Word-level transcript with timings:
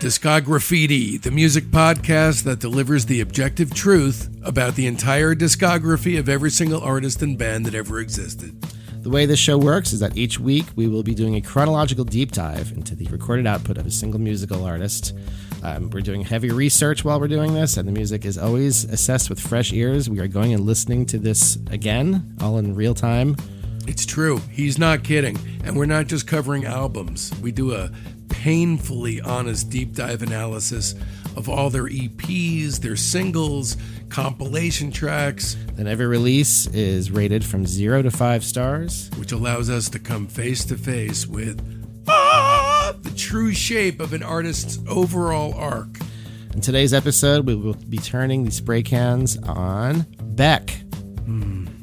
Discograffiti, 0.00 1.20
the 1.20 1.30
music 1.30 1.64
podcast 1.64 2.44
that 2.44 2.58
delivers 2.58 3.04
the 3.04 3.20
objective 3.20 3.74
truth 3.74 4.34
about 4.42 4.74
the 4.74 4.86
entire 4.86 5.34
discography 5.34 6.18
of 6.18 6.26
every 6.26 6.50
single 6.50 6.80
artist 6.80 7.20
and 7.20 7.36
band 7.36 7.66
that 7.66 7.74
ever 7.74 8.00
existed. 8.00 8.58
The 9.02 9.10
way 9.10 9.26
this 9.26 9.38
show 9.38 9.58
works 9.58 9.92
is 9.92 10.00
that 10.00 10.16
each 10.16 10.40
week 10.40 10.64
we 10.74 10.86
will 10.86 11.02
be 11.02 11.14
doing 11.14 11.34
a 11.34 11.42
chronological 11.42 12.06
deep 12.06 12.32
dive 12.32 12.72
into 12.72 12.94
the 12.94 13.08
recorded 13.08 13.46
output 13.46 13.76
of 13.76 13.84
a 13.84 13.90
single 13.90 14.18
musical 14.18 14.64
artist. 14.64 15.14
Um, 15.62 15.90
we're 15.90 16.00
doing 16.00 16.22
heavy 16.22 16.48
research 16.48 17.04
while 17.04 17.20
we're 17.20 17.28
doing 17.28 17.52
this, 17.52 17.76
and 17.76 17.86
the 17.86 17.92
music 17.92 18.24
is 18.24 18.38
always 18.38 18.84
assessed 18.84 19.28
with 19.28 19.38
fresh 19.38 19.70
ears. 19.70 20.08
We 20.08 20.20
are 20.20 20.28
going 20.28 20.54
and 20.54 20.64
listening 20.64 21.04
to 21.06 21.18
this 21.18 21.58
again, 21.70 22.38
all 22.40 22.56
in 22.56 22.74
real 22.74 22.94
time. 22.94 23.36
It's 23.86 24.06
true. 24.06 24.38
He's 24.50 24.78
not 24.78 25.04
kidding. 25.04 25.36
And 25.62 25.76
we're 25.76 25.84
not 25.84 26.06
just 26.06 26.26
covering 26.26 26.64
albums. 26.64 27.34
We 27.42 27.52
do 27.52 27.74
a 27.74 27.90
painfully 28.30 29.20
honest 29.20 29.68
deep 29.70 29.94
dive 29.94 30.22
analysis 30.22 30.94
of 31.36 31.48
all 31.48 31.70
their 31.70 31.84
EPs, 31.84 32.78
their 32.80 32.96
singles, 32.96 33.76
compilation 34.08 34.90
tracks, 34.90 35.56
Then 35.74 35.86
every 35.86 36.06
release 36.06 36.66
is 36.68 37.10
rated 37.10 37.44
from 37.44 37.66
zero 37.66 38.02
to 38.02 38.10
five 38.10 38.42
stars. 38.42 39.10
which 39.18 39.30
allows 39.32 39.70
us 39.70 39.88
to 39.90 39.98
come 39.98 40.26
face 40.26 40.64
to 40.66 40.76
face 40.76 41.26
with 41.26 41.60
ah, 42.08 42.94
the 43.02 43.10
true 43.10 43.52
shape 43.52 44.00
of 44.00 44.12
an 44.12 44.22
artist's 44.22 44.80
overall 44.88 45.54
arc. 45.54 45.88
In 46.54 46.60
today's 46.60 46.92
episode, 46.92 47.46
we 47.46 47.54
will 47.54 47.74
be 47.74 47.98
turning 47.98 48.44
the 48.44 48.50
spray 48.50 48.82
cans 48.82 49.36
on 49.38 50.06
Beck. 50.20 50.72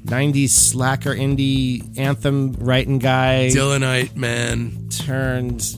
90s 0.07 0.49
slacker 0.51 1.13
indie 1.13 1.97
anthem 1.97 2.53
writing 2.53 2.97
guy 2.97 3.49
Dylanite, 3.53 4.15
man. 4.15 4.87
turned 4.89 5.77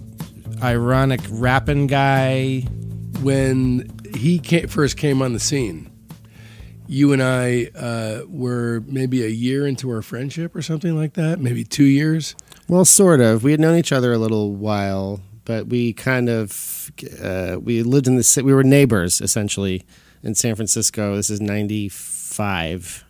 ironic 0.61 1.21
rapping 1.29 1.87
guy. 1.87 2.61
when 3.21 3.89
he 4.15 4.39
came, 4.39 4.67
first 4.67 4.97
came 4.97 5.21
on 5.21 5.33
the 5.33 5.39
scene, 5.39 5.91
you 6.87 7.13
and 7.13 7.21
I 7.21 7.69
uh, 7.75 8.21
were 8.27 8.81
maybe 8.87 9.23
a 9.23 9.29
year 9.29 9.67
into 9.67 9.89
our 9.91 10.01
friendship 10.01 10.55
or 10.55 10.61
something 10.61 10.95
like 10.95 11.13
that, 11.13 11.39
maybe 11.39 11.63
two 11.63 11.83
years. 11.85 12.35
Well, 12.67 12.85
sort 12.85 13.19
of. 13.21 13.43
We 13.43 13.51
had 13.51 13.59
known 13.59 13.77
each 13.77 13.91
other 13.91 14.13
a 14.13 14.17
little 14.17 14.53
while, 14.53 15.21
but 15.45 15.67
we 15.67 15.93
kind 15.93 16.29
of 16.29 16.91
uh, 17.21 17.57
we 17.61 17.83
lived 17.83 18.07
in 18.07 18.15
the 18.15 18.23
city. 18.23 18.45
We 18.45 18.53
were 18.53 18.63
neighbors 18.63 19.21
essentially 19.21 19.85
in 20.23 20.35
San 20.35 20.55
Francisco. 20.55 21.15
This 21.15 21.29
is 21.29 21.41
ninety 21.41 21.89
five. 21.89 23.05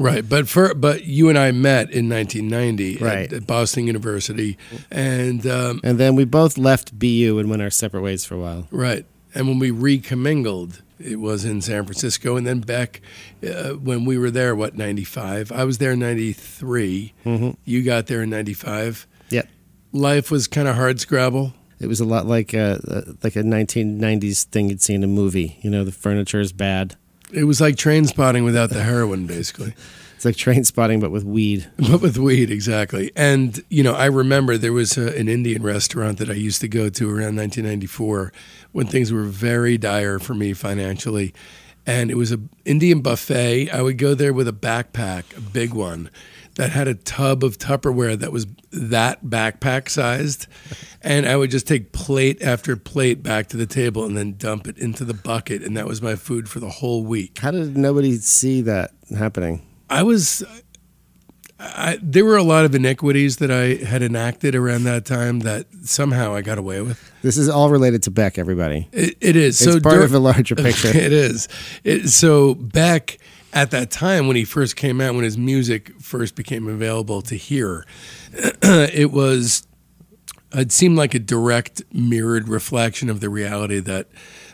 Right, 0.00 0.26
but 0.26 0.48
for 0.48 0.72
but 0.74 1.04
you 1.04 1.28
and 1.28 1.36
I 1.38 1.52
met 1.52 1.90
in 1.90 2.08
1990 2.08 2.94
at- 2.96 3.00
Right. 3.02 3.32
at, 3.32 3.46
Boston 3.46 3.86
University, 3.86 4.56
and 4.90 5.46
um, 5.46 5.80
And 5.84 5.98
then 6.00 6.16
we 6.16 6.24
both 6.24 6.56
left 6.56 6.98
BU 6.98 7.38
and 7.38 7.50
went 7.50 7.60
our 7.62 7.70
separate 7.70 8.00
ways 8.02 8.24
for 8.24 8.34
a 8.34 8.38
while. 8.38 8.66
right, 8.70 9.04
and 9.34 9.46
when 9.46 9.58
we 9.58 9.70
recommingled, 9.70 10.82
it 10.98 11.20
was 11.20 11.44
in 11.44 11.60
San 11.62 11.84
Francisco, 11.84 12.36
and 12.36 12.46
then 12.46 12.60
back 12.60 13.00
uh, 13.46 13.70
when 13.74 14.04
we 14.04 14.16
were 14.18 14.30
there, 14.30 14.54
what 14.56 14.76
95? 14.76 15.52
I 15.52 15.64
was 15.64 15.78
there 15.78 15.92
in 15.92 15.98
93. 16.00 17.12
You 17.64 17.82
got 17.82 18.06
there 18.06 18.22
in 18.22 18.30
95. 18.30 19.06
Yep. 19.30 19.48
Life 19.92 20.30
was 20.30 20.46
kind 20.46 20.68
of 20.68 20.76
hard 20.76 21.00
scrabble. 21.00 21.52
It 21.78 21.86
was 21.88 22.00
a 22.00 22.04
lot 22.04 22.26
like 22.26 22.52
a 22.52 22.78
like 23.22 23.36
a 23.36 23.42
1990s 23.42 24.44
thing 24.44 24.68
you'd 24.68 24.82
see 24.82 24.94
in 24.94 25.02
a 25.04 25.06
movie. 25.06 25.58
You 25.62 25.70
know, 25.70 25.84
the 25.84 25.92
furniture 25.92 26.40
is 26.40 26.52
bad. 26.52 26.96
It 27.32 27.44
was 27.44 27.60
like 27.60 27.76
Trainspotting 27.76 28.44
without 28.44 28.70
the 28.70 28.82
heroin, 28.82 29.26
basically. 29.26 29.74
It's 30.20 30.26
like 30.26 30.36
Trainspotting, 30.36 31.00
but 31.00 31.10
with 31.10 31.24
weed. 31.24 31.70
But 31.78 32.02
with 32.02 32.18
weed, 32.18 32.50
exactly. 32.50 33.10
And, 33.16 33.58
you 33.70 33.82
know, 33.82 33.94
I 33.94 34.04
remember 34.04 34.58
there 34.58 34.70
was 34.70 34.98
a, 34.98 35.18
an 35.18 35.30
Indian 35.30 35.62
restaurant 35.62 36.18
that 36.18 36.28
I 36.28 36.34
used 36.34 36.60
to 36.60 36.68
go 36.68 36.90
to 36.90 37.08
around 37.08 37.36
1994 37.36 38.30
when 38.72 38.86
things 38.86 39.10
were 39.10 39.24
very 39.24 39.78
dire 39.78 40.18
for 40.18 40.34
me 40.34 40.52
financially. 40.52 41.32
And 41.86 42.10
it 42.10 42.18
was 42.18 42.32
a 42.32 42.40
Indian 42.66 43.00
buffet. 43.00 43.70
I 43.70 43.80
would 43.80 43.96
go 43.96 44.12
there 44.12 44.34
with 44.34 44.46
a 44.46 44.52
backpack, 44.52 45.34
a 45.38 45.40
big 45.40 45.72
one, 45.72 46.10
that 46.56 46.70
had 46.70 46.88
a 46.88 46.94
tub 46.94 47.44
of 47.44 47.58
Tupperware 47.58 48.18
that 48.18 48.32
was 48.32 48.46
that 48.72 49.24
backpack 49.24 49.88
sized. 49.88 50.46
And 51.02 51.26
I 51.26 51.36
would 51.36 51.50
just 51.50 51.66
take 51.66 51.92
plate 51.92 52.42
after 52.42 52.76
plate 52.76 53.22
back 53.22 53.48
to 53.48 53.56
the 53.56 53.66
table 53.66 54.04
and 54.04 54.16
then 54.16 54.36
dump 54.36 54.66
it 54.66 54.76
into 54.78 55.04
the 55.04 55.14
bucket. 55.14 55.62
And 55.62 55.76
that 55.76 55.86
was 55.86 56.02
my 56.02 56.16
food 56.16 56.48
for 56.48 56.60
the 56.60 56.68
whole 56.68 57.04
week. 57.04 57.38
How 57.38 57.50
did 57.50 57.76
nobody 57.76 58.16
see 58.16 58.60
that 58.62 58.92
happening? 59.16 59.66
I 59.88 60.02
was. 60.02 60.44
I, 61.62 61.98
there 62.02 62.24
were 62.24 62.38
a 62.38 62.42
lot 62.42 62.64
of 62.64 62.74
iniquities 62.74 63.36
that 63.36 63.50
I 63.50 63.84
had 63.84 64.02
enacted 64.02 64.54
around 64.54 64.84
that 64.84 65.04
time 65.04 65.40
that 65.40 65.66
somehow 65.82 66.34
I 66.34 66.40
got 66.40 66.56
away 66.56 66.80
with. 66.80 66.98
This 67.20 67.36
is 67.36 67.50
all 67.50 67.68
related 67.68 68.02
to 68.04 68.10
Beck, 68.10 68.38
everybody. 68.38 68.88
It, 68.92 69.16
it 69.20 69.36
is 69.36 69.60
It's 69.60 69.70
so 69.70 69.78
part 69.78 69.96
dur- 69.96 70.04
of 70.04 70.14
a 70.14 70.18
larger 70.18 70.54
picture. 70.54 70.88
it 70.96 71.12
is. 71.12 71.48
It, 71.84 72.08
so 72.08 72.54
Beck, 72.54 73.18
at 73.52 73.70
that 73.70 73.90
time 73.90 74.26
when 74.26 74.36
he 74.36 74.44
first 74.44 74.76
came 74.76 75.00
out, 75.00 75.14
when 75.14 75.24
his 75.24 75.38
music 75.38 75.92
first 76.00 76.34
became 76.34 76.68
available 76.68 77.22
to 77.22 77.34
hear, 77.34 77.84
it 78.32 79.10
was. 79.10 79.66
It 80.52 80.72
seemed 80.72 80.96
like 80.96 81.14
a 81.14 81.20
direct 81.20 81.80
mirrored 81.92 82.48
reflection 82.48 83.08
of 83.08 83.20
the 83.20 83.28
reality 83.28 83.78
that 83.78 84.08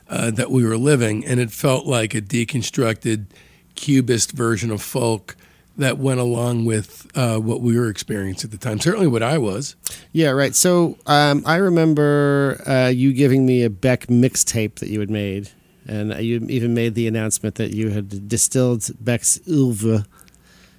uh, 0.08 0.30
that 0.32 0.50
we 0.50 0.64
were 0.64 0.76
living, 0.76 1.24
and 1.24 1.40
it 1.40 1.50
felt 1.50 1.86
like 1.86 2.14
a 2.14 2.20
deconstructed 2.20 3.26
cubist 3.74 4.32
version 4.32 4.70
of 4.70 4.82
folk 4.82 5.36
that 5.78 5.98
went 5.98 6.20
along 6.20 6.64
with 6.64 7.06
uh, 7.14 7.38
what 7.38 7.60
we 7.60 7.78
were 7.78 7.88
experiencing 7.88 8.48
at 8.48 8.52
the 8.52 8.58
time. 8.58 8.80
Certainly, 8.80 9.08
what 9.08 9.22
I 9.22 9.38
was. 9.38 9.76
Yeah, 10.12 10.30
right. 10.30 10.54
So 10.54 10.96
um, 11.06 11.42
I 11.46 11.56
remember 11.56 12.62
uh, 12.66 12.88
you 12.88 13.12
giving 13.12 13.44
me 13.44 13.62
a 13.62 13.70
Beck 13.70 14.06
mixtape 14.06 14.76
that 14.76 14.88
you 14.88 15.00
had 15.00 15.10
made, 15.10 15.50
and 15.88 16.12
you 16.24 16.44
even 16.48 16.74
made 16.74 16.94
the 16.94 17.06
announcement 17.06 17.56
that 17.56 17.72
you 17.72 17.91
had 17.91 18.28
distilled 18.28 18.88
Beck's 19.04 19.38
oeuvre 19.48 20.04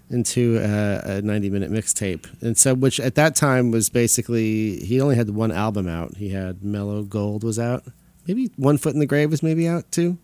into 0.09 0.57
uh, 0.59 1.01
a 1.03 1.21
90 1.21 1.49
minute 1.49 1.71
mixtape. 1.71 2.25
And 2.41 2.57
so, 2.57 2.73
which 2.73 2.99
at 2.99 3.15
that 3.15 3.35
time 3.35 3.71
was 3.71 3.89
basically, 3.89 4.79
he 4.79 5.01
only 5.01 5.15
had 5.15 5.29
one 5.31 5.51
album 5.51 5.87
out. 5.87 6.15
He 6.17 6.29
had 6.29 6.63
Mellow 6.63 7.03
Gold 7.03 7.43
was 7.43 7.59
out. 7.59 7.83
Maybe 8.27 8.51
One 8.55 8.77
Foot 8.77 8.93
in 8.93 8.99
the 8.99 9.05
Grave 9.05 9.31
was 9.31 9.43
maybe 9.43 9.67
out 9.67 9.91
too. 9.91 10.17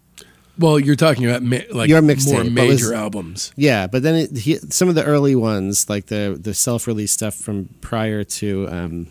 Well, 0.59 0.79
you're 0.79 0.95
talking 0.95 1.25
about 1.25 1.41
ma- 1.41 1.57
like 1.71 1.89
Your 1.89 2.01
mixtape, 2.01 2.33
more 2.33 2.43
major 2.43 2.89
was- 2.89 2.91
albums. 2.91 3.51
Yeah, 3.55 3.87
but 3.87 4.03
then 4.03 4.15
it, 4.15 4.37
he, 4.37 4.57
some 4.57 4.87
of 4.87 4.95
the 4.95 5.03
early 5.03 5.35
ones, 5.35 5.89
like 5.89 6.05
the 6.07 6.37
the 6.39 6.53
self 6.53 6.85
release 6.85 7.11
stuff 7.11 7.33
from 7.33 7.69
prior 7.81 8.23
to 8.23 8.67
um, 8.69 9.07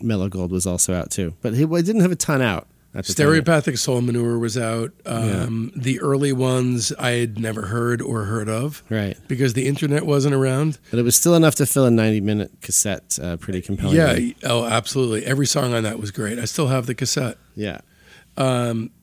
Mellow 0.00 0.28
Gold, 0.30 0.50
was 0.52 0.66
also 0.66 0.94
out 0.94 1.10
too. 1.10 1.34
But 1.42 1.54
he 1.54 1.64
well, 1.66 1.76
he 1.82 1.86
didn't 1.86 2.00
have 2.00 2.12
a 2.12 2.16
ton 2.16 2.40
out. 2.40 2.66
At 2.92 3.04
the 3.06 3.14
time. 3.14 3.26
Stereopathic 3.26 3.78
Soul 3.78 4.00
Manure 4.00 4.36
was 4.38 4.58
out. 4.58 4.90
Um, 5.06 5.70
The 5.76 6.00
early 6.00 6.32
ones 6.32 6.92
I 6.98 7.10
had 7.12 7.38
never 7.38 7.66
heard 7.66 8.02
or 8.02 8.24
heard 8.24 8.48
of 8.48 8.82
right? 8.90 9.16
because 9.28 9.52
the 9.52 9.68
internet 9.68 10.04
wasn't 10.04 10.34
around. 10.34 10.78
But 10.90 10.98
it 10.98 11.02
was 11.04 11.14
still 11.14 11.36
enough 11.36 11.54
to 11.56 11.66
fill 11.66 11.84
a 11.86 11.90
ninety 11.90 12.20
minute 12.20 12.50
cassette 12.62 13.16
uh, 13.22 13.36
pretty 13.36 13.62
compelling. 13.62 13.96
Yeah, 13.96 14.18
oh, 14.44 14.64
absolutely. 14.64 15.24
Every 15.24 15.46
song 15.46 15.72
on 15.72 15.84
that 15.84 16.00
was 16.00 16.10
great. 16.10 16.38
I 16.40 16.46
still 16.46 16.66
have 16.66 16.86
the 16.86 16.94
cassette. 16.96 17.38
yeah. 17.54 17.80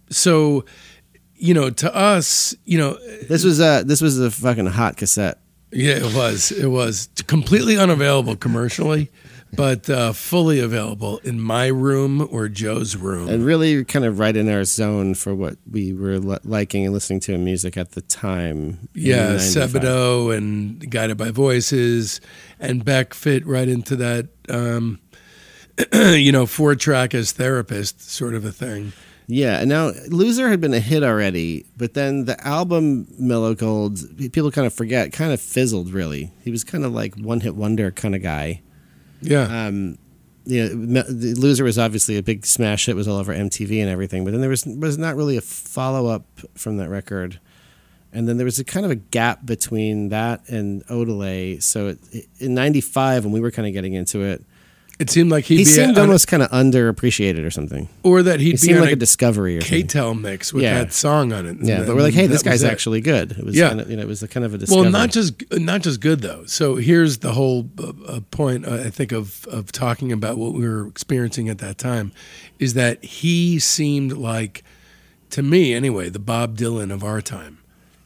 So, 0.10 0.64
you 1.36 1.54
know, 1.54 1.70
to 1.70 1.94
us, 1.96 2.56
you 2.66 2.78
know, 2.78 2.98
This 3.28 3.44
was 3.44 3.60
a 3.60 3.84
this 3.86 4.02
was 4.02 4.20
a 4.20 4.32
fucking 4.32 4.66
hot 4.68 4.98
cassette. 4.98 5.40
yeah, 5.72 5.96
it 5.96 6.14
was. 6.16 6.52
It 6.52 6.68
was 6.68 7.10
completely 7.28 7.78
unavailable 7.78 8.36
commercially, 8.38 9.12
but 9.54 9.90
uh, 9.90 10.14
fully 10.14 10.60
available 10.60 11.20
in 11.20 11.40
my 11.40 11.68
room 11.68 12.28
or 12.32 12.48
Joe's 12.48 12.96
room. 12.96 13.30
And 13.30 13.46
really, 13.46 13.84
kind 13.86 14.06
of 14.06 14.20
right 14.20 14.36
in 14.36 14.50
our 14.50 14.64
zone 14.64 15.14
for 15.14 15.34
what 15.34 15.58
we 15.70 15.94
were 15.94 16.20
li- 16.20 16.40
liking 16.44 16.86
and 16.86 16.94
listening 16.94 17.20
to 17.22 17.34
in 17.34 17.44
music 17.44 17.78
at 17.78 17.92
the 17.92 18.02
time. 18.02 18.90
Yeah, 18.94 19.38
95. 19.38 19.42
Sebadoh 19.42 20.36
and 20.36 20.90
Guided 20.92 21.18
by 21.18 21.32
Voices, 21.32 22.22
and 22.60 22.84
Beck 22.84 23.14
fit 23.14 23.46
right 23.46 23.68
into 23.68 23.96
that, 23.98 24.30
um, 24.50 25.00
you 25.94 26.32
know, 26.32 26.46
four 26.46 26.76
track 26.76 27.14
as 27.14 27.32
therapist 27.32 28.02
sort 28.02 28.34
of 28.34 28.46
a 28.46 28.52
thing. 28.52 28.94
Yeah, 29.30 29.60
and 29.60 29.68
now 29.68 29.92
Loser 30.08 30.48
had 30.48 30.62
been 30.62 30.74
a 30.74 30.80
hit 30.80 31.04
already, 31.04 31.66
but 31.76 31.94
then 31.94 32.26
the 32.26 32.48
album 32.48 33.08
Mellow 33.20 33.54
Gold, 33.56 34.00
people 34.32 34.52
kind 34.52 34.66
of 34.66 34.74
forget, 34.74 35.12
kind 35.12 35.34
of 35.34 35.42
fizzled. 35.42 35.92
Really, 35.92 36.32
he 36.44 36.52
was 36.52 36.64
kind 36.64 36.86
of 36.86 36.94
like 36.94 37.16
one 37.16 37.42
hit 37.42 37.56
wonder 37.56 37.92
kind 37.92 38.16
of 38.16 38.24
guy. 38.24 38.62
Yeah, 39.22 39.68
Um, 39.68 39.98
you 40.46 40.64
know, 40.64 41.02
the 41.04 41.34
Loser 41.34 41.66
was 41.66 41.78
obviously 41.78 42.18
a 42.18 42.24
big 42.24 42.46
smash 42.46 42.86
hit, 42.86 42.96
was 42.96 43.08
all 43.08 43.18
over 43.18 43.34
MTV 43.34 43.82
and 43.82 43.90
everything, 43.90 44.24
but 44.24 44.32
then 44.32 44.40
there 44.40 44.50
was 44.50 44.66
was 44.66 44.98
not 44.98 45.16
really 45.18 45.36
a 45.36 45.42
follow 45.42 46.08
up 46.08 46.26
from 46.56 46.78
that 46.78 46.90
record. 46.90 47.40
And 48.14 48.28
then 48.28 48.38
there 48.38 48.46
was 48.46 48.58
a 48.58 48.64
kind 48.64 48.86
of 48.86 48.92
a 48.92 48.96
gap 48.96 49.46
between 49.46 50.10
that 50.10 50.48
and 50.48 50.86
Odelay. 50.88 51.62
So 51.62 51.88
it, 51.88 52.28
in 52.40 52.54
'95, 52.54 53.26
when 53.26 53.34
we 53.34 53.42
were 53.42 53.52
kind 53.52 53.68
of 53.68 53.74
getting 53.74 53.94
into 53.94 54.22
it, 54.22 54.46
It 55.00 55.12
seemed 55.12 55.30
like 55.30 55.46
he'd 55.46 55.58
He 55.58 55.64
be 55.64 55.70
seemed 55.70 55.96
on- 56.00 56.06
almost 56.06 56.28
kind 56.28 56.42
of 56.42 56.50
underappreciated 56.50 57.46
or 57.46 57.52
something. 57.52 57.88
or 58.02 58.24
that 58.24 58.40
he'd 58.40 58.52
He 58.52 58.58
seemed 58.58 58.80
like 58.80 58.90
a 58.90 58.94
a 58.94 58.96
discovery 58.96 59.56
or. 59.58 59.62
K-Tel 59.62 60.16
mix 60.16 60.52
with 60.52 60.64
Yeah. 60.64 60.80
that 60.80 60.92
song 60.92 61.32
on 61.34 61.46
it. 61.46 61.58
Yeah, 61.62 61.78
And 61.78 61.86
but 61.86 61.96
we're 61.96 62.02
like, 62.02 62.16
hey, 62.16 62.26
this 62.26 62.42
guy's 62.42 62.64
actually 62.64 63.02
good. 63.02 63.34
It 63.34 63.46
was 63.46 63.56
Yeah. 63.56 63.68
kind 63.70 63.82
of, 63.82 63.92
you 63.92 63.96
know, 63.98 64.02
it 64.02 64.08
was 64.08 64.24
a 64.24 64.28
kind 64.28 64.44
of 64.44 64.56
a 64.56 64.58
discovery. 64.58 64.82
Well, 64.84 64.92
not 64.92 65.12
just 65.12 65.34
not 65.52 65.84
just 65.84 66.00
good 66.02 66.22
though. 66.22 66.46
So 66.48 66.78
here's 66.78 67.20
the 67.20 67.34
whole 67.34 67.70
uh, 67.78 67.92
uh, 68.08 68.20
point 68.32 68.66
uh, 68.68 68.74
I 68.86 68.90
think 68.90 69.12
of 69.12 69.46
of 69.52 69.72
talking 69.72 70.12
about 70.12 70.40
what 70.40 70.54
we 70.54 70.68
were 70.68 70.88
experiencing 70.88 71.48
at 71.48 71.60
that 71.60 71.78
time, 71.78 72.12
is 72.58 72.74
that 72.74 73.04
he 73.06 73.60
seemed 73.60 74.14
like, 74.14 74.64
to 75.30 75.44
me 75.44 75.76
anyway, 75.76 76.10
the 76.10 76.18
Bob 76.20 76.58
Dylan 76.58 76.92
of 76.92 77.04
our 77.04 77.22
time. 77.22 77.60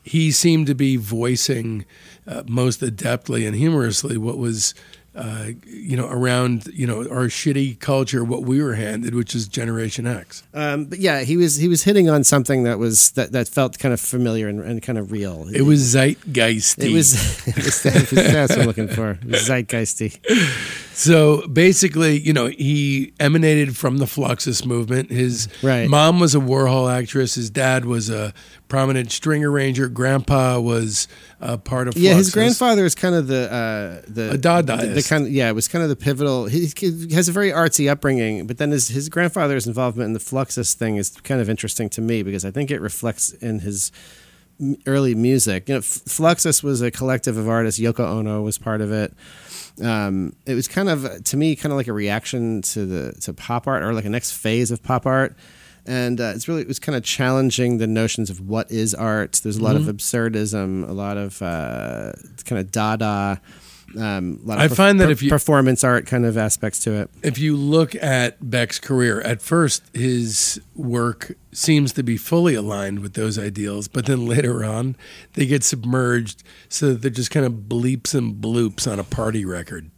He 0.03 0.31
seemed 0.31 0.67
to 0.67 0.75
be 0.75 0.97
voicing 0.97 1.85
uh, 2.27 2.43
most 2.49 2.81
adeptly 2.81 3.47
and 3.47 3.55
humorously 3.55 4.17
what 4.17 4.37
was. 4.37 4.73
Uh, 5.13 5.47
you 5.67 5.97
know, 5.97 6.07
around 6.07 6.67
you 6.67 6.87
know 6.87 6.99
our 7.09 7.27
shitty 7.27 7.77
culture, 7.79 8.23
what 8.23 8.43
we 8.43 8.63
were 8.63 8.75
handed, 8.75 9.13
which 9.13 9.35
is 9.35 9.45
Generation 9.45 10.07
X. 10.07 10.41
Um, 10.53 10.85
but 10.85 10.99
yeah, 10.99 11.21
he 11.23 11.35
was 11.35 11.57
he 11.57 11.67
was 11.67 11.83
hitting 11.83 12.09
on 12.09 12.23
something 12.23 12.63
that 12.63 12.79
was 12.79 13.11
that, 13.11 13.33
that 13.33 13.49
felt 13.49 13.77
kind 13.77 13.93
of 13.93 13.99
familiar 13.99 14.47
and, 14.47 14.61
and 14.61 14.81
kind 14.81 14.97
of 14.97 15.11
real. 15.11 15.49
It 15.53 15.63
was 15.63 15.81
zeitgeisty. 15.95 16.91
It 16.91 16.93
was, 16.93 17.13
it 17.45 17.55
was 17.57 17.85
it 17.85 17.93
was- 17.99 18.09
that's 18.11 18.51
what 18.55 18.61
I'm 18.61 18.67
looking 18.67 18.87
for. 18.87 19.11
It 19.11 19.25
was 19.25 19.49
zeitgeisty. 19.49 20.17
So 20.93 21.47
basically, 21.47 22.19
you 22.19 22.33
know, 22.33 22.47
he 22.47 23.13
emanated 23.19 23.77
from 23.77 23.97
the 23.97 24.05
Fluxus 24.05 24.65
movement. 24.65 25.09
His 25.09 25.47
Right. 25.63 25.89
mom 25.89 26.19
was 26.19 26.35
a 26.35 26.39
Warhol 26.39 26.91
actress. 26.93 27.35
His 27.35 27.49
dad 27.49 27.85
was 27.85 28.09
a 28.09 28.33
prominent 28.67 29.11
string 29.11 29.43
arranger. 29.43 29.87
Grandpa 29.87 30.59
was 30.59 31.07
uh, 31.41 31.57
part 31.57 31.87
of 31.87 31.93
Fluxus. 31.95 32.01
Yeah, 32.03 32.13
his 32.15 32.31
grandfather 32.31 32.85
is 32.85 32.93
kind 32.93 33.15
of 33.15 33.27
the 33.27 33.51
uh, 33.51 34.01
the 34.07 34.31
A 34.31 34.37
Dadaist. 34.37 34.81
The, 34.81 34.87
the 34.87 35.03
kind 35.03 35.25
of, 35.25 35.31
yeah, 35.31 35.49
it 35.49 35.53
was 35.55 35.67
kind 35.67 35.81
of 35.83 35.89
the 35.89 35.95
pivotal. 35.95 36.45
He, 36.45 36.67
he 36.77 37.13
has 37.13 37.29
a 37.29 37.31
very 37.31 37.51
artsy 37.51 37.89
upbringing, 37.89 38.45
but 38.45 38.57
then 38.57 38.71
his 38.71 38.89
his 38.89 39.07
grandfather's 39.09 39.65
involvement 39.67 40.07
in 40.07 40.13
the 40.13 40.19
Fluxus 40.19 40.73
thing 40.73 40.97
is 40.97 41.09
kind 41.23 41.39
of 41.41 41.49
interesting 41.49 41.89
to 41.89 42.01
me 42.01 42.21
because 42.21 42.43
I 42.45 42.51
think 42.51 42.69
it 42.69 42.81
reflects 42.81 43.31
in 43.31 43.59
his 43.59 43.91
early 44.85 45.15
music. 45.15 45.67
You 45.69 45.75
know, 45.75 45.81
Fluxus 45.81 46.61
was 46.61 46.81
a 46.81 46.91
collective 46.91 47.35
of 47.37 47.49
artists. 47.49 47.79
Yoko 47.81 48.01
Ono 48.01 48.41
was 48.41 48.57
part 48.59 48.81
of 48.81 48.91
it. 48.91 49.13
Um, 49.81 50.33
it 50.45 50.55
was 50.55 50.67
kind 50.67 50.89
of 50.89 51.23
to 51.23 51.37
me 51.37 51.55
kind 51.55 51.71
of 51.71 51.77
like 51.77 51.87
a 51.87 51.93
reaction 51.93 52.61
to 52.63 52.85
the 52.85 53.11
to 53.21 53.33
pop 53.33 53.67
art 53.67 53.83
or 53.83 53.93
like 53.93 54.05
a 54.05 54.09
next 54.09 54.31
phase 54.31 54.71
of 54.71 54.81
pop 54.83 55.05
art. 55.05 55.35
And 55.85 56.21
uh, 56.21 56.33
it's 56.35 56.47
really 56.47 56.61
it 56.61 56.67
was 56.67 56.77
kind 56.79 56.95
of 56.95 57.03
challenging 57.03 57.77
the 57.79 57.87
notions 57.87 58.29
of 58.29 58.39
what 58.47 58.69
is 58.71 58.93
art. 58.93 59.39
There's 59.43 59.57
a 59.57 59.63
lot 59.63 59.75
Mm-hmm. 59.75 59.89
of 59.89 59.95
absurdism, 59.95 60.87
a 60.87 60.93
lot 60.93 61.17
of 61.17 61.41
uh, 61.41 62.11
kind 62.45 62.59
of 62.59 62.71
Dada. 62.71 63.41
Um, 63.97 64.39
a 64.43 64.47
lot 64.47 64.59
I 64.59 64.65
of 64.65 64.75
find 64.75 64.99
that 64.99 65.09
if 65.11 65.21
you- 65.21 65.29
performance 65.29 65.83
art 65.83 66.05
kind 66.05 66.25
of 66.25 66.37
aspects 66.37 66.79
to 66.79 66.93
it. 66.93 67.09
If 67.23 67.37
you 67.39 67.55
look 67.55 67.95
at 67.95 68.49
Beck's 68.49 68.79
career, 68.79 69.21
at 69.21 69.41
first 69.41 69.83
his 69.93 70.61
work 70.75 71.35
seems 71.51 71.91
to 71.93 72.03
be 72.03 72.17
fully 72.17 72.55
aligned 72.55 72.99
with 72.99 73.13
those 73.13 73.37
ideals, 73.37 73.87
but 73.87 74.05
then 74.05 74.25
later 74.25 74.63
on 74.63 74.95
they 75.33 75.45
get 75.45 75.63
submerged 75.63 76.43
so 76.69 76.89
that 76.93 77.01
they're 77.01 77.11
just 77.11 77.31
kind 77.31 77.45
of 77.45 77.53
bleeps 77.67 78.13
and 78.15 78.35
bloops 78.41 78.91
on 78.91 78.99
a 78.99 79.03
party 79.03 79.45
record. 79.45 79.89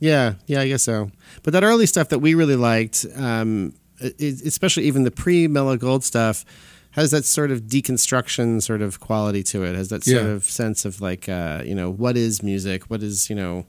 Yeah, 0.00 0.34
yeah, 0.46 0.60
I 0.60 0.68
guess 0.68 0.82
so. 0.82 1.10
But 1.42 1.52
that 1.52 1.62
early 1.64 1.86
stuff 1.86 2.08
that 2.10 2.18
we 2.18 2.34
really 2.34 2.56
liked, 2.56 3.06
um, 3.16 3.74
especially 4.20 4.84
even 4.84 5.04
the 5.04 5.10
pre 5.10 5.46
Mellow 5.48 5.76
Gold 5.76 6.04
stuff, 6.04 6.44
has 6.94 7.10
that 7.12 7.24
sort 7.24 7.50
of 7.50 7.62
deconstruction 7.62 8.62
sort 8.62 8.82
of 8.82 8.98
quality 9.00 9.42
to 9.44 9.62
it. 9.64 9.74
Has 9.76 9.88
that 9.90 10.04
sort 10.04 10.22
Yeah. 10.24 10.28
of 10.30 10.44
sense 10.44 10.84
of 10.84 11.00
like, 11.00 11.28
uh, 11.28 11.62
you 11.64 11.74
know, 11.74 11.90
what 11.90 12.16
is 12.16 12.42
music? 12.42 12.84
What 12.90 13.02
is 13.02 13.28
you 13.30 13.36
know? 13.36 13.66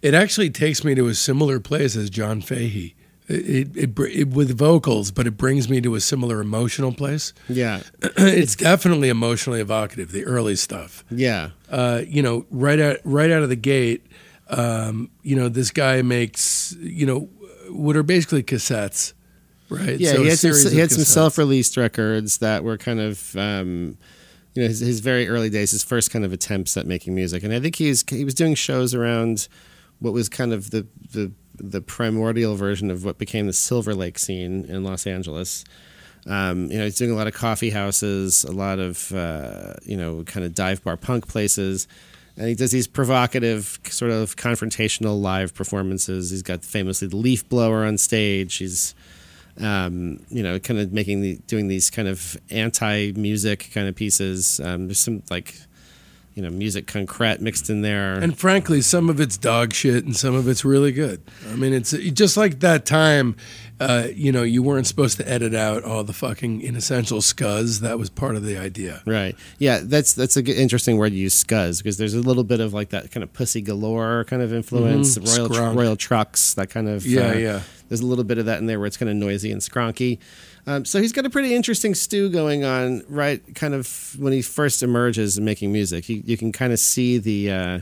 It 0.00 0.14
actually 0.14 0.50
takes 0.50 0.84
me 0.84 0.94
to 0.94 1.06
a 1.08 1.14
similar 1.14 1.60
place 1.60 1.96
as 1.96 2.08
John 2.10 2.40
Fahey. 2.40 2.94
It, 3.28 3.76
it, 3.76 3.76
it, 3.76 3.98
it 4.12 4.28
with 4.30 4.56
vocals, 4.58 5.10
but 5.12 5.26
it 5.26 5.36
brings 5.36 5.68
me 5.68 5.80
to 5.80 5.94
a 5.94 6.00
similar 6.00 6.40
emotional 6.40 6.92
place. 6.92 7.32
Yeah, 7.48 7.80
it's 8.02 8.56
definitely 8.56 9.08
emotionally 9.10 9.60
evocative. 9.60 10.10
The 10.10 10.24
early 10.24 10.56
stuff, 10.56 11.04
yeah, 11.10 11.50
uh, 11.70 12.02
you 12.06 12.20
know, 12.20 12.46
right 12.50 12.80
out 12.80 12.96
right 13.04 13.30
out 13.30 13.42
of 13.44 13.48
the 13.48 13.56
gate, 13.56 14.04
um, 14.48 15.08
you 15.22 15.36
know, 15.36 15.48
this 15.48 15.70
guy 15.70 16.02
makes 16.02 16.76
you 16.80 17.06
know 17.06 17.28
what 17.70 17.96
are 17.96 18.02
basically 18.02 18.42
cassettes, 18.42 19.12
right? 19.72 19.98
yeah. 19.98 20.12
So 20.12 20.22
he 20.22 20.28
had 20.28 20.38
some, 20.38 20.72
he 20.72 20.78
had 20.78 20.90
some 20.90 21.04
self-released 21.04 21.76
records 21.76 22.38
that 22.38 22.64
were 22.64 22.78
kind 22.78 23.00
of. 23.00 23.36
Um, 23.36 23.98
you 24.54 24.60
know, 24.60 24.68
his, 24.68 24.80
his 24.80 25.00
very 25.00 25.28
early 25.28 25.48
days, 25.48 25.70
his 25.70 25.82
first 25.82 26.10
kind 26.10 26.26
of 26.26 26.32
attempts 26.34 26.76
at 26.76 26.86
making 26.86 27.14
music, 27.14 27.42
and 27.42 27.54
I 27.54 27.60
think 27.60 27.76
he's 27.76 28.04
he 28.06 28.22
was 28.22 28.34
doing 28.34 28.54
shows 28.54 28.94
around 28.94 29.48
what 29.98 30.12
was 30.12 30.28
kind 30.28 30.52
of 30.52 30.70
the 30.70 30.86
the 31.12 31.32
the 31.54 31.80
primordial 31.80 32.54
version 32.54 32.90
of 32.90 33.04
what 33.04 33.18
became 33.18 33.46
the 33.46 33.52
Silver 33.52 33.94
Lake 33.94 34.18
scene 34.18 34.64
in 34.66 34.84
Los 34.84 35.06
Angeles. 35.06 35.64
Um, 36.26 36.70
you 36.70 36.78
know, 36.78 36.84
he's 36.84 36.96
doing 36.96 37.10
a 37.10 37.14
lot 37.14 37.26
of 37.26 37.34
coffee 37.34 37.70
houses, 37.70 38.44
a 38.44 38.52
lot 38.52 38.78
of 38.78 39.12
uh, 39.12 39.74
you 39.84 39.96
know, 39.96 40.22
kind 40.24 40.44
of 40.44 40.54
dive 40.54 40.84
bar 40.84 40.96
punk 40.96 41.28
places, 41.28 41.88
and 42.36 42.48
he 42.48 42.54
does 42.54 42.70
these 42.70 42.86
provocative, 42.86 43.80
sort 43.88 44.10
of 44.10 44.36
confrontational 44.36 45.20
live 45.20 45.54
performances. 45.54 46.30
He's 46.30 46.42
got 46.42 46.64
famously 46.64 47.08
the 47.08 47.16
leaf 47.16 47.48
blower 47.48 47.84
on 47.84 47.98
stage. 47.98 48.56
He's 48.56 48.94
um, 49.60 50.24
you 50.28 50.42
know, 50.42 50.58
kind 50.58 50.80
of 50.80 50.92
making 50.92 51.20
the 51.20 51.36
doing 51.46 51.68
these 51.68 51.90
kind 51.90 52.08
of 52.08 52.36
anti 52.50 53.12
music 53.12 53.70
kind 53.72 53.88
of 53.88 53.94
pieces. 53.94 54.60
Um, 54.60 54.86
there's 54.86 55.00
some 55.00 55.22
like 55.30 55.54
you 56.34 56.42
know 56.42 56.50
musique 56.50 56.86
concrète 56.86 57.40
mixed 57.40 57.68
in 57.70 57.82
there. 57.82 58.14
And 58.14 58.36
frankly, 58.38 58.80
some 58.80 59.08
of 59.10 59.20
it's 59.20 59.36
dog 59.36 59.72
shit 59.72 60.04
and 60.04 60.16
some 60.16 60.34
of 60.34 60.48
it's 60.48 60.64
really 60.64 60.92
good. 60.92 61.22
I 61.50 61.56
mean, 61.56 61.72
it's 61.72 61.90
just 61.92 62.36
like 62.36 62.60
that 62.60 62.86
time, 62.86 63.36
uh, 63.80 64.08
you 64.14 64.32
know, 64.32 64.42
you 64.42 64.62
weren't 64.62 64.86
supposed 64.86 65.16
to 65.18 65.28
edit 65.28 65.54
out 65.54 65.82
all 65.84 66.04
the 66.04 66.12
fucking 66.12 66.60
inessential 66.62 67.18
scuzz. 67.18 67.80
That 67.80 67.98
was 67.98 68.08
part 68.10 68.36
of 68.36 68.44
the 68.44 68.56
idea. 68.56 69.02
Right. 69.06 69.36
Yeah, 69.58 69.80
that's 69.82 70.14
that's 70.14 70.36
a 70.36 70.42
good, 70.42 70.56
interesting 70.56 70.96
word 70.96 71.10
to 71.10 71.16
use, 71.16 71.42
scuzz, 71.44 71.78
because 71.78 71.98
there's 71.98 72.14
a 72.14 72.20
little 72.20 72.44
bit 72.44 72.60
of 72.60 72.72
like 72.72 72.90
that 72.90 73.10
kind 73.10 73.24
of 73.24 73.32
pussy 73.32 73.60
galore 73.60 74.24
kind 74.24 74.42
of 74.42 74.52
influence, 74.52 75.18
Mhm, 75.18 75.36
royal 75.36 75.48
scrunk. 75.48 75.76
Royal 75.76 75.96
Trux, 75.96 76.54
that 76.54 76.70
kind 76.70 76.88
of 76.88 77.04
Yeah, 77.06 77.30
uh, 77.30 77.34
yeah. 77.34 77.60
There's 77.88 78.00
a 78.00 78.06
little 78.06 78.24
bit 78.24 78.38
of 78.38 78.46
that 78.46 78.58
in 78.58 78.66
there 78.66 78.78
where 78.78 78.86
it's 78.86 78.96
kind 78.96 79.10
of 79.10 79.16
noisy 79.16 79.52
and 79.52 79.60
skronky. 79.60 80.18
Um, 80.66 80.84
so 80.84 81.00
he's 81.00 81.12
got 81.12 81.26
a 81.26 81.30
pretty 81.30 81.54
interesting 81.54 81.94
stew 81.94 82.30
going 82.30 82.64
on, 82.64 83.02
right? 83.08 83.42
Kind 83.54 83.74
of 83.74 84.16
when 84.18 84.32
he 84.32 84.42
first 84.42 84.82
emerges 84.82 85.36
and 85.36 85.44
making 85.44 85.72
music, 85.72 86.04
he, 86.04 86.22
you 86.24 86.36
can 86.36 86.52
kind 86.52 86.72
of 86.72 86.78
see 86.78 87.18
the, 87.18 87.50
uh, 87.50 87.78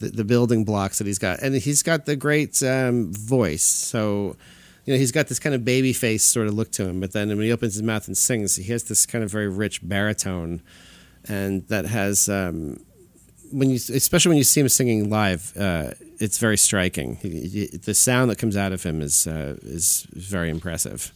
the 0.00 0.08
the 0.08 0.24
building 0.24 0.64
blocks 0.64 0.98
that 0.98 1.06
he's 1.06 1.18
got, 1.18 1.40
and 1.40 1.54
he's 1.54 1.82
got 1.82 2.06
the 2.06 2.16
great 2.16 2.60
um, 2.62 3.12
voice. 3.12 3.62
So 3.62 4.36
you 4.86 4.94
know 4.94 4.98
he's 4.98 5.12
got 5.12 5.28
this 5.28 5.38
kind 5.38 5.54
of 5.54 5.64
baby 5.64 5.92
face 5.92 6.24
sort 6.24 6.48
of 6.48 6.54
look 6.54 6.72
to 6.72 6.88
him, 6.88 7.00
but 7.00 7.12
then 7.12 7.28
when 7.28 7.40
he 7.40 7.52
opens 7.52 7.74
his 7.74 7.82
mouth 7.82 8.08
and 8.08 8.16
sings, 8.16 8.56
he 8.56 8.72
has 8.72 8.84
this 8.84 9.06
kind 9.06 9.22
of 9.22 9.30
very 9.30 9.48
rich 9.48 9.86
baritone, 9.86 10.62
and 11.28 11.66
that 11.68 11.86
has. 11.86 12.28
Um, 12.28 12.80
when 13.52 13.68
you, 13.68 13.76
especially 13.76 14.30
when 14.30 14.38
you 14.38 14.44
see 14.44 14.60
him 14.60 14.68
singing 14.68 15.10
live, 15.10 15.52
uh, 15.58 15.90
it's 16.20 16.38
very 16.38 16.56
striking. 16.56 17.16
He, 17.16 17.48
he, 17.48 17.66
the 17.66 17.94
sound 17.94 18.30
that 18.30 18.38
comes 18.38 18.56
out 18.56 18.72
of 18.72 18.84
him 18.84 19.00
is 19.00 19.26
uh, 19.26 19.56
is 19.62 20.06
very 20.12 20.50
impressive. 20.50 21.12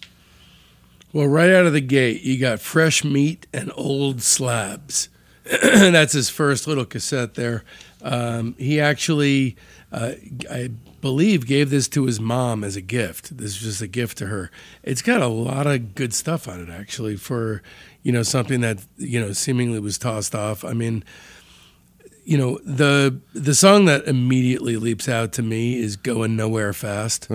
Well, 1.14 1.28
right 1.28 1.50
out 1.50 1.64
of 1.64 1.72
the 1.72 1.80
gate, 1.80 2.22
you 2.22 2.40
got 2.40 2.58
fresh 2.58 3.04
meat 3.04 3.46
and 3.52 3.70
old 3.76 4.20
slabs. 4.20 5.08
That's 5.44 6.12
his 6.12 6.28
first 6.28 6.66
little 6.66 6.84
cassette 6.84 7.34
there. 7.34 7.62
Um, 8.02 8.56
he 8.58 8.80
actually, 8.80 9.56
uh, 9.92 10.14
I 10.50 10.70
believe, 11.00 11.46
gave 11.46 11.70
this 11.70 11.86
to 11.90 12.06
his 12.06 12.18
mom 12.18 12.64
as 12.64 12.74
a 12.74 12.80
gift. 12.80 13.36
This 13.36 13.52
is 13.52 13.60
just 13.60 13.80
a 13.80 13.86
gift 13.86 14.18
to 14.18 14.26
her. 14.26 14.50
It's 14.82 15.02
got 15.02 15.22
a 15.22 15.28
lot 15.28 15.68
of 15.68 15.94
good 15.94 16.12
stuff 16.12 16.48
on 16.48 16.60
it, 16.60 16.68
actually, 16.68 17.14
for 17.14 17.62
you 18.02 18.10
know 18.10 18.24
something 18.24 18.60
that 18.62 18.84
you 18.96 19.20
know 19.20 19.32
seemingly 19.32 19.78
was 19.78 19.98
tossed 19.98 20.34
off. 20.34 20.64
I 20.64 20.72
mean, 20.72 21.04
you 22.24 22.36
know 22.36 22.58
the 22.64 23.20
the 23.34 23.54
song 23.54 23.84
that 23.84 24.08
immediately 24.08 24.76
leaps 24.76 25.08
out 25.08 25.32
to 25.34 25.42
me 25.44 25.78
is 25.78 25.94
"Going 25.94 26.34
Nowhere 26.34 26.72
Fast." 26.72 27.28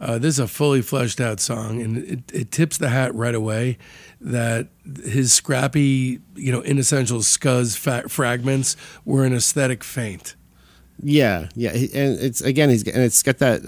Uh, 0.00 0.18
this 0.18 0.36
is 0.36 0.38
a 0.38 0.48
fully 0.48 0.80
fleshed 0.80 1.20
out 1.20 1.40
song, 1.40 1.82
and 1.82 1.98
it, 1.98 2.20
it 2.32 2.50
tips 2.50 2.78
the 2.78 2.88
hat 2.88 3.14
right 3.14 3.34
away 3.34 3.76
that 4.18 4.68
his 5.04 5.32
scrappy, 5.32 6.20
you 6.34 6.50
know, 6.50 6.62
inessential 6.62 7.18
scuzz 7.18 7.76
fa- 7.76 8.08
fragments 8.08 8.76
were 9.04 9.24
an 9.24 9.34
aesthetic 9.34 9.84
feint. 9.84 10.36
Yeah, 11.02 11.48
yeah, 11.54 11.70
and 11.70 12.18
it's 12.18 12.40
again 12.40 12.70
he's 12.70 12.86
and 12.86 13.02
it's 13.02 13.22
got 13.22 13.38
that 13.38 13.60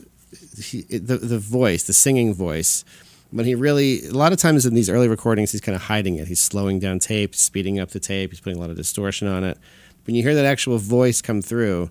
he, 0.58 0.82
the 0.82 1.18
the 1.18 1.38
voice, 1.38 1.84
the 1.84 1.92
singing 1.92 2.32
voice. 2.32 2.84
When 3.30 3.46
he 3.46 3.54
really, 3.54 4.06
a 4.06 4.12
lot 4.12 4.32
of 4.32 4.38
times 4.38 4.66
in 4.66 4.74
these 4.74 4.90
early 4.90 5.08
recordings, 5.08 5.52
he's 5.52 5.62
kind 5.62 5.74
of 5.74 5.82
hiding 5.82 6.16
it. 6.16 6.28
He's 6.28 6.40
slowing 6.40 6.78
down 6.78 6.98
tape, 6.98 7.34
speeding 7.34 7.78
up 7.80 7.90
the 7.90 8.00
tape. 8.00 8.30
He's 8.30 8.40
putting 8.40 8.58
a 8.58 8.60
lot 8.60 8.68
of 8.68 8.76
distortion 8.76 9.26
on 9.26 9.42
it. 9.42 9.56
When 10.04 10.14
you 10.14 10.22
hear 10.22 10.34
that 10.34 10.44
actual 10.44 10.76
voice 10.76 11.22
come 11.22 11.40
through, 11.40 11.90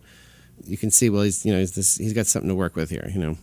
you 0.66 0.78
can 0.78 0.92
see 0.92 1.10
well 1.12 1.24
he's 1.24 1.46
you 1.46 1.54
know 1.54 1.60
he's 1.60 1.74
this 1.74 1.98
he's 1.98 2.14
got 2.14 2.26
something 2.26 2.50
to 2.50 2.56
work 2.56 2.76
with 2.76 2.90
here. 2.90 3.08
You 3.14 3.20
know. 3.20 3.38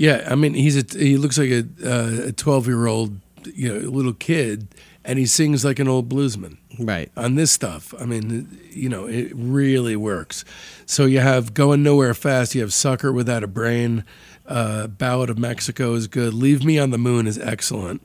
Yeah, 0.00 0.26
I 0.26 0.34
mean, 0.34 0.54
he's 0.54 0.78
a 0.78 0.98
he 0.98 1.18
looks 1.18 1.36
like 1.36 1.50
a 1.50 1.64
uh, 1.84 2.28
a 2.28 2.32
twelve 2.32 2.66
year 2.66 2.86
old, 2.86 3.20
you 3.44 3.68
know, 3.68 3.90
little 3.90 4.14
kid, 4.14 4.68
and 5.04 5.18
he 5.18 5.26
sings 5.26 5.62
like 5.62 5.78
an 5.78 5.88
old 5.88 6.08
bluesman. 6.08 6.56
Right. 6.78 7.12
on 7.18 7.34
this 7.34 7.50
stuff. 7.50 7.92
I 8.00 8.06
mean, 8.06 8.58
you 8.70 8.88
know, 8.88 9.06
it 9.06 9.30
really 9.34 9.96
works. 9.96 10.46
So 10.86 11.04
you 11.04 11.20
have 11.20 11.52
going 11.52 11.82
nowhere 11.82 12.14
fast. 12.14 12.54
You 12.54 12.62
have 12.62 12.72
sucker 12.72 13.12
without 13.12 13.44
a 13.44 13.46
brain. 13.46 14.04
Uh, 14.46 14.86
Ballad 14.86 15.28
of 15.28 15.38
Mexico 15.38 15.92
is 15.92 16.06
good. 16.06 16.32
Leave 16.32 16.64
Me 16.64 16.78
on 16.78 16.88
the 16.88 16.96
Moon 16.96 17.26
is 17.26 17.38
excellent. 17.38 18.00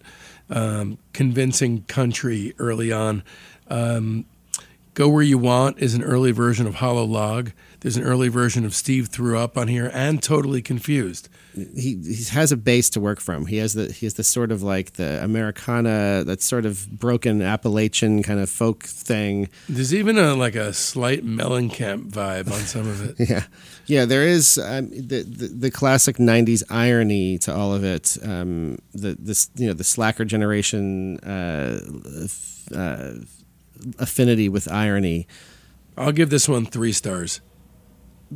Um, 0.49 0.97
convincing 1.13 1.83
country 1.83 2.53
early 2.59 2.91
on. 2.91 3.23
Um, 3.69 4.25
Go 4.95 5.07
Where 5.07 5.23
You 5.23 5.37
Want 5.37 5.79
is 5.79 5.93
an 5.93 6.03
early 6.03 6.31
version 6.31 6.67
of 6.67 6.75
Hollow 6.75 7.05
Log. 7.05 7.53
There's 7.85 7.97
an 7.97 8.03
early 8.03 8.29
version 8.29 8.65
of 8.65 8.73
Steve 8.73 9.09
Threw 9.09 9.37
Up 9.37 9.59
on 9.59 9.67
here 9.67 9.91
and 9.93 10.23
Totally 10.23 10.63
Confused. 10.63 11.29
He, 11.53 11.95
he 12.03 12.23
has 12.31 12.51
a 12.51 12.57
base 12.57 12.89
to 12.89 12.99
work 12.99 13.19
from. 13.19 13.45
He 13.45 13.57
has 13.57 13.75
the 13.75 13.91
he 13.91 14.07
has 14.07 14.15
the 14.15 14.23
sort 14.23 14.51
of 14.51 14.63
like 14.63 14.93
the 14.93 15.23
Americana, 15.23 16.23
that 16.23 16.41
sort 16.41 16.65
of 16.65 16.89
broken 16.89 17.43
Appalachian 17.43 18.23
kind 18.23 18.39
of 18.39 18.49
folk 18.49 18.85
thing. 18.85 19.49
There's 19.69 19.93
even 19.93 20.17
a 20.17 20.33
like 20.33 20.55
a 20.55 20.73
slight 20.73 21.23
Mellencamp 21.23 22.09
vibe 22.09 22.51
on 22.51 22.61
some 22.61 22.87
of 22.87 23.07
it. 23.07 23.29
Yeah, 23.29 23.43
yeah. 23.85 24.05
There 24.05 24.23
is 24.23 24.57
um, 24.57 24.89
the, 24.89 25.21
the 25.21 25.47
the 25.49 25.69
classic 25.69 26.17
'90s 26.17 26.63
irony 26.71 27.37
to 27.37 27.53
all 27.53 27.71
of 27.71 27.83
it. 27.83 28.17
Um, 28.23 28.79
the 28.95 29.15
this 29.19 29.51
you 29.57 29.67
know 29.67 29.73
the 29.73 29.83
slacker 29.83 30.25
generation 30.25 31.19
uh, 31.19 31.81
uh, 32.75 33.11
affinity 33.99 34.49
with 34.49 34.71
irony. 34.71 35.27
I'll 35.95 36.11
give 36.11 36.31
this 36.31 36.49
one 36.49 36.65
three 36.65 36.91
stars. 36.91 37.41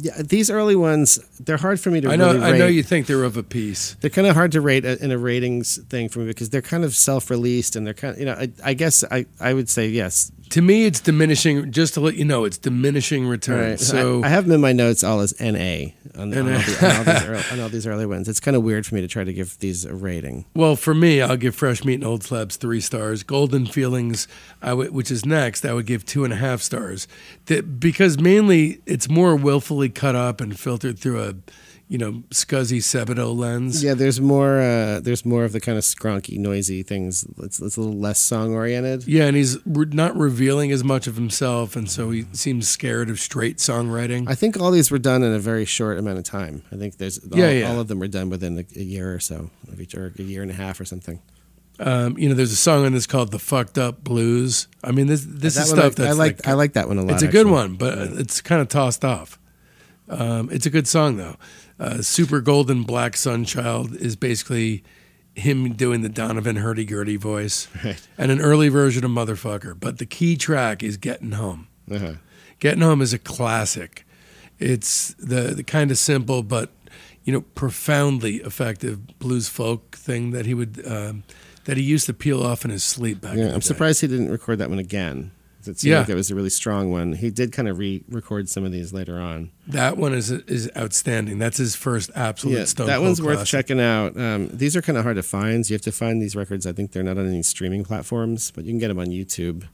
Yeah, 0.02 0.22
these 0.22 0.50
early 0.50 0.76
ones 0.76 1.20
they're 1.40 1.58
hard 1.58 1.80
for 1.80 1.92
me 1.92 2.00
to. 2.02 2.10
I 2.10 2.16
know. 2.16 2.34
Really 2.34 2.46
I 2.46 2.58
know 2.58 2.68
you 2.68 2.84
think 2.84 3.08
they're 3.08 3.24
of 3.24 3.36
a 3.38 3.44
piece. 3.44 3.96
They're 4.02 4.10
kind 4.10 4.28
of 4.28 4.36
hard 4.36 4.52
to 4.54 4.62
rate 4.62 4.86
uh, 4.86 4.96
in 5.02 5.12
a 5.12 5.18
ratings 5.18 5.78
thing 5.90 6.08
for 6.10 6.20
me 6.20 6.26
because 6.28 6.50
they're 6.50 6.62
kind 6.62 6.86
of 6.86 6.96
self-released 6.96 7.76
and 7.76 7.86
they're 7.86 7.94
kind 7.94 8.14
of 8.14 8.20
you 8.20 8.26
know 8.26 8.34
I, 8.34 8.50
I 8.64 8.74
guess 8.74 9.04
I, 9.12 9.26
I 9.40 9.54
would 9.54 9.70
say 9.70 9.88
yes. 9.88 10.32
To 10.50 10.62
me, 10.62 10.86
it's 10.86 11.00
diminishing. 11.00 11.72
Just 11.72 11.94
to 11.94 12.00
let 12.00 12.16
you 12.16 12.26
know, 12.26 12.44
it's 12.44 12.58
diminishing 12.58 13.28
returns. 13.28 13.82
Right. 13.82 14.02
So 14.02 14.24
I, 14.24 14.28
I 14.28 14.30
have 14.30 14.46
them 14.46 14.56
in 14.56 14.62
my 14.62 14.74
notes 14.74 15.04
all 15.04 15.20
as 15.20 15.40
NA 15.40 15.92
on, 16.16 16.34
on, 16.34 16.46
NA. 16.46 16.54
all, 16.54 16.60
the, 16.60 16.80
on, 16.82 16.96
all 16.96 17.04
these 17.04 17.26
early, 17.28 17.44
on 17.52 17.60
all 17.60 17.70
these 17.70 17.88
early 17.88 18.06
ones. 18.06 18.28
It's 18.28 18.40
kind 18.40 18.58
of 18.58 18.64
weird 18.64 18.86
for 18.86 18.96
me 18.96 19.02
to 19.02 19.08
try 19.08 19.24
to 19.24 19.34
give 19.34 19.58
these 19.60 19.86
a 19.86 19.94
rating. 19.94 20.46
Well, 20.56 20.76
for 20.76 20.94
me, 20.94 21.22
I'll 21.22 21.38
give 21.38 21.56
Fresh 21.56 21.84
Meat 21.86 21.96
and 21.96 22.04
Old 22.04 22.24
Slabs 22.24 22.56
three 22.56 22.82
stars. 22.82 23.24
Golden 23.24 23.66
Feelings, 23.66 24.28
I 24.62 24.74
which 24.74 25.12
is 25.12 25.26
next, 25.26 25.66
I 25.66 25.74
would 25.74 25.86
give 25.86 26.06
two 26.06 26.24
and 26.24 26.34
a 26.34 26.38
half 26.38 26.62
stars. 26.62 27.08
That 27.46 27.80
because 27.80 28.20
mainly 28.20 28.82
it's 28.86 29.10
more 29.10 29.36
willfully 29.36 29.90
cut 29.90 30.16
up 30.16 30.42
and 30.42 30.60
filtered 30.60 30.98
through 31.00 31.24
a, 31.24 31.36
you 31.92 31.98
know, 31.98 32.22
scuzzy 32.30 32.78
Sebadoh 32.78 33.36
lens. 33.36 33.84
Yeah, 33.84 33.96
there's 33.96 34.22
more. 34.22 34.62
Uh, 34.62 35.00
there's 35.02 35.26
more 35.26 35.44
of 35.44 35.54
the 35.54 35.60
kind 35.60 35.76
of 35.76 35.84
skronky, 35.84 36.38
noisy 36.38 36.84
things. 36.84 37.26
It's, 37.40 37.60
it's 37.60 37.78
a 37.78 37.82
little 37.82 37.98
less 38.00 38.20
song 38.20 38.54
oriented. 38.54 39.08
Yeah, 39.08 39.26
and 39.26 39.36
he's 39.36 39.58
re- 39.66 39.88
not 39.92 40.16
revealing 40.16 40.72
as 40.72 40.84
much 40.84 41.08
of 41.08 41.16
himself, 41.16 41.76
and 41.76 41.90
so 41.90 42.12
he 42.12 42.26
seems 42.32 42.68
scared 42.70 43.10
of 43.10 43.20
straight 43.20 43.58
songwriting. 43.58 44.30
I 44.30 44.36
think 44.36 44.60
all 44.60 44.70
these 44.70 44.92
were 44.92 45.00
done 45.00 45.24
in 45.24 45.34
a 45.34 45.40
very 45.40 45.66
short 45.66 45.98
amount 45.98 46.20
of 46.20 46.24
time. 46.26 46.62
I 46.72 46.76
think 46.76 46.98
there's 46.98 47.18
all, 47.18 47.38
Yeah, 47.40 47.50
yeah. 47.50 47.70
all 47.72 47.80
of 47.80 47.88
them 47.88 47.98
were 48.00 48.08
done 48.08 48.30
within 48.30 48.60
a, 48.60 48.66
a 48.80 48.84
year 48.84 49.12
or 49.14 49.20
so, 49.20 49.50
of 49.72 49.82
each, 49.82 49.96
or 49.96 50.14
a 50.18 50.22
year 50.22 50.44
and 50.44 50.52
a 50.52 50.56
half 50.56 50.80
or 50.80 50.86
something. 50.86 51.20
Um, 51.80 52.18
you 52.20 52.30
know, 52.30 52.36
there's 52.36 52.52
a 52.52 52.56
song 52.58 52.86
on 52.86 52.92
this 52.92 53.08
called 53.08 53.32
"The 53.32 53.40
Fucked 53.40 53.78
Up 53.80 54.04
Blues." 54.04 54.68
I 54.84 54.92
mean, 54.92 55.08
this 55.08 55.26
this 55.28 55.56
That 55.56 55.64
is 55.64 55.70
stuff 55.70 55.86
I, 55.86 55.90
that's 55.90 56.00
I 56.02 56.12
like. 56.12 56.38
like 56.40 56.48
I 56.48 56.54
like 56.54 56.74
that 56.74 56.88
one 56.88 56.98
a 57.00 57.04
lot. 57.04 57.14
It's 57.14 57.24
a 57.24 57.28
good 57.28 57.48
one, 57.48 57.78
but 57.78 57.98
it's 57.98 58.42
kind 58.42 58.62
of 58.62 58.68
tossed 58.68 59.04
off. 59.06 59.40
Um, 60.10 60.50
it's 60.52 60.66
a 60.66 60.70
good 60.70 60.88
song 60.88 61.18
though. 61.18 61.38
Uh, 61.80 62.02
Super 62.02 62.42
Golden 62.42 62.84
Black 62.84 63.14
Sunchild 63.14 63.96
is 63.96 64.16
basically 64.16 64.84
him 65.36 65.74
doing 65.74 66.02
the 66.02 66.10
Donovan 66.10 66.58
hurdy 66.58 66.84
gurdy 66.86 67.16
voice, 67.16 67.68
Right. 67.84 68.06
and 68.18 68.32
an 68.32 68.42
early 68.42 68.68
version 68.70 69.06
of 69.06 69.12
Motherfucker. 69.12 69.80
But 69.80 69.98
the 69.98 70.06
key 70.06 70.36
track 70.36 70.84
is 70.84 70.98
Getting 70.98 71.32
Home. 71.34 71.68
Uh-huh. 71.90 72.14
Getting 72.60 72.82
Home 72.82 73.02
is 73.02 73.14
a 73.14 73.20
classic. 73.20 74.06
It's 74.60 75.14
the 75.18 75.54
the 75.56 75.64
kind 75.64 75.90
of 75.92 75.98
simple 75.98 76.44
but 76.44 76.72
you 77.24 77.32
know 77.32 77.42
profoundly 77.56 78.38
effective 78.38 79.18
blues 79.20 79.48
folk 79.48 79.96
thing 79.96 80.32
that 80.32 80.46
he 80.46 80.54
would 80.54 80.86
um, 80.86 81.24
that 81.64 81.78
he 81.78 81.84
used 81.84 82.06
to 82.08 82.14
peel 82.14 82.44
off 82.44 82.66
in 82.66 82.72
his 82.72 82.84
sleep 82.84 83.22
back. 83.22 83.38
Yeah, 83.38 83.48
I'm 83.54 83.54
day. 83.56 83.60
surprised 83.62 84.02
he 84.02 84.08
didn't 84.08 84.30
record 84.32 84.58
that 84.60 84.70
one 84.70 84.80
again. 84.80 85.32
It 85.68 85.78
seemed 85.80 85.92
Yeah. 85.92 86.00
like 86.00 86.10
it 86.10 86.16
was 86.16 86.32
a 86.32 86.36
really 86.36 86.50
strong 86.50 86.90
one. 86.90 87.14
He 87.14 87.30
did 87.30 87.52
kind 87.52 87.68
of 87.68 87.78
re-record 87.78 88.48
some 88.48 88.64
of 88.64 88.72
these 88.72 88.94
later 88.94 89.20
on. 89.20 89.52
That 89.68 89.98
one 89.98 90.14
is 90.14 90.32
is 90.32 90.70
outstanding. 90.78 91.38
That's 91.38 91.58
his 91.58 91.76
first 91.76 92.10
absolute 92.16 92.58
Yeah, 92.60 92.66
Stone 92.66 92.88
that 92.88 93.02
one's 93.02 93.22
worth 93.22 93.38
classic. 93.40 93.52
checking 93.52 93.80
out. 93.82 94.18
Um, 94.18 94.50
these 94.54 94.76
are 94.78 94.82
kind 94.82 94.98
of 94.98 95.04
hard 95.04 95.18
to 95.18 95.24
find. 95.24 95.66
So 95.66 95.72
you 95.72 95.76
have 95.76 95.82
to 95.82 95.92
find 95.92 96.22
these 96.22 96.36
records. 96.36 96.66
I 96.66 96.72
think 96.72 96.94
they're 96.94 97.04
not 97.04 97.18
on 97.18 97.28
any 97.28 97.44
streaming 97.44 97.84
platforms, 97.84 98.52
but 98.52 98.64
you 98.64 98.72
can 98.72 98.80
get 98.80 98.88
them 98.88 99.00
on 99.00 99.08
YouTube. 99.08 99.66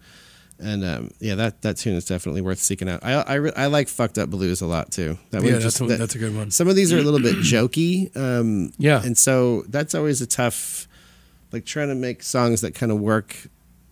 And 0.58 0.84
um, 0.86 1.12
yeah, 1.20 1.36
that, 1.36 1.62
that 1.63 1.75
tune 1.77 1.96
is 1.96 2.06
definitely 2.06 2.42
worth 2.42 2.60
seeking 2.60 2.88
out. 2.89 3.04
I 3.04 3.12
I, 3.13 3.34
re- 3.36 3.51
I 3.58 3.65
like 3.68 3.88
"Fucked 3.89 4.18
Up 4.18 4.30
Blues" 4.30 4.62
a 4.62 4.65
lot 4.65 4.89
too. 4.92 5.18
That 5.32 5.44
Yeah, 5.44 5.51
that's, 5.51 5.63
just 5.65 5.82
one, 5.82 5.89
that- 5.89 6.00
that's 6.00 6.15
a 6.15 6.18
good 6.18 6.34
one. 6.36 6.50
some 6.50 6.68
of 6.70 6.75
these 6.77 6.94
are 6.94 6.98
a 6.98 7.04
little 7.04 7.20
bit 7.20 7.36
jokey. 7.38 8.15
Um, 8.18 8.72
Yeah. 8.77 9.04
and 9.04 9.18
so 9.18 9.65
that's 9.68 9.94
always 9.94 10.22
a 10.22 10.25
tough, 10.25 10.88
like 11.51 11.65
trying 11.65 11.89
to 11.89 11.96
make 11.96 12.24
songs 12.24 12.62
that 12.62 12.74
kind 12.74 12.89
of 12.92 13.00
work, 13.01 13.36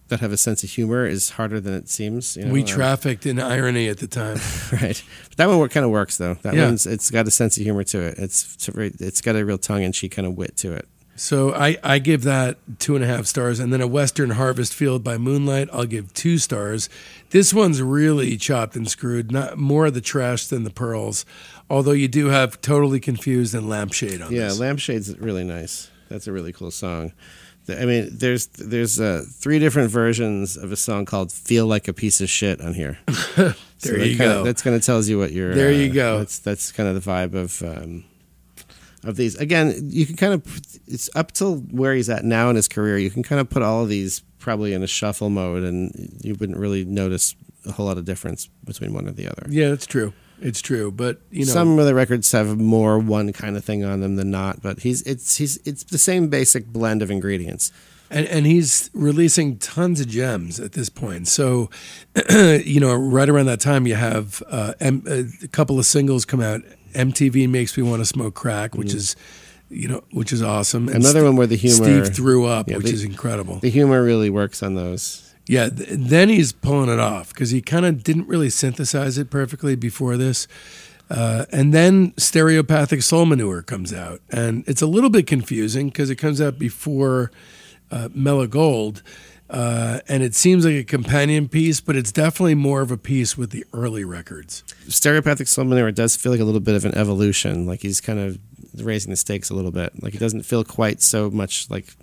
that 0.09 0.19
have 0.19 0.31
a 0.31 0.37
sense 0.37 0.63
of 0.63 0.69
humor 0.69 1.05
is 1.05 1.31
harder 1.31 1.59
than 1.59 1.73
it 1.73 1.89
seems. 1.89 2.35
You 2.37 2.45
know? 2.45 2.51
we 2.51 2.61
Um, 2.61 2.67
trafficked 2.67 3.25
in 3.25 3.39
irony 3.39 3.87
at 3.87 3.97
the 3.99 4.07
time. 4.07 4.37
right. 4.71 5.01
But 5.29 5.37
that 5.37 5.47
one 5.47 5.67
kind 5.69 5.85
of 5.85 5.91
works 5.91 6.17
though. 6.17 6.35
That 6.43 6.53
Yeah. 6.55 6.65
one's 6.65 6.85
it's 6.85 7.09
got 7.09 7.27
a 7.27 7.31
sense 7.31 7.57
of 7.57 7.63
humor 7.63 7.83
to 7.85 7.99
it. 8.01 8.15
It's 8.17 8.53
it's, 8.55 8.67
a 8.67 8.71
very- 8.71 8.93
it's 8.99 9.21
got 9.21 9.35
a 9.35 9.43
real 9.45 9.57
tongue 9.57 9.83
and 9.83 9.93
cheek 9.93 10.11
kind 10.15 10.27
of 10.27 10.35
wit 10.37 10.57
to 10.57 10.73
it. 10.73 10.87
So 11.15 11.53
I, 11.53 11.77
I 11.83 11.99
give 11.99 12.23
that 12.23 12.57
two 12.79 12.95
and 12.95 13.03
a 13.03 13.07
half 13.07 13.27
stars. 13.27 13.59
And 13.59 13.71
then 13.71 13.81
a 13.81 13.87
Western 13.87 14.31
Harvest 14.31 14.73
Field 14.73 15.03
by 15.03 15.19
Moonlight, 15.19 15.69
I'll 15.71 15.85
give 15.85 16.11
two 16.13 16.39
stars. 16.39 16.89
This 17.29 17.53
one's 17.53 17.83
really 17.83 18.35
chopped 18.35 18.75
and 18.75 18.89
screwed, 18.89 19.31
not 19.31 19.57
more 19.59 19.85
of 19.85 19.93
the 19.93 20.01
trash 20.01 20.47
than 20.47 20.63
the 20.63 20.71
pearls. 20.71 21.23
Although 21.69 21.91
you 21.91 22.07
do 22.07 22.27
have 22.27 22.59
Totally 22.61 22.99
Confused 22.99 23.53
and 23.53 23.69
Lampshade 23.69 24.23
on 24.23 24.31
Yeah, 24.33 24.47
this. 24.47 24.59
Lampshade's 24.59 25.15
really 25.19 25.43
nice. 25.43 25.91
That's 26.09 26.25
a 26.27 26.31
really 26.31 26.51
cool 26.51 26.71
song. 26.71 27.13
I 27.69 27.85
mean, 27.85 28.09
there's 28.11 28.47
there's 28.47 28.99
uh, 28.99 29.23
three 29.29 29.59
different 29.59 29.89
versions 29.89 30.57
of 30.57 30.71
a 30.71 30.75
song 30.75 31.05
called 31.05 31.31
"Feel 31.31 31.65
Like 31.65 31.87
a 31.87 31.93
Piece 31.93 32.19
of 32.19 32.29
Shit" 32.29 32.59
on 32.61 32.73
here. 32.73 32.99
there 33.35 33.55
that 33.79 34.07
you 34.07 34.17
kinda, 34.17 34.35
go. 34.35 34.43
That's 34.43 34.61
going 34.61 34.77
to 34.77 34.85
tells 34.85 35.07
you 35.07 35.17
what 35.17 35.31
you're. 35.31 35.55
There 35.55 35.69
uh, 35.69 35.71
you 35.71 35.89
go. 35.89 36.19
That's 36.19 36.39
that's 36.39 36.71
kind 36.71 36.89
of 36.89 37.01
the 37.01 37.09
vibe 37.09 37.33
of 37.33 37.61
um, 37.63 38.03
of 39.03 39.15
these. 39.15 39.35
Again, 39.35 39.89
you 39.89 40.05
can 40.05 40.15
kind 40.15 40.33
of 40.33 40.61
it's 40.87 41.09
up 41.15 41.31
till 41.31 41.57
where 41.57 41.93
he's 41.93 42.09
at 42.09 42.25
now 42.25 42.49
in 42.49 42.55
his 42.55 42.67
career. 42.67 42.97
You 42.97 43.09
can 43.09 43.23
kind 43.23 43.39
of 43.39 43.49
put 43.49 43.63
all 43.63 43.83
of 43.83 43.89
these 43.89 44.21
probably 44.39 44.73
in 44.73 44.83
a 44.83 44.87
shuffle 44.87 45.29
mode, 45.29 45.63
and 45.63 46.19
you 46.21 46.35
wouldn't 46.35 46.57
really 46.57 46.83
notice 46.83 47.35
a 47.65 47.71
whole 47.71 47.85
lot 47.85 47.97
of 47.97 48.03
difference 48.03 48.49
between 48.65 48.93
one 48.93 49.07
or 49.07 49.11
the 49.11 49.27
other. 49.27 49.45
yeah, 49.49 49.69
that's 49.69 49.85
true. 49.85 50.13
It's 50.41 50.61
true. 50.61 50.91
But, 50.91 51.21
you 51.31 51.45
know, 51.45 51.51
Some 51.53 51.79
of 51.79 51.85
the 51.85 51.95
records 51.95 52.31
have 52.33 52.57
more 52.59 52.99
one 52.99 53.31
kind 53.33 53.55
of 53.55 53.63
thing 53.63 53.83
on 53.85 54.01
them 54.01 54.15
than 54.17 54.29
not, 54.31 54.61
but 54.61 54.79
he's 54.81 55.01
it's 55.03 55.37
he's 55.37 55.57
it's 55.65 55.83
the 55.83 55.97
same 55.97 56.27
basic 56.27 56.67
blend 56.67 57.01
of 57.01 57.09
ingredients. 57.09 57.71
and, 58.11 58.27
and 58.27 58.45
he's 58.45 58.89
releasing 58.93 59.57
tons 59.57 59.99
of 60.01 60.07
gems 60.07 60.59
at 60.59 60.73
this 60.73 60.89
point. 60.89 61.27
So, 61.27 61.69
you 62.29 62.79
know, 62.79 62.93
right 62.93 63.29
around 63.29 63.45
that 63.47 63.59
time, 63.61 63.87
you 63.87 63.95
have 63.95 64.43
uh, 64.49 64.73
M- 64.79 65.03
a 65.07 65.47
couple 65.47 65.79
of 65.79 65.85
singles 65.85 66.25
come 66.25 66.41
out. 66.41 66.61
MTV 66.93 67.49
makes 67.49 67.75
me 67.77 67.83
want 67.83 68.01
to 68.01 68.05
smoke 68.05 68.35
crack, 68.35 68.75
which 68.75 68.93
is, 68.93 69.15
you 69.69 69.87
know, 69.87 70.03
which 70.11 70.31
is 70.31 70.43
awesome. 70.43 70.87
And. 70.89 70.97
Another 70.97 71.21
St- 71.21 71.25
one 71.25 71.35
where 71.37 71.47
the 71.47 71.55
humor 71.55 71.75
Steve 72.05 72.13
threw 72.15 72.45
up, 72.45 72.69
Yeah, 72.69 72.77
which 72.77 72.85
the- 72.87 72.93
is 72.93 73.03
incredible. 73.03 73.55
the 73.59 73.69
humor 73.71 74.03
really 74.03 74.29
works 74.29 74.61
on 74.61 74.75
those. 74.75 75.32
Yeah, 75.47 75.69
th- 75.69 75.89
then 75.91 76.29
he's 76.29 76.51
pulling 76.51 76.89
it 76.89 76.99
off 76.99 77.33
because 77.33 77.51
he 77.51 77.61
kind 77.61 77.85
of 77.85 78.03
didn't 78.03 78.27
really 78.27 78.49
synthesize 78.49 79.17
it 79.17 79.29
perfectly 79.29 79.75
before 79.75 80.17
this. 80.17 80.47
Uh, 81.09 81.45
and 81.51 81.73
then 81.73 82.11
Stereopathic 82.13 83.03
Soul 83.03 83.25
Manure 83.25 83.61
comes 83.61 83.93
out, 83.93 84.21
and 84.31 84.63
it's 84.67 84.81
a 84.81 84.87
little 84.87 85.09
bit 85.09 85.27
confusing 85.27 85.89
because 85.89 86.09
it 86.09 86.15
comes 86.15 86.41
out 86.41 86.57
before 86.57 87.29
uh, 87.91 88.09
Mellow 88.13 88.47
Gold, 88.47 89.03
uh, 89.49 89.99
and 90.07 90.23
it 90.23 90.33
seems 90.33 90.65
like 90.65 90.75
a 90.75 90.83
companion 90.83 91.47
piece, 91.47 91.81
but 91.81 91.95
it's 91.95 92.11
definitely 92.11 92.55
more 92.55 92.81
of 92.81 92.89
a 92.89 92.97
piece 92.97 93.37
with 93.37 93.51
the 93.51 93.65
early 93.73 94.03
records. 94.03 94.63
Stereopathic 94.87 95.47
Soul 95.47 95.65
Manure 95.65 95.91
does 95.91 96.15
feel 96.15 96.31
like 96.31 96.41
a 96.41 96.45
little 96.45 96.61
bit 96.61 96.75
of 96.75 96.85
an 96.85 96.95
evolution. 96.95 97.67
Like 97.67 97.81
he's 97.81 98.01
kind 98.01 98.19
of 98.19 98.39
raising 98.81 99.11
the 99.11 99.17
stakes 99.17 99.49
a 99.49 99.53
little 99.53 99.71
bit. 99.71 100.01
Like 100.01 100.15
it 100.15 100.19
doesn't 100.19 100.43
feel 100.43 100.63
quite 100.63 101.01
so 101.01 101.29
much 101.29 101.69
like 101.69 101.95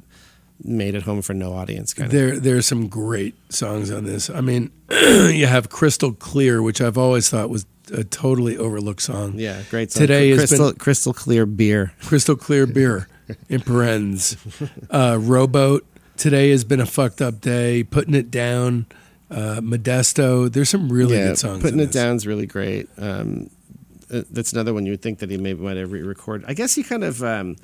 made 0.62 0.94
at 0.94 1.02
home 1.02 1.22
for 1.22 1.34
no 1.34 1.52
audience 1.52 1.94
kind 1.94 2.06
of. 2.06 2.12
There, 2.12 2.38
there 2.38 2.56
are 2.56 2.62
some 2.62 2.88
great 2.88 3.34
songs 3.52 3.90
on 3.90 4.04
this. 4.04 4.30
I 4.30 4.40
mean, 4.40 4.70
you 4.90 5.46
have 5.46 5.70
Crystal 5.70 6.12
Clear, 6.12 6.62
which 6.62 6.80
I've 6.80 6.98
always 6.98 7.28
thought 7.30 7.50
was 7.50 7.66
a 7.92 8.04
totally 8.04 8.56
overlooked 8.56 9.02
song. 9.02 9.34
Yeah, 9.36 9.62
great. 9.70 9.92
Song. 9.92 10.00
Today 10.02 10.30
has 10.30 10.38
crystal, 10.38 10.70
been- 10.70 10.78
crystal 10.78 11.12
clear 11.12 11.46
beer. 11.46 11.92
Crystal 12.02 12.36
Clear 12.36 12.66
Beer 12.66 13.08
in 13.48 13.60
parens. 13.60 14.36
Uh, 14.90 15.18
Rowboat. 15.20 15.84
Today 16.16 16.50
has 16.50 16.64
been 16.64 16.80
a 16.80 16.86
fucked 16.86 17.22
up 17.22 17.40
day. 17.40 17.82
Putting 17.82 18.14
it 18.14 18.30
down. 18.30 18.86
Uh, 19.30 19.60
Modesto. 19.60 20.52
There's 20.52 20.68
some 20.68 20.90
really 20.90 21.16
yeah, 21.16 21.28
good 21.28 21.38
songs. 21.38 21.62
putting 21.62 21.78
in 21.78 21.88
it 21.88 21.92
down 21.92 22.16
is 22.16 22.26
really 22.26 22.46
great. 22.46 22.88
Um, 22.98 23.48
uh, 24.12 24.22
that's 24.30 24.52
another 24.52 24.74
one 24.74 24.86
you 24.86 24.92
would 24.92 25.02
think 25.02 25.20
that 25.20 25.30
he 25.30 25.36
maybe 25.36 25.62
might 25.62 25.76
have 25.76 25.92
re-recorded. 25.92 26.48
I 26.48 26.54
guess 26.54 26.74
he 26.74 26.82
kind 26.82 27.04
of 27.04 27.22
um, 27.22 27.56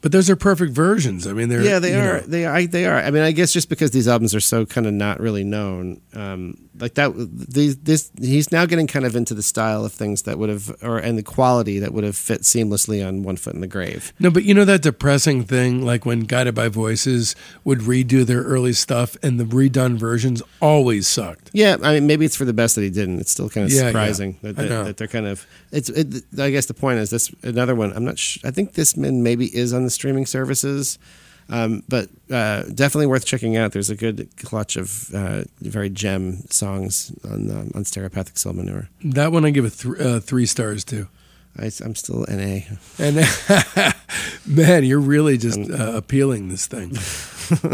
But 0.00 0.12
those 0.12 0.30
are 0.30 0.36
perfect 0.36 0.72
versions. 0.72 1.26
I 1.26 1.32
mean, 1.32 1.48
they're 1.48 1.60
yeah, 1.62 1.80
they 1.80 1.94
are. 1.94 2.20
know- 2.20 2.26
They 2.26 2.44
are. 2.46 2.66
They 2.66 2.86
are. 2.86 2.98
I 2.98 3.10
mean, 3.10 3.22
I 3.24 3.32
guess 3.32 3.52
just 3.52 3.68
because 3.68 3.90
these 3.90 4.06
albums 4.06 4.34
are 4.34 4.40
so 4.40 4.64
kind 4.64 4.86
of 4.86 4.92
not 4.94 5.18
really 5.18 5.42
known, 5.42 6.00
um, 6.14 6.56
like 6.80 6.94
that. 6.94 7.12
These, 7.16 7.76
this 7.78 8.10
he's 8.20 8.50
now 8.52 8.66
getting 8.66 8.86
kind 8.86 9.04
of 9.04 9.14
into 9.16 9.34
the 9.34 9.42
style 9.42 9.84
of 9.84 9.92
things 9.92 10.22
that 10.22 10.38
would 10.38 10.48
have, 10.48 10.74
or 10.82 10.98
and 10.98 11.16
the 11.18 11.22
quality 11.22 11.78
that 11.78 11.92
would 11.92 12.04
have 12.04 12.16
fit 12.16 12.42
seamlessly 12.42 13.06
on 13.06 13.22
One 13.22 13.36
Foot 13.36 13.54
in 13.54 13.60
the 13.60 13.66
Grave. 13.66 14.12
No, 14.18 14.30
but 14.30 14.44
you 14.44 14.54
know 14.54 14.64
that 14.64 14.82
depressing 14.82 15.44
thing, 15.44 15.84
like 15.84 16.06
when 16.06 16.20
Guided 16.20 16.54
by 16.54 16.68
Voices 16.68 17.34
would 17.64 17.80
redo 17.80 18.24
their 18.24 18.42
early 18.42 18.72
stuff, 18.72 19.16
and 19.22 19.38
the 19.38 19.44
redone 19.44 19.96
versions 19.96 20.42
always 20.60 21.06
sucked. 21.06 21.50
Yeah, 21.52 21.76
I 21.82 21.94
mean, 21.94 22.06
maybe 22.06 22.24
it's 22.24 22.36
for 22.36 22.44
the 22.44 22.52
best 22.52 22.74
that 22.76 22.82
he 22.82 22.90
didn't. 22.90 23.20
It's 23.20 23.30
still 23.30 23.48
kind 23.48 23.66
of 23.66 23.72
Yeah, 23.72 23.82
yeah. 23.82 23.88
surprising 23.88 24.38
that, 24.42 24.56
that, 24.56 24.68
that 24.68 24.96
they're 24.96 25.08
kind 25.08 25.26
of. 25.26 25.46
It's. 25.72 25.88
It, 25.88 26.24
I 26.38 26.50
guess 26.50 26.66
the 26.66 26.74
point 26.74 26.98
is 26.98 27.10
this. 27.10 27.30
Another 27.42 27.74
one. 27.74 27.92
I'm 27.92 28.04
not. 28.04 28.18
Sh- 28.18 28.38
I 28.44 28.50
think 28.50 28.74
this 28.74 28.96
man 28.96 29.22
maybe 29.22 29.46
is 29.54 29.72
on 29.72 29.84
the 29.84 29.90
streaming 29.90 30.26
services, 30.26 30.98
um, 31.48 31.82
but 31.88 32.08
uh, 32.30 32.62
definitely 32.64 33.06
worth 33.06 33.24
checking 33.24 33.56
out. 33.56 33.72
There's 33.72 33.90
a 33.90 33.96
good 33.96 34.28
clutch 34.36 34.76
of 34.76 35.14
uh, 35.14 35.44
very 35.60 35.88
gem 35.90 36.42
songs 36.50 37.12
on 37.24 37.50
um, 37.50 37.70
on 37.74 37.84
Stereopathic 37.84 38.36
Soul 38.38 38.54
Manure. 38.54 38.88
That 39.02 39.32
one 39.32 39.44
I 39.44 39.50
give 39.50 39.64
a 39.64 39.70
th- 39.70 40.00
uh, 40.00 40.20
three 40.20 40.46
stars 40.46 40.84
to. 40.84 41.08
I, 41.56 41.70
I'm 41.84 41.94
still 41.94 42.24
NA. 42.28 42.60
And 42.98 43.16
man, 44.46 44.84
you're 44.84 45.00
really 45.00 45.36
just 45.36 45.58
uh, 45.58 45.92
appealing 45.96 46.48
this 46.48 46.66
thing. 46.66 46.92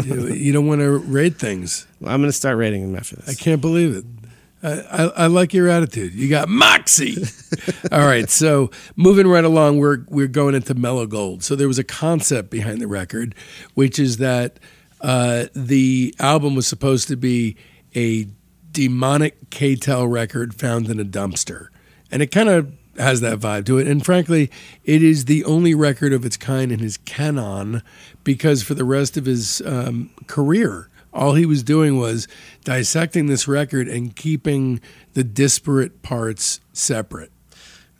you, 0.05 0.33
you 0.33 0.53
don't 0.53 0.65
want 0.65 0.81
to 0.81 0.97
rate 0.97 1.35
things. 1.35 1.85
Well, 1.99 2.11
I'm 2.11 2.21
going 2.21 2.29
to 2.29 2.33
start 2.35 2.57
rating 2.57 2.81
them 2.81 2.95
after 2.95 3.17
this. 3.17 3.29
I 3.29 3.33
can't 3.35 3.61
believe 3.61 3.95
it. 3.95 4.05
I, 4.65 5.03
I, 5.15 5.27
like 5.27 5.53
your 5.53 5.69
attitude. 5.69 6.13
You 6.13 6.29
got 6.29 6.49
moxie. 6.49 7.23
All 7.91 8.05
right, 8.05 8.29
so 8.29 8.71
moving 8.95 9.27
right 9.27 9.43
along, 9.43 9.77
we're 9.77 10.03
we're 10.09 10.27
going 10.27 10.55
into 10.55 10.73
mellow 10.73 11.05
gold. 11.05 11.43
So 11.43 11.55
there 11.55 11.67
was 11.67 11.77
a 11.77 11.83
concept 11.83 12.49
behind 12.49 12.81
the 12.81 12.87
record, 12.87 13.35
which 13.75 13.99
is 13.99 14.17
that 14.17 14.59
uh, 15.01 15.45
the 15.53 16.15
album 16.19 16.55
was 16.55 16.67
supposed 16.67 17.07
to 17.09 17.15
be 17.15 17.57
a 17.95 18.27
demonic 18.71 19.49
K-tel 19.51 20.07
record 20.07 20.55
found 20.55 20.89
in 20.89 20.99
a 20.99 21.05
dumpster, 21.05 21.67
and 22.11 22.21
it 22.21 22.27
kind 22.27 22.49
of 22.49 22.73
has 22.97 23.21
that 23.21 23.39
vibe 23.39 23.65
to 23.65 23.77
it. 23.77 23.87
And 23.87 24.03
frankly, 24.03 24.49
it 24.83 25.03
is 25.03 25.25
the 25.25 25.43
only 25.43 25.75
record 25.75 26.13
of 26.13 26.25
its 26.25 26.37
kind 26.37 26.71
in 26.71 26.79
his 26.79 26.97
canon, 26.97 27.83
because 28.23 28.63
for 28.63 28.73
the 28.73 28.85
rest 28.85 29.17
of 29.17 29.25
his 29.25 29.61
um, 29.65 30.09
career, 30.27 30.89
all 31.15 31.33
he 31.33 31.45
was 31.45 31.63
doing 31.63 31.97
was 31.97 32.27
dissecting 32.63 33.27
this 33.27 33.47
record 33.47 33.87
and 33.87 34.15
keeping 34.15 34.81
the 35.13 35.23
disparate 35.23 36.01
parts 36.03 36.59
separate. 36.73 37.31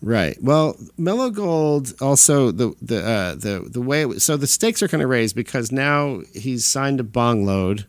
Right. 0.02 0.38
Well, 0.42 0.78
Mellow 0.98 1.30
Gold 1.32 1.94
also 2.02 2.52
the 2.52 2.74
the 2.82 3.04
uh, 3.04 3.36
the 3.36 3.68
the 3.72 3.82
way 3.82 4.02
it, 4.02 4.06
was- 4.10 4.24
so 4.24 4.38
the 4.38 4.46
stakes 4.48 4.84
are 4.84 4.88
kind 4.88 5.02
of 5.02 5.10
raised 5.10 5.36
because 5.36 5.72
now 5.72 6.22
he's 6.34 6.66
signed 6.66 7.00
to 7.00 7.04
Bong 7.04 7.44
Load, 7.46 7.88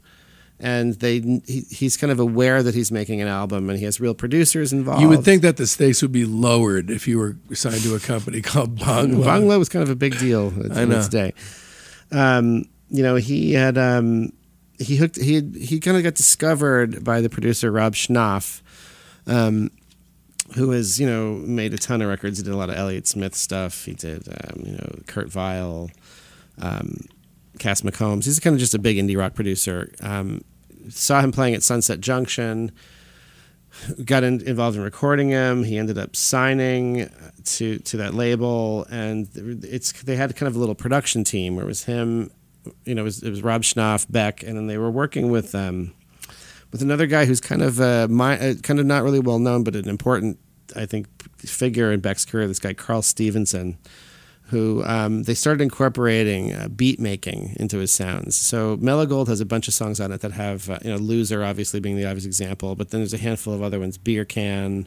and 0.59 0.95
they 0.95 1.19
he, 1.47 1.65
he's 1.69 1.97
kind 1.99 2.11
of 2.11 2.19
aware 2.19 2.63
that 2.63 2.75
he's 2.75 2.91
making 2.91 3.21
an 3.21 3.29
album 3.29 3.69
and 3.69 3.79
he 3.79 3.85
has 3.85 4.01
real 4.01 4.15
producers 4.15 4.73
involved. 4.73 5.03
You 5.03 5.09
would 5.11 5.25
think 5.25 5.43
that 5.43 5.59
the 5.59 5.67
stakes 5.67 6.01
would 6.01 6.13
be 6.13 6.25
lowered 6.25 6.89
if 6.91 7.07
you 7.07 7.19
were 7.19 7.37
signed 7.53 7.83
to 7.83 7.95
a 7.95 8.01
company 8.01 8.41
called 8.51 8.79
Bong. 8.79 9.21
Bong 9.23 9.47
Load 9.49 9.59
was 9.59 9.69
kind 9.69 9.83
of 9.83 9.91
a 9.91 9.97
big 9.97 10.19
deal 10.19 10.49
in 10.73 10.93
its 10.93 11.09
day. 11.09 11.35
Um, 12.13 12.65
you 12.89 13.03
know, 13.03 13.17
he 13.17 13.53
had 13.53 13.77
um, 13.77 14.33
he 14.79 14.97
hooked 14.97 15.17
he 15.17 15.41
he 15.59 15.81
kind 15.81 15.97
of 15.97 16.03
got 16.03 16.15
discovered 16.15 17.05
by 17.05 17.21
the 17.21 17.29
producer 17.29 17.71
Rob 17.71 17.95
Schnapf, 17.95 18.63
um, 19.27 19.71
who 20.55 20.71
has 20.71 21.01
you 21.01 21.07
know 21.07 21.35
made 21.35 21.75
a 21.75 21.79
ton 21.79 22.03
of 22.03 22.09
records. 22.09 22.39
He 22.39 22.45
did 22.45 22.53
a 22.53 22.57
lot 22.57 22.71
of 22.71 22.77
Elliott 22.77 23.07
Smith 23.07 23.35
stuff. 23.35 23.85
He 23.85 23.95
did 23.95 24.29
um, 24.29 24.63
you 24.65 24.73
know 24.73 24.99
Kurt 25.07 25.29
Vile, 25.29 25.91
um, 26.61 27.01
Cass 27.59 27.83
McCombs. 27.83 28.25
He's 28.25 28.41
kind 28.41 28.55
of 28.55 28.61
just 28.61 28.75
a 28.75 28.79
big 28.79 28.97
indie 28.97 29.17
rock 29.17 29.35
producer. 29.35 29.91
Um, 30.01 30.43
saw 30.89 31.21
him 31.21 31.33
playing 31.33 31.55
at 31.55 31.63
Sunset 31.63 32.01
Junction. 32.01 32.73
Got 34.03 34.25
in, 34.25 34.41
involved 34.41 34.79
in 34.79 34.83
recording 34.83 35.29
him. 35.29 35.63
He 35.63 35.77
ended 35.77 35.99
up 35.99 36.17
signing 36.17 37.11
to 37.45 37.79
to 37.79 37.97
that 37.99 38.15
label, 38.15 38.87
and 38.91 39.29
it's 39.65 39.93
they 40.03 40.17
had 40.17 40.35
kind 40.35 40.49
of 40.49 40.57
a 40.57 40.59
little 40.59 40.75
production 40.75 41.25
team 41.25 41.57
where 41.57 41.65
it 41.65 41.69
was 41.69 41.85
him, 41.85 42.31
you 42.85 42.95
know, 42.95 43.03
it 43.03 43.05
was, 43.05 43.23
it 43.23 43.31
was 43.31 43.43
Rob 43.43 43.63
Schnapf, 43.63 44.07
Beck, 44.11 44.43
and 44.43 44.57
then 44.57 44.67
they 44.67 44.79
were 44.79 44.91
working 44.91 45.31
with 45.31 45.55
um, 45.55 45.93
with 46.73 46.83
another 46.83 47.07
guy 47.07 47.25
who's 47.25 47.41
kind 47.41 47.63
of 47.63 47.81
uh, 47.81 48.07
my, 48.11 48.39
uh, 48.39 48.55
kind 48.63 48.81
of 48.81 48.87
not 48.87 49.03
really 49.03 49.21
well 49.21 49.39
known, 49.39 49.65
but 49.65 49.77
an 49.77 49.89
important, 49.89 50.39
I 50.75 50.87
think, 50.87 51.07
figure 51.39 51.93
in 51.93 52.01
Beck's 52.01 52.25
career. 52.25 52.47
This 52.47 52.59
guy 52.59 52.73
Karl 52.75 53.03
Stephenson, 53.03 53.79
who 54.49 54.85
um, 54.85 55.23
they 55.25 55.35
started 55.35 55.63
incorporating 55.63 56.53
uh, 56.53 56.69
beat 56.69 57.01
making 57.01 57.57
into 57.59 57.79
his 57.79 57.93
sounds. 57.93 58.37
So 58.37 58.77
Mellow 58.81 59.07
Gold 59.07 59.29
has 59.29 59.41
a 59.41 59.47
bunch 59.47 59.69
of 59.69 59.75
songs 59.75 60.01
on 60.01 60.13
it 60.13 60.21
that 60.21 60.33
have, 60.33 60.69
uh, 60.69 60.79
you 60.85 60.91
know, 60.91 60.97
Loser 60.97 61.45
obviously 61.45 61.81
being 61.81 61.97
the 61.97 62.07
obvious 62.07 62.27
example, 62.27 62.75
but 62.75 62.91
then 62.91 63.01
there's 63.01 63.15
a 63.15 63.19
handful 63.19 63.55
of 63.55 63.63
other 63.63 63.81
ones, 63.81 63.99
Beer 63.99 64.25
Can. 64.25 64.87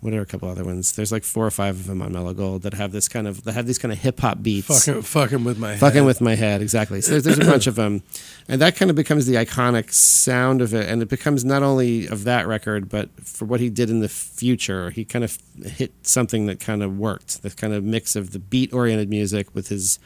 What 0.00 0.14
are 0.14 0.22
a 0.22 0.26
couple 0.26 0.48
other 0.48 0.64
ones? 0.64 0.92
There's 0.92 1.12
like 1.12 1.24
four 1.24 1.46
or 1.46 1.50
five 1.50 1.78
of 1.78 1.86
them 1.86 2.00
on 2.00 2.12
Mellow 2.12 2.32
Gold 2.32 2.62
that 2.62 2.72
have 2.72 2.90
this 2.90 3.06
kind 3.06 3.28
of 3.28 3.44
that 3.44 3.52
have 3.52 3.66
these 3.66 3.76
kind 3.76 3.92
of 3.92 3.98
hip 3.98 4.20
hop 4.20 4.42
beats. 4.42 4.86
Fucking, 4.86 5.02
fucking 5.02 5.44
with 5.44 5.58
my 5.58 5.76
Fucking 5.76 5.98
head. 5.98 6.06
with 6.06 6.22
my 6.22 6.36
head, 6.36 6.62
exactly. 6.62 7.02
So 7.02 7.10
there's, 7.12 7.24
there's 7.24 7.38
a 7.38 7.50
bunch 7.50 7.66
of 7.66 7.74
them, 7.74 8.02
and 8.48 8.62
that 8.62 8.76
kind 8.76 8.90
of 8.90 8.96
becomes 8.96 9.26
the 9.26 9.34
iconic 9.34 9.92
sound 9.92 10.62
of 10.62 10.72
it, 10.72 10.88
and 10.88 11.02
it 11.02 11.10
becomes 11.10 11.44
not 11.44 11.62
only 11.62 12.06
of 12.06 12.24
that 12.24 12.46
record, 12.46 12.88
but 12.88 13.10
for 13.22 13.44
what 13.44 13.60
he 13.60 13.68
did 13.68 13.90
in 13.90 14.00
the 14.00 14.08
future. 14.08 14.88
He 14.88 15.04
kind 15.04 15.22
of 15.22 15.36
hit 15.62 15.92
something 16.06 16.46
that 16.46 16.60
kind 16.60 16.82
of 16.82 16.98
worked. 16.98 17.42
The 17.42 17.50
kind 17.50 17.74
of 17.74 17.84
mix 17.84 18.16
of 18.16 18.30
the 18.30 18.38
beat-oriented 18.38 19.10
music 19.10 19.54
with 19.54 19.68
his 19.68 19.98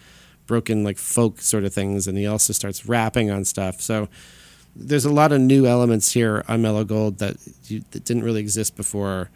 broken 0.47 0.83
like 0.83 0.99
folk 0.99 1.41
sort 1.41 1.63
of 1.63 1.73
things, 1.73 2.09
and 2.09 2.19
he 2.19 2.27
also 2.27 2.53
starts 2.53 2.85
rapping 2.85 3.31
on 3.31 3.45
stuff. 3.45 3.81
So 3.81 4.09
there's 4.75 5.05
a 5.05 5.13
lot 5.13 5.31
of 5.31 5.41
new 5.41 5.67
elements 5.67 6.13
here 6.15 6.45
on 6.49 6.63
Mellow 6.63 6.83
Gold 6.83 7.19
that, 7.19 7.37
you, 7.67 7.85
that 7.93 8.05
didn't 8.05 8.25
really 8.25 8.41
exist 8.41 8.75
before. 8.75 9.31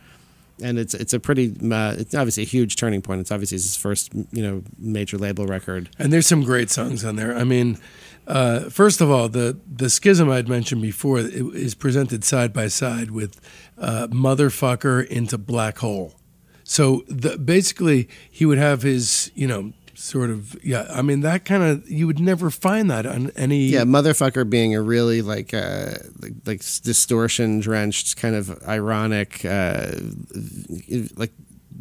And 0.62 0.78
it's 0.78 0.94
it's 0.94 1.12
a 1.12 1.20
pretty 1.20 1.54
uh, 1.70 1.94
it's 1.98 2.14
obviously 2.14 2.42
a 2.42 2.46
huge 2.46 2.76
turning 2.76 3.02
point. 3.02 3.20
It's 3.20 3.30
obviously 3.30 3.56
his 3.56 3.76
first 3.76 4.12
you 4.32 4.42
know 4.42 4.62
major 4.78 5.18
label 5.18 5.46
record. 5.46 5.90
And 5.98 6.12
there's 6.12 6.26
some 6.26 6.42
great 6.42 6.70
songs 6.70 7.04
on 7.04 7.16
there. 7.16 7.36
I 7.36 7.44
mean, 7.44 7.78
uh, 8.26 8.68
first 8.68 9.00
of 9.00 9.10
all, 9.10 9.28
the 9.28 9.58
the 9.66 9.88
schism 9.88 10.30
I'd 10.30 10.48
mentioned 10.48 10.82
before 10.82 11.18
is 11.18 11.74
presented 11.74 12.24
side 12.24 12.52
by 12.52 12.68
side 12.68 13.10
with 13.10 13.40
uh, 13.78 14.08
"Motherfucker" 14.10 15.06
into 15.06 15.38
"Black 15.38 15.78
Hole." 15.78 16.14
So 16.64 17.02
the, 17.08 17.38
basically, 17.38 18.08
he 18.30 18.44
would 18.44 18.58
have 18.58 18.82
his, 18.82 19.32
you 19.34 19.46
know, 19.46 19.72
sort 19.98 20.30
of 20.30 20.56
yeah. 20.64 20.86
I 20.90 21.02
mean, 21.02 21.20
that 21.20 21.44
kind 21.44 21.62
of 21.62 21.90
you 21.90 22.06
would 22.06 22.20
never 22.20 22.50
find 22.50 22.90
that 22.90 23.06
on 23.06 23.30
any. 23.36 23.66
Yeah, 23.66 23.82
motherfucker 23.82 24.48
being 24.48 24.74
a 24.74 24.82
really 24.82 25.22
like 25.22 25.52
uh, 25.52 25.94
like, 26.20 26.32
like 26.46 26.58
distortion 26.82 27.60
drenched 27.60 28.16
kind 28.16 28.34
of 28.34 28.62
ironic, 28.66 29.44
uh, 29.44 29.90
like 31.16 31.32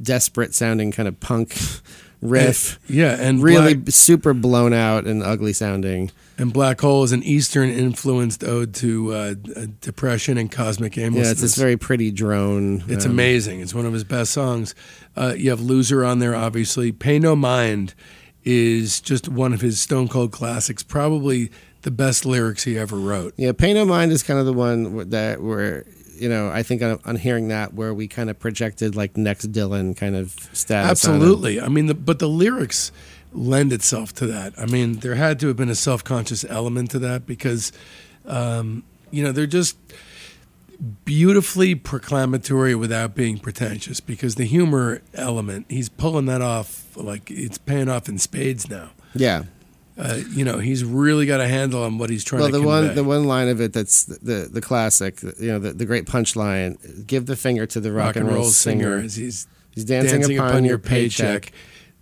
desperate 0.01 0.55
sounding 0.55 0.91
kind 0.91 1.07
of 1.07 1.19
punk 1.19 1.55
riff. 2.21 2.79
yeah, 2.87 3.15
and 3.19 3.41
really 3.41 3.75
Black, 3.75 3.93
super 3.93 4.33
blown 4.33 4.73
out 4.73 5.05
and 5.05 5.23
ugly 5.23 5.53
sounding. 5.53 6.11
And 6.39 6.53
"Black 6.53 6.79
Hole" 6.81 7.03
is 7.03 7.11
an 7.11 7.23
Eastern 7.23 7.69
influenced 7.69 8.43
ode 8.43 8.75
to 8.75 9.13
uh, 9.13 9.35
uh, 9.55 9.65
depression 9.81 10.37
and 10.37 10.51
cosmic 10.51 10.97
aimlessness. 10.97 11.25
Yeah, 11.25 11.31
it's 11.31 11.41
this 11.41 11.55
very 11.55 11.77
pretty 11.77 12.11
drone. 12.11 12.83
It's 12.87 13.05
um, 13.05 13.11
amazing. 13.11 13.61
It's 13.61 13.73
one 13.73 13.85
of 13.85 13.93
his 13.93 14.03
best 14.03 14.31
songs. 14.33 14.75
Uh, 15.15 15.33
you 15.35 15.49
have 15.49 15.61
"Loser" 15.61 16.05
on 16.05 16.19
there, 16.19 16.35
obviously. 16.35 16.91
"Pay 16.91 17.17
No 17.17 17.35
Mind" 17.35 17.95
is 18.43 19.01
just 19.01 19.27
one 19.27 19.51
of 19.51 19.61
his 19.61 19.81
Stone 19.81 20.09
Cold 20.09 20.31
classics. 20.31 20.83
Probably 20.83 21.49
the 21.81 21.91
best 21.91 22.25
lyrics 22.25 22.63
he 22.63 22.77
ever 22.77 22.97
wrote. 22.97 23.33
Yeah, 23.37 23.51
Pay 23.51 23.73
No 23.73 23.85
Mind 23.85 24.11
is 24.11 24.21
kind 24.21 24.39
of 24.39 24.45
the 24.45 24.53
one 24.53 25.09
that 25.09 25.41
where 25.41 25.85
you 26.15 26.29
know 26.29 26.49
I 26.49 26.63
think 26.63 26.81
on, 26.81 26.99
on 27.05 27.15
hearing 27.15 27.47
that 27.47 27.73
where 27.73 27.93
we 27.93 28.07
kind 28.07 28.29
of 28.29 28.37
projected 28.37 28.95
like 28.95 29.17
next 29.17 29.51
Dylan 29.51 29.95
kind 29.95 30.15
of 30.15 30.31
status. 30.53 30.91
Absolutely. 30.91 31.59
I 31.61 31.67
mean, 31.67 31.87
the, 31.87 31.93
but 31.93 32.19
the 32.19 32.29
lyrics 32.29 32.91
lend 33.33 33.71
itself 33.73 34.13
to 34.15 34.25
that. 34.27 34.53
I 34.57 34.65
mean, 34.65 34.99
there 34.99 35.15
had 35.15 35.39
to 35.41 35.47
have 35.47 35.57
been 35.57 35.69
a 35.69 35.75
self-conscious 35.75 36.45
element 36.49 36.91
to 36.91 36.99
that 36.99 37.25
because, 37.25 37.71
um, 38.25 38.83
you 39.11 39.23
know, 39.23 39.31
they're 39.31 39.45
just 39.47 39.77
beautifully 41.05 41.75
proclamatory 41.75 42.77
without 42.77 43.15
being 43.15 43.37
pretentious. 43.39 43.99
Because 43.99 44.35
the 44.35 44.45
humor 44.45 45.01
element, 45.13 45.65
he's 45.69 45.89
pulling 45.89 46.25
that 46.27 46.41
off 46.41 46.85
like 46.95 47.29
it's 47.31 47.57
paying 47.57 47.89
off 47.89 48.07
in 48.07 48.17
spades 48.17 48.69
now. 48.69 48.91
Yeah. 49.13 49.43
Uh, 49.97 50.19
you 50.29 50.45
know, 50.45 50.59
he's 50.59 50.83
really 50.83 51.25
got 51.25 51.39
a 51.39 51.47
handle 51.47 51.81
on 51.83 51.97
what 51.97 52.11
he's 52.11 52.23
trying 52.23 52.41
Well, 52.41 52.49
to 52.51 52.57
the 52.57 52.63
convey. 52.63 52.87
one 52.87 52.95
the 52.95 53.03
one 53.03 53.23
line 53.25 53.47
of 53.47 53.59
it 53.59 53.73
that's 53.73 54.03
the 54.05 54.19
the, 54.21 54.49
the 54.53 54.61
classic, 54.61 55.23
you 55.23 55.47
know, 55.47 55.57
the, 55.57 55.73
the 55.73 55.85
great 55.85 56.05
punchline: 56.05 57.07
"Give 57.07 57.25
the 57.25 57.35
finger 57.35 57.65
to 57.65 57.79
the 57.79 57.91
rock, 57.91 58.15
and 58.15 58.27
roll, 58.27 58.43
singer. 58.45 58.97
as 58.97 59.15
he's 59.15 59.47
He's 59.73 59.85
dancing, 59.85 60.23
upon, 60.37 60.65
your 60.65 60.79
paycheck. 60.79 61.51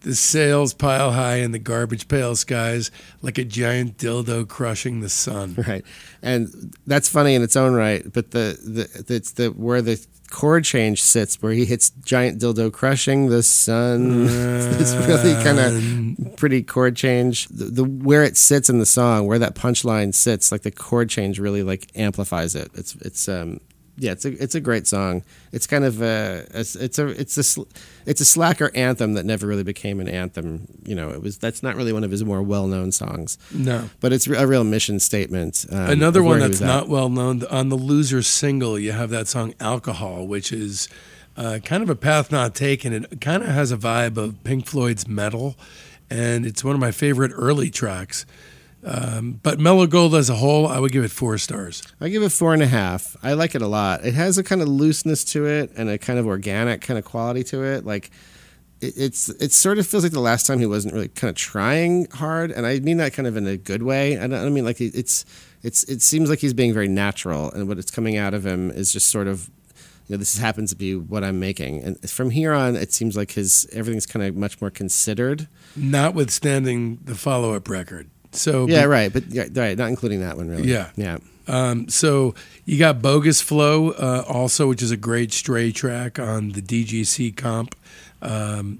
The 0.06 0.14
sails 0.14 0.76
pile 0.76 1.14
high 1.14 1.38
in 1.38 1.52
the 1.52 1.58
garbage 1.58 2.08
pail 2.08 2.36
skies 2.36 2.92
like 3.24 3.40
a 3.40 3.44
giant 3.44 3.98
dildo 3.98 4.48
crushing 4.48 5.02
the 5.02 5.10
sun. 5.10 5.56
Right, 5.68 5.84
and 6.22 6.76
that's 6.86 7.10
funny 7.10 7.34
in 7.34 7.42
its 7.42 7.56
own 7.56 7.74
right. 7.74 8.04
But 8.14 8.30
the 8.30 8.56
the 8.64 9.16
it's 9.16 9.32
the 9.32 9.48
where 9.48 9.82
the 9.82 10.06
chord 10.30 10.64
change 10.64 11.02
sits, 11.02 11.42
where 11.42 11.54
he 11.54 11.66
hits 11.66 11.90
giant 12.04 12.40
dildo 12.40 12.72
crushing 12.72 13.30
the 13.30 13.42
sun. 13.42 14.28
it's 14.30 14.94
really 14.94 15.34
kind 15.44 15.58
of 15.58 16.36
pretty 16.36 16.62
chord 16.62 16.96
change. 16.96 17.48
The, 17.48 17.66
the 17.66 17.84
where 17.84 18.24
it 18.24 18.38
sits 18.38 18.70
in 18.70 18.78
the 18.78 18.86
song, 18.86 19.26
where 19.26 19.40
that 19.40 19.56
punchline 19.56 20.14
sits, 20.14 20.52
like 20.52 20.62
the 20.62 20.72
chord 20.72 21.10
change 21.10 21.40
really 21.40 21.64
like 21.64 21.88
amplifies 21.96 22.54
it. 22.54 22.70
It's 22.76 22.94
it's 22.98 23.28
um 23.28 23.60
yeah, 23.98 24.12
it's 24.12 24.26
a 24.26 24.44
it's 24.44 24.56
a 24.56 24.60
great 24.60 24.88
song. 24.88 25.24
It's 25.52 25.68
kind 25.68 25.86
of 25.86 26.02
a, 26.02 26.46
it's 26.54 26.76
a 26.76 27.08
it's 27.08 27.38
a 27.38 27.66
it's 28.06 28.22
a 28.22 28.26
slacker 28.26 28.70
anthem 28.76 29.14
that 29.14 29.26
never 29.26 29.48
really 29.48 29.64
became 29.64 30.00
an 30.00 30.10
anthem. 30.10 30.68
You 30.86 30.96
know, 30.96 31.12
it 31.12 31.22
was 31.22 31.38
that's 31.38 31.64
not 31.64 31.76
really 31.76 31.94
one 31.94 32.04
of 32.04 32.12
his 32.12 32.24
more 32.24 32.42
well 32.42 32.68
known 32.68 32.92
songs. 32.92 33.38
No, 33.54 33.90
but 34.02 34.12
it's 34.12 34.28
a 34.28 34.48
real 34.48 34.64
mission 34.64 35.00
statement. 35.00 35.66
Um, 35.72 35.90
Another 35.90 36.22
one 36.24 36.40
that's 36.40 36.60
not 36.60 36.90
well 36.90 37.10
known 37.10 37.44
on 37.46 37.70
the 37.70 37.78
loser 37.78 38.22
single, 38.22 38.78
you 38.78 38.92
have 38.92 39.10
that 39.12 39.28
song 39.28 39.54
"Alcohol," 39.60 40.28
which 40.28 40.52
is 40.52 40.90
uh, 41.38 41.60
kind 41.64 41.82
of 41.82 41.90
a 41.90 41.96
path 41.96 42.32
not 42.32 42.54
taken. 42.54 42.92
It 42.94 43.22
kind 43.22 43.44
of 43.44 43.50
has 43.50 43.72
a 43.72 43.78
vibe 43.78 44.18
of 44.18 44.44
Pink 44.44 44.66
Floyd's 44.66 45.08
"Metal," 45.08 45.56
and 46.10 46.46
it's 46.46 46.64
one 46.64 46.74
of 46.76 46.82
my 46.82 46.92
favorite 46.92 47.32
early 47.34 47.70
tracks. 47.70 48.26
Um, 48.86 49.40
but 49.42 49.60
Mellow 49.60 49.88
Gold 49.88 50.14
as 50.14 50.30
a 50.30 50.36
whole, 50.36 50.68
I 50.68 50.78
would 50.78 50.92
give 50.92 51.04
it 51.04 51.10
four 51.10 51.40
stars. 51.40 51.82
I 52.00 52.10
give 52.10 52.22
it 52.22 52.32
four 52.32 52.54
and 52.54 52.62
a 52.62 52.68
half. 52.68 53.18
I 53.24 53.34
like 53.34 53.56
it 53.56 53.64
a 53.64 53.68
lot. 53.68 54.06
It 54.06 54.14
has 54.14 54.38
a 54.38 54.44
kind 54.44 54.62
of 54.62 54.68
looseness 54.68 55.24
to 55.26 55.48
it 55.48 55.72
and 55.76 55.90
a 55.90 55.98
kind 55.98 56.20
of 56.20 56.28
organic 56.28 56.82
kind 56.82 57.00
of 57.00 57.04
quality 57.04 57.44
to 57.46 57.64
it. 57.64 57.84
Like 57.84 58.12
it, 58.82 58.94
it's 58.96 59.30
it 59.30 59.52
sort 59.52 59.80
of 59.80 59.88
feels 59.88 60.04
like 60.04 60.12
the 60.12 60.20
last 60.20 60.46
time 60.46 60.60
he 60.60 60.68
wasn't 60.68 60.94
really 60.94 61.08
kind 61.08 61.30
of 61.30 61.36
trying 61.36 62.08
hard, 62.12 62.52
and 62.52 62.68
I 62.68 62.80
mean 62.80 62.98
that 62.98 63.14
kind 63.14 63.28
of 63.28 63.36
in 63.36 63.48
a 63.48 63.58
good 63.58 63.82
way. 63.82 64.20
I 64.20 64.28
don't 64.28 64.46
I 64.46 64.50
mean 64.50 64.66
like 64.66 64.80
it's 64.80 65.26
it's 65.64 65.84
it 65.86 66.04
seems 66.04 66.30
like 66.30 66.40
he's 66.40 66.54
being 66.54 66.74
very 66.74 66.88
natural, 66.88 67.52
and 67.52 67.68
what 67.68 67.80
it's 67.80 67.92
coming 67.92 68.18
out 68.18 68.36
of 68.36 68.46
him 68.46 68.70
is 68.70 68.94
just 68.94 69.10
sort 69.10 69.28
of 69.28 69.50
you 70.08 70.14
know, 70.14 70.18
this 70.20 70.38
happens 70.38 70.70
to 70.70 70.76
be 70.76 70.96
what 70.96 71.24
I'm 71.24 71.40
making. 71.40 71.84
And 71.84 72.10
from 72.10 72.30
here 72.30 72.54
on, 72.54 72.76
it 72.76 72.94
seems 72.94 73.18
like 73.18 73.32
his 73.32 73.68
everything's 73.74 74.06
kind 74.06 74.24
of 74.24 74.36
much 74.36 74.62
more 74.62 74.70
considered. 74.70 75.48
Notwithstanding 75.76 77.00
the 77.04 77.16
follow 77.16 77.56
up 77.56 77.68
record. 77.68 78.12
So 78.36 78.68
yeah, 78.68 78.84
right, 78.84 79.12
but 79.12 79.28
yeah, 79.28 79.48
right, 79.54 79.78
not 79.78 79.90
including 79.90 80.22
that 80.22 80.38
one 80.38 80.50
really. 80.50 80.70
Yeah, 80.70 80.90
yeah. 80.96 81.18
Um, 81.48 81.90
so 81.90 82.34
you 82.66 82.80
got 82.80 83.02
Bogus 83.02 83.42
Flow 83.42 83.92
uh, 83.92 84.24
also, 84.28 84.68
which 84.68 84.82
is 84.82 84.92
a 84.92 84.98
great 84.98 85.32
stray 85.32 85.72
track 85.72 86.18
on 86.18 86.50
the 86.50 86.62
DGC 86.62 87.36
comp, 87.36 87.76
um, 88.22 88.80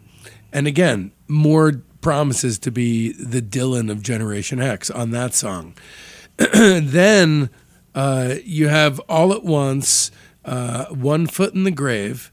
and 0.52 0.68
again, 0.68 1.12
more 1.28 1.82
promises 2.02 2.60
to 2.60 2.72
be 2.72 3.14
the 3.14 3.42
Dylan 3.42 3.90
of 3.90 4.02
Generation 4.02 4.62
X 4.62 4.90
on 4.90 5.12
that 5.12 5.34
song. 5.34 5.74
then 6.38 7.50
uh, 7.96 8.36
you 8.44 8.68
have 8.68 9.00
All 9.02 9.34
at 9.34 9.44
Once, 9.44 10.12
uh, 10.44 10.86
One 10.86 11.28
Foot 11.28 11.54
in 11.54 11.64
the 11.64 11.72
Grave, 11.72 12.32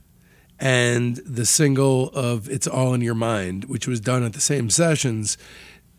and 0.59 1.17
the 1.17 1.45
single 1.45 2.09
of 2.11 2.49
It's 2.49 2.67
All 2.67 2.93
in 2.93 3.01
Your 3.01 3.15
Mind, 3.15 3.65
which 3.65 3.87
was 3.87 3.99
done 3.99 4.23
at 4.23 4.33
the 4.33 4.41
same 4.41 4.69
sessions 4.69 5.37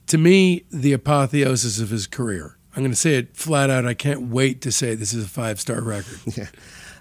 to 0.09 0.19
me, 0.19 0.65
the 0.71 0.93
apotheosis 0.93 1.81
of 1.81 1.91
his 1.91 2.07
career. 2.07 2.57
I'm 2.77 2.83
going 2.83 2.93
to 2.93 2.97
say 2.97 3.17
it 3.17 3.37
flat 3.37 3.71
out. 3.71 3.87
I 3.87 3.95
can't 3.95 4.31
wait 4.31 4.61
to 4.63 4.73
say 4.73 4.95
this 4.95 5.15
is 5.15 5.25
a 5.25 5.29
five 5.29 5.61
star 5.61 5.81
record. 5.81 6.19
Yeah. 6.37 6.49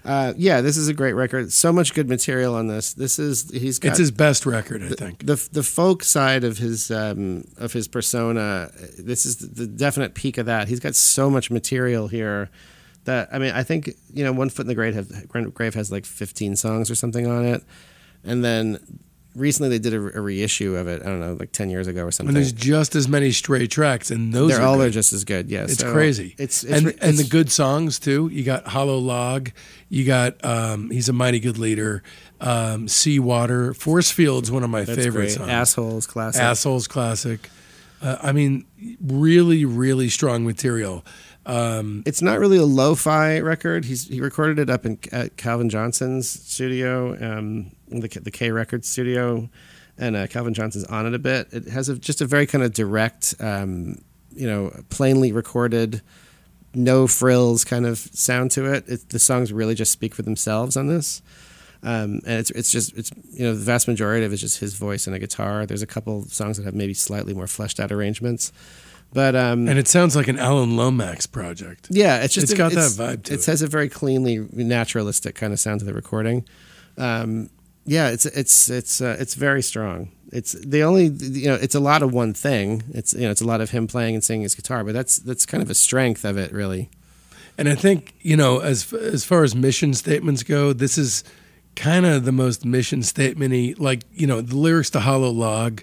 Uh, 0.04 0.34
yeah, 0.36 0.60
this 0.60 0.76
is 0.76 0.86
a 0.86 0.92
great 0.92 1.14
record. 1.14 1.50
So 1.50 1.72
much 1.72 1.94
good 1.94 2.10
material 2.10 2.54
on 2.54 2.66
this. 2.66 2.92
This 2.92 3.18
is 3.18 3.50
he's 3.50 3.78
got 3.78 3.90
it's 3.90 3.98
his 3.98 4.10
best 4.10 4.44
record, 4.44 4.82
I 4.82 4.88
the, 4.88 4.96
think. 4.96 5.24
The 5.24 5.48
the 5.50 5.62
folk 5.62 6.04
side 6.04 6.44
of 6.44 6.58
his 6.58 6.90
um, 6.90 7.44
of 7.56 7.72
his 7.72 7.88
persona. 7.88 8.70
This 8.98 9.24
is 9.24 9.38
the 9.38 9.66
definite 9.66 10.14
peak 10.14 10.36
of 10.36 10.44
that. 10.44 10.68
He's 10.68 10.78
got 10.78 10.94
so 10.94 11.30
much 11.30 11.50
material 11.50 12.08
here 12.08 12.50
that 13.04 13.30
I 13.32 13.38
mean, 13.38 13.52
I 13.52 13.62
think 13.62 13.92
you 14.12 14.24
know, 14.24 14.32
One 14.32 14.50
Foot 14.50 14.62
in 14.64 14.68
the 14.68 14.74
Grave, 14.74 14.94
have, 14.94 15.28
Grave 15.54 15.74
has 15.74 15.90
like 15.90 16.04
15 16.04 16.56
songs 16.56 16.90
or 16.90 16.94
something 16.94 17.26
on 17.26 17.46
it, 17.46 17.62
and 18.22 18.44
then 18.44 19.00
recently 19.34 19.68
they 19.70 19.78
did 19.78 19.94
a, 19.94 20.18
a, 20.18 20.20
reissue 20.20 20.76
of 20.76 20.88
it. 20.88 21.02
I 21.02 21.06
don't 21.06 21.20
know, 21.20 21.34
like 21.34 21.52
ten 21.52 21.70
years 21.70 21.86
ago 21.86 22.04
or 22.04 22.10
something. 22.10 22.28
And 22.28 22.36
there's 22.36 22.52
just 22.52 22.94
as 22.94 23.08
many 23.08 23.32
stray 23.32 23.66
tracks, 23.66 24.10
and 24.10 24.32
those 24.32 24.52
they're 24.52 24.62
all 24.62 24.76
good. 24.76 24.88
are 24.88 24.90
just 24.90 25.12
as 25.12 25.24
good. 25.24 25.50
Yeah, 25.50 25.64
it's 25.64 25.78
so 25.78 25.92
crazy. 25.92 26.34
It's, 26.38 26.64
it's 26.64 26.72
and 26.72 26.86
it's, 26.88 26.98
and 27.00 27.18
the 27.18 27.24
good 27.24 27.50
songs 27.50 27.98
too. 27.98 28.28
You 28.32 28.44
got 28.44 28.66
Hollow 28.66 28.98
Log. 28.98 29.50
You 29.88 30.04
got 30.04 30.44
um, 30.44 30.90
he's 30.90 31.08
a 31.08 31.12
mighty 31.12 31.40
good 31.40 31.58
leader. 31.58 32.02
Um, 32.40 32.88
See 32.88 33.18
Water, 33.18 33.74
Force 33.74 34.10
Fields, 34.10 34.50
one 34.50 34.64
of 34.64 34.70
my 34.70 34.84
favorite 34.84 35.12
great. 35.12 35.30
songs. 35.30 35.48
Assholes 35.48 36.06
classic. 36.06 36.42
Assholes 36.42 36.86
classic. 36.86 37.48
Uh, 38.02 38.18
I 38.20 38.32
mean, 38.32 38.66
really, 39.00 39.64
really 39.64 40.10
strong 40.10 40.44
material. 40.44 41.04
Um, 41.46 42.02
it's 42.06 42.22
not 42.22 42.38
really 42.38 42.56
a 42.56 42.64
lo-fi 42.64 43.38
record. 43.40 43.84
He's 43.84 44.08
he 44.08 44.20
recorded 44.20 44.58
it 44.58 44.70
up 44.70 44.86
in 44.86 44.98
at 45.12 45.36
Calvin 45.36 45.68
Johnson's 45.68 46.28
studio, 46.28 47.16
um, 47.20 47.70
the 48.00 48.20
the 48.20 48.30
K 48.30 48.50
Records 48.50 48.88
studio, 48.88 49.48
and 49.98 50.16
uh, 50.16 50.26
Calvin 50.26 50.54
Johnson's 50.54 50.84
on 50.84 51.06
it 51.06 51.14
a 51.14 51.18
bit. 51.18 51.48
It 51.52 51.68
has 51.68 51.88
a, 51.88 51.98
just 51.98 52.20
a 52.20 52.26
very 52.26 52.46
kind 52.46 52.64
of 52.64 52.72
direct, 52.72 53.34
um, 53.40 53.98
you 54.34 54.46
know, 54.46 54.72
plainly 54.88 55.32
recorded, 55.32 56.02
no 56.74 57.06
frills 57.06 57.64
kind 57.64 57.86
of 57.86 57.98
sound 57.98 58.50
to 58.52 58.72
it. 58.72 58.88
it. 58.88 59.08
The 59.10 59.18
songs 59.18 59.52
really 59.52 59.74
just 59.74 59.92
speak 59.92 60.14
for 60.14 60.22
themselves 60.22 60.76
on 60.76 60.88
this. 60.88 61.22
Um, 61.84 62.22
and 62.24 62.40
it's 62.40 62.50
it's 62.50 62.72
just 62.72 62.96
it's 62.96 63.10
you 63.30 63.44
know 63.44 63.54
the 63.54 63.60
vast 63.60 63.86
majority 63.86 64.24
of 64.24 64.32
it 64.32 64.34
is 64.34 64.40
just 64.40 64.58
his 64.58 64.74
voice 64.74 65.06
and 65.06 65.14
a 65.14 65.18
guitar. 65.18 65.66
There's 65.66 65.82
a 65.82 65.86
couple 65.86 66.24
songs 66.24 66.56
that 66.56 66.64
have 66.64 66.74
maybe 66.74 66.94
slightly 66.94 67.34
more 67.34 67.46
fleshed 67.46 67.78
out 67.78 67.92
arrangements, 67.92 68.52
but 69.12 69.36
um, 69.36 69.68
and 69.68 69.78
it 69.78 69.86
sounds 69.86 70.16
like 70.16 70.26
an 70.26 70.38
Alan 70.38 70.78
Lomax 70.78 71.26
project. 71.26 71.88
Yeah, 71.90 72.22
it's 72.22 72.32
just 72.32 72.44
it's 72.44 72.52
a, 72.52 72.56
got 72.56 72.72
it's, 72.72 72.96
that 72.96 73.02
vibe 73.02 73.22
to 73.24 73.34
it. 73.34 73.40
It 73.40 73.46
has 73.46 73.60
a 73.60 73.66
very 73.66 73.90
cleanly 73.90 74.48
naturalistic 74.52 75.34
kind 75.34 75.52
of 75.52 75.60
sound 75.60 75.80
to 75.80 75.86
the 75.86 75.92
recording. 75.92 76.46
Um, 76.96 77.50
yeah, 77.86 78.08
it's 78.08 78.26
it's 78.26 78.70
it's 78.70 79.00
uh, 79.00 79.16
it's 79.18 79.34
very 79.34 79.62
strong. 79.62 80.10
It's 80.32 80.52
the 80.52 80.82
only 80.82 81.06
you 81.06 81.48
know 81.48 81.54
it's 81.54 81.74
a 81.74 81.80
lot 81.80 82.02
of 82.02 82.12
one 82.12 82.34
thing. 82.34 82.82
It's 82.92 83.12
you 83.14 83.22
know 83.22 83.30
it's 83.30 83.42
a 83.42 83.46
lot 83.46 83.60
of 83.60 83.70
him 83.70 83.86
playing 83.86 84.14
and 84.14 84.24
singing 84.24 84.42
his 84.42 84.54
guitar, 84.54 84.84
but 84.84 84.94
that's 84.94 85.18
that's 85.18 85.46
kind 85.46 85.62
of 85.62 85.70
a 85.70 85.74
strength 85.74 86.24
of 86.24 86.36
it, 86.38 86.52
really. 86.52 86.90
And 87.56 87.68
I 87.68 87.74
think 87.74 88.14
you 88.20 88.36
know 88.36 88.58
as 88.58 88.92
as 88.92 89.24
far 89.24 89.44
as 89.44 89.54
mission 89.54 89.94
statements 89.94 90.42
go, 90.42 90.72
this 90.72 90.96
is 90.98 91.24
kind 91.76 92.06
of 92.06 92.24
the 92.24 92.32
most 92.32 92.64
mission 92.64 93.00
statementy. 93.00 93.78
Like 93.78 94.02
you 94.12 94.26
know 94.26 94.40
the 94.40 94.56
lyrics 94.56 94.90
to 94.90 95.00
Hollow 95.00 95.30
Log, 95.30 95.82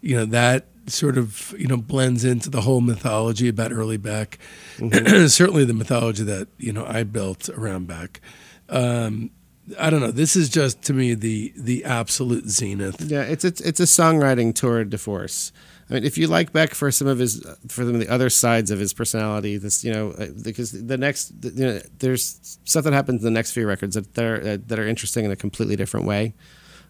you 0.00 0.16
know 0.16 0.26
that 0.26 0.66
sort 0.86 1.16
of 1.16 1.54
you 1.58 1.66
know 1.66 1.76
blends 1.76 2.24
into 2.24 2.50
the 2.50 2.60
whole 2.60 2.80
mythology 2.80 3.48
about 3.48 3.72
early 3.72 3.96
Beck. 3.96 4.38
Mm-hmm. 4.76 5.26
Certainly 5.26 5.64
the 5.64 5.74
mythology 5.74 6.22
that 6.24 6.48
you 6.58 6.72
know 6.72 6.84
I 6.86 7.02
built 7.02 7.48
around 7.48 7.86
Beck. 7.86 8.20
Um, 8.68 9.30
I 9.78 9.90
don't 9.90 10.00
know. 10.00 10.10
This 10.10 10.36
is 10.36 10.48
just 10.48 10.82
to 10.82 10.92
me 10.92 11.14
the 11.14 11.52
the 11.56 11.84
absolute 11.84 12.48
zenith. 12.48 13.00
Yeah, 13.00 13.22
it's 13.22 13.44
it's 13.44 13.60
it's 13.60 13.80
a 13.80 13.84
songwriting 13.84 14.54
tour 14.54 14.84
de 14.84 14.98
force. 14.98 15.52
I 15.90 15.94
mean, 15.94 16.04
if 16.04 16.16
you 16.16 16.28
like 16.28 16.52
Beck 16.52 16.74
for 16.74 16.90
some 16.92 17.08
of 17.08 17.18
his 17.18 17.44
for 17.68 17.84
some 17.84 17.94
of 17.94 18.00
the 18.00 18.08
other 18.08 18.30
sides 18.30 18.70
of 18.70 18.78
his 18.78 18.92
personality, 18.92 19.56
this 19.56 19.84
you 19.84 19.92
know 19.92 20.12
uh, 20.12 20.26
because 20.42 20.70
the 20.72 20.96
next 20.96 21.32
you 21.42 21.66
know 21.66 21.80
there's 21.98 22.58
stuff 22.64 22.84
that 22.84 22.92
happens 22.92 23.20
in 23.20 23.24
the 23.24 23.30
next 23.30 23.52
few 23.52 23.66
records 23.66 23.96
that 23.96 24.18
are 24.18 24.36
uh, 24.36 24.58
that 24.66 24.78
are 24.78 24.86
interesting 24.86 25.24
in 25.24 25.30
a 25.30 25.36
completely 25.36 25.76
different 25.76 26.06
way. 26.06 26.34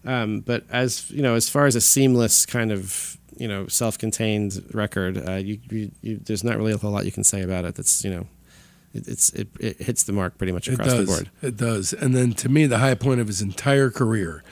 Um, 0.05 0.41
but 0.41 0.65
as 0.69 1.09
you 1.11 1.21
know, 1.21 1.35
as 1.35 1.49
far 1.49 1.65
as 1.65 1.75
a 1.75 1.81
seamless 1.81 2.45
kind 2.45 2.71
of 2.71 3.17
you 3.37 3.47
know 3.47 3.67
self-contained 3.67 4.69
record, 4.73 5.17
uh, 5.27 5.33
you, 5.33 5.59
you, 5.69 5.91
you, 6.01 6.17
there's 6.17 6.43
not 6.43 6.57
really 6.57 6.73
a 6.73 6.77
whole 6.77 6.91
lot 6.91 7.05
you 7.05 7.11
can 7.11 7.23
say 7.23 7.41
about 7.41 7.65
it. 7.65 7.75
That's 7.75 8.03
you 8.03 8.11
know 8.11 8.27
it, 8.93 9.07
it's 9.07 9.29
it, 9.31 9.47
it 9.59 9.81
hits 9.81 10.03
the 10.03 10.13
mark 10.13 10.37
pretty 10.37 10.53
much 10.53 10.67
across 10.67 10.93
the 10.93 11.05
board. 11.05 11.31
It 11.41 11.57
does. 11.57 11.93
And 11.93 12.15
then 12.15 12.33
to 12.33 12.49
me, 12.49 12.65
the 12.65 12.79
high 12.79 12.95
point 12.95 13.19
of 13.19 13.27
his 13.27 13.41
entire 13.41 13.89
career 13.89 14.43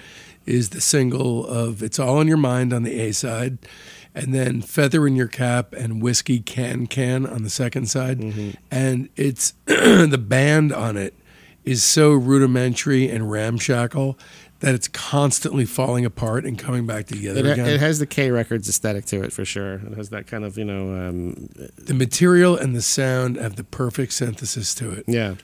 is 0.45 0.69
the 0.69 0.81
single 0.81 1.45
of 1.45 1.83
"It's 1.83 1.99
All 1.99 2.21
in 2.21 2.27
Your 2.27 2.37
Mind" 2.37 2.73
on 2.73 2.83
the 2.83 2.99
A 2.99 3.11
side, 3.11 3.57
and 4.15 4.33
then 4.33 4.61
"Feather 4.61 5.05
in 5.05 5.15
Your 5.15 5.27
Cap" 5.27 5.73
and 5.73 6.01
"Whiskey 6.01 6.39
Can 6.39 6.87
Can" 6.87 7.25
on 7.25 7.43
the 7.43 7.49
second 7.49 7.87
side. 7.87 8.19
Mm-hmm. 8.19 8.51
And 8.71 9.09
it's 9.15 9.53
the 9.65 10.21
band 10.21 10.73
on 10.73 10.97
it 10.97 11.13
is 11.65 11.83
so 11.83 12.11
rudimentary 12.13 13.09
and 13.09 13.29
ramshackle 13.29 14.17
that 14.59 14.75
it's 14.75 14.87
constantly 14.87 15.65
falling 15.65 16.05
apart 16.05 16.45
and 16.45 16.57
coming 16.57 16.85
back 16.85 17.05
together 17.07 17.39
it, 17.39 17.53
again. 17.53 17.67
It 17.67 17.79
has 17.79 17.99
the 17.99 18.05
K 18.05 18.31
Records 18.31 18.67
aesthetic 18.67 19.05
to 19.05 19.23
it 19.23 19.31
for 19.31 19.45
sure. 19.45 19.75
It 19.75 19.93
has 19.93 20.09
that 20.09 20.27
kind 20.27 20.43
of 20.43 20.57
you 20.57 20.65
know. 20.65 21.09
Um, 21.09 21.49
the 21.77 21.93
material 21.93 22.57
and 22.57 22.75
the 22.75 22.81
sound 22.81 23.37
have 23.37 23.55
the 23.55 23.63
perfect 23.63 24.13
synthesis 24.13 24.75
to 24.75 24.91
it. 24.91 25.05
Yeah, 25.07 25.35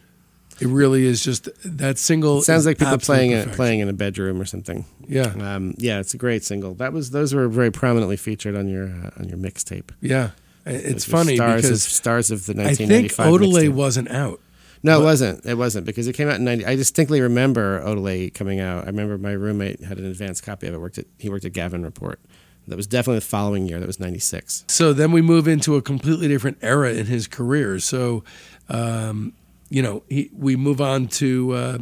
it 0.59 0.67
really 0.67 1.05
is 1.05 1.23
just 1.23 1.49
that 1.63 1.97
single. 1.97 2.39
It 2.39 2.43
sounds 2.43 2.65
like 2.65 2.77
people 2.77 2.97
playing 2.97 3.31
it 3.31 3.51
playing 3.53 3.79
in 3.79 3.89
a 3.89 3.93
bedroom 3.93 4.41
or 4.41 4.45
something. 4.45 4.85
Yeah, 5.07 5.33
um, 5.39 5.75
yeah, 5.77 5.99
it's 5.99 6.13
a 6.13 6.17
great 6.17 6.43
single. 6.43 6.73
That 6.75 6.93
was 6.93 7.11
those 7.11 7.33
were 7.33 7.47
very 7.47 7.71
prominently 7.71 8.17
featured 8.17 8.55
on 8.55 8.67
your 8.67 8.85
uh, 8.85 9.11
on 9.19 9.29
your 9.29 9.37
mixtape. 9.37 9.91
Yeah, 10.01 10.31
it's 10.65 11.05
funny 11.05 11.35
stars 11.35 11.61
because 11.61 11.85
of, 11.85 11.91
stars 11.91 12.31
of 12.31 12.45
the 12.45 12.63
I 12.63 12.73
think 12.73 13.11
Odelay 13.13 13.69
wasn't 13.69 14.09
out. 14.09 14.39
No, 14.85 15.01
it 15.01 15.03
wasn't. 15.03 15.43
It 15.47 15.55
wasn't 15.55 15.87
because 15.87 16.07
it 16.07 16.13
came 16.13 16.29
out 16.29 16.35
in 16.35 16.43
ninety. 16.43 16.63
I 16.63 16.75
distinctly 16.75 17.19
remember 17.19 17.81
Odelay 17.81 18.31
coming 18.31 18.59
out. 18.59 18.83
I 18.83 18.87
remember 18.87 19.17
my 19.17 19.31
roommate 19.31 19.83
had 19.83 19.97
an 19.97 20.05
advanced 20.05 20.43
copy 20.43 20.67
of 20.67 20.75
it. 20.75 20.77
Worked 20.77 20.99
at 20.99 21.07
he 21.17 21.27
worked 21.27 21.43
at 21.43 21.53
Gavin 21.53 21.81
Report, 21.81 22.19
That 22.67 22.75
was 22.75 22.85
definitely 22.85 23.17
the 23.17 23.25
following 23.25 23.65
year. 23.67 23.79
That 23.79 23.87
was 23.87 23.99
'96. 23.99 24.65
So 24.67 24.93
then 24.93 25.11
we 25.11 25.23
move 25.23 25.47
into 25.47 25.75
a 25.75 25.81
completely 25.81 26.27
different 26.27 26.59
era 26.61 26.93
in 26.93 27.07
his 27.07 27.25
career. 27.25 27.79
So, 27.79 28.23
um, 28.69 29.33
you 29.69 29.81
know, 29.81 30.03
he, 30.07 30.29
we 30.37 30.55
move 30.55 30.79
on 30.79 31.07
to 31.07 31.51
uh, 31.53 31.77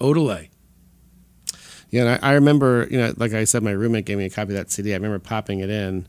Odelay. 0.00 0.48
Yeah, 1.90 2.06
and 2.06 2.24
I, 2.24 2.30
I 2.30 2.32
remember, 2.32 2.88
you 2.90 2.96
know, 2.96 3.12
like 3.18 3.34
I 3.34 3.44
said, 3.44 3.64
my 3.64 3.72
roommate 3.72 4.06
gave 4.06 4.16
me 4.16 4.24
a 4.24 4.30
copy 4.30 4.52
of 4.52 4.56
that 4.56 4.70
CD. 4.70 4.92
I 4.92 4.96
remember 4.96 5.18
popping 5.18 5.60
it 5.60 5.68
in, 5.68 6.08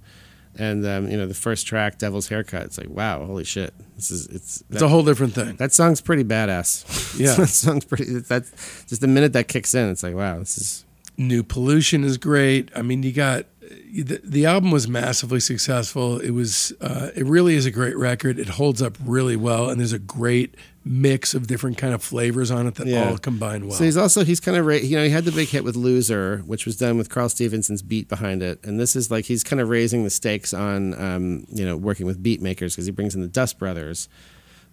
and 0.57 0.85
um, 0.85 1.09
you 1.09 1.17
know, 1.17 1.25
the 1.27 1.33
first 1.33 1.67
track, 1.67 1.97
"Devil's 1.99 2.27
Haircut." 2.27 2.63
It's 2.63 2.77
like, 2.77 2.89
wow, 2.89 3.25
holy 3.25 3.43
shit! 3.43 3.73
This 3.95 4.11
is 4.11 4.27
it's 4.27 4.63
It's 4.69 4.81
a 4.81 4.87
whole 4.87 5.03
different 5.03 5.33
thing. 5.33 5.55
that 5.57 5.73
song's 5.73 6.01
pretty 6.01 6.23
badass. 6.23 6.85
Yeah. 7.19 7.33
that 7.35 7.47
song's 7.47 7.85
pretty. 7.85 8.05
That's 8.19 8.51
just 8.87 9.01
the 9.01 9.07
minute 9.07 9.33
that 9.33 9.47
kicks 9.47 9.73
in, 9.73 9.89
it's 9.89 10.03
like, 10.03 10.13
wow, 10.15 10.39
this 10.39 10.57
is 10.57 10.85
New 11.17 11.41
Pollution 11.43 12.03
is 12.03 12.17
great. 12.17 12.69
I 12.75 12.81
mean, 12.83 13.01
you 13.03 13.11
got 13.11 13.45
the, 13.69 14.21
the 14.23 14.45
album 14.45 14.71
was 14.71 14.87
massively 14.87 15.39
successful. 15.39 16.19
It 16.19 16.31
was 16.31 16.73
uh, 16.81 17.09
it 17.15 17.25
really 17.25 17.55
is 17.55 17.65
a 17.65 17.71
great 17.71 17.97
record. 17.97 18.39
It 18.39 18.49
holds 18.49 18.81
up 18.81 18.97
really 19.03 19.35
well, 19.35 19.69
and 19.69 19.79
there's 19.79 19.93
a 19.93 19.99
great 19.99 20.55
mix 20.85 21.33
of 21.33 21.47
different 21.47 21.77
kind 21.77 21.93
of 21.93 22.01
flavors 22.01 22.49
on 22.49 22.65
it 22.65 22.75
that 22.75 22.87
Yeah. 22.87 23.09
all 23.09 23.17
combine 23.17 23.67
well. 23.67 23.77
So 23.77 23.83
he's 23.83 23.97
also 23.97 24.23
he's 24.23 24.39
kind 24.39 24.57
of 24.57 24.65
ra- 24.65 24.75
you 24.75 24.95
know 24.97 25.03
he 25.03 25.09
had 25.09 25.25
the 25.25 25.31
big 25.33 25.49
hit 25.49 25.63
with 25.63 25.75
Loser, 25.75 26.43
which 26.45 26.65
was 26.65 26.77
done 26.77 26.97
with 26.97 27.09
Karl 27.09 27.27
Stephenson's 27.29 27.81
beat 27.81 28.07
behind 28.07 28.41
it, 28.41 28.59
and 28.63 28.79
this 28.79 28.95
is 28.95 29.11
like 29.11 29.25
he's 29.25 29.43
kind 29.43 29.59
of 29.61 29.67
raising 29.69 30.03
the 30.03 30.09
stakes 30.09 30.53
on 30.53 30.93
um, 31.01 31.45
you 31.49 31.65
know 31.65 31.75
working 31.75 32.05
with 32.05 32.23
beat 32.23 32.41
makers 32.41 32.73
because 32.73 32.85
he 32.85 32.91
brings 32.91 33.15
in 33.15 33.21
the 33.21 33.27
Dust 33.27 33.59
Brothers, 33.59 34.07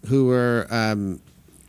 who 0.07 0.27
were 0.27 0.67
um, 0.71 1.21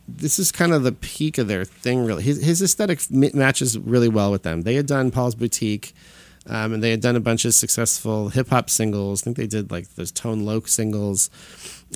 this 0.08 0.38
is 0.38 0.52
kind 0.52 0.72
of 0.72 0.84
the 0.84 0.92
peak 0.92 1.38
of 1.38 1.48
their 1.48 1.64
thing. 1.64 2.04
Really, 2.04 2.22
his, 2.22 2.40
his 2.44 2.62
aesthetic 2.62 3.00
matches 3.10 3.76
really 3.78 4.08
well 4.08 4.30
with 4.30 4.44
them. 4.44 4.62
They 4.62 4.76
had 4.76 4.86
done 4.86 5.10
Paul's 5.10 5.34
Boutique. 5.34 5.92
Um, 6.48 6.74
and 6.74 6.82
they 6.82 6.90
had 6.90 7.00
done 7.00 7.16
a 7.16 7.20
bunch 7.20 7.44
of 7.44 7.54
successful 7.54 8.28
hip 8.28 8.48
hop 8.48 8.70
singles. 8.70 9.22
I 9.22 9.24
think 9.24 9.36
they 9.36 9.46
did 9.46 9.70
like 9.70 9.88
those 9.94 10.12
Tone 10.12 10.44
Loc 10.44 10.68
singles. 10.68 11.28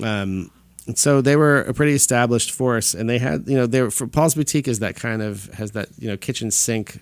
Um, 0.02 0.50
so 0.94 1.20
they 1.20 1.36
were 1.36 1.60
a 1.62 1.74
pretty 1.74 1.92
established 1.92 2.50
force, 2.50 2.94
and 2.94 3.08
they 3.08 3.18
had, 3.18 3.46
you 3.46 3.56
know, 3.56 3.66
they 3.66 3.82
were 3.82 3.90
for 3.90 4.06
Paul's 4.06 4.34
Boutique 4.34 4.66
is 4.66 4.80
that 4.80 4.96
kind 4.96 5.22
of 5.22 5.46
has 5.54 5.72
that 5.72 5.88
you 5.98 6.08
know 6.08 6.16
kitchen 6.16 6.50
sink 6.50 7.00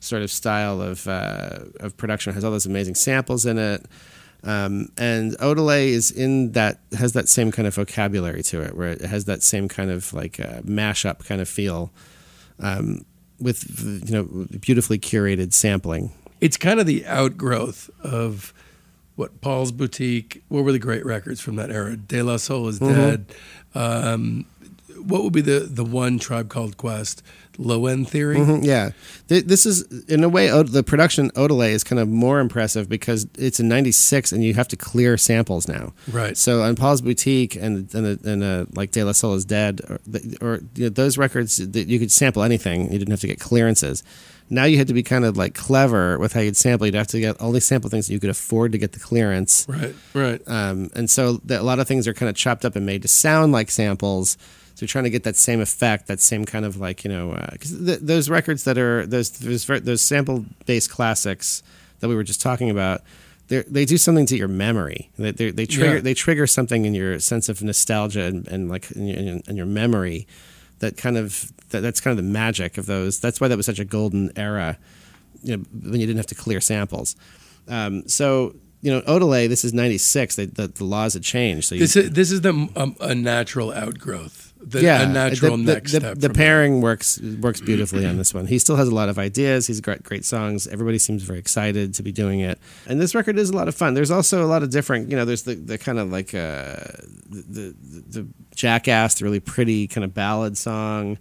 sort 0.00 0.22
of 0.22 0.30
style 0.30 0.82
of 0.82 1.06
uh, 1.06 1.60
of 1.80 1.96
production. 1.96 2.30
It 2.30 2.34
has 2.34 2.44
all 2.44 2.50
those 2.50 2.66
amazing 2.66 2.96
samples 2.96 3.46
in 3.46 3.58
it, 3.58 3.86
um, 4.44 4.90
and 4.98 5.32
Odelay 5.38 5.88
is 5.88 6.10
in 6.10 6.52
that 6.52 6.80
has 6.98 7.12
that 7.12 7.28
same 7.28 7.52
kind 7.52 7.66
of 7.66 7.74
vocabulary 7.74 8.42
to 8.44 8.60
it, 8.60 8.76
where 8.76 8.90
it 8.90 9.02
has 9.02 9.24
that 9.26 9.42
same 9.42 9.68
kind 9.68 9.90
of 9.90 10.12
like 10.12 10.40
uh, 10.40 10.60
mashup 10.62 11.24
kind 11.24 11.40
of 11.40 11.48
feel, 11.48 11.92
um, 12.58 13.04
with 13.40 14.02
you 14.06 14.14
know 14.14 14.46
beautifully 14.60 14.98
curated 14.98 15.52
sampling. 15.52 16.12
It's 16.42 16.56
kind 16.56 16.78
of 16.80 16.86
the 16.86 17.06
outgrowth 17.06 17.88
of 18.02 18.52
what 19.16 19.40
Paul's 19.40 19.72
Boutique. 19.72 20.42
What 20.48 20.64
were 20.64 20.72
the 20.72 20.78
great 20.78 21.04
records 21.06 21.40
from 21.40 21.56
that 21.56 21.70
era? 21.70 21.96
De 21.96 22.20
La 22.22 22.36
Soul 22.36 22.68
is 22.68 22.80
Mm-hmm. 22.80 22.94
dead. 22.94 23.24
Um, 23.74 24.46
what 25.06 25.22
would 25.24 25.32
be 25.32 25.40
the 25.40 25.60
the 25.60 25.84
one 25.84 26.18
tribe 26.18 26.48
called 26.48 26.76
Quest? 26.76 27.22
Low 27.58 27.84
End 27.86 28.08
Theory. 28.08 28.36
Mhm, 28.38 28.64
yeah, 28.64 28.90
this 29.28 29.66
is 29.66 29.82
in 30.08 30.24
a 30.24 30.28
way 30.28 30.48
the 30.62 30.82
production 30.82 31.30
Odelay 31.32 31.70
is 31.72 31.84
kind 31.84 32.00
of 32.00 32.08
more 32.08 32.40
impressive 32.40 32.88
because 32.88 33.26
it's 33.36 33.60
in 33.60 33.68
'96 33.68 34.32
and 34.32 34.42
you 34.42 34.54
have 34.54 34.68
to 34.68 34.76
clear 34.76 35.18
samples 35.18 35.68
now. 35.68 35.92
Right. 36.10 36.34
So 36.36 36.62
on 36.62 36.76
Paul's 36.76 37.02
Boutique 37.02 37.54
and 37.56 37.92
and, 37.94 38.24
and 38.24 38.42
uh, 38.42 38.64
like 38.74 38.90
De 38.92 39.04
La 39.04 39.12
Soul 39.12 39.34
is 39.34 39.44
Dead 39.44 39.80
or, 39.88 40.00
or 40.40 40.60
you 40.76 40.84
know, 40.84 40.88
those 40.88 41.18
records 41.18 41.56
that 41.58 41.88
you 41.88 41.98
could 41.98 42.10
sample 42.10 42.42
anything. 42.42 42.90
You 42.90 42.98
didn't 42.98 43.10
have 43.12 43.20
to 43.20 43.26
get 43.26 43.38
clearances. 43.40 44.02
Now 44.52 44.64
you 44.64 44.76
had 44.76 44.88
to 44.88 44.94
be 44.94 45.02
kind 45.02 45.24
of 45.24 45.36
like 45.36 45.54
clever 45.54 46.18
with 46.18 46.34
how 46.34 46.40
you'd 46.40 46.56
sample. 46.58 46.86
You'd 46.86 46.94
have 46.94 47.06
to 47.08 47.20
get 47.20 47.36
only 47.40 47.58
sample 47.60 47.88
things 47.88 48.06
that 48.06 48.12
you 48.12 48.20
could 48.20 48.30
afford 48.30 48.72
to 48.72 48.78
get 48.78 48.92
the 48.92 49.00
clearance. 49.00 49.66
Right. 49.68 49.94
Right. 50.12 50.42
Um, 50.46 50.90
and 50.94 51.08
so 51.08 51.40
that 51.46 51.60
a 51.60 51.64
lot 51.64 51.78
of 51.80 51.88
things 51.88 52.06
are 52.06 52.12
kind 52.12 52.28
of 52.28 52.36
chopped 52.36 52.64
up 52.66 52.76
and 52.76 52.84
made 52.84 53.00
to 53.02 53.08
sound 53.08 53.52
like 53.52 53.70
samples. 53.70 54.36
So 54.74 54.84
you're 54.84 54.88
trying 54.88 55.04
to 55.04 55.10
get 55.10 55.24
that 55.24 55.36
same 55.36 55.60
effect, 55.60 56.06
that 56.08 56.20
same 56.20 56.44
kind 56.44 56.64
of 56.64 56.76
like 56.76 57.02
you 57.04 57.10
know, 57.10 57.34
because 57.52 57.70
th- 57.78 58.00
those 58.02 58.28
records 58.28 58.64
that 58.64 58.76
are 58.78 59.06
those 59.06 59.30
those, 59.30 59.66
those 59.66 60.02
sample 60.02 60.44
based 60.66 60.90
classics 60.90 61.62
that 62.00 62.08
we 62.08 62.14
were 62.14 62.22
just 62.24 62.42
talking 62.42 62.68
about, 62.70 63.00
they 63.48 63.62
they 63.62 63.84
do 63.86 63.96
something 63.96 64.26
to 64.26 64.36
your 64.36 64.48
memory. 64.48 65.10
They 65.18 65.30
they, 65.30 65.50
they 65.50 65.66
trigger 65.66 65.94
Yeah. 65.96 66.00
they 66.00 66.14
trigger 66.14 66.46
something 66.46 66.84
in 66.84 66.92
your 66.94 67.18
sense 67.20 67.48
of 67.48 67.62
nostalgia 67.62 68.24
and, 68.24 68.46
and 68.48 68.68
like 68.68 68.90
in 68.92 69.06
your, 69.06 69.40
in 69.48 69.56
your 69.56 69.66
memory. 69.66 70.26
That 70.80 70.96
kind 70.96 71.16
of 71.16 71.52
that, 71.72 71.80
that's 71.80 72.00
kind 72.00 72.18
of 72.18 72.24
the 72.24 72.30
magic 72.30 72.78
of 72.78 72.86
those. 72.86 73.20
That's 73.20 73.40
why 73.40 73.48
that 73.48 73.56
was 73.56 73.66
such 73.66 73.78
a 73.78 73.84
golden 73.84 74.30
era. 74.36 74.78
You 75.42 75.56
know, 75.56 75.64
when 75.72 76.00
you 76.00 76.06
didn't 76.06 76.18
have 76.18 76.26
to 76.26 76.34
clear 76.34 76.60
samples. 76.60 77.16
Um, 77.68 78.06
so 78.08 78.54
you 78.82 78.90
know, 78.90 79.00
Odelay, 79.02 79.48
this 79.48 79.64
is 79.64 79.72
'96. 79.72 80.36
The, 80.36 80.46
the, 80.46 80.66
the 80.68 80.84
laws 80.84 81.14
had 81.14 81.22
changed. 81.22 81.68
So 81.68 81.76
you, 81.76 81.80
This 81.80 81.96
is 81.96 82.10
this 82.10 82.32
is 82.32 82.40
the 82.40 82.50
um, 82.50 82.96
a 83.00 83.14
natural 83.14 83.72
outgrowth. 83.72 84.52
The, 84.64 84.80
yeah, 84.80 85.02
a 85.02 85.06
natural 85.08 85.56
the, 85.56 85.74
next 85.74 85.92
the, 85.92 86.00
step. 86.00 86.18
The 86.18 86.30
pairing 86.30 86.80
works 86.80 87.20
works 87.20 87.60
beautifully 87.60 88.06
on 88.06 88.16
this 88.16 88.32
one. 88.34 88.46
He 88.46 88.58
still 88.58 88.76
has 88.76 88.88
a 88.88 88.94
lot 88.94 89.08
of 89.08 89.18
ideas. 89.18 89.66
He's 89.66 89.80
got 89.80 90.02
great 90.02 90.24
songs. 90.24 90.66
Everybody 90.66 90.98
seems 90.98 91.22
very 91.22 91.38
excited 91.38 91.94
to 91.94 92.02
be 92.02 92.12
doing 92.12 92.40
it. 92.40 92.58
And 92.86 93.00
this 93.00 93.14
record 93.14 93.38
is 93.38 93.50
a 93.50 93.56
lot 93.56 93.66
of 93.66 93.74
fun. 93.74 93.94
There's 93.94 94.10
also 94.10 94.44
a 94.44 94.46
lot 94.46 94.62
of 94.62 94.70
different. 94.70 95.10
You 95.10 95.16
know, 95.16 95.24
there's 95.24 95.42
the, 95.42 95.54
the 95.54 95.78
kind 95.78 95.98
of 95.98 96.12
like 96.12 96.34
uh, 96.34 96.76
the, 97.28 97.74
the 97.80 98.20
the 98.20 98.28
jackass, 98.54 99.16
the 99.16 99.24
really 99.24 99.40
pretty 99.40 99.88
kind 99.88 100.04
of 100.04 100.14
ballad 100.14 100.56
song. 100.56 101.18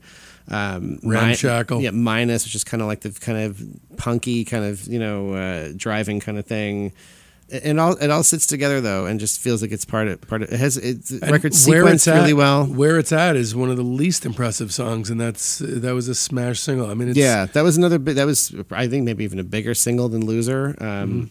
Um, 0.51 0.99
Mi- 1.01 1.35
yeah, 1.79 1.91
minus, 1.91 2.43
which 2.45 2.55
is 2.55 2.63
kind 2.65 2.81
of 2.81 2.87
like 2.87 2.99
the 3.01 3.11
kind 3.11 3.37
of 3.37 3.61
punky 3.97 4.43
kind 4.43 4.65
of 4.65 4.85
you 4.85 4.99
know 4.99 5.33
uh, 5.33 5.71
driving 5.75 6.19
kind 6.19 6.37
of 6.37 6.45
thing. 6.45 6.91
And 7.63 7.81
all 7.81 7.93
it 7.97 8.09
all 8.09 8.23
sits 8.23 8.45
together 8.47 8.79
though, 8.79 9.05
and 9.07 9.19
just 9.19 9.39
feels 9.41 9.61
like 9.61 9.71
it's 9.71 9.83
part 9.83 10.07
of 10.07 10.21
part 10.21 10.41
of 10.41 10.51
it 10.53 10.57
has 10.57 10.77
it's 10.77 11.11
And 11.11 11.23
record 11.31 11.51
where 11.67 11.83
sequenced 11.83 11.93
it's 11.93 12.07
at- 12.07 12.15
really 12.21 12.33
well. 12.33 12.65
Where 12.65 12.97
it's 12.97 13.11
at 13.11 13.35
is 13.35 13.53
one 13.55 13.69
of 13.69 13.75
the 13.77 13.83
least 13.83 14.25
impressive 14.25 14.73
songs, 14.73 15.09
and 15.09 15.19
that's 15.19 15.59
that 15.59 15.93
was 15.93 16.07
a 16.07 16.15
smash 16.15 16.59
single. 16.61 16.89
I 16.89 16.93
mean, 16.93 17.09
it's, 17.09 17.17
yeah, 17.17 17.47
that 17.47 17.61
was 17.61 17.75
another. 17.77 17.99
Big, 17.99 18.15
that 18.15 18.25
was 18.25 18.53
I 18.71 18.87
think 18.87 19.03
maybe 19.03 19.23
even 19.25 19.37
a 19.39 19.43
bigger 19.43 19.73
single 19.73 20.07
than 20.07 20.25
"Loser," 20.25 20.75
um, 20.79 21.29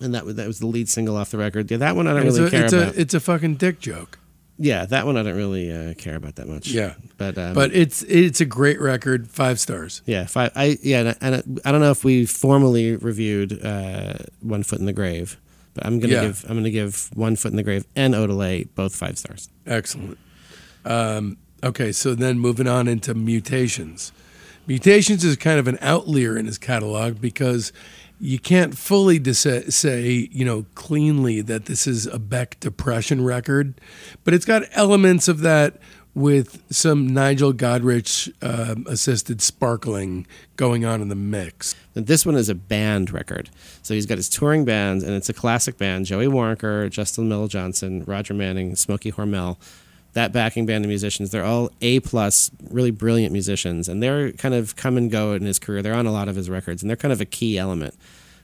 and 0.00 0.14
that 0.14 0.24
was 0.24 0.36
that 0.36 0.46
was 0.46 0.60
the 0.60 0.66
lead 0.66 0.88
single 0.88 1.16
off 1.16 1.30
the 1.32 1.38
record. 1.38 1.68
Yeah, 1.72 1.78
that 1.78 1.96
one 1.96 2.06
I 2.06 2.14
don't 2.14 2.24
really 2.24 2.46
a, 2.46 2.50
care 2.50 2.64
it's 2.64 2.72
about. 2.72 2.94
a 2.94 3.00
it's 3.00 3.14
a 3.14 3.20
fucking 3.20 3.54
dick 3.56 3.80
joke. 3.80 4.18
Yeah, 4.58 4.84
that 4.86 5.06
one 5.06 5.16
I 5.16 5.22
don't 5.22 5.36
really 5.36 5.70
uh, 5.72 5.94
care 5.94 6.16
about 6.16 6.34
that 6.36 6.48
much. 6.48 6.68
Yeah, 6.68 6.94
but 7.16 7.38
um, 7.38 7.54
but 7.54 7.72
it's 7.72 8.02
it's 8.02 8.40
a 8.40 8.44
great 8.44 8.80
record. 8.80 9.30
Five 9.30 9.58
stars. 9.60 10.02
yeah, 10.06 10.26
five. 10.26 10.50
I 10.56 10.76
yeah, 10.82 11.00
and, 11.00 11.08
I- 11.08 11.16
and 11.20 11.60
I 11.64 11.72
don't 11.72 11.80
know 11.80 11.90
if 11.92 12.04
we 12.04 12.26
formally 12.26 12.96
reviewed 12.96 13.64
uh, 13.64 14.14
"One 14.40 14.62
Foot 14.62 14.80
in 14.80 14.86
the 14.86 14.92
Grave," 14.92 15.36
but 15.74 15.86
I'm 15.86 16.00
gonna 16.00 16.12
Yeah. 16.14 16.22
give 16.26 16.44
I'm 16.48 16.56
gonna 16.56 16.70
give 16.70 17.08
"One 17.14 17.36
Foot 17.36 17.52
in 17.52 17.56
the 17.56 17.62
Grave" 17.62 17.84
and 17.96 18.14
"Odelay" 18.14 18.68
both 18.74 18.94
five 18.96 19.16
stars. 19.18 19.48
Excellent. 19.66 20.18
Um, 20.84 21.36
okay, 21.62 21.92
so 21.92 22.14
then 22.14 22.38
moving 22.38 22.66
on 22.68 22.88
into 22.88 23.14
Mutations. 23.14 24.12
Mutations 24.66 25.24
is 25.24 25.36
kind 25.36 25.58
of 25.58 25.66
an 25.66 25.78
outlier 25.80 26.36
in 26.36 26.46
his 26.46 26.58
catalog 26.58 27.20
because 27.20 27.72
you 28.20 28.38
can't 28.38 28.76
fully 28.76 29.22
say, 29.32 30.28
you 30.32 30.44
know, 30.44 30.66
cleanly 30.74 31.40
that 31.42 31.66
this 31.66 31.86
is 31.86 32.06
a 32.06 32.18
Beck 32.18 32.58
depression 32.60 33.24
record, 33.24 33.80
but 34.24 34.34
it's 34.34 34.44
got 34.44 34.62
elements 34.72 35.28
of 35.28 35.40
that 35.40 35.78
with 36.14 36.64
some 36.68 37.06
Nigel 37.06 37.52
Godrich 37.52 38.32
um, 38.42 38.84
assisted 38.88 39.40
sparkling 39.40 40.26
going 40.56 40.84
on 40.84 41.00
in 41.00 41.08
the 41.08 41.14
mix. 41.14 41.76
This 41.94 42.26
one 42.26 42.34
is 42.34 42.48
a 42.48 42.56
band 42.56 43.12
record. 43.12 43.50
So 43.82 43.94
he's 43.94 44.06
got 44.06 44.18
his 44.18 44.28
touring 44.28 44.64
band, 44.64 45.02
and 45.02 45.12
it's 45.12 45.28
a 45.28 45.32
classic 45.32 45.78
band. 45.78 46.06
Joey 46.06 46.26
Waronker, 46.26 46.90
Justin 46.90 47.28
Meldal-Johnson, 47.28 48.04
Roger 48.04 48.34
Manning, 48.34 48.74
Smokey 48.74 49.12
Hormel. 49.12 49.58
That 50.14 50.32
backing 50.32 50.66
band 50.66 50.84
of 50.84 50.88
musicians, 50.88 51.30
they're 51.30 51.44
all 51.44 51.70
A 51.80 52.00
plus, 52.00 52.50
really 52.70 52.90
brilliant 52.90 53.32
musicians, 53.32 53.88
and 53.88 54.02
they're 54.02 54.32
kind 54.32 54.54
of 54.54 54.74
come 54.74 54.96
and 54.96 55.10
go 55.10 55.34
in 55.34 55.42
his 55.42 55.58
career. 55.58 55.82
They're 55.82 55.94
on 55.94 56.06
a 56.06 56.12
lot 56.12 56.28
of 56.28 56.34
his 56.36 56.48
records, 56.50 56.82
and 56.82 56.88
they're 56.90 56.96
kind 56.96 57.12
of 57.12 57.20
a 57.20 57.24
key 57.26 57.58
element. 57.58 57.94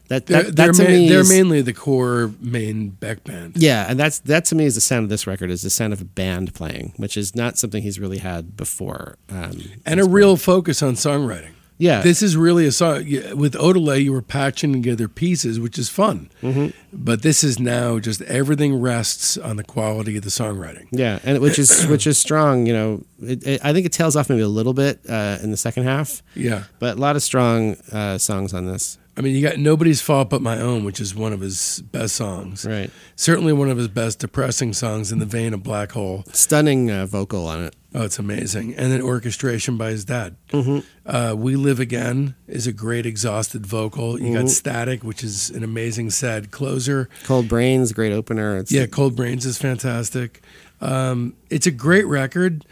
That 0.09 0.27
They're, 0.27 0.43
that, 0.43 0.57
they're, 0.57 0.67
that 0.67 0.75
to 0.77 0.83
ma- 0.85 0.89
me 0.91 1.09
they're 1.09 1.21
is- 1.21 1.31
mainly 1.31 1.63
the 1.63 1.73
core 1.73 2.31
main 2.39 2.91
back 2.91 3.25
band. 3.25 3.55
yeah, 3.57 3.87
and 3.89 3.99
that's 3.99 4.19
that 4.21 4.45
to 4.47 4.55
me 4.55 4.67
is 4.67 4.75
the 4.75 4.83
sound 4.83 5.05
of 5.05 5.09
this 5.09 5.27
record 5.27 5.51
is 5.51 5.63
the 5.63 5.71
sound 5.71 5.95
of 5.95 6.01
a 6.03 6.05
band 6.05 6.53
playing, 6.55 6.93
which 6.99 7.17
is 7.17 7.35
not 7.35 7.57
something 7.57 7.83
he's 7.83 7.99
really 7.99 8.19
had 8.19 8.55
before. 8.55 9.17
Um, 9.31 9.63
And 9.87 9.99
a 10.01 10.05
real 10.05 10.37
focus 10.37 10.83
on 10.83 10.95
songwriting. 10.95 11.53
Yeah, 11.79 12.03
This 12.03 12.23
is 12.23 12.37
really 12.37 12.67
a 12.67 12.73
song. 12.73 13.05
With 13.37 13.55
Odelay, 13.55 14.05
you 14.05 14.13
were 14.13 14.23
patching 14.23 14.73
together 14.73 15.09
pieces, 15.09 15.59
which 15.59 15.79
is 15.79 15.89
fun. 15.89 16.31
Mm-hmm. 16.43 16.69
But 16.93 17.23
this 17.23 17.43
is 17.43 17.59
now 17.59 17.99
just 17.99 18.23
everything 18.23 18.81
rests 18.81 19.37
on 19.37 19.57
the 19.57 19.65
quality 19.65 20.17
of 20.17 20.23
the 20.23 20.31
songwriting. 20.31 20.87
Yeah, 20.93 21.19
and 21.25 21.41
which 21.41 21.59
is 21.59 21.87
which 21.93 22.07
is 22.07 22.17
strong. 22.19 22.67
You 22.67 22.73
know, 22.73 23.05
it, 23.23 23.47
it, 23.47 23.61
I 23.65 23.73
think 23.73 23.87
it 23.87 23.93
tails 23.93 24.15
off 24.17 24.31
maybe 24.31 24.43
a 24.43 24.49
little 24.49 24.75
bit 24.75 25.01
uh, 25.09 25.39
in 25.43 25.51
the 25.51 25.57
second 25.57 25.85
half, 25.85 26.23
Yeah. 26.35 26.65
but 26.79 26.97
a 26.97 27.01
lot 27.01 27.17
of 27.17 27.23
strong 27.23 27.77
uh, 27.93 28.19
songs 28.19 28.55
on 28.55 28.67
this. 28.67 28.99
I 29.17 29.21
mean, 29.21 29.37
you 29.37 29.43
got 29.43 29.59
Nobody's 29.59 30.01
Fault 30.01 30.31
But 30.31 30.43
My 30.43 30.61
Own, 30.61 30.85
which 30.85 31.01
is 31.01 31.15
one 31.15 31.33
of 31.33 31.41
his 31.41 31.83
best 31.93 32.17
songs. 32.17 32.67
Right. 32.67 32.91
Certainly 33.15 33.53
one 33.53 33.71
of 33.71 33.79
his 33.79 33.87
best 33.89 34.19
depressing 34.19 34.73
songs 34.73 35.13
in 35.13 35.21
the 35.21 35.27
vein 35.27 35.55
of 35.55 35.63
Black 35.63 35.93
Hole. 35.93 36.25
Stunning 36.33 36.91
uh, 36.91 37.07
vocal 37.07 37.47
on 37.47 37.65
it. 37.65 37.77
Oh, 37.95 38.03
it's 38.03 38.19
amazing. 38.19 38.75
And 38.75 38.91
then 38.91 39.01
orchestration 39.01 39.77
by 39.77 39.91
his 39.91 40.05
dad. 40.05 40.37
Mm-hmm. 40.49 40.81
Uh, 41.07 41.35
we 41.37 41.55
Live 41.55 41.79
Again 41.79 42.35
is 42.49 42.67
a 42.67 42.73
great 42.73 43.07
exhausted 43.07 43.65
vocal. 43.65 44.21
You 44.21 44.35
got 44.35 44.49
Static, 44.49 45.05
which 45.05 45.23
is 45.23 45.51
an 45.51 45.63
amazing 45.63 46.11
sad 46.11 46.51
closer. 46.51 47.09
Cold 47.23 47.49
Brains, 47.49 47.93
great 47.93 48.13
opener. 48.13 48.59
It's 48.59 48.73
Yeah, 48.73 48.87
Cold 48.87 49.15
Brains 49.15 49.47
is 49.47 49.59
fantastic. 49.59 50.43
Um, 50.81 51.37
it's 51.51 51.69
a 51.69 51.71
great 51.71 52.07
record, 52.07 52.65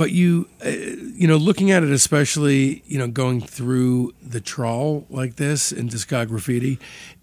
but 0.00 0.12
you, 0.12 0.48
uh, 0.64 0.70
you 0.70 1.28
know, 1.28 1.36
looking 1.36 1.70
at 1.70 1.82
it, 1.82 1.90
especially, 1.90 2.82
you 2.86 2.96
know, 2.98 3.06
going 3.06 3.38
through 3.38 4.14
the 4.22 4.40
trawl 4.40 5.04
like 5.10 5.36
this 5.36 5.72
in 5.72 5.90
Discograffiti, 5.90 6.78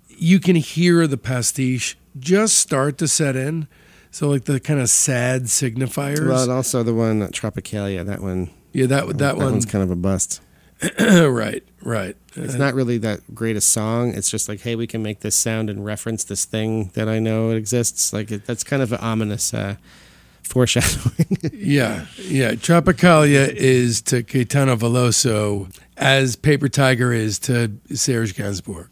you 0.10 0.40
can 0.40 0.56
hear 0.56 1.08
the 1.08 1.18
pastiche 1.18 1.98
just 2.20 2.56
start 2.60 3.00
to 3.00 3.08
set 3.08 3.36
in. 3.36 3.68
So, 4.12 4.30
like 4.30 4.46
the 4.46 4.60
kind 4.60 4.80
of 4.80 4.92
sad 4.92 5.46
signifiers. 5.46 6.28
Well, 6.28 6.44
and 6.44 6.52
also 6.52 6.84
the 6.84 6.94
one 6.94 7.24
uh, 7.24 7.28
Tropicalia. 7.30 8.06
That 8.06 8.22
one. 8.22 8.52
yeah, 8.74 8.86
that 8.86 9.08
that, 9.08 9.18
that 9.18 9.38
one. 9.38 9.54
one's 9.54 9.66
kind 9.66 9.84
of 9.84 9.90
a 9.90 9.96
bust. 9.96 10.40
right, 11.00 11.64
right. 11.82 12.16
It's 12.36 12.54
Uh, 12.54 12.58
not 12.60 12.76
really 12.76 13.00
that 13.00 13.34
great 13.34 13.56
a 13.56 13.62
song. 13.62 14.14
It's 14.14 14.30
just 14.30 14.48
like, 14.48 14.62
hey, 14.62 14.76
we 14.76 14.86
can 14.86 15.02
make 15.02 15.22
this 15.22 15.36
sound 15.36 15.72
and 15.72 15.84
reference 15.84 16.24
this 16.24 16.46
thing 16.46 16.92
that 16.94 17.10
I 17.10 17.18
know 17.18 17.50
exists. 17.50 18.14
Like 18.14 18.30
it, 18.32 18.46
that's 18.46 18.64
kind 18.64 18.84
of 18.84 18.92
an 18.92 19.00
ominous 19.02 19.52
uh, 19.52 19.78
foreshadowing. 20.44 21.28
Yeah, 21.54 22.06
yeah. 22.18 22.52
Tropicalia 22.52 23.50
is 23.54 24.02
to 24.04 24.24
Caetano 24.24 24.78
Veloso 24.78 25.70
as 25.98 26.36
Paper 26.36 26.70
Tiger 26.70 27.12
is 27.12 27.40
to 27.40 27.72
Serge 27.94 28.36
Gainsbourg. 28.36 28.88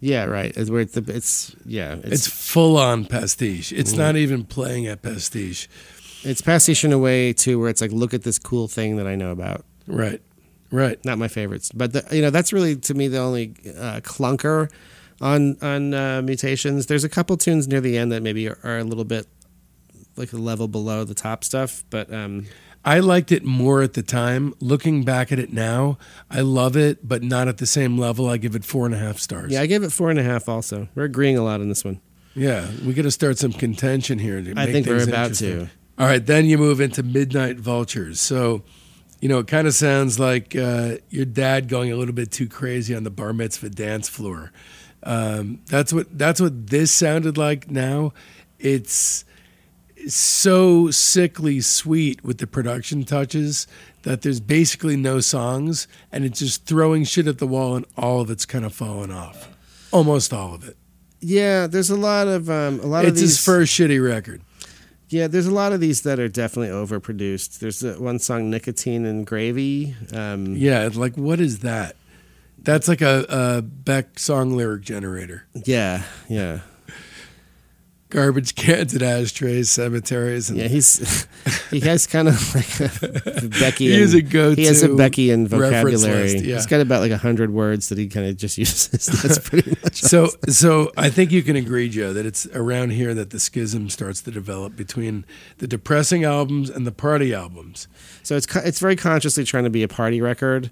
yeah, 0.00 0.24
right. 0.24 0.52
It's 0.56 0.68
where 0.70 0.80
it's, 0.80 0.94
the, 0.94 1.04
it's 1.14 1.54
yeah, 1.64 1.94
It's 2.02 2.26
it's 2.26 2.26
full 2.28 2.76
on 2.78 3.04
pastiche. 3.04 3.72
It's 3.72 3.92
Mm. 3.94 3.98
not 3.98 4.16
even 4.16 4.44
playing 4.44 4.86
at 4.88 5.02
pastiche. 5.02 5.68
it's 6.24 6.40
pastiche 6.42 6.84
in 6.84 6.92
a 6.92 6.98
way 6.98 7.32
too, 7.32 7.60
where 7.60 7.68
it's 7.68 7.80
like, 7.80 7.92
look 7.92 8.12
at 8.12 8.22
this 8.24 8.38
cool 8.38 8.66
thing 8.66 8.96
that 8.96 9.06
I 9.06 9.14
know 9.14 9.30
about. 9.30 9.64
Right, 9.86 10.20
right. 10.72 11.02
Not 11.04 11.18
my 11.18 11.28
favorites, 11.28 11.70
but 11.72 11.92
the, 11.92 12.04
you 12.10 12.22
know 12.22 12.30
that's 12.30 12.52
really 12.52 12.74
to 12.76 12.94
me 12.94 13.06
the 13.08 13.18
only 13.18 13.54
uh, 13.78 14.00
clunker 14.00 14.68
on 15.20 15.56
on 15.62 15.94
uh, 15.94 16.22
mutations. 16.22 16.86
There's 16.86 17.04
a 17.04 17.08
couple 17.08 17.36
tunes 17.36 17.68
near 17.68 17.80
the 17.80 17.96
end 17.96 18.10
that 18.10 18.22
maybe 18.22 18.48
are, 18.48 18.58
are 18.64 18.78
a 18.78 18.84
little 18.84 19.04
bit 19.04 19.26
like 20.16 20.32
a 20.32 20.36
level 20.36 20.68
below 20.68 21.04
the 21.04 21.14
top 21.14 21.44
stuff, 21.44 21.84
but 21.90 22.12
um, 22.12 22.46
I 22.84 23.00
liked 23.00 23.32
it 23.32 23.44
more 23.44 23.82
at 23.82 23.94
the 23.94 24.02
time. 24.02 24.54
Looking 24.60 25.04
back 25.04 25.32
at 25.32 25.38
it 25.38 25.52
now, 25.52 25.98
I 26.30 26.40
love 26.40 26.76
it, 26.76 27.06
but 27.06 27.22
not 27.22 27.48
at 27.48 27.58
the 27.58 27.66
same 27.66 27.98
level. 27.98 28.28
I 28.28 28.36
give 28.36 28.54
it 28.54 28.64
four 28.64 28.86
and 28.86 28.94
a 28.94 28.98
half 28.98 29.18
stars. 29.18 29.52
yeah, 29.52 29.60
I 29.60 29.66
gave 29.66 29.82
it 29.82 29.92
four 29.92 30.10
and 30.10 30.18
a 30.18 30.22
half. 30.22 30.48
Also, 30.48 30.88
we're 30.94 31.04
agreeing 31.04 31.36
a 31.36 31.42
lot 31.42 31.60
on 31.60 31.68
this 31.68 31.84
one. 31.84 32.00
yeah. 32.34 32.68
We 32.86 32.94
got 32.94 33.02
to 33.02 33.10
start 33.10 33.38
some 33.38 33.52
contention 33.52 34.18
here. 34.18 34.40
To 34.40 34.54
I 34.56 34.66
think 34.70 34.86
we're 34.86 35.02
about 35.02 35.34
to. 35.34 35.68
All 35.98 36.06
right, 36.06 36.24
then 36.24 36.44
you 36.44 36.58
move 36.58 36.80
into 36.80 37.02
Midnight 37.02 37.56
Vultures. 37.58 38.20
So, 38.20 38.62
you 39.20 39.28
know, 39.30 39.38
it 39.38 39.46
kind 39.48 39.66
of 39.66 39.72
sounds 39.74 40.20
like 40.20 40.54
uh, 40.54 40.96
your 41.08 41.24
dad 41.24 41.68
going 41.68 41.90
a 41.90 41.96
little 41.96 42.14
bit 42.14 42.30
too 42.30 42.48
crazy 42.48 42.94
on 42.94 43.02
the 43.02 43.10
bar 43.10 43.32
mitzvah 43.32 43.70
dance 43.70 44.08
floor. 44.08 44.52
Um, 45.02 45.60
that's 45.66 45.92
what 45.92 46.18
that's 46.18 46.40
what 46.40 46.66
this 46.68 46.92
sounded 46.92 47.38
like. 47.38 47.70
Now, 47.70 48.12
it's 48.58 49.24
so 50.06 50.90
sickly 50.90 51.60
sweet 51.60 52.22
with 52.24 52.38
the 52.38 52.46
production 52.46 53.04
touches 53.04 53.66
that 54.02 54.22
there's 54.22 54.40
basically 54.40 54.96
no 54.96 55.20
songs, 55.20 55.88
and 56.12 56.24
it's 56.24 56.38
just 56.38 56.64
throwing 56.66 57.04
shit 57.04 57.26
at 57.26 57.38
the 57.38 57.46
wall, 57.46 57.76
and 57.76 57.84
all 57.96 58.20
of 58.20 58.30
it's 58.30 58.46
kind 58.46 58.64
of 58.64 58.72
falling 58.72 59.10
off. 59.10 59.48
Almost 59.92 60.32
all 60.32 60.54
of 60.54 60.66
it. 60.68 60.76
Yeah, 61.20 61.66
there's 61.66 61.90
a 61.90 61.96
lot 61.96 62.28
of 62.28 62.48
um, 62.50 62.78
a 62.80 62.86
lot 62.86 63.04
of 63.04 63.10
It's 63.12 63.20
these. 63.20 63.30
his 63.36 63.44
first 63.44 63.72
shitty 63.72 64.04
record. 64.04 64.42
Yeah, 65.08 65.28
there's 65.28 65.46
a 65.46 65.54
lot 65.54 65.72
of 65.72 65.80
these 65.80 66.02
that 66.02 66.18
are 66.18 66.28
definitely 66.28 66.68
overproduced. 66.74 67.58
There's 67.60 67.82
one 67.98 68.18
song, 68.18 68.50
"Nicotine 68.50 69.06
and 69.06 69.26
Gravy." 69.26 69.94
Um, 70.12 70.54
Yeah, 70.56 70.88
like 70.92 71.16
what 71.16 71.40
is 71.40 71.60
that? 71.60 71.96
That's 72.58 72.88
like 72.88 73.00
a, 73.02 73.24
a 73.28 73.62
Beck 73.62 74.18
song 74.18 74.56
lyric 74.56 74.82
generator. 74.82 75.44
yeah, 75.64 76.02
yeah, 76.28 76.60
Garbage 78.16 78.54
cans 78.54 78.94
and 78.94 79.02
ashtrays, 79.02 79.68
cemeteries, 79.68 80.48
and 80.48 80.58
yeah. 80.58 80.68
He's 80.68 81.26
he 81.70 81.80
has 81.80 82.06
kind 82.06 82.28
of 82.28 82.54
like 82.54 82.80
a 82.80 83.46
Becky. 83.60 83.88
He 83.88 84.00
is 84.00 84.14
a 84.14 84.22
go-to 84.22 84.58
He 84.58 84.66
has 84.66 84.82
a 84.82 84.88
Becky 84.88 85.30
and 85.30 85.52
reference 85.52 86.00
vocabulary. 86.00 86.22
list, 86.32 86.44
yeah. 86.46 86.54
He's 86.54 86.64
got 86.64 86.80
about 86.80 87.02
like 87.02 87.10
a 87.10 87.18
hundred 87.18 87.50
words 87.50 87.90
that 87.90 87.98
he 87.98 88.08
kind 88.08 88.26
of 88.26 88.38
just 88.38 88.56
uses. 88.58 89.04
That's 89.22 89.38
pretty 89.38 89.76
much. 89.82 90.00
so 90.00 90.30
so 90.48 90.90
I 90.96 91.10
think 91.10 91.30
you 91.30 91.42
can 91.42 91.56
agree, 91.56 91.90
Joe, 91.90 92.14
that 92.14 92.24
it's 92.24 92.46
around 92.54 92.92
here 92.92 93.12
that 93.12 93.28
the 93.28 93.38
schism 93.38 93.90
starts 93.90 94.22
to 94.22 94.30
develop 94.30 94.76
between 94.76 95.26
the 95.58 95.66
depressing 95.66 96.24
albums 96.24 96.70
and 96.70 96.86
the 96.86 96.92
party 96.92 97.34
albums. 97.34 97.86
So 98.22 98.34
it's 98.34 98.46
it's 98.56 98.80
very 98.80 98.96
consciously 98.96 99.44
trying 99.44 99.64
to 99.64 99.70
be 99.70 99.82
a 99.82 99.88
party 99.88 100.22
record. 100.22 100.70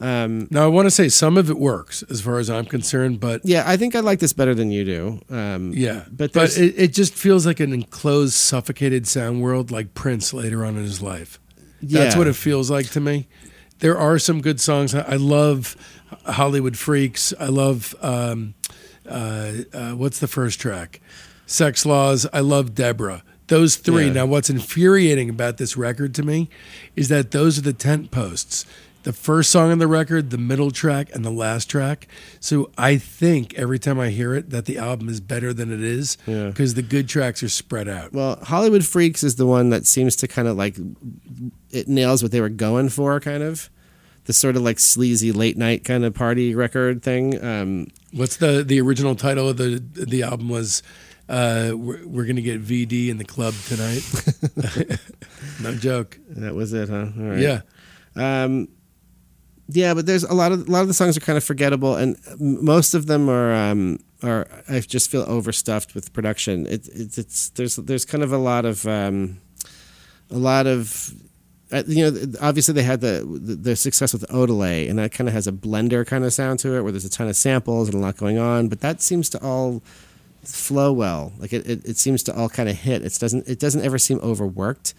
Um, 0.00 0.46
Now 0.50 0.64
I 0.64 0.68
want 0.68 0.86
to 0.86 0.90
say 0.90 1.08
some 1.08 1.36
of 1.36 1.50
it 1.50 1.58
works 1.58 2.04
as 2.04 2.20
far 2.20 2.38
as 2.38 2.48
I'm 2.48 2.64
concerned, 2.64 3.18
but 3.20 3.40
yeah, 3.44 3.64
I 3.66 3.76
think 3.76 3.96
I 3.96 4.00
like 4.00 4.20
this 4.20 4.32
better 4.32 4.54
than 4.54 4.70
you 4.70 4.84
do. 4.84 5.20
Um, 5.28 5.72
yeah, 5.74 6.04
But 6.10 6.32
but, 6.32 6.56
it, 6.56 6.74
it 6.76 6.92
just 6.92 7.14
feels 7.14 7.44
like 7.46 7.58
an 7.60 7.72
enclosed, 7.72 8.34
suffocated 8.34 9.06
sound 9.08 9.42
world, 9.42 9.70
like 9.70 9.94
Prince 9.94 10.32
later 10.32 10.64
on 10.64 10.76
in 10.76 10.84
his 10.84 11.02
life. 11.02 11.40
Yeah. 11.80 12.04
That's 12.04 12.16
what 12.16 12.26
it 12.26 12.36
feels 12.36 12.70
like 12.70 12.90
to 12.90 13.00
me. 13.00 13.28
There 13.80 13.96
are 13.98 14.18
some 14.18 14.40
good 14.40 14.60
songs. 14.60 14.94
I 14.94 15.00
I 15.00 15.16
love 15.16 15.76
Hollywood 16.26 16.76
Freaks. 16.76 17.32
I 17.38 17.46
love 17.46 17.94
um, 18.00 18.54
uh, 19.08 19.52
uh, 19.72 19.92
what's 19.92 20.18
the 20.18 20.28
first 20.28 20.60
track? 20.60 21.00
Sexx 21.46 21.86
Laws. 21.86 22.26
I 22.32 22.40
love 22.40 22.74
Debra. 22.74 23.22
Those 23.46 23.76
three. 23.76 24.06
Yeah. 24.06 24.12
Now, 24.12 24.26
what's 24.26 24.50
infuriating 24.50 25.30
about 25.30 25.56
this 25.56 25.76
record 25.76 26.14
to 26.16 26.22
me 26.22 26.50
is 26.96 27.08
that 27.08 27.30
those 27.30 27.58
are 27.58 27.62
the 27.62 27.72
tent 27.72 28.10
posts. 28.10 28.66
The 29.04 29.12
first 29.12 29.50
song 29.50 29.70
on 29.70 29.78
the 29.78 29.86
record, 29.86 30.30
the 30.30 30.38
middle 30.38 30.70
track, 30.70 31.08
and 31.14 31.24
the 31.24 31.30
last 31.30 31.70
track. 31.70 32.08
So 32.40 32.70
I 32.76 32.98
think 32.98 33.54
every 33.54 33.78
time 33.78 33.98
I 33.98 34.10
hear 34.10 34.34
it 34.34 34.50
that 34.50 34.66
the 34.66 34.76
album 34.76 35.08
is 35.08 35.20
better 35.20 35.52
than 35.54 35.72
it 35.72 35.80
is 35.82 36.18
Yeah. 36.26 36.48
because 36.48 36.74
the 36.74 36.82
good 36.82 37.08
tracks 37.08 37.42
are 37.42 37.48
spread 37.48 37.88
out. 37.88 38.12
Well, 38.12 38.38
Hollywood 38.42 38.84
Freaks 38.84 39.22
is 39.22 39.36
the 39.36 39.46
one 39.46 39.70
that 39.70 39.86
seems 39.86 40.16
to 40.16 40.28
kind 40.28 40.46
of 40.48 40.56
like 40.56 40.76
it 41.70 41.88
nails 41.88 42.22
what 42.22 42.32
they 42.32 42.40
were 42.40 42.48
going 42.50 42.88
for, 42.90 43.18
kind 43.20 43.42
of 43.42 43.70
the 44.24 44.32
sort 44.34 44.56
of 44.56 44.62
like 44.62 44.78
sleazy 44.78 45.32
late 45.32 45.56
night 45.56 45.84
kind 45.84 46.04
of 46.04 46.12
party 46.12 46.54
record 46.54 47.02
thing. 47.02 47.42
Um, 47.42 47.86
What's 48.12 48.36
the 48.36 48.62
the 48.62 48.80
original 48.80 49.14
title 49.14 49.48
of 49.48 49.56
the 49.58 49.82
the 49.94 50.22
album 50.24 50.48
was 50.50 50.82
uh 51.30 51.70
we're, 51.74 52.04
we're 52.06 52.24
going 52.24 52.36
to 52.36 52.42
get 52.42 52.62
VD 52.62 53.08
in 53.08 53.16
the 53.18 53.24
club 53.24 53.54
tonight. 53.68 54.02
no 55.62 55.74
joke. 55.74 56.18
that 56.30 56.54
was 56.54 56.72
it, 56.74 56.88
huh? 56.90 57.06
All 57.16 57.24
right. 57.30 57.38
Yeah. 57.38 57.60
Um, 58.16 58.68
yeah, 59.68 59.92
but 59.92 60.06
there's 60.06 60.24
a 60.24 60.34
lot 60.34 60.50
of 60.52 60.66
a 60.66 60.70
lot 60.70 60.80
of 60.80 60.88
the 60.88 60.94
songs 60.94 61.16
are 61.16 61.20
kind 61.20 61.36
of 61.36 61.44
forgettable, 61.44 61.94
and 61.94 62.16
most 62.40 62.94
of 62.94 63.06
them 63.06 63.28
are 63.28 63.54
um, 63.54 63.98
are 64.22 64.46
I 64.68 64.80
just 64.80 65.10
feel 65.10 65.22
overstuffed 65.28 65.94
with 65.94 66.12
production. 66.14 66.66
It, 66.66 66.88
it's 66.88 67.18
it's 67.18 67.50
there's 67.50 67.76
there's 67.76 68.06
kind 68.06 68.24
of 68.24 68.32
a 68.32 68.38
lot 68.38 68.64
of 68.64 68.86
um, 68.86 69.40
a 70.30 70.38
lot 70.38 70.66
of 70.66 71.12
uh, 71.70 71.82
you 71.86 72.10
know 72.10 72.32
obviously 72.40 72.72
they 72.72 72.82
had 72.82 73.02
the 73.02 73.26
the, 73.28 73.54
the 73.56 73.76
success 73.76 74.14
with 74.14 74.26
Odelay, 74.28 74.88
and 74.88 74.98
that 74.98 75.12
kind 75.12 75.28
of 75.28 75.34
has 75.34 75.46
a 75.46 75.52
blender 75.52 76.06
kind 76.06 76.24
of 76.24 76.32
sound 76.32 76.60
to 76.60 76.74
it, 76.74 76.82
where 76.82 76.90
there's 76.90 77.04
a 77.04 77.10
ton 77.10 77.28
of 77.28 77.36
samples 77.36 77.88
and 77.88 77.94
a 77.94 77.98
lot 77.98 78.16
going 78.16 78.38
on, 78.38 78.68
but 78.68 78.80
that 78.80 79.02
seems 79.02 79.28
to 79.28 79.42
all 79.42 79.82
flow 80.44 80.92
well. 80.94 81.34
Like 81.38 81.52
it, 81.52 81.68
it, 81.68 81.84
it 81.84 81.96
seems 81.98 82.22
to 82.22 82.34
all 82.34 82.48
kind 82.48 82.70
of 82.70 82.76
hit. 82.76 83.02
It 83.02 83.18
doesn't 83.20 83.46
it 83.46 83.58
doesn't 83.58 83.84
ever 83.84 83.98
seem 83.98 84.18
overworked, 84.20 84.94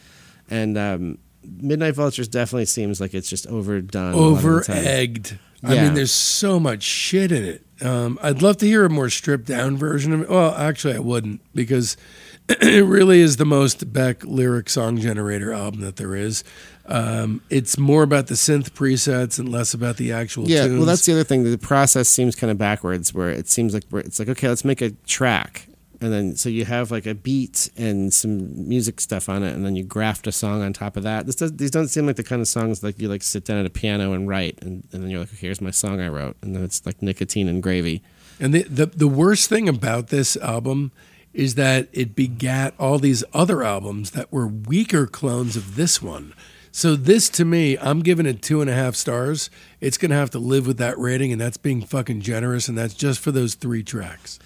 and 0.48 0.78
um, 0.78 1.18
Midnight 1.62 1.96
Vultures 1.96 2.28
definitely 2.28 2.66
seems 2.66 3.00
like 3.02 3.14
it's 3.14 3.30
just 3.30 3.48
overdone. 3.48 4.14
a 4.14 4.18
lot 4.18 4.38
of 4.38 4.42
the 4.44 4.50
Over 4.50 4.64
egged. 4.72 5.38
I 5.64 5.76
mean 5.76 5.94
there's 5.94 6.12
so 6.14 6.60
much 6.60 6.84
shit 6.84 7.32
in 7.32 7.44
it. 7.44 7.64
Um 7.82 8.18
I'd 8.22 8.42
love 8.42 8.58
to 8.58 8.66
hear 8.66 8.86
a 8.86 8.90
more 8.90 9.10
stripped 9.10 9.46
down 9.46 9.78
version 9.78 10.14
of 10.14 10.22
it. 10.22 10.30
Well, 10.30 10.54
actually 10.56 10.96
I 10.96 11.00
wouldn't 11.00 11.42
because 11.54 11.98
it 12.50 12.86
really 12.86 13.20
is 13.20 13.38
the 13.38 13.46
most 13.46 13.92
Beck 13.94 14.24
lyric 14.24 14.70
song 14.70 14.98
generator 14.98 15.52
album 15.54 15.82
that 15.82 15.98
there 15.98 16.16
is. 16.16 16.44
Um, 16.88 17.42
it's 17.52 17.78
more 17.78 18.02
about 18.02 18.26
the 18.28 18.34
synth 18.34 18.72
presets 18.72 19.38
and 19.38 19.48
less 19.50 19.76
about 19.76 19.98
the 19.98 20.12
actual 20.12 20.50
Yeah, 20.50 20.64
tunes. 20.64 20.78
well, 20.80 20.86
that's 20.88 21.06
the 21.06 21.12
other 21.12 21.24
thing. 21.24 21.44
The 21.44 21.58
process 21.60 22.10
seems 22.10 22.36
kind 22.36 22.50
of 22.50 22.58
backwards, 22.58 23.14
where 23.14 23.30
it 23.30 23.48
seems 23.48 23.76
like 23.76 23.84
it's 23.94 24.18
like 24.18 24.30
okay, 24.30 24.48
let's 24.50 24.66
make 24.66 24.82
a 24.82 24.90
track, 25.06 25.68
and 26.02 26.14
then 26.14 26.36
so 26.36 26.50
you 26.50 26.66
have 26.66 26.92
like 26.92 27.06
a 27.06 27.16
beat 27.16 27.70
and 27.78 28.14
some 28.14 28.68
music 28.68 29.02
stuff 29.02 29.30
on 29.30 29.44
it, 29.44 29.54
and 29.54 29.66
then 29.66 29.76
you 29.76 29.84
graft 29.84 30.28
a 30.28 30.32
song 30.32 30.62
on 30.62 30.74
top 30.74 30.96
of 30.98 31.04
that. 31.04 31.26
This 31.26 31.36
does, 31.36 31.56
these 31.58 31.72
don't 31.72 31.88
seem 31.88 32.06
like 32.06 32.16
the 32.16 32.24
kind 32.24 32.42
of 32.42 32.48
songs 32.48 32.84
like 32.84 33.00
you 33.00 33.10
like 33.10 33.24
sit 33.24 33.46
down 33.46 33.60
at 33.60 33.66
a 33.66 33.70
piano 33.70 34.14
and 34.14 34.28
write, 34.28 34.58
and, 34.62 34.88
and 34.92 35.04
then 35.04 35.10
you're 35.10 35.22
like, 35.22 35.30
here's 35.30 35.62
my 35.62 35.72
song 35.72 36.00
I 36.00 36.08
wrote, 36.08 36.38
and 36.42 36.56
then 36.56 36.64
it's 36.64 36.86
like 36.86 37.02
nicotine 37.02 37.48
and 37.48 37.62
gravy. 37.62 38.02
And 38.40 38.54
the, 38.54 38.64
the 38.64 38.86
the 38.86 39.08
worst 39.08 39.50
thing 39.50 39.68
about 39.68 40.08
this 40.08 40.38
album 40.38 40.92
is 41.34 41.56
that 41.56 41.88
it 41.94 42.16
begat 42.16 42.74
all 42.80 42.98
these 42.98 43.24
other 43.34 43.64
albums 43.64 44.12
that 44.12 44.32
were 44.32 44.48
weaker 44.48 45.06
clones 45.06 45.56
of 45.56 45.76
this 45.76 46.02
one. 46.02 46.34
So 46.72 46.96
this 46.96 47.30
to 47.30 47.46
me, 47.46 47.78
I'm 47.78 48.02
giving 48.02 48.26
it 48.26 48.42
two 48.42 48.62
and 48.62 48.70
a 48.70 48.74
half 48.74 48.96
stars. 48.96 49.50
It's 49.82 49.98
gonna 49.98 50.16
have 50.16 50.30
to 50.32 50.40
live 50.40 50.66
with 50.66 50.78
that 50.78 50.98
rating, 50.98 51.32
and 51.32 51.42
that's 51.42 51.58
being 51.58 51.82
fucking 51.82 52.22
generous, 52.22 52.68
and 52.68 52.78
that's 52.78 52.94
just 52.94 53.20
for 53.20 53.32
those 53.32 53.56
three 53.56 53.84
tracks. 53.84 54.40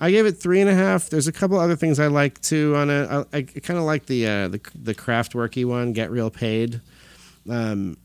I 0.00 0.10
gave 0.10 0.26
it 0.26 0.32
three 0.32 0.60
and 0.60 0.70
a 0.70 0.74
half. 0.74 1.10
There's 1.10 1.26
a 1.26 1.32
couple 1.32 1.58
other 1.58 1.76
things 1.76 1.98
I 1.98 2.06
like 2.06 2.40
too 2.40 2.74
on 2.76 2.90
it. 2.90 3.08
I, 3.10 3.24
I 3.36 3.42
kind 3.42 3.78
of 3.78 3.84
like 3.84 4.06
the 4.06 4.26
uh, 4.26 4.48
the 4.48 4.60
the 4.74 5.64
one, 5.66 5.92
Get 5.92 6.10
Real 6.10 6.30
Paid. 6.30 6.80
Um, 7.48 7.96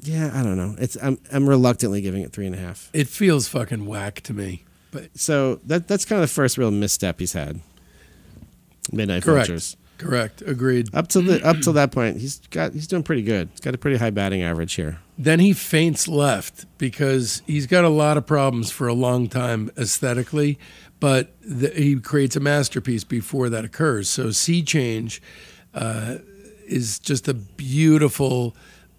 yeah, 0.00 0.30
I 0.34 0.42
don't 0.42 0.56
know. 0.56 0.74
It's 0.78 0.96
I'm 1.02 1.18
I'm 1.32 1.48
reluctantly 1.48 2.00
giving 2.00 2.22
it 2.22 2.32
three 2.32 2.46
and 2.46 2.54
a 2.54 2.58
half. 2.58 2.90
It 2.92 3.08
feels 3.08 3.48
fucking 3.48 3.86
whack 3.86 4.20
to 4.22 4.34
me. 4.34 4.64
But 4.90 5.16
So 5.18 5.56
that 5.66 5.88
that's 5.88 6.04
kind 6.04 6.22
of 6.22 6.28
the 6.28 6.34
first 6.34 6.58
real 6.58 6.70
misstep 6.70 7.20
he's 7.20 7.32
had. 7.32 7.60
Midnight 8.90 9.22
Correct. 9.22 9.46
Vultures. 9.46 9.76
correct, 9.96 10.42
agreed. 10.42 10.92
Up 10.92 11.06
to 11.08 11.22
the 11.22 11.44
up 11.46 11.58
till 11.60 11.72
that 11.74 11.92
point, 11.92 12.20
he's 12.20 12.38
got 12.50 12.72
he's 12.72 12.88
doing 12.88 13.04
pretty 13.04 13.22
good. 13.22 13.48
He's 13.52 13.60
got 13.60 13.74
a 13.74 13.78
pretty 13.78 13.96
high 13.96 14.10
batting 14.10 14.42
average 14.42 14.74
here. 14.74 14.98
Then 15.16 15.38
he 15.38 15.52
faints 15.52 16.08
left 16.08 16.66
because 16.78 17.42
he's 17.46 17.66
got 17.66 17.84
a 17.84 17.88
lot 17.88 18.16
of 18.16 18.26
problems 18.26 18.72
for 18.72 18.88
a 18.88 18.94
long 18.94 19.28
time 19.28 19.70
aesthetically, 19.78 20.58
but 21.02 21.34
the, 21.40 21.68
he 21.70 21.98
creates 21.98 22.36
a 22.36 22.40
masterpiece 22.40 23.02
before 23.02 23.48
that 23.48 23.64
occurs. 23.64 24.08
So 24.08 24.30
Sea 24.30 24.62
Change 24.62 25.20
uh, 25.74 26.18
is 26.64 27.00
just 27.00 27.26
a 27.26 27.34
beautiful 27.34 28.54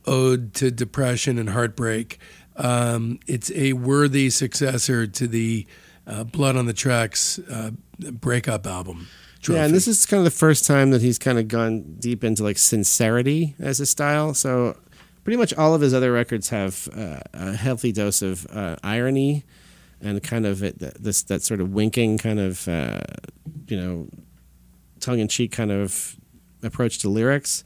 ode 0.05 0.53
to 0.55 0.69
depression 0.69 1.39
and 1.39 1.51
heartbreak. 1.51 2.19
Um, 2.57 3.21
it's 3.25 3.53
a 3.55 3.71
worthy 3.71 4.29
successor 4.31 5.07
to 5.07 5.27
the 5.27 5.65
uh, 6.05 6.25
Blood 6.25 6.57
on 6.57 6.65
the 6.65 6.73
Tracks 6.73 7.39
uh, 7.39 7.71
breakup 8.11 8.67
album. 8.67 9.07
Trophy. 9.41 9.59
Yeah, 9.59 9.65
and 9.67 9.73
this 9.73 9.87
is 9.87 10.05
kind 10.05 10.19
of 10.19 10.25
the 10.25 10.37
first 10.37 10.67
time 10.67 10.91
that 10.91 11.01
he's 11.01 11.17
kind 11.17 11.39
of 11.39 11.47
gone 11.47 11.83
deep 11.99 12.25
into 12.25 12.43
like 12.43 12.57
sincerity 12.57 13.55
as 13.59 13.79
a 13.79 13.85
style. 13.85 14.33
So 14.33 14.75
pretty 15.23 15.37
much 15.37 15.53
all 15.53 15.73
of 15.73 15.79
his 15.79 15.93
other 15.93 16.11
records 16.11 16.49
have 16.49 16.89
uh, 16.93 17.21
a 17.31 17.53
healthy 17.53 17.93
dose 17.93 18.21
of 18.21 18.45
uh, 18.51 18.75
irony 18.83 19.45
and 20.03 20.21
kind 20.21 20.45
of 20.45 20.63
it, 20.63 20.79
this 21.01 21.23
that 21.23 21.41
sort 21.41 21.61
of 21.61 21.73
winking 21.73 22.17
kind 22.17 22.39
of 22.39 22.67
uh, 22.67 22.99
you 23.67 23.77
know 23.77 24.07
tongue 24.99 25.19
in 25.19 25.27
cheek 25.27 25.51
kind 25.51 25.71
of 25.71 26.15
approach 26.61 26.99
to 26.99 27.09
lyrics. 27.09 27.63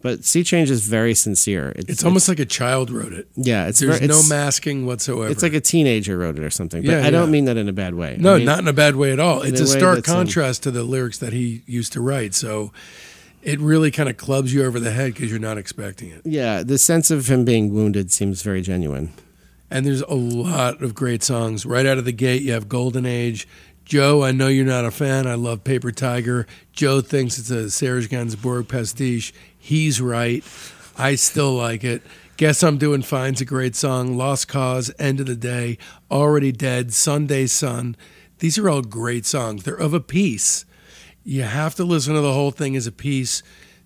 But 0.00 0.22
Sea 0.22 0.44
Change 0.44 0.70
is 0.70 0.86
very 0.86 1.14
sincere. 1.14 1.72
it's 1.76 2.04
almost 2.04 2.28
like 2.28 2.38
a 2.38 2.44
child 2.44 2.90
wrote 2.90 3.14
it. 3.14 3.26
yeah, 3.36 3.68
it's 3.68 3.80
There's 3.80 4.00
ver- 4.00 4.06
no 4.06 4.18
it's, 4.18 4.28
masking 4.28 4.84
whatsoever. 4.84 5.30
It's 5.30 5.42
like 5.42 5.54
a 5.54 5.62
teenager 5.62 6.18
wrote 6.18 6.36
it 6.38 6.44
or 6.44 6.50
something. 6.50 6.82
But 6.82 6.90
Yeah, 6.90 7.06
I 7.06 7.10
don't 7.10 7.30
mean 7.30 7.46
that 7.46 7.56
in 7.56 7.70
a 7.70 7.72
bad 7.72 7.94
way. 7.94 8.18
No, 8.20 8.34
I 8.34 8.36
mean- 8.36 8.44
not 8.44 8.58
in 8.58 8.68
a 8.68 8.74
bad 8.74 8.96
way 8.96 9.12
at 9.12 9.18
all. 9.20 9.40
It's 9.40 9.60
a 9.60 9.64
a 9.64 9.66
stark 9.66 9.96
um, 9.96 10.02
contrast 10.02 10.62
to 10.64 10.70
the 10.70 10.82
lyrics 10.82 11.16
that 11.20 11.32
he 11.32 11.62
used 11.64 11.94
to 11.94 12.02
write. 12.02 12.34
So 12.34 12.70
it 13.42 13.58
really 13.60 13.90
kind 13.90 14.10
of 14.10 14.18
clubs 14.18 14.52
you 14.52 14.64
over 14.64 14.78
the 14.78 14.90
head 14.90 15.14
because 15.14 15.30
you're 15.30 15.40
not 15.40 15.56
expecting 15.56 16.10
it. 16.10 16.20
Yeah, 16.26 16.62
the 16.62 16.76
sense 16.76 17.10
of 17.10 17.28
him 17.28 17.46
being 17.46 17.72
wounded 17.72 18.12
seems 18.12 18.42
very 18.42 18.60
genuine. 18.60 19.10
And 19.74 19.84
there's 19.84 20.02
a 20.02 20.14
lot 20.14 20.82
of 20.82 20.94
great 20.94 21.24
songs 21.24 21.66
right 21.66 21.84
out 21.84 21.98
of 21.98 22.04
the 22.04 22.12
gate. 22.12 22.42
You 22.42 22.52
have 22.52 22.68
Golden 22.68 23.04
Age. 23.04 23.48
Joe, 23.84 24.22
I 24.22 24.30
know 24.30 24.46
you're 24.46 24.64
not 24.64 24.84
a 24.84 24.92
fan. 24.92 25.26
I 25.26 25.34
love 25.34 25.64
Paper 25.64 25.90
Tiger. 25.90 26.46
Joe 26.72 27.00
thinks 27.00 27.38
it's 27.38 27.50
a 27.50 27.68
Serge 27.68 28.08
Gainsbourg 28.08 28.68
pastiche. 28.68 29.34
He's 29.58 30.00
right. 30.00 30.44
I 30.96 31.16
still 31.16 31.54
like 31.54 31.82
it. 31.82 32.02
Guess 32.36 32.62
I'm 32.62 32.78
Doing 32.78 33.02
Fine's 33.02 33.40
a 33.40 33.44
great 33.44 33.74
song. 33.74 34.16
Lost 34.16 34.46
Cause, 34.46 34.92
End 34.96 35.18
of 35.18 35.26
the 35.26 35.34
Day, 35.34 35.76
Already 36.08 36.52
Dead, 36.52 36.92
Sunday 36.92 37.48
Sun. 37.48 37.96
These 38.38 38.56
are 38.58 38.70
all 38.70 38.80
great 38.80 39.26
songs. 39.26 39.64
They're 39.64 39.74
of 39.74 39.92
a 39.92 39.98
piece. 39.98 40.64
You 41.24 41.42
have 41.42 41.74
to 41.74 41.84
listen 41.84 42.14
to 42.14 42.20
the 42.20 42.32
whole 42.32 42.52
thing 42.52 42.76
as 42.76 42.86
a 42.86 42.92
piece 42.92 43.42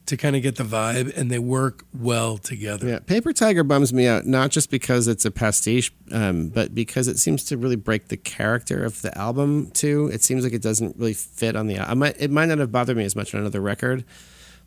to 0.08 0.16
kind 0.16 0.34
of 0.34 0.42
get 0.42 0.56
the 0.56 0.64
vibe, 0.64 1.16
and 1.16 1.30
they 1.30 1.38
work 1.38 1.84
well 1.92 2.38
together. 2.38 2.88
Yeah, 2.88 2.98
Paper 2.98 3.32
Tiger 3.32 3.62
bums 3.62 3.92
me 3.92 4.06
out, 4.06 4.26
not 4.26 4.50
just 4.50 4.70
because 4.70 5.06
it's 5.06 5.24
a 5.24 5.30
pastiche, 5.30 5.92
um, 6.12 6.48
but 6.48 6.74
because 6.74 7.08
it 7.08 7.18
seems 7.18 7.44
to 7.44 7.56
really 7.56 7.76
break 7.76 8.08
the 8.08 8.16
character 8.16 8.84
of 8.84 9.02
the 9.02 9.16
album 9.16 9.70
too. 9.72 10.10
It 10.12 10.22
seems 10.22 10.44
like 10.44 10.54
it 10.54 10.62
doesn't 10.62 10.96
really 10.96 11.14
fit 11.14 11.56
on 11.56 11.66
the. 11.66 11.78
I 11.78 11.94
might 11.94 12.16
it 12.18 12.30
might 12.30 12.46
not 12.46 12.58
have 12.58 12.72
bothered 12.72 12.96
me 12.96 13.04
as 13.04 13.14
much 13.14 13.34
on 13.34 13.40
another 13.40 13.60
record, 13.60 14.04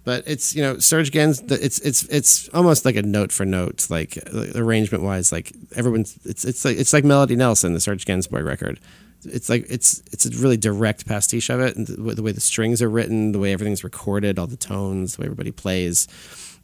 but 0.03 0.23
it's 0.27 0.55
you 0.55 0.61
know 0.61 0.77
Serge 0.77 1.11
Gens. 1.11 1.41
It's 1.41 1.79
it's 1.79 2.03
it's 2.03 2.47
almost 2.49 2.85
like 2.85 2.95
a 2.95 3.01
note 3.01 3.31
for 3.31 3.45
note, 3.45 3.89
like 3.89 4.17
arrangement 4.55 5.03
wise. 5.03 5.31
Like 5.31 5.51
everyone's 5.75 6.19
it's 6.23 6.45
it's 6.45 6.63
like 6.63 6.77
it's 6.77 6.93
like 6.93 7.03
Melody 7.03 7.35
Nelson, 7.35 7.73
the 7.73 7.79
Serge 7.79 8.05
Gainsbourg 8.05 8.45
record. 8.45 8.79
It's 9.25 9.49
like 9.49 9.65
it's 9.69 10.01
it's 10.11 10.25
a 10.25 10.29
really 10.31 10.57
direct 10.57 11.05
pastiche 11.05 11.49
of 11.49 11.59
it, 11.59 11.75
and 11.75 11.87
the, 11.87 12.15
the 12.15 12.23
way 12.23 12.31
the 12.31 12.41
strings 12.41 12.81
are 12.81 12.89
written, 12.89 13.31
the 13.31 13.39
way 13.39 13.53
everything's 13.53 13.83
recorded, 13.83 14.39
all 14.39 14.47
the 14.47 14.57
tones, 14.57 15.15
the 15.15 15.21
way 15.21 15.25
everybody 15.25 15.51
plays. 15.51 16.07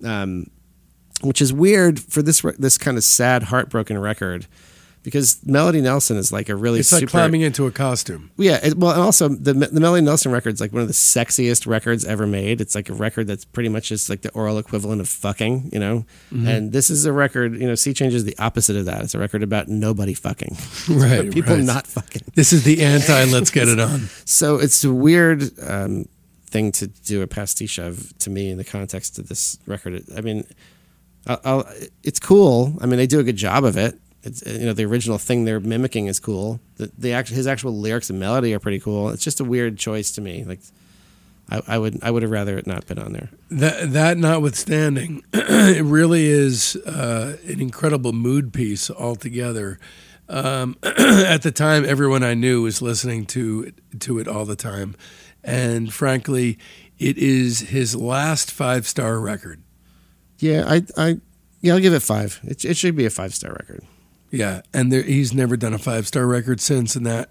Um, 0.03 0.47
which 1.22 1.41
is 1.41 1.51
weird 1.51 1.99
for 1.99 2.22
this 2.22 2.41
this 2.60 2.78
kind 2.78 2.97
of 2.97 3.03
sad, 3.03 3.43
heartbroken 3.43 3.97
record, 3.97 4.47
because 5.08 5.39
Melody 5.45 5.80
Nelson 5.80 6.18
is 6.18 6.34
like 6.34 6.49
a 6.49 6.55
really 6.55 6.82
It's 6.82 6.89
super. 6.89 7.05
like 7.05 7.10
climbing 7.10 7.39
into 7.39 7.66
a 7.66 7.72
costume. 7.72 8.30
yeah, 8.36 8.60
it, 8.62 8.76
well, 8.78 8.91
and 8.91 9.01
also 9.01 9.30
the 9.30 9.53
the 9.53 9.80
Melody 9.80 10.03
Nelson 10.03 10.34
record 10.34 10.53
is 10.55 10.60
like 10.60 10.74
one 10.74 10.82
of 10.82 10.89
the 10.89 10.93
sexiest 10.93 11.66
records 11.66 12.03
ever 12.03 12.28
made. 12.28 12.60
It's 12.60 12.76
like 12.76 12.89
a 12.89 12.93
record 12.93 13.26
that's 13.28 13.45
pretty 13.45 13.70
much 13.70 13.88
just 13.88 14.10
like 14.10 14.22
the 14.22 14.32
oral 14.32 14.58
equivalent 14.58 14.99
of 14.99 15.08
fucking, 15.08 15.70
you 15.72 15.80
know. 15.80 16.05
Mm-hmm. 16.34 16.47
And 16.47 16.72
this 16.74 16.89
is 16.89 17.05
a 17.05 17.14
record, 17.14 17.53
you 17.55 17.66
know, 17.68 17.76
Sea 17.76 17.93
Change 17.93 18.14
is 18.14 18.26
the 18.26 18.38
opposite 18.38 18.76
of 18.76 18.84
that. 18.86 19.01
It's 19.01 19.16
a 19.16 19.20
record 19.20 19.43
about 19.43 19.70
nobody 19.70 20.14
fucking, 20.14 20.58
Right. 20.89 21.32
people 21.32 21.55
right. 21.55 21.64
not 21.64 21.88
fucking. 21.88 22.24
This 22.36 22.51
is 22.51 22.64
the 22.66 22.84
anti 22.84 23.24
let's 23.32 23.49
get 23.49 23.70
it 23.70 23.80
on. 23.89 24.10
So 24.26 24.58
it's 24.58 24.84
a 24.84 24.91
weird 24.93 25.43
um, 25.66 26.10
thing 26.49 26.74
to 26.74 26.88
do 26.88 27.22
a 27.22 27.28
pastiche 27.28 27.78
of 27.78 28.18
to 28.20 28.30
me 28.30 28.49
in 28.51 28.58
the 28.58 28.66
context 28.66 29.20
of 29.20 29.30
this 29.30 29.58
record. 29.66 30.03
I 30.18 30.20
mean, 30.20 30.43
I'll, 31.26 31.41
I'll, 31.45 31.68
it's 32.03 32.20
cool. 32.20 32.76
I 32.82 32.86
mean, 32.88 32.97
they 32.97 33.08
do 33.08 33.20
a 33.22 33.24
good 33.24 33.38
job 33.38 33.64
of 33.64 33.78
it. 33.78 33.97
It's 34.28 34.45
you 34.45 34.65
know 34.65 34.73
the 34.73 34.86
original 34.86 35.17
thing 35.17 35.45
they're 35.45 35.59
mimicking 35.59 36.07
is 36.07 36.19
cool. 36.19 36.59
The, 36.75 36.91
the 36.97 37.13
act, 37.13 37.30
his 37.30 37.47
actual 37.47 37.78
lyrics 37.78 38.09
and 38.09 38.19
melody 38.19 38.53
are 38.53 38.59
pretty 38.59 38.80
cool. 38.80 39.09
It's 39.09 39.23
just 39.23 39.39
a 39.39 39.45
weird 39.45 39.78
choice 39.78 40.11
to 40.11 40.21
me. 40.21 40.43
Like, 40.43 40.59
I, 41.49 41.61
I 41.67 41.78
would 41.78 42.03
I 42.03 42.11
would 42.11 42.23
have 42.23 42.32
rather 42.32 42.57
it 42.57 42.67
not 42.67 42.86
been 42.86 42.99
on 42.99 43.13
there. 43.13 43.30
That, 43.49 43.93
that 43.93 44.17
notwithstanding, 44.17 45.23
it 45.34 45.84
really 45.84 46.25
is 46.25 46.75
uh, 46.86 47.38
an 47.47 47.61
incredible 47.61 48.11
mood 48.11 48.53
piece 48.53 48.91
altogether. 48.91 49.80
Um, 50.30 50.75
at 50.84 51.41
the 51.41 51.51
time, 51.51 51.86
everyone 51.86 52.21
I 52.21 52.34
knew 52.34 52.63
was 52.63 52.82
listening 52.82 53.25
to 53.28 53.71
to 53.99 54.19
it 54.19 54.28
all 54.28 54.43
the 54.43 54.57
time, 54.57 54.95
and 55.43 55.93
frankly, 55.93 56.59
it 56.99 57.17
is 57.17 57.61
his 57.61 57.95
last 57.95 58.51
five 58.51 58.86
star 58.86 59.19
record. 59.19 59.61
Yeah, 60.39 60.65
I 60.67 60.82
I 60.97 61.17
yeah 61.61 61.75
I'll 61.75 61.80
give 61.80 61.93
it 61.93 62.01
five. 62.01 62.41
It, 62.43 62.65
it 62.65 62.75
should 62.75 62.97
be 62.97 63.05
a 63.05 63.09
five 63.09 63.34
star 63.34 63.53
record. 63.53 63.86
Yeah, 64.32 64.61
and 64.73 64.91
there, 64.91 65.03
he's 65.03 65.34
never 65.34 65.55
done 65.57 65.73
a 65.73 65.78
five 65.78 66.07
star 66.07 66.25
record 66.28 66.59
since, 66.59 66.95
and 66.95 67.05
that 67.05 67.30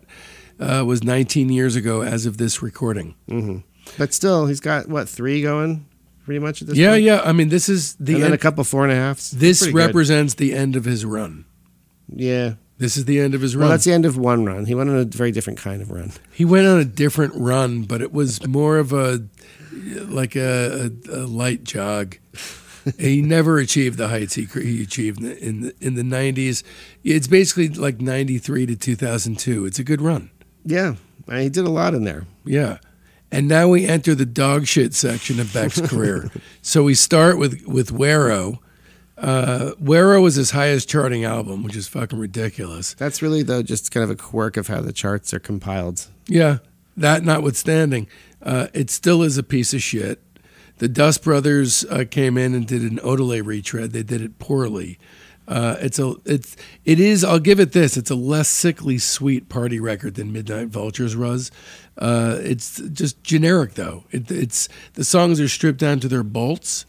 uh, 0.59 0.85
was 0.87 1.05
19 1.05 1.51
years 1.51 1.77
ago 1.77 2.03
as 2.03 2.25
of 2.27 2.39
this 2.39 2.63
recording. 2.63 3.15
But 3.99 4.13
still, 4.15 4.47
he's 4.47 4.61
got 4.61 4.89
what 4.89 5.09
three 5.09 5.43
going, 5.43 5.87
pretty 6.25 6.39
much 6.41 6.63
at 6.63 6.69
this 6.69 6.77
Yeah, 6.79 6.93
point. 6.93 7.05
yeah. 7.05 7.21
I 7.25 7.33
mean, 7.33 7.51
this 7.51 7.69
is 7.69 7.95
the 7.97 8.15
and 8.15 8.23
then 8.23 8.33
end, 8.33 8.35
a 8.35 8.39
couple 8.39 8.65
four 8.65 8.83
and 8.85 8.93
a 8.93 8.97
halfs. 8.97 9.31
this 9.31 9.59
Pretty 9.61 9.73
good. 9.73 9.79
represents 9.87 10.35
the 10.35 10.55
end 10.55 10.75
of 10.77 10.85
his 10.85 11.05
run. 11.05 11.45
Yeah. 12.09 12.55
This 12.79 12.97
is 12.97 13.05
the 13.07 13.21
end 13.21 13.35
of 13.35 13.41
his 13.41 13.57
run. 13.57 13.63
Well, 13.63 13.71
that's 13.71 13.85
the 13.85 13.93
end 13.93 14.05
of 14.05 14.19
one 14.19 14.45
run. 14.45 14.67
He 14.67 14.75
went 14.75 14.91
on 14.91 14.97
a 14.97 15.05
very 15.05 15.33
different 15.33 15.59
kind 15.59 15.81
of 15.81 15.91
run. 15.91 16.13
He 16.33 16.45
went 16.45 16.67
on 16.67 16.79
a 16.79 16.85
different 16.85 17.33
run, 17.35 17.83
but 17.83 18.03
it 18.03 18.13
was 18.13 18.47
more 18.47 18.79
of 18.79 18.93
a 18.93 19.25
like 20.09 20.37
a, 20.37 20.91
a, 21.09 21.15
a 21.21 21.25
light 21.27 21.65
jog. 21.65 22.17
He 22.99 23.21
never 23.21 23.59
achieved 23.59 23.99
the 23.99 24.09
heights 24.09 24.35
he, 24.35 24.45
he 24.45 24.83
achieved 24.83 25.23
in 25.23 25.61
the, 25.63 25.75
in 25.81 25.95
the 25.95 26.03
90s. 26.03 26.63
It's 27.03 27.27
basically 27.27 27.69
like 27.69 28.01
93 28.01 28.67
to 28.67 28.77
2002. 28.77 29.67
It's 29.67 29.79
a 29.79 29.85
good 29.85 30.01
run. 30.01 30.31
Yeah, 30.65 30.95
he 31.29 31.49
did 31.49 31.65
a 31.65 31.71
lot 31.71 31.95
in 31.95 32.05
there. 32.05 32.27
Yeah. 32.45 32.79
And 33.33 33.49
now 33.49 33.69
we 33.69 33.87
enter 33.87 34.15
the 34.15 34.27
dog 34.27 34.67
shit 34.67 34.95
section 34.95 35.41
of 35.41 35.53
Beck's 35.53 35.81
career. 35.89 36.31
So 36.63 36.85
we 36.85 36.95
start 36.95 37.39
with 37.39 37.67
with 37.67 37.97
Guero. 37.97 38.61
Uh, 39.19 39.73
Guero 39.83 40.21
was 40.21 40.37
his 40.37 40.51
highest 40.53 40.89
charting 40.89 41.25
album, 41.25 41.63
which 41.63 41.75
is 41.75 41.89
fucking 41.89 42.19
ridiculous. 42.19 42.95
That's 42.95 43.23
really 43.23 43.43
though 43.43 43.63
just 43.63 43.91
kind 43.91 44.05
of 44.05 44.11
a 44.11 44.17
quirk 44.17 44.57
of 44.57 44.69
how 44.69 44.81
the 44.81 44.93
charts 44.93 45.35
are 45.35 45.41
compiled. 45.41 46.07
Yeah, 46.29 46.59
that 46.97 47.25
notwithstanding, 47.25 48.09
uh, 48.43 48.69
it 48.73 48.91
still 48.91 49.23
is 49.23 49.39
a 49.39 49.43
piece 49.43 49.75
of 49.75 49.83
shit. 49.83 50.23
The 50.79 50.89
Dust 50.89 51.23
Brothers 51.23 51.85
uh, 51.87 52.05
came 52.11 52.37
in 52.37 52.55
and 52.55 52.67
did 52.67 52.83
an 52.83 52.99
Odelay 52.99 53.45
retread. 53.45 53.93
They 53.93 54.03
did 54.03 54.21
it 54.21 54.39
poorly. 54.39 54.99
Uh, 55.49 55.77
it's 55.81 55.99
a 55.99 56.15
it's 56.25 56.57
it 56.85 56.99
is. 56.99 57.23
I'll 57.23 57.39
give 57.39 57.61
it 57.61 57.73
this. 57.73 57.97
It's 57.97 58.11
a 58.11 58.17
less 58.17 58.49
sickly 58.49 58.99
sweet 58.99 59.49
party 59.49 59.79
record 59.79 60.17
than 60.17 60.33
Midnight 60.33 60.69
Vultures 60.69 61.17
was. 61.17 61.53
Uh, 61.97 62.39
it's 62.41 62.81
just 62.91 63.23
generic 63.23 63.75
though. 63.75 64.05
It, 64.11 64.31
it's 64.31 64.69
the 64.95 65.05
songs 65.05 65.41
are 65.41 65.49
stripped 65.49 65.79
down 65.79 66.01
to 66.01 66.09
their 66.09 66.25
bolts, 66.25 66.85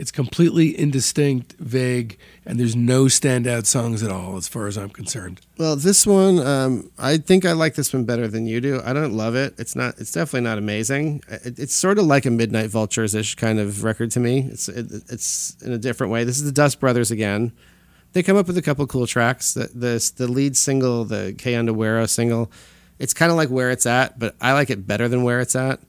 It's 0.00 0.10
completely 0.10 0.78
indistinct, 0.78 1.56
vague, 1.58 2.18
and 2.46 2.58
there's 2.58 2.74
no 2.74 3.04
standout 3.04 3.66
songs 3.66 4.02
at 4.02 4.10
all, 4.10 4.38
as 4.38 4.48
far 4.48 4.66
as 4.66 4.78
I'm 4.78 4.88
concerned. 4.88 5.42
Well, 5.58 5.76
this 5.76 6.06
one, 6.06 6.38
um, 6.38 6.90
I 6.98 7.18
think 7.18 7.44
I 7.44 7.52
like 7.52 7.74
this 7.74 7.92
one 7.92 8.04
better 8.04 8.26
than 8.26 8.46
you 8.46 8.62
do. 8.62 8.80
I 8.82 8.94
don't 8.94 9.12
love 9.12 9.34
it. 9.34 9.56
It's 9.58 9.76
not. 9.76 9.98
It's 9.98 10.10
definitely 10.10 10.48
not 10.48 10.56
amazing. 10.56 11.22
It, 11.28 11.58
it's 11.58 11.74
sort 11.74 11.98
of 11.98 12.06
like 12.06 12.24
a 12.24 12.30
Midnight 12.30 12.70
Vultures 12.70 13.14
ish 13.14 13.34
kind 13.34 13.60
of 13.60 13.84
record 13.84 14.10
to 14.12 14.20
me. 14.20 14.48
It's 14.50 14.70
it, 14.70 14.86
it's 15.10 15.54
in 15.62 15.70
a 15.70 15.78
different 15.78 16.10
way. 16.10 16.24
This 16.24 16.38
is 16.38 16.44
the 16.44 16.52
Dust 16.52 16.80
Brothers 16.80 17.10
again. 17.10 17.52
They 18.14 18.22
come 18.22 18.38
up 18.38 18.46
with 18.46 18.56
a 18.56 18.62
couple 18.62 18.86
cool 18.86 19.06
tracks. 19.06 19.52
The 19.52 19.70
the, 19.74 20.12
the 20.16 20.28
lead 20.28 20.56
single, 20.56 21.04
the 21.04 21.34
Onda 21.36 21.76
Güero 21.76 22.08
single, 22.08 22.50
it's 22.98 23.12
kind 23.12 23.30
of 23.30 23.36
like 23.36 23.50
where 23.50 23.70
it's 23.70 23.84
at, 23.84 24.18
but 24.18 24.34
I 24.40 24.54
like 24.54 24.70
it 24.70 24.86
better 24.86 25.08
than 25.08 25.24
where 25.24 25.40
it's 25.40 25.54
at. 25.54 25.80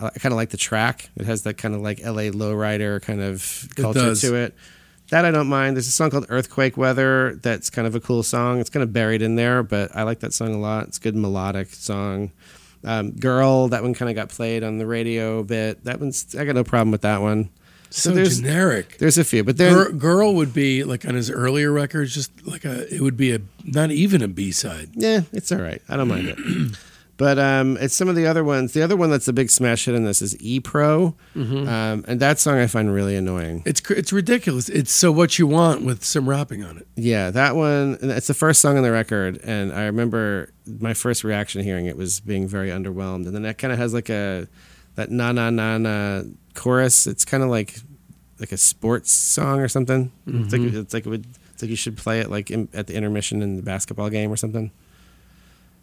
I 0.00 0.10
kind 0.10 0.32
of 0.32 0.36
like 0.36 0.50
the 0.50 0.56
track. 0.56 1.10
It 1.16 1.26
has 1.26 1.42
that 1.42 1.54
kind 1.54 1.74
of 1.74 1.80
like 1.80 2.00
LA 2.00 2.30
lowrider 2.30 3.02
kind 3.02 3.20
of 3.20 3.68
culture 3.76 4.14
to 4.14 4.34
it. 4.36 4.54
That 5.10 5.24
I 5.24 5.30
don't 5.30 5.48
mind. 5.48 5.74
There's 5.76 5.88
a 5.88 5.90
song 5.90 6.10
called 6.10 6.26
Earthquake 6.28 6.76
Weather 6.76 7.36
that's 7.42 7.70
kind 7.70 7.86
of 7.86 7.94
a 7.94 8.00
cool 8.00 8.22
song. 8.22 8.60
It's 8.60 8.68
kind 8.70 8.82
of 8.82 8.92
buried 8.92 9.22
in 9.22 9.36
there, 9.36 9.62
but 9.62 9.94
I 9.96 10.02
like 10.02 10.20
that 10.20 10.34
song 10.34 10.54
a 10.54 10.58
lot. 10.58 10.86
It's 10.88 10.98
a 10.98 11.00
good 11.00 11.16
melodic 11.16 11.68
song. 11.70 12.30
Um, 12.84 13.12
Girl, 13.12 13.68
that 13.68 13.82
one 13.82 13.94
kind 13.94 14.08
of 14.10 14.14
got 14.14 14.28
played 14.28 14.62
on 14.62 14.78
the 14.78 14.86
radio 14.86 15.38
a 15.38 15.44
bit. 15.44 15.82
That 15.84 15.98
one's 15.98 16.34
I 16.36 16.44
got 16.44 16.54
no 16.54 16.62
problem 16.64 16.90
with 16.90 17.00
that 17.02 17.20
one. 17.22 17.48
So, 17.90 18.10
there's- 18.10 18.36
generic. 18.36 18.98
There's 18.98 19.16
a 19.16 19.24
few, 19.24 19.42
but 19.42 19.56
then 19.56 19.72
Girl, 19.72 19.92
Girl 19.92 20.34
would 20.34 20.52
be 20.52 20.84
like 20.84 21.06
on 21.06 21.14
his 21.14 21.30
earlier 21.30 21.72
records, 21.72 22.12
just 22.14 22.30
like 22.46 22.66
a. 22.66 22.94
It 22.94 23.00
would 23.00 23.16
be 23.16 23.32
a 23.32 23.40
not 23.64 23.90
even 23.90 24.20
a 24.22 24.28
B 24.28 24.52
side. 24.52 24.90
Yeah, 24.92 25.22
it's 25.32 25.50
all 25.50 25.58
right. 25.62 25.80
I 25.88 25.96
don't 25.96 26.08
mind 26.08 26.28
it. 26.28 26.76
But 27.18 27.36
um, 27.36 27.76
it's 27.80 27.94
some 27.94 28.08
of 28.08 28.14
the 28.14 28.26
other 28.26 28.44
ones. 28.44 28.72
The 28.74 28.80
other 28.82 28.96
one 28.96 29.10
that's 29.10 29.26
a 29.26 29.32
big 29.32 29.50
smash 29.50 29.86
hit 29.86 29.94
in 29.96 30.04
this 30.04 30.22
is 30.22 30.40
E 30.40 30.60
Pro, 30.60 31.16
um, 31.34 32.04
and 32.06 32.20
that 32.20 32.38
song 32.38 32.58
I 32.58 32.68
find 32.68 32.94
really 32.94 33.16
annoying. 33.16 33.62
It's 33.66 33.82
it's 33.90 34.12
ridiculous. 34.12 34.68
It's 34.68 34.92
so 34.92 35.10
what 35.10 35.36
you 35.36 35.46
want 35.48 35.84
with 35.84 36.04
some 36.04 36.28
rapping 36.28 36.62
on 36.62 36.78
it. 36.78 36.86
Yeah, 36.94 37.30
that 37.30 37.56
one. 37.56 37.98
It's 38.00 38.28
the 38.28 38.34
first 38.34 38.60
song 38.60 38.76
on 38.76 38.84
the 38.84 38.92
record, 38.92 39.40
and 39.42 39.72
I 39.72 39.86
remember 39.86 40.52
my 40.80 40.94
first 40.94 41.24
reaction 41.24 41.62
hearing 41.64 41.86
it 41.86 41.96
was 41.96 42.20
being 42.20 42.46
very 42.46 42.68
underwhelmed. 42.70 43.26
And 43.26 43.34
then 43.34 43.42
that 43.42 43.58
kind 43.58 43.72
of 43.72 43.80
has 43.80 43.92
like 43.92 44.08
a 44.10 44.46
that 44.94 45.10
na 45.10 45.32
na 45.32 45.50
na 45.50 45.76
na 45.76 46.22
chorus. 46.54 47.08
It's 47.08 47.24
kind 47.24 47.42
of 47.42 47.50
like 47.50 47.80
like 48.38 48.52
a 48.52 48.56
sports 48.56 49.10
song 49.10 49.58
or 49.58 49.66
something. 49.66 50.12
It's 50.28 50.52
like 50.52 50.62
it's 50.62 50.94
like 50.94 51.04
it 51.04 51.10
would. 51.10 51.26
It's 51.52 51.62
like 51.64 51.70
you 51.70 51.76
should 51.76 51.96
play 51.96 52.20
it 52.20 52.30
like 52.30 52.52
in, 52.52 52.68
at 52.72 52.86
the 52.86 52.94
intermission 52.94 53.42
in 53.42 53.56
the 53.56 53.62
basketball 53.62 54.08
game 54.08 54.30
or 54.30 54.36
something. 54.36 54.70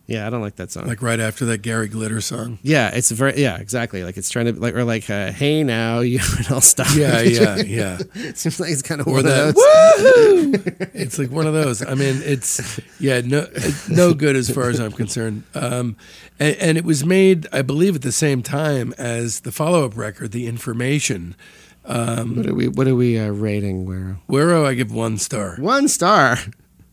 Yeah, 0.07 0.27
I 0.27 0.29
don't 0.29 0.41
like 0.41 0.57
that 0.57 0.71
song. 0.71 0.85
Like 0.85 1.01
right 1.01 1.19
after 1.19 1.45
that 1.45 1.59
Gary 1.63 1.87
Glitter 1.87 2.21
song. 2.21 2.59
Yeah, 2.61 2.91
it's 2.93 3.09
very 3.11 3.41
yeah, 3.41 3.57
exactly. 3.57 4.03
Like 4.03 4.17
it's 4.17 4.29
trying 4.29 4.45
to 4.45 4.53
like 4.53 4.75
or 4.75 4.83
like 4.83 5.09
uh, 5.09 5.31
hey 5.31 5.63
now 5.63 6.01
you 6.01 6.19
and 6.37 6.47
I'll 6.49 6.61
stop. 6.61 6.87
Yeah, 6.95 7.21
yeah, 7.21 7.55
yeah. 7.57 7.97
it 8.13 8.37
seems 8.37 8.59
like 8.59 8.71
it's 8.71 8.81
kind 8.83 9.01
of 9.01 9.07
Or 9.07 9.13
one 9.13 9.23
that 9.25 9.49
of 9.49 9.55
those. 9.55 10.89
It's 10.93 11.17
like 11.19 11.31
one 11.31 11.47
of 11.47 11.53
those. 11.53 11.83
I 11.85 11.93
mean, 11.95 12.21
it's 12.23 12.79
yeah, 12.99 13.21
no, 13.21 13.47
no 13.89 14.13
good 14.13 14.35
as 14.35 14.49
far 14.49 14.69
as 14.69 14.79
I'm 14.79 14.91
concerned. 14.91 15.43
Um, 15.53 15.97
and, 16.39 16.55
and 16.57 16.77
it 16.77 16.85
was 16.85 17.05
made, 17.05 17.47
I 17.51 17.61
believe, 17.61 17.95
at 17.95 18.01
the 18.01 18.11
same 18.11 18.43
time 18.43 18.93
as 18.97 19.41
the 19.41 19.51
follow-up 19.51 19.97
record, 19.97 20.31
The 20.31 20.47
Information. 20.47 21.35
What 21.83 22.47
are 22.47 22.53
we 22.55 22.67
what 22.67 22.87
are 22.87 22.95
we 22.95 23.19
uh, 23.19 23.29
rating? 23.29 23.85
Where 23.85 24.17
Where 24.27 24.65
I 24.65 24.73
give 24.73 24.91
one 24.91 25.17
star. 25.17 25.55
one 25.59 25.87
star. 25.87 26.37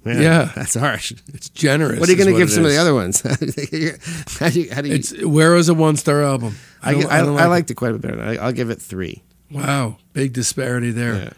Man, 0.04 0.20
Yeah. 0.20 0.50
that's 0.54 0.74
harsh. 0.74 1.12
It's 1.32 1.48
generous. 1.48 2.00
What 2.00 2.08
are 2.08 2.12
you 2.12 2.18
going 2.18 2.32
to 2.32 2.38
give 2.38 2.48
it 2.48 2.52
some 2.52 2.64
of 2.64 2.70
the 2.70 2.76
other 2.78 2.94
ones? 2.94 3.20
how 4.38 4.48
do 4.48 4.60
you? 4.60 4.72
How 4.72 4.80
do 4.82 4.88
you 4.88 4.94
It's 4.94 5.12
Guero's 5.12 5.68
a 5.68 5.74
one-star 5.74 6.22
album. 6.22 6.56
I, 6.82 6.92
don't- 6.92 7.06
I, 7.06 7.18
I, 7.18 7.20
don't 7.22 7.38
it. 7.38 7.46
liked 7.48 7.70
it 7.70 7.74
quite 7.74 7.90
a 7.94 7.98
bit 7.98 8.16
better. 8.16 8.22
I, 8.22 8.36
I'll 8.44 8.52
give 8.52 8.70
it 8.70 8.80
three. 8.82 9.22
Wow, 9.50 9.98
big 10.12 10.32
disparity 10.32 10.90
there. 10.90 11.14
Yeah. 11.14 11.30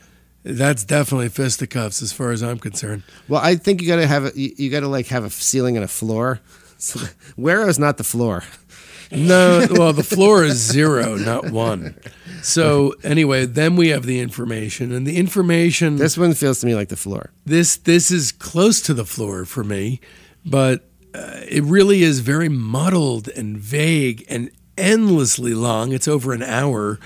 That's 0.45 0.85
definitely 0.85 1.31
fisticuffs 1.31 2.01
as 2.03 2.13
far 2.13 2.31
as 2.31 2.43
I'm 2.43 2.59
concerned. 2.59 3.03
Well, 3.29 3.41
I 3.43 3.57
think 3.57 3.81
you 3.83 3.89
got 3.89 3.97
to 3.97 4.07
have 4.07 4.27
a, 4.27 4.33
you, 4.39 4.55
you 4.57 4.71
got 4.71 4.81
to 4.81 4.89
like 4.89 5.07
have 5.09 5.25
a 5.25 5.31
ceiling 5.31 5.77
and 5.77 5.85
a 5.85 5.89
floor. 5.89 6.41
So, 6.77 7.01
Guero 7.41 7.67
is 7.69 7.79
not 7.79 7.97
the 7.97 8.05
floor? 8.05 8.43
No, 9.11 9.67
well, 9.71 9.93
the 9.93 10.03
floor 10.03 10.45
is 10.45 10.57
zero, 10.57 11.17
not 11.17 11.51
one. 11.51 11.95
So 12.43 12.95
anyway, 13.03 13.47
then 13.47 13.75
we 13.77 13.89
have 13.89 14.05
the 14.05 14.21
information, 14.21 14.93
and 14.93 15.07
the 15.07 15.17
information. 15.17 15.97
This 15.97 16.19
one 16.19 16.35
feels 16.35 16.61
to 16.61 16.67
me 16.67 16.75
like 16.75 16.89
the 16.89 16.97
floor. 16.97 17.31
this 17.47 17.77
this 17.77 18.11
is 18.11 18.33
close 18.33 18.83
to 18.83 18.95
the 18.95 19.05
floor 19.07 19.45
for 19.45 19.65
me, 19.65 20.01
but 20.45 20.85
uh, 21.15 21.41
it 21.49 21.63
really 21.65 22.03
is 22.03 22.21
very 22.21 22.49
muddled 22.49 23.29
and 23.29 23.57
vague 23.57 24.25
and 24.29 24.51
endlessly 24.77 25.55
long. 25.55 25.93
It's 25.93 26.09
over 26.09 26.33
an 26.33 26.43
hour, 26.43 26.99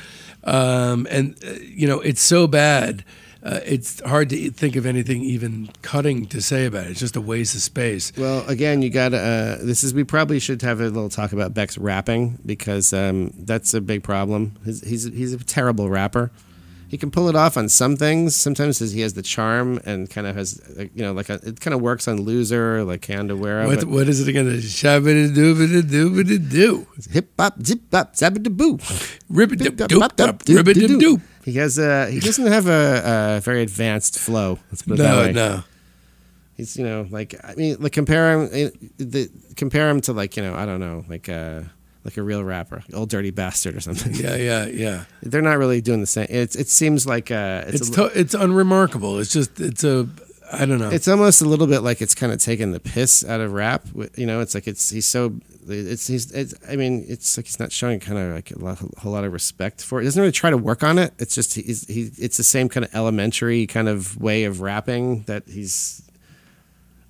um, 0.45 1.07
and 1.11 1.37
uh, 1.47 1.53
you 1.63 1.87
know 1.87 2.01
it's 2.01 2.23
so 2.23 2.47
bad. 2.47 3.05
Uh, 3.43 3.61
it's 3.65 4.01
hard 4.01 4.29
to 4.31 4.51
think 4.51 4.75
of 4.75 4.85
anything 4.85 5.23
even 5.23 5.71
cutting 5.83 6.27
to 6.27 6.43
say 6.43 6.67
about 6.67 6.87
it. 6.87 6.91
It's 6.91 7.01
just 7.01 7.17
a 7.17 7.21
waste 7.21 7.55
of 7.55 7.61
space. 7.61 8.13
Well, 8.17 8.45
again, 8.49 8.83
you 8.83 8.91
got 8.91 9.11
to. 9.11 9.19
Uh, 9.19 9.59
this 9.65 9.85
is. 9.85 9.95
We 9.95 10.05
probably 10.05 10.41
should 10.41 10.61
have 10.63 10.81
a 10.81 10.85
little 10.85 11.09
talk 11.09 11.33
about 11.33 11.55
Beck's 11.55 11.79
rapping 11.79 12.39
because 12.45 12.93
um, 12.93 13.33
that's 13.39 13.75
a 13.75 13.81
big 13.81 14.03
problem. 14.03 14.57
He's, 14.65 14.87
he's 14.87 15.05
he's 15.05 15.33
a 15.33 15.39
terrible 15.39 15.89
rapper. 15.89 16.33
He 16.89 16.97
can 16.97 17.11
pull 17.11 17.29
it 17.29 17.37
off 17.37 17.59
on 17.59 17.69
some 17.69 17.97
things. 17.97 18.35
Sometimes 18.35 18.79
he 18.79 19.03
has 19.03 19.13
the 19.13 19.21
charm 19.21 19.79
and 19.85 20.09
kind 20.09 20.27
of 20.27 20.35
has, 20.37 20.59
you 20.95 21.03
know, 21.03 21.13
like 21.13 21.29
a, 21.29 21.35
it 21.47 21.61
kind 21.61 21.75
of 21.75 21.83
works 21.83 22.09
on 22.09 22.23
Loser, 22.23 22.83
like 22.83 23.03
Candawera. 23.03 23.67
What, 23.67 23.81
but 23.81 23.89
what 23.89 24.09
is 24.09 24.21
it 24.21 24.29
again? 24.29 24.47
Shabba 24.47 25.33
doobity 25.35 25.83
doobity 25.83 26.51
doo. 26.51 26.87
hip 27.11 27.31
hop, 27.39 27.63
zip 27.63 27.81
hop, 27.93 28.15
zabba 28.15 28.43
boo. 28.57 28.79
Ribbit 29.29 29.59
doop 29.59 29.77
doop 29.77 30.09
doop. 30.17 30.57
Ribbit 30.57 30.77
doop. 30.79 31.21
He 31.45 31.53
has 31.55 31.79
a. 31.79 32.11
He 32.11 32.21
doesn't 32.21 32.47
have 32.47 32.67
a, 32.69 33.37
a 33.37 33.41
very 33.41 33.63
advanced 33.63 34.19
flow. 34.19 34.59
Let's 34.71 34.83
put 34.83 34.95
it 34.95 35.03
that 35.03 35.11
No, 35.15 35.21
way. 35.23 35.33
no. 35.33 35.63
He's 36.57 36.77
you 36.77 36.85
know 36.85 37.07
like 37.11 37.35
I 37.45 37.55
mean 37.55 37.77
like 37.79 37.93
compare 37.93 38.33
him 38.33 38.49
eh, 38.53 38.71
the 38.97 39.31
compare 39.57 39.89
him 39.89 40.01
to 40.03 40.13
like 40.13 40.37
you 40.37 40.43
know 40.43 40.55
I 40.55 40.67
don't 40.67 40.81
know 40.81 41.05
like 41.09 41.29
a 41.29 41.71
like 42.05 42.17
a 42.17 42.23
real 42.23 42.43
rapper, 42.43 42.83
old 42.95 43.11
dirty 43.11 43.31
bastard 43.31 43.77
or 43.77 43.81
something. 43.81 44.13
Yeah, 44.15 44.35
yeah, 44.35 44.67
yeah. 44.67 45.05
They're 45.23 45.41
not 45.43 45.59
really 45.59 45.81
doing 45.81 46.01
the 46.01 46.07
same. 46.09 46.27
It's 46.29 46.57
it 46.57 46.69
seems 46.69 47.07
like 47.07 47.31
uh, 47.31 47.65
it's 47.69 47.83
It's 47.89 47.91
a, 47.91 48.09
to, 48.09 48.19
it's 48.21 48.35
unremarkable. 48.35 49.21
It's 49.21 49.33
just 49.33 49.61
it's 49.61 49.85
a 49.85 50.09
I 50.53 50.67
don't 50.67 50.79
know. 50.81 50.91
it's 50.91 51.07
almost 51.07 51.43
a 51.43 51.45
little 51.45 51.67
bit 51.69 51.81
like 51.83 52.03
it's 52.03 52.15
kind 52.15 52.33
of 52.33 52.41
taking 52.41 52.73
the 52.73 52.81
piss 52.81 53.25
out 53.25 53.41
of 53.41 53.53
rap. 53.53 53.87
You 54.17 54.27
know, 54.27 54.41
it's 54.41 54.55
like 54.57 54.67
it's 54.67 54.91
he's 54.91 55.07
so 55.07 55.39
it's 55.69 56.07
he's 56.07 56.31
it's, 56.33 56.55
I 56.69 56.77
mean 56.77 57.05
it's 57.09 57.37
like 57.37 57.47
he's 57.47 57.59
not 57.61 57.73
showing 57.73 58.01
kind 58.01 58.19
of 58.19 58.35
like 58.35 58.51
a, 58.51 58.59
lot, 58.59 58.81
a 58.81 59.01
whole 59.01 59.13
lot 59.13 59.25
of 59.25 59.33
respect 59.33 59.83
for 59.83 59.99
it. 59.99 60.03
He 60.03 60.07
doesn't 60.07 60.21
really 60.21 60.33
try 60.33 60.51
to 60.51 60.57
work 60.57 60.83
on 60.83 60.99
it. 60.99 61.13
It's 61.19 61.35
just 61.35 61.55
he's 61.55 61.87
he 61.87 62.11
it's 62.19 62.37
the 62.37 62.45
same 62.45 62.69
kind 62.69 62.85
of 62.85 62.95
elementary 62.95 63.67
kind 63.67 63.89
of 63.89 64.21
way 64.21 64.45
of 64.45 64.61
rapping 64.61 65.23
that 65.25 65.45
he's 65.49 66.03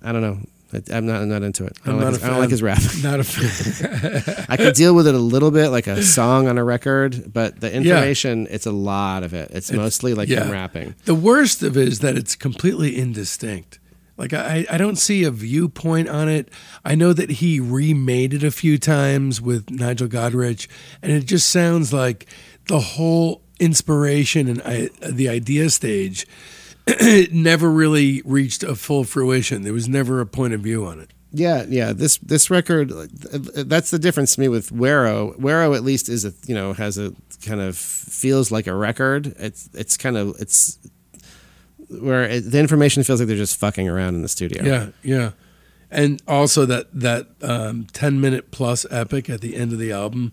I 0.01 0.11
don't 0.11 0.21
know. 0.21 0.39
I- 0.71 0.95
I'm 0.95 1.05
not 1.07 1.21
I'm 1.21 1.29
not 1.29 1.41
into 1.41 1.65
it. 1.65 1.77
I 1.83 1.87
don't, 1.87 1.95
I'm 1.95 2.01
like, 2.01 2.05
not 2.05 2.13
his, 2.13 2.23
I 2.23 2.29
don't 2.29 2.39
like 2.39 2.49
his 2.51 2.61
rap. 2.61 2.81
Not 3.01 3.19
a 3.19 3.23
fan. 3.23 4.45
I 4.49 4.55
could 4.55 4.75
deal 4.75 4.93
with 4.93 5.07
it 5.07 5.15
a 5.15 5.19
little 5.19 5.49
bit, 5.49 5.69
like 5.69 5.87
a 5.87 6.03
song 6.03 6.47
on 6.47 6.59
a 6.59 6.63
record, 6.63 7.33
but 7.33 7.59
the 7.59 7.73
information, 7.73 8.47
it's 8.51 8.67
a 8.67 8.71
lot 8.71 9.23
of 9.23 9.33
it. 9.33 9.49
It's, 9.51 9.71
mostly 9.71 10.13
like 10.13 10.29
him 10.29 10.51
rapping. 10.51 10.93
The 11.05 11.15
worst 11.15 11.63
of 11.63 11.75
it 11.75 11.87
is 11.87 11.99
that 11.99 12.17
it's 12.17 12.35
completely 12.35 12.99
indistinct. 12.99 13.78
Like 14.19 14.33
I, 14.33 14.65
I 14.69 14.77
don't 14.77 14.97
see 14.97 15.23
a 15.23 15.31
viewpoint 15.31 16.09
on 16.09 16.27
it. 16.27 16.49
I 16.83 16.93
know 16.93 17.13
that 17.13 17.29
he 17.31 17.61
remade 17.61 18.33
it 18.33 18.43
a 18.43 18.51
few 18.51 18.77
times 18.77 19.41
with 19.41 19.71
Nigel 19.71 20.09
Godrich, 20.09 20.67
and 21.01 21.13
it 21.13 21.25
just 21.25 21.49
sounds 21.49 21.93
like 21.93 22.27
the 22.67 22.81
whole 22.81 23.41
inspiration 23.61 24.49
and 24.49 24.61
I, 24.63 24.89
the 25.09 25.29
idea 25.29 25.69
stage 25.69 26.27
it 26.85 27.31
never 27.33 27.69
really 27.71 28.21
reached 28.25 28.61
a 28.63 28.75
full 28.75 29.05
fruition. 29.05 29.61
There 29.61 29.73
was 29.73 29.87
never 29.87 30.19
a 30.19 30.25
point 30.25 30.53
of 30.53 30.61
view 30.61 30.85
on 30.85 30.99
it. 30.99 31.11
Yeah, 31.31 31.65
yeah. 31.69 31.93
This 31.93 32.17
this 32.17 32.49
record, 32.49 32.89
that's 32.89 33.91
the 33.91 33.99
difference 33.99 34.35
to 34.35 34.41
me 34.41 34.47
with 34.49 34.75
Guero. 34.75 35.33
Guero 35.39 35.75
at 35.75 35.83
least 35.83 36.09
is 36.09 36.25
a 36.25 36.33
you 36.45 36.55
know 36.55 36.73
has 36.73 36.97
a 36.97 37.13
kind 37.45 37.61
of 37.61 37.77
feels 37.77 38.51
like 38.51 38.67
a 38.67 38.73
record. 38.73 39.33
It's 39.37 39.69
it's 39.73 39.95
kind 39.95 40.17
of 40.17 40.35
it's 40.39 40.77
where 41.89 42.23
it, 42.23 42.41
the 42.41 42.59
information 42.59 43.03
feels 43.03 43.19
like 43.19 43.27
they're 43.27 43.37
just 43.37 43.57
fucking 43.57 43.87
around 43.87 44.15
in 44.15 44.21
the 44.21 44.27
studio. 44.27 44.63
Yeah, 44.63 44.89
yeah. 45.03 45.31
And 45.91 46.21
also 46.27 46.65
that 46.65 46.87
that 46.93 47.27
um, 47.41 47.87
ten 47.93 48.21
minute 48.21 48.51
plus 48.51 48.85
epic 48.91 49.29
at 49.29 49.41
the 49.41 49.55
end 49.55 49.73
of 49.73 49.79
the 49.79 49.91
album 49.91 50.31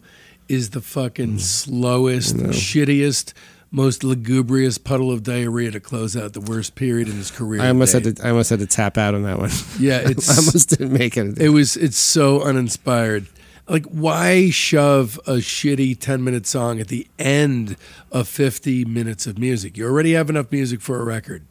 is 0.49 0.71
the 0.71 0.81
fucking 0.81 1.39
slowest, 1.39 2.37
shittiest, 2.37 3.33
most 3.71 4.05
lugubrious 4.05 4.79
puddle 4.79 5.11
of 5.11 5.23
diarrhea 5.23 5.71
to 5.71 5.81
close 5.81 6.17
out 6.17 6.35
the 6.35 6.41
worst 6.41 6.75
period 6.75 7.09
in 7.09 7.17
his 7.17 7.31
career. 7.31 7.63
I 7.63 7.69
almost 7.69 7.93
had 7.93 8.17
to 8.17 8.27
I 8.27 8.31
almost 8.31 8.51
had 8.51 8.61
to 8.61 8.67
tap 8.67 8.99
out 8.99 9.15
on 9.15 9.23
that 9.23 9.39
one. 9.39 9.51
Yeah, 9.79 9.99
I 10.05 10.09
almost 10.09 10.71
didn't 10.71 10.93
make 10.93 11.17
it. 11.17 11.39
it 11.39 11.49
was 11.49 11.77
it's 11.77 11.99
so 11.99 12.43
uninspired. 12.43 13.27
Like 13.69 13.85
why 13.87 14.51
shove 14.51 15.19
a 15.27 15.35
shitty 15.39 15.99
10 15.99 16.23
minute 16.23 16.47
song 16.47 16.79
at 16.81 16.89
the 16.89 17.07
end 17.19 17.77
of 18.13 18.29
50 18.29 18.85
minutes 18.85 19.27
of 19.27 19.39
music? 19.39 19.77
You 19.77 19.87
already 19.87 20.13
have 20.13 20.31
enough 20.31 20.53
music 20.53 20.81
for 20.81 21.01
a 21.01 21.05
record. 21.05 21.45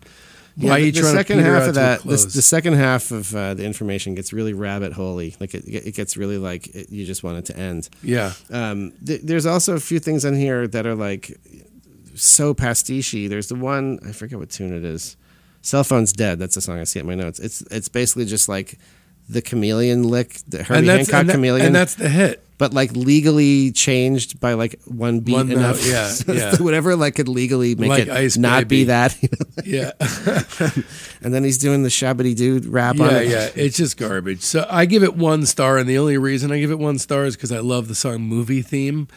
Why 0.56 0.66
Yeah, 0.68 0.72
are 0.74 0.80
you 0.80 0.92
the, 0.94 1.00
trying 1.02 1.14
the 1.16 1.20
second 1.20 1.38
to 1.40 1.44
half 1.44 1.68
of 1.68 1.76
that? 1.76 2.02
The, 2.04 2.10
the 2.10 2.42
second 2.42 2.74
half 2.76 3.12
of 3.12 3.36
uh, 3.36 3.54
the 3.56 3.66
information 3.66 4.16
gets 4.16 4.32
really 4.32 4.54
rabbit 4.54 4.94
holey. 4.94 5.40
Like 5.42 5.54
it, 5.54 5.66
it 5.68 5.94
gets 5.96 6.16
really 6.16 6.38
like 6.38 6.74
it, 6.74 6.90
you 6.90 7.06
just 7.06 7.24
want 7.24 7.40
it 7.40 7.46
to 7.54 7.58
end. 7.58 7.90
yeah. 8.02 8.32
Um, 8.50 8.94
th- 9.06 9.22
there's 9.22 9.46
also 9.46 9.76
a 9.76 9.80
few 9.82 10.00
things 10.00 10.24
in 10.24 10.36
here 10.36 10.68
that 10.70 10.86
are 10.86 10.96
like 10.96 11.38
so 12.16 12.54
pastiche 12.54 13.12
There's 13.28 13.50
the 13.50 13.56
one 13.56 14.00
I 14.08 14.14
forget 14.14 14.40
what 14.40 14.50
tune 14.50 14.74
it 14.74 14.86
is. 14.86 15.18
Cell 15.62 15.84
phone's 15.84 16.14
dead. 16.14 16.40
That's 16.40 16.56
the 16.56 16.62
song 16.62 16.80
I 16.80 16.86
see 16.86 17.00
at 17.00 17.06
my 17.06 17.16
notes. 17.16 17.40
It's 17.40 17.60
it's 17.64 17.90
basically 17.90 18.24
just 18.24 18.48
like 18.48 18.80
the 19.30 19.42
chameleon 19.42 20.04
lick, 20.04 20.40
the 20.48 20.64
Herbie 20.64 20.88
Hancock 20.88 21.26
that- 21.26 21.34
chameleon, 21.34 21.66
and 21.68 21.76
that's 21.76 21.96
the 21.96 22.10
hit. 22.10 22.42
but 22.58 22.74
like 22.74 22.92
legally 22.96 23.72
changed 23.72 24.40
by 24.40 24.54
like 24.54 24.80
one 24.86 25.20
beat 25.20 25.34
One 25.34 25.50
note, 25.50 25.58
enough. 25.58 25.86
yeah, 25.86 26.08
so 26.10 26.32
yeah. 26.34 26.56
Whatever 26.58 26.96
like 26.96 27.16
could 27.16 27.28
legally 27.28 27.76
make 27.76 27.90
Like 27.90 28.04
it 28.04 28.10
Ice 28.10 28.38
not 28.38 28.68
be 28.68 28.86
that. 28.86 29.18
Yeah, 29.66 29.92
and 31.22 31.34
then 31.34 31.44
he's 31.44 31.58
doing 31.58 31.82
the 31.84 31.90
shabby 31.90 32.34
dude 32.36 32.66
rap 32.66 33.00
on 33.00 33.10
yeah, 33.10 33.18
it. 33.20 33.30
yeah. 33.30 33.64
It's 33.64 33.78
just 33.78 33.98
garbage. 33.98 34.42
So 34.42 34.66
I 34.70 34.86
give 34.86 35.02
it 35.04 35.16
one 35.16 35.46
star, 35.46 35.78
and 35.78 35.90
the 35.90 35.98
only 35.98 36.18
reason 36.18 36.52
I 36.52 36.60
give 36.60 36.72
it 36.72 36.78
one 36.80 37.00
star 37.00 37.26
is 37.26 37.36
because 37.36 37.52
I 37.52 37.60
love 37.60 37.88
the 37.88 37.96
song 37.96 38.22
"Movie 38.22 38.62
Theme." 38.62 39.08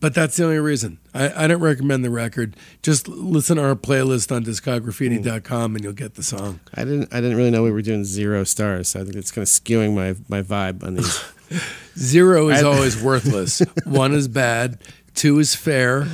But 0.00 0.14
that's 0.14 0.36
the 0.36 0.44
only 0.44 0.58
reason. 0.58 0.98
I, 1.12 1.44
I 1.44 1.46
don't 1.46 1.60
recommend 1.60 2.02
the 2.04 2.10
record. 2.10 2.56
Just 2.82 3.06
listen 3.06 3.56
to 3.58 3.62
our 3.62 3.74
playlist 3.76 4.34
on 4.34 4.44
discography.com 4.44 5.74
and 5.76 5.84
you'll 5.84 5.92
get 5.92 6.14
the 6.14 6.22
song. 6.22 6.60
I 6.74 6.84
didn't 6.84 7.12
I 7.12 7.20
didn't 7.20 7.36
really 7.36 7.50
know 7.50 7.62
we 7.62 7.70
were 7.70 7.82
doing 7.82 8.04
zero 8.04 8.44
stars, 8.44 8.88
so 8.88 9.00
I 9.00 9.04
think 9.04 9.16
it's 9.16 9.30
kind 9.30 9.42
of 9.42 9.48
skewing 9.48 9.94
my 9.94 10.16
my 10.28 10.42
vibe 10.42 10.82
on 10.84 10.94
these. 10.94 11.22
Zero 11.98 12.48
is 12.48 12.62
I- 12.62 12.66
always 12.66 13.02
worthless. 13.02 13.60
One 13.84 14.12
is 14.14 14.28
bad. 14.28 14.78
Two 15.14 15.38
is 15.38 15.54
fair. 15.54 16.06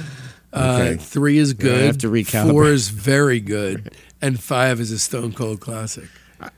Uh, 0.52 0.78
Okay. 0.80 0.96
three 0.96 1.36
is 1.38 1.52
good. 1.52 1.84
have 1.84 1.98
to 1.98 2.08
recalibrate. 2.08 2.50
Four 2.50 2.66
is 2.68 2.88
very 2.88 3.40
good. 3.40 3.94
And 4.22 4.40
five 4.42 4.80
is 4.80 4.90
a 4.90 4.98
Stone 4.98 5.34
Cold 5.34 5.60
classic. 5.60 6.08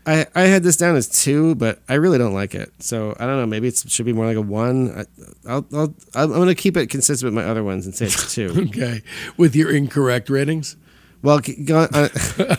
I, 0.06 0.26
I 0.34 0.42
had 0.42 0.62
this 0.62 0.76
down 0.76 0.96
as 0.96 1.08
two, 1.08 1.54
but 1.54 1.80
I 1.88 1.94
really 1.94 2.18
don't 2.18 2.34
like 2.34 2.54
it. 2.54 2.72
So 2.80 3.14
I 3.18 3.26
don't 3.26 3.36
know. 3.36 3.46
Maybe 3.46 3.68
it 3.68 3.84
should 3.86 4.06
be 4.06 4.12
more 4.12 4.26
like 4.26 4.36
a 4.36 4.42
one. 4.42 4.90
I, 4.90 5.04
I'll, 5.48 5.66
I'll, 5.72 5.94
I'm 6.14 6.32
going 6.32 6.48
to 6.48 6.54
keep 6.54 6.76
it 6.76 6.88
consistent 6.88 7.32
with 7.32 7.34
my 7.44 7.48
other 7.48 7.62
ones 7.62 7.86
and 7.86 7.94
say 7.94 8.06
it's 8.06 8.34
two. 8.34 8.48
Okay. 8.68 9.02
With 9.36 9.54
your 9.54 9.70
incorrect 9.74 10.28
ratings? 10.30 10.76
well, 11.22 11.40
go 11.64 11.80
on, 11.80 11.88
uh, 11.92 12.08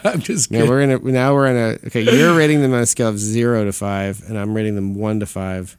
I'm 0.03 0.19
just 0.19 0.49
kidding. 0.49 0.67
we're 0.67 0.81
in 0.81 0.91
a, 0.91 0.99
now 0.99 1.33
we're 1.33 1.47
in 1.47 1.55
a 1.55 1.87
okay. 1.87 2.01
You're 2.01 2.35
rating 2.35 2.61
them 2.61 2.73
on 2.73 2.81
a 2.81 2.85
scale 2.85 3.07
of 3.07 3.17
zero 3.19 3.63
to 3.63 3.71
five, 3.71 4.21
and 4.27 4.37
I'm 4.37 4.53
rating 4.53 4.75
them 4.75 4.95
one 4.95 5.19
to 5.21 5.25
five. 5.25 5.77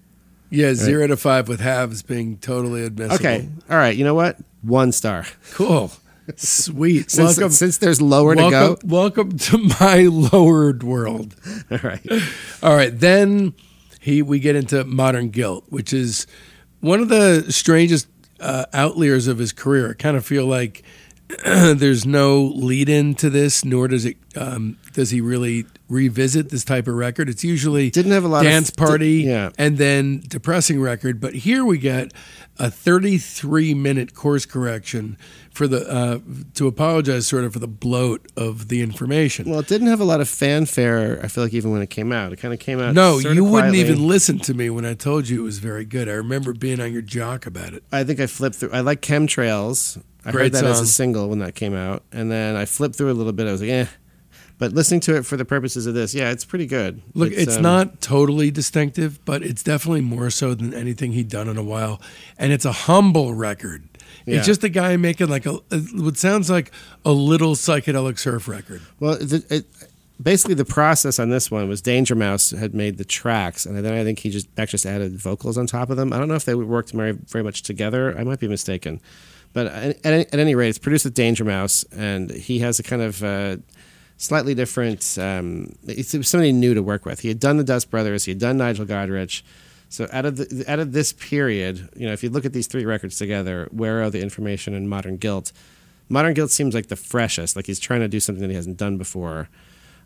Yeah, 0.51 0.75
zero 0.75 1.07
to 1.07 1.17
five 1.17 1.49
with 1.49 1.61
halves 1.61 2.03
being 2.03 2.39
totally 2.39 2.85
admissible. 2.85 3.17
Okay, 3.17 3.49
all 3.69 3.77
right. 3.77 3.97
You 3.97 4.05
know 4.05 4.15
what? 4.15 4.39
One 4.63 4.93
star. 4.93 5.27
Cool. 5.53 5.91
Sweet. 6.39 7.11
Since, 7.11 7.39
welcome, 7.39 7.53
since 7.53 7.79
there's 7.79 8.01
lower 8.01 8.35
to 8.35 8.49
welcome, 8.49 8.89
welcome 8.89 9.39
to 9.39 9.59
my 9.81 10.03
lowered 10.03 10.83
world. 10.83 11.35
All 11.71 11.79
right. 11.83 12.07
All 12.63 12.75
right, 12.75 12.99
then 12.99 13.55
he 14.01 14.23
we 14.23 14.39
get 14.41 14.57
into 14.57 14.85
modern 14.85 15.31
guilt, 15.31 15.65
which 15.69 15.93
is 15.93 16.27
one 16.81 17.01
of 17.01 17.09
the 17.09 17.51
strangest 17.53 18.09
uh, 18.41 18.67
outliers 18.73 19.27
of 19.27 19.39
his 19.39 19.53
career. 19.53 19.91
I 19.91 19.95
kind 19.95 20.17
of 20.17 20.25
feel 20.25 20.47
like 20.47 20.83
there's 21.45 22.07
no 22.07 22.43
lead 22.43 22.89
in 22.89 23.15
to 23.17 23.31
this, 23.31 23.65
nor 23.65 23.89
does 23.89 24.05
it 24.05 24.17
um, 24.37 24.79
does 24.93 25.11
he 25.11 25.21
really 25.21 25.67
revisit 25.91 26.49
this 26.49 26.65
type 26.65 26.87
of 26.89 26.95
record. 26.95 27.29
It's 27.29 27.45
usually 27.45 27.91
Didn't 27.91 28.13
have 28.13 28.25
a 28.25 28.29
lot 28.29 28.47
of- 28.47 28.51
dance 28.51 28.71
party, 28.71 29.25
yeah. 29.27 29.51
and 29.59 29.77
then 29.77 30.23
depressing 30.27 30.81
record. 30.81 31.21
But 31.21 31.35
here 31.35 31.65
we 31.65 31.77
get 31.79 32.13
a 32.59 32.71
33 32.71 33.75
minute 33.75 34.15
course 34.15 34.47
correction 34.47 35.19
for 35.53 35.67
the 35.67 35.87
uh, 35.91 36.19
to 36.55 36.67
apologize 36.69 37.27
sort 37.27 37.43
of 37.45 37.53
for 37.53 37.59
the 37.59 37.67
bloat 37.67 38.31
of 38.37 38.69
the 38.69 38.81
information. 38.83 39.51
Well, 39.51 39.59
it 39.59 39.67
didn't 39.67 39.89
have 39.89 40.01
a 40.01 40.05
lot 40.05 40.21
of 40.21 40.29
fanfare. 40.29 41.21
I 41.23 41.29
feel 41.29 41.43
like 41.45 41.53
even 41.55 41.73
when 41.73 41.83
it 41.83 41.91
came 41.91 42.13
out, 42.13 42.33
it 42.33 42.37
kind 42.37 42.55
of 42.55 42.61
came 42.61 42.79
out. 42.81 42.95
No, 42.95 43.19
you 43.19 43.45
wouldn't 43.45 43.73
quietly. 43.73 43.81
even 43.81 44.07
listen 44.07 44.39
to 44.41 44.55
me 44.55 44.71
when 44.71 44.85
I 44.87 44.95
told 44.95 45.29
you 45.29 45.41
it 45.41 45.45
was 45.45 45.59
very 45.59 45.85
good. 45.85 46.09
I 46.09 46.13
remember 46.13 46.53
being 46.53 46.81
on 46.81 46.93
your 46.93 47.03
jock 47.03 47.47
about 47.47 47.75
it. 47.75 47.83
I 47.91 48.05
think 48.05 48.21
I 48.21 48.27
flipped 48.29 48.57
through. 48.57 48.71
I 48.73 48.81
like 48.81 49.01
Chemtrails. 49.03 50.01
I 50.25 50.33
Great 50.33 50.43
heard 50.43 50.53
that 50.53 50.65
as 50.71 50.81
a 50.81 50.87
single 50.87 51.29
when 51.31 51.39
that 51.39 51.55
came 51.55 51.75
out, 51.75 52.03
and 52.13 52.31
then 52.31 52.55
I 52.55 52.67
flipped 52.67 52.95
through 52.97 53.11
a 53.11 53.15
little 53.15 53.33
bit. 53.33 53.49
I 53.49 53.53
was 53.53 53.63
like, 53.63 53.71
eh. 53.71 53.87
But 54.61 54.75
listening 54.75 55.01
to 55.01 55.17
it 55.17 55.25
for 55.25 55.39
the 55.39 55.47
purposes 55.47 55.87
of 55.87 55.95
this, 55.95 56.15
yeah, 56.15 56.31
it's 56.31 56.45
pretty 56.45 56.67
good. 56.67 57.01
Look, 57.15 57.33
it's, 57.33 57.57
um, 57.57 57.63
not 57.63 58.03
totally 58.03 58.51
distinctive, 58.51 59.25
but 59.25 59.43
it's 59.43 59.63
definitely 59.63 60.03
more 60.03 60.29
so 60.29 60.53
than 60.53 60.75
anything 60.75 61.13
he'd 61.13 61.31
done 61.31 61.49
in 61.49 61.57
a 61.57 61.63
while. 61.63 61.99
And 62.39 62.53
it's 62.53 62.67
a 62.67 62.73
humble 62.73 63.33
record. 63.33 63.89
Yeah. 64.27 64.37
It's 64.37 64.47
just 64.47 64.63
a 64.63 64.69
guy 64.69 64.99
making 64.99 65.29
like 65.29 65.47
a 65.47 65.55
what 65.95 66.19
sounds 66.19 66.51
like 66.51 66.73
a 67.07 67.11
little 67.11 67.55
psychedelic 67.55 68.19
surf 68.19 68.47
record. 68.49 68.83
Well, 69.01 69.17
it, 69.19 69.65
basically 70.23 70.57
the 70.57 70.67
process 70.67 71.19
on 71.19 71.31
this 71.31 71.51
one 71.51 71.67
was 71.67 71.81
Danger 71.81 72.15
Mouse 72.15 72.51
had 72.51 72.75
made 72.75 72.99
the 72.99 73.05
tracks, 73.05 73.65
and 73.65 73.83
then 73.83 73.95
I 73.95 74.05
think 74.05 74.19
he 74.19 74.29
just 74.29 74.55
Beck 74.57 74.69
just 74.69 74.85
added 74.85 75.19
vocals 75.19 75.57
on 75.57 75.67
top 75.67 75.89
of 75.89 75.97
them. 75.97 76.13
I 76.13 76.19
don't 76.19 76.29
know 76.29 76.35
if 76.35 76.45
they 76.45 76.55
worked 76.55 76.91
very 76.91 77.13
very 77.13 77.43
much 77.43 77.63
together. 77.63 78.15
I 78.19 78.25
might 78.25 78.41
be 78.41 78.49
mistaken, 78.49 79.01
but 79.55 79.69
at, 79.69 80.05
at, 80.05 80.35
at 80.35 80.39
any 80.39 80.55
rate, 80.55 80.69
it's 80.69 80.79
produced 80.79 81.07
with 81.07 81.15
Danger 81.15 81.45
Mouse, 81.45 81.83
and 81.97 82.31
he 82.31 82.59
has 82.59 82.79
a 82.79 82.83
kind 82.83 83.01
of 83.01 83.25
uh, 83.25 83.57
slightly 84.21 84.55
different. 84.55 85.17
Um, 85.19 85.75
it 85.87 86.15
was 86.15 86.29
somebody 86.29 86.53
new 86.53 86.75
to 86.75 86.83
work 86.83 87.07
with. 87.07 87.21
He 87.21 87.29
had 87.29 87.41
done 87.41 87.57
the 87.57 87.65
Dust 87.65 87.91
Brothers. 87.91 88.27
He 88.27 88.33
had 88.33 88.39
done 88.39 88.59
Nigel 88.59 88.85
Godrich. 88.85 89.43
So 89.89 90.07
out 90.13 90.27
of 90.27 90.37
the, 90.37 90.65
out 90.69 90.79
of 90.79 90.93
this 90.93 91.13
period, 91.13 91.89
you 91.97 92.07
know, 92.07 92.13
if 92.13 92.23
you 92.23 92.29
look 92.29 92.45
at 92.45 92.53
these 92.53 92.67
three 92.69 92.85
records 92.85 93.19
together, 93.19 93.69
Guero 93.75 94.11
the 94.11 94.21
Information 94.23 94.75
and 94.75 94.89
Modern 94.89 95.17
Guilt, 95.17 95.53
Modern 96.09 96.35
Guilt 96.35 96.51
seems 96.51 96.75
like 96.75 96.89
the 96.89 96.97
freshest. 96.97 97.57
Like 97.57 97.67
he's 97.67 97.81
trying 97.81 98.01
to 98.01 98.09
do 98.09 98.21
something 98.21 98.43
that 98.43 98.51
he 98.51 98.57
hasn't 98.57 98.77
done 98.77 98.99
before, 98.99 99.49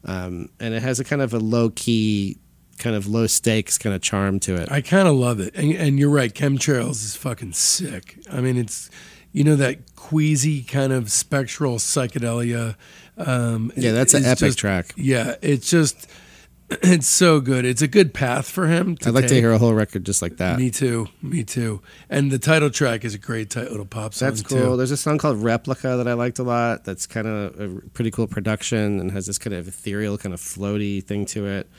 um, 0.04 0.48
and 0.60 0.74
it 0.74 0.82
has 0.82 1.00
a 1.00 1.04
kind 1.04 1.20
of 1.20 1.34
a 1.34 1.38
low 1.38 1.70
key, 1.70 2.38
kind 2.78 2.94
of 2.96 3.06
low 3.06 3.26
stakes 3.26 3.76
kind 3.76 3.94
of 3.94 4.00
charm 4.00 4.38
to 4.40 4.54
it. 4.54 4.70
I 4.70 4.80
kind 4.80 5.08
of 5.08 5.16
love 5.16 5.40
it. 5.40 5.54
And, 5.54 5.72
and 5.72 5.98
you're 5.98 6.08
right, 6.08 6.32
Chemtrails 6.32 7.04
is 7.04 7.16
fucking 7.16 7.52
sick. 7.52 8.18
I 8.30 8.40
mean, 8.40 8.56
it's, 8.56 8.90
you 9.32 9.44
know, 9.44 9.56
that 9.56 9.96
queasy 9.96 10.62
kind 10.62 10.92
of 10.92 11.10
spectral 11.10 11.76
psychedelia. 11.76 12.76
Um, 13.16 13.72
yeah, 13.76 13.92
that's 13.92 14.14
an 14.14 14.24
epic 14.24 14.38
just- 14.38 14.58
track. 14.58 14.92
Yeah, 14.96 15.36
it's 15.42 15.70
just, 15.70 16.08
it's 16.70 17.06
so 17.06 17.40
good. 17.40 17.64
It's 17.64 17.82
a 17.82 17.88
good 17.88 18.12
path 18.14 18.48
for 18.48 18.66
him. 18.66 18.96
To 18.98 19.08
I'd 19.10 19.14
like 19.14 19.26
to 19.28 19.34
hear 19.34 19.52
a 19.52 19.58
whole 19.58 19.74
record 19.74 20.04
just 20.04 20.22
like 20.22 20.38
that. 20.38 20.58
Me 20.58 20.70
too. 20.70 21.08
Me 21.22 21.44
too. 21.44 21.80
And 22.10 22.30
the 22.32 22.38
title 22.38 22.70
track 22.70 23.04
is 23.04 23.14
a 23.14 23.18
great 23.18 23.50
title 23.50 23.70
little 23.70 23.86
pop 23.86 24.14
song 24.14 24.30
That's 24.30 24.42
cool. 24.42 24.58
too. 24.58 24.76
There's 24.76 24.90
a 24.90 24.96
song 24.96 25.18
called 25.18 25.42
Replica 25.42 25.96
that 25.96 26.08
I 26.08 26.14
liked 26.14 26.38
a 26.38 26.42
lot. 26.42 26.84
That's 26.84 27.06
kind 27.06 27.26
of 27.26 27.60
a 27.60 27.80
pretty 27.90 28.10
cool 28.10 28.26
production 28.26 28.98
and 28.98 29.12
has 29.12 29.26
this 29.26 29.38
kind 29.38 29.54
of 29.54 29.68
ethereal, 29.68 30.18
kind 30.18 30.32
of 30.34 30.40
floaty 30.40 31.02
thing 31.04 31.26
to 31.26 31.46
it. 31.46 31.70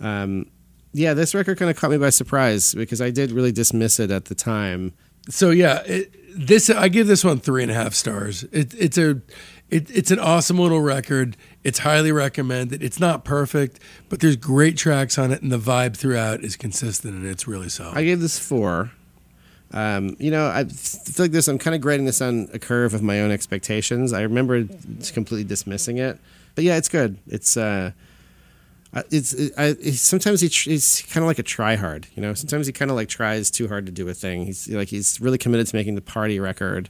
Um, 0.00 0.50
yeah, 0.92 1.14
this 1.14 1.34
record 1.34 1.58
kind 1.58 1.70
of 1.70 1.76
caught 1.76 1.90
me 1.90 1.98
by 1.98 2.10
surprise 2.10 2.74
because 2.74 3.00
I 3.00 3.10
did 3.10 3.30
really 3.32 3.52
dismiss 3.52 3.98
it 4.00 4.10
at 4.10 4.26
the 4.26 4.34
time. 4.34 4.94
So 5.28 5.50
yeah, 5.50 5.82
it, 5.86 6.14
this 6.38 6.70
I 6.70 6.88
give 6.88 7.06
this 7.06 7.24
one 7.24 7.40
three 7.40 7.62
and 7.62 7.70
a 7.70 7.74
half 7.74 7.94
stars. 7.94 8.44
It, 8.44 8.72
it's 8.74 8.96
a, 8.98 9.20
it, 9.70 9.90
it's 9.90 10.10
an 10.10 10.18
awesome 10.18 10.58
little 10.58 10.80
record. 10.80 11.36
It's 11.64 11.80
highly 11.80 12.12
recommended. 12.12 12.82
It's 12.82 13.00
not 13.00 13.24
perfect, 13.24 13.80
but 14.08 14.20
there's 14.20 14.36
great 14.36 14.76
tracks 14.76 15.18
on 15.18 15.32
it, 15.32 15.42
and 15.42 15.50
the 15.50 15.58
vibe 15.58 15.96
throughout 15.96 16.44
is 16.44 16.56
consistent, 16.56 17.14
and 17.14 17.26
it's 17.26 17.48
really 17.48 17.68
solid. 17.68 17.96
I 17.96 18.04
gave 18.04 18.20
this 18.20 18.38
four. 18.38 18.92
Um, 19.72 20.16
you 20.20 20.30
know, 20.30 20.46
I 20.46 20.64
feel 20.64 21.24
like 21.24 21.32
this. 21.32 21.48
I'm 21.48 21.58
kind 21.58 21.74
of 21.74 21.80
grading 21.80 22.06
this 22.06 22.20
on 22.22 22.48
a 22.52 22.58
curve 22.58 22.94
of 22.94 23.02
my 23.02 23.20
own 23.20 23.32
expectations. 23.32 24.12
I 24.12 24.22
remember 24.22 24.64
completely 25.12 25.44
dismissing 25.44 25.98
it, 25.98 26.18
but 26.54 26.62
yeah, 26.62 26.76
it's 26.76 26.88
good. 26.88 27.18
It's 27.26 27.56
uh, 27.56 27.90
it's 29.10 29.32
it, 29.32 29.52
I, 29.58 29.74
sometimes 29.74 30.40
he 30.40 30.48
tr- 30.48 30.70
he's 30.70 31.02
kind 31.10 31.24
of 31.24 31.26
like 31.26 31.38
a 31.38 31.42
tryhard. 31.42 32.06
You 32.14 32.22
know, 32.22 32.34
sometimes 32.34 32.66
he 32.66 32.72
kind 32.72 32.90
of 32.90 32.96
like 32.96 33.08
tries 33.08 33.50
too 33.50 33.66
hard 33.68 33.86
to 33.86 33.92
do 33.92 34.08
a 34.08 34.14
thing. 34.14 34.46
He's 34.46 34.68
like 34.68 34.88
he's 34.88 35.20
really 35.20 35.38
committed 35.38 35.66
to 35.66 35.76
making 35.76 35.96
the 35.96 36.00
party 36.00 36.38
record, 36.38 36.88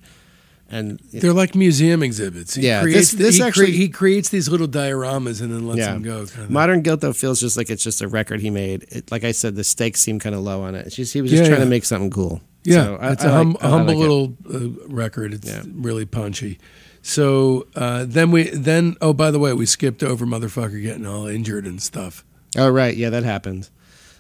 and 0.71 0.99
They're 1.13 1.33
like 1.33 1.55
museum 1.55 2.03
exhibits. 2.03 2.55
He 2.55 2.67
Yeah, 2.67 2.83
creates, 2.83 3.13
this- 3.13 3.21
this 3.21 3.37
he, 3.37 3.43
actually- 3.43 3.73
he 3.73 3.89
creates 3.89 4.29
these 4.31 4.49
little 4.49 4.67
dioramas 4.69 5.41
and 5.41 5.53
then 5.53 5.67
lets 5.67 5.79
Yeah. 5.79 5.93
them 5.93 6.03
go. 6.03 6.27
Kind 6.27 6.45
of 6.47 6.51
Modern 6.51 6.83
Guilt 6.83 7.01
though 7.03 7.13
feels 7.13 7.41
just 7.41 7.57
like 7.57 7.71
it's 7.71 7.83
just 7.85 8.03
a 8.03 8.09
record 8.09 8.41
he 8.41 8.51
made. 8.51 8.85
It, 8.91 9.11
like 9.13 9.23
I 9.25 9.33
said, 9.33 9.55
the 9.57 9.65
stakes 9.65 10.01
seem 10.01 10.19
kind 10.19 10.35
of 10.35 10.41
low 10.43 10.63
on 10.63 10.75
it. 10.75 10.89
Just 10.91 11.13
he 11.13 11.23
was 11.23 11.31
just 11.31 11.43
Yeah, 11.43 11.49
trying 11.49 11.61
yeah. 11.61 11.65
to 11.65 11.71
make 11.71 11.85
something 11.85 12.11
cool. 12.11 12.41
Yeah, 12.65 12.85
So 12.85 12.97
I- 13.01 13.13
it's 13.13 13.25
I 13.25 13.29
a 13.29 13.33
hum, 13.33 13.53
like- 13.53 13.63
humble 13.63 13.87
like 13.87 13.97
it. 13.97 14.01
little 14.01 14.37
uh, 14.53 14.87
record. 14.89 15.35
It's 15.35 15.51
really 15.73 16.05
punchy. 16.05 16.59
So 17.03 17.69
uh, 17.77 18.05
then 18.09 18.33
we 18.33 18.51
then 18.51 18.97
oh 19.01 19.13
by 19.13 19.31
the 19.31 19.39
way 19.39 19.53
we 19.53 19.67
skipped 19.67 20.03
over 20.03 20.27
motherfucker 20.27 20.83
getting 20.83 21.07
all 21.07 21.27
injured 21.29 21.65
and 21.65 21.81
stuff. 21.81 22.25
Oh 22.59 22.69
right, 22.69 22.97
yeah, 22.97 23.11
that 23.11 23.23
happened. 23.23 23.69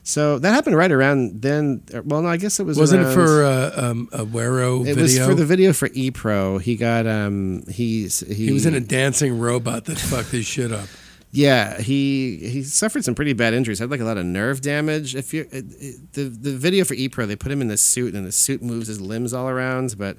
So 0.09 0.38
that 0.38 0.54
happened 0.54 0.76
right 0.76 0.92
around 0.92 1.42
then. 1.42 1.82
uh, 1.92 2.00
Well, 2.04 2.22
no, 2.22 2.28
I 2.28 2.36
guess 2.36 2.61
it 2.61 2.64
was. 2.64 2.78
Wasn't 2.78 3.04
it 3.04 3.12
for 3.12 3.44
uh, 3.44 3.72
um, 3.76 4.09
a 4.12 4.24
Guero 4.24 4.78
video? 4.84 4.98
It 4.98 5.02
was 5.02 5.18
for 5.18 5.34
the 5.34 5.44
video 5.44 5.72
for 5.72 5.88
ePro. 5.88 6.61
He 6.62 6.76
got 6.76 7.09
um 7.09 7.64
he's 7.68 8.20
he, 8.20 8.46
he 8.46 8.52
was 8.52 8.66
in 8.66 8.74
a 8.74 8.80
dancing 8.80 9.36
robot 9.36 9.86
that 9.86 9.98
fucked 9.98 10.30
his 10.30 10.46
shit 10.46 10.70
up. 10.70 10.88
yeah 11.32 11.80
he 11.80 12.36
he 12.38 12.62
suffered 12.62 13.04
some 13.04 13.16
pretty 13.16 13.32
bad 13.32 13.52
injuries. 13.52 13.80
Had 13.80 13.90
like 13.90 13.98
a 14.00 14.04
lot 14.04 14.16
of 14.16 14.24
nerve 14.24 14.61
damage. 14.61 15.16
If 15.16 15.34
you 15.34 15.48
it, 15.50 15.64
it, 15.80 16.12
the 16.12 16.22
the 16.24 16.57
video 16.57 16.84
for 16.84 16.94
ePro, 16.94 17.26
they 17.26 17.34
put 17.34 17.50
him 17.50 17.61
in 17.61 17.66
this 17.66 17.82
suit 17.82 18.14
and 18.14 18.24
the 18.24 18.30
suit 18.32 18.62
moves 18.62 18.86
his 18.86 19.00
limbs 19.00 19.34
all 19.34 19.48
around, 19.48 19.96
but. 19.98 20.18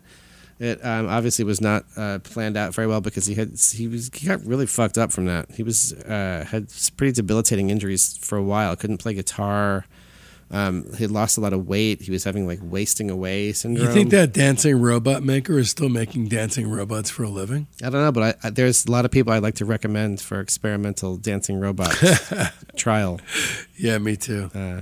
It 0.60 0.84
um, 0.84 1.08
obviously 1.08 1.46
was 1.46 1.62
not 1.62 1.86
uh, 1.96 2.20
planned 2.20 2.58
out 2.58 2.74
very 2.74 2.88
well 2.88 3.02
because 3.02 3.28
he 3.28 3.36
had 3.36 3.60
he 3.72 3.88
was 3.88 4.10
he 4.14 4.28
got 4.28 4.44
really 4.44 4.66
fucked 4.66 4.98
up 4.98 5.12
from 5.12 5.26
that. 5.26 5.52
He 5.52 5.62
was 5.62 5.94
uh, 5.94 6.46
had 6.50 6.74
pretty 6.98 7.14
debilitating 7.14 7.70
injuries 7.70 8.18
for 8.18 8.38
a 8.38 8.44
while. 8.44 8.76
Couldn't 8.76 8.98
play 8.98 9.14
guitar. 9.14 9.86
Um, 10.50 10.94
he 10.98 11.08
lost 11.08 11.38
a 11.38 11.42
lot 11.42 11.52
of 11.54 11.68
weight. 11.68 12.02
He 12.02 12.10
was 12.10 12.24
having 12.24 12.48
like 12.48 12.60
wasting 12.62 13.12
away 13.12 13.52
syndrome. 13.52 13.86
You 13.86 13.94
think 13.94 14.12
that 14.12 14.34
dancing 14.34 14.80
robot 14.80 15.22
maker 15.22 15.60
is 15.60 15.70
still 15.70 15.90
making 15.90 16.30
dancing 16.30 16.70
robots 16.70 17.10
for 17.10 17.24
a 17.24 17.30
living? 17.30 17.68
I 17.84 17.90
don't 17.90 18.02
know, 18.02 18.14
but 18.14 18.24
I, 18.44 18.48
I, 18.48 18.50
there's 18.50 18.86
a 18.86 18.92
lot 18.92 19.04
of 19.04 19.12
people 19.12 19.34
I'd 19.34 19.44
like 19.44 19.56
to 19.56 19.66
recommend 19.66 20.22
for 20.22 20.40
experimental 20.40 21.18
dancing 21.18 21.60
robot 21.60 21.94
trial. 22.78 23.20
Yeah, 23.76 23.98
me 23.98 24.16
too. 24.16 24.50
Uh, 24.56 24.82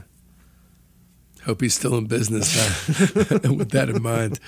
Hope 1.45 1.61
he's 1.61 1.75
still 1.75 1.95
in 1.97 2.07
business 2.07 2.55
now, 2.55 3.49
with 3.53 3.69
that 3.69 3.87
in 3.89 4.01
mind. 4.01 4.39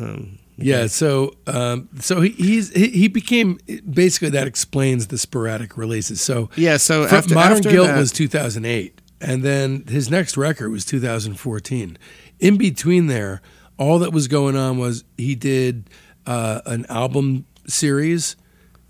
Um, 0.00 0.38
yeah, 0.56 0.86
so 0.86 1.34
um, 1.46 1.88
so 2.00 2.20
he 2.20 2.30
he's, 2.30 2.70
he 2.72 2.88
he 2.90 3.08
became 3.08 3.58
basically 3.90 4.30
that 4.30 4.46
explains 4.46 5.08
the 5.08 5.18
sporadic 5.18 5.76
releases. 5.76 6.20
So 6.20 6.50
yeah, 6.56 6.76
so 6.76 7.04
after, 7.04 7.34
Modern 7.34 7.58
after 7.58 7.70
Guilt 7.70 7.88
that- 7.88 7.98
was 7.98 8.12
2008, 8.12 9.00
and 9.20 9.42
then 9.42 9.84
his 9.88 10.10
next 10.10 10.36
record 10.36 10.70
was 10.70 10.84
2014. 10.84 11.98
In 12.38 12.56
between 12.56 13.06
there, 13.06 13.40
all 13.78 13.98
that 14.00 14.12
was 14.12 14.28
going 14.28 14.56
on 14.56 14.78
was 14.78 15.04
he 15.16 15.34
did 15.34 15.88
uh, 16.26 16.60
an 16.66 16.86
album 16.88 17.46
series 17.66 18.36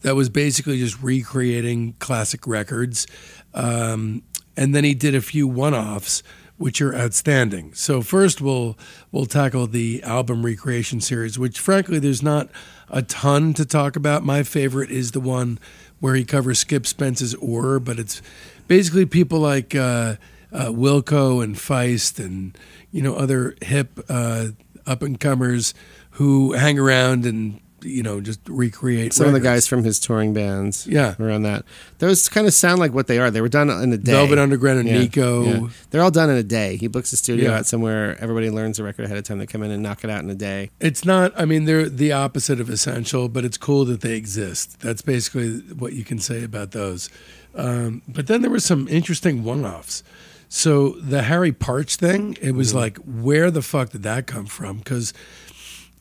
that 0.01 0.17
was 0.17 0.29
basically 0.29 0.79
just 0.79 1.01
recreating 1.03 1.95
classic 2.01 2.47
records, 2.47 3.07
um, 3.55 4.23
and 4.57 4.75
then 4.75 4.85
he 4.85 4.95
did 4.95 5.15
a 5.15 5.21
few 5.21 5.47
one-offs 5.47 6.23
which 6.63 6.81
are 6.81 6.95
outstanding. 6.95 7.75
So 7.75 8.03
first 8.03 8.41
we'll 8.41 8.79
we'll 9.11 9.27
tackle 9.27 9.67
the 9.67 10.01
album 10.05 10.47
recreation 10.47 11.01
series, 11.01 11.37
which 11.37 11.59
frankly 11.59 11.99
there's 11.99 12.23
not 12.23 12.51
a 12.89 13.03
ton 13.03 13.53
to 13.55 13.65
talk 13.65 13.97
about. 13.97 14.23
My 14.23 14.45
favorite 14.45 14.89
is 14.93 15.11
the 15.11 15.19
one 15.19 15.59
where 15.99 16.15
he 16.15 16.25
covers 16.25 16.61
Skip 16.61 16.87
Spence's 16.87 17.35
Oar, 17.35 17.81
but 17.81 17.99
it's 17.99 18.23
basically 18.69 19.07
people 19.07 19.41
like 19.41 19.75
uh, 19.75 20.15
uh, 20.53 20.67
Wilco 20.67 21.43
and 21.43 21.57
Feist 21.57 22.25
and 22.25 22.57
you 22.93 23.03
know 23.03 23.17
other 23.17 23.57
hip 23.61 23.99
uh, 24.09 24.49
up 24.87 25.03
and 25.03 25.19
comers 25.19 25.75
who 26.13 26.53
hang 26.53 26.79
around 26.79 27.27
and 27.27 27.61
you 27.85 28.03
know 28.03 28.21
just 28.21 28.41
recreate 28.49 29.13
some 29.13 29.27
of 29.27 29.33
the 29.33 29.41
guys 29.41 29.67
from 29.67 29.85
his 29.85 29.99
touring 29.99 30.33
bands. 30.35 30.87
Yeah. 30.87 31.15
were 31.19 31.31
on 31.31 31.43
that. 31.43 31.65
Those 31.99 32.29
kind 32.29 32.47
of 32.47 32.55
sound 32.55 32.79
like 32.81 32.93
what 32.93 33.07
they 33.07 33.19
are. 33.19 33.31
They 33.31 33.41
were 33.41 33.49
done 33.49 33.71
in 33.71 33.93
a 33.93 33.97
day. 33.97 34.13
Velvet 34.13 34.39
Underground 34.39 34.81
and 34.81 34.89
Yeah, 34.89 34.99
Nico. 34.99 35.45
yeah. 35.45 35.69
They're 35.91 36.03
all 36.03 36.11
done 36.11 36.31
in 36.31 36.37
a 36.37 36.43
day. 36.43 36.77
He 36.77 36.87
books 36.89 37.13
a 37.13 37.17
studio 37.17 37.51
Yeah. 37.51 37.59
out 37.59 37.67
somewhere. 37.67 38.17
Everybody 38.21 38.51
learns 38.51 38.77
the 38.79 38.85
record 38.85 39.05
ahead 39.05 39.17
of 39.19 39.25
time. 39.25 39.39
They 39.39 39.47
come 39.47 39.63
in 39.63 39.71
and 39.71 39.83
knock 39.83 40.05
it 40.05 40.11
out 40.11 40.23
in 40.23 40.31
a 40.31 40.35
day. 40.35 40.71
It's 40.81 41.05
not. 41.05 41.33
I 41.39 41.45
mean, 41.45 41.65
they're 41.65 41.89
the 41.89 42.13
opposite 42.13 42.61
of 42.61 42.69
essential, 42.71 43.29
but 43.29 43.45
it's 43.45 43.57
cool 43.59 43.85
that 43.87 44.01
they 44.01 44.15
exist. 44.17 44.81
That's 44.81 45.03
basically 45.03 45.59
what 45.79 45.93
you 45.93 46.05
can 46.05 46.19
say 46.19 46.43
about 46.45 46.71
those. 46.73 47.09
Um, 47.55 48.03
but 48.09 48.27
then 48.29 48.43
there 48.43 48.51
were 48.51 48.61
some 48.61 48.89
interesting 48.89 49.45
one-offs. 49.45 50.03
So 50.49 50.91
the 51.01 51.23
Harry 51.23 51.53
Partch 51.53 51.97
thing, 51.97 52.37
it 52.43 52.53
was 52.53 52.75
like, 52.75 52.99
where 52.99 53.51
the 53.51 53.63
fuck 53.63 53.91
did 53.91 54.03
that 54.03 54.27
come 54.27 54.45
from? 54.47 54.79
Because 54.79 55.15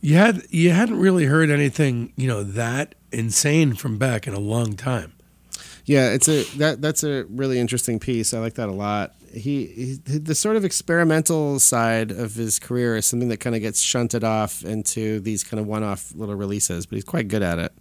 you 0.01 0.15
had 0.15 0.43
you 0.49 0.71
hadn't 0.71 0.99
really 0.99 1.25
heard 1.25 1.49
anything, 1.49 2.11
you 2.15 2.27
know, 2.27 2.43
that 2.43 2.95
insane 3.11 3.75
from 3.75 3.97
Beck 3.97 4.27
in 4.27 4.33
a 4.33 4.39
long 4.39 4.75
time. 4.75 5.13
Yeah, 5.85 6.11
it's 6.11 6.27
a 6.27 6.43
that 6.57 6.81
that's 6.81 7.03
a 7.03 7.25
really 7.25 7.59
interesting 7.59 7.99
piece. 7.99 8.33
I 8.33 8.39
like 8.39 8.55
that 8.55 8.69
a 8.69 8.73
lot. 8.73 9.15
He, 9.33 9.65
he 9.67 10.17
the 10.17 10.35
sort 10.35 10.57
of 10.57 10.65
experimental 10.65 11.59
side 11.59 12.11
of 12.11 12.35
his 12.35 12.59
career 12.59 12.97
is 12.97 13.05
something 13.05 13.29
that 13.29 13.37
kind 13.37 13.55
of 13.55 13.61
gets 13.61 13.79
shunted 13.79 14.23
off 14.23 14.63
into 14.63 15.21
these 15.21 15.43
kind 15.43 15.59
of 15.59 15.67
one-off 15.67 16.13
little 16.15 16.35
releases, 16.35 16.85
but 16.85 16.95
he's 16.95 17.05
quite 17.05 17.29
good 17.29 17.41
at 17.41 17.57
it. 17.57 17.71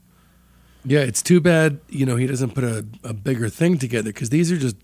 Yeah, 0.85 1.01
it's 1.01 1.23
too 1.23 1.41
bad, 1.41 1.81
you 1.89 2.07
know, 2.07 2.17
he 2.17 2.27
doesn't 2.27 2.55
put 2.55 2.65
a, 2.65 2.87
a 3.03 3.13
bigger 3.13 3.49
thing 3.49 3.79
together 3.79 4.13
because 4.13 4.31
these 4.31 4.51
are 4.53 4.57
just 4.57 4.77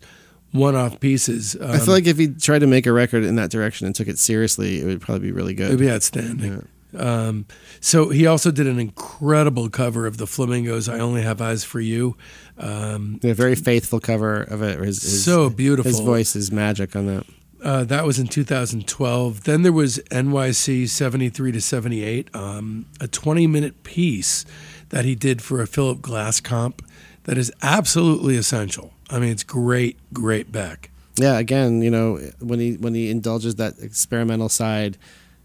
one-off 0.53 0.99
pieces. 1.01 1.57
I 1.57 1.79
feel 1.79 1.83
um, 1.83 1.87
like 1.87 2.07
if 2.07 2.19
he 2.19 2.29
tried 2.29 2.59
to 2.59 2.67
make 2.67 2.87
a 2.87 2.93
record 2.93 3.25
in 3.25 3.37
that 3.37 3.51
direction 3.51 3.87
and 3.87 3.95
took 3.95 4.09
it 4.09 4.19
seriously, 4.19 4.81
it 4.81 4.85
would 4.85 5.01
probably 5.01 5.29
be 5.29 5.33
really 5.33 5.55
good. 5.55 5.69
It'd 5.69 5.79
be 5.79 5.91
outstanding. 5.91 6.67
Um, 6.97 7.47
so 7.81 8.11
he 8.11 8.27
also 8.27 8.51
did 8.51 8.67
an 8.67 8.79
incredible 8.79 9.69
cover 9.69 10.07
of 10.07 10.17
the 10.19 10.27
Flamingos. 10.27 10.89
I 10.89 10.99
only 10.99 11.23
have 11.23 11.41
eyes 11.41 11.65
for 11.65 11.81
you. 11.81 12.17
Um, 12.59 13.21
a 13.23 13.33
very 13.33 13.55
faithful 13.55 14.01
cover 14.01 14.43
of 14.43 14.63
it. 14.63 14.79
His, 14.79 15.03
his, 15.03 15.25
so 15.25 15.51
beautiful. 15.51 15.91
His 15.91 16.01
voice 16.01 16.37
is 16.37 16.51
magic 16.51 16.97
on 16.97 17.07
that. 17.07 17.27
Uh, 17.63 17.85
that 17.85 18.05
was 18.05 18.19
in 18.19 18.27
2012. 18.27 19.45
Then 19.45 19.63
there 19.63 19.73
was 19.73 19.99
NYC 20.11 20.89
73 20.89 21.53
to 21.53 21.61
78, 21.61 22.35
um, 22.35 22.87
a 23.01 23.09
20 23.09 23.47
minute 23.47 23.83
piece 23.83 24.45
that 24.91 25.05
he 25.05 25.15
did 25.15 25.43
for 25.43 25.61
a 25.61 25.67
Philip 25.67 26.01
Glass 26.01 26.41
comp 26.41 26.83
that 27.25 27.37
is 27.37 27.53
absolutely 27.63 28.37
essential. 28.37 28.93
I 29.11 29.19
mean, 29.19 29.31
it's 29.31 29.43
great, 29.43 29.99
great 30.13 30.53
Beck. 30.53 30.91
Yeah, 31.17 31.39
again, 31.39 31.83
you 31.83 31.91
know, 31.91 32.19
when 32.41 32.61
he 32.61 32.75
when 32.75 32.95
he 32.95 33.11
indulges 33.11 33.55
that 33.57 33.79
experimental 33.81 34.51
side, 34.51 34.99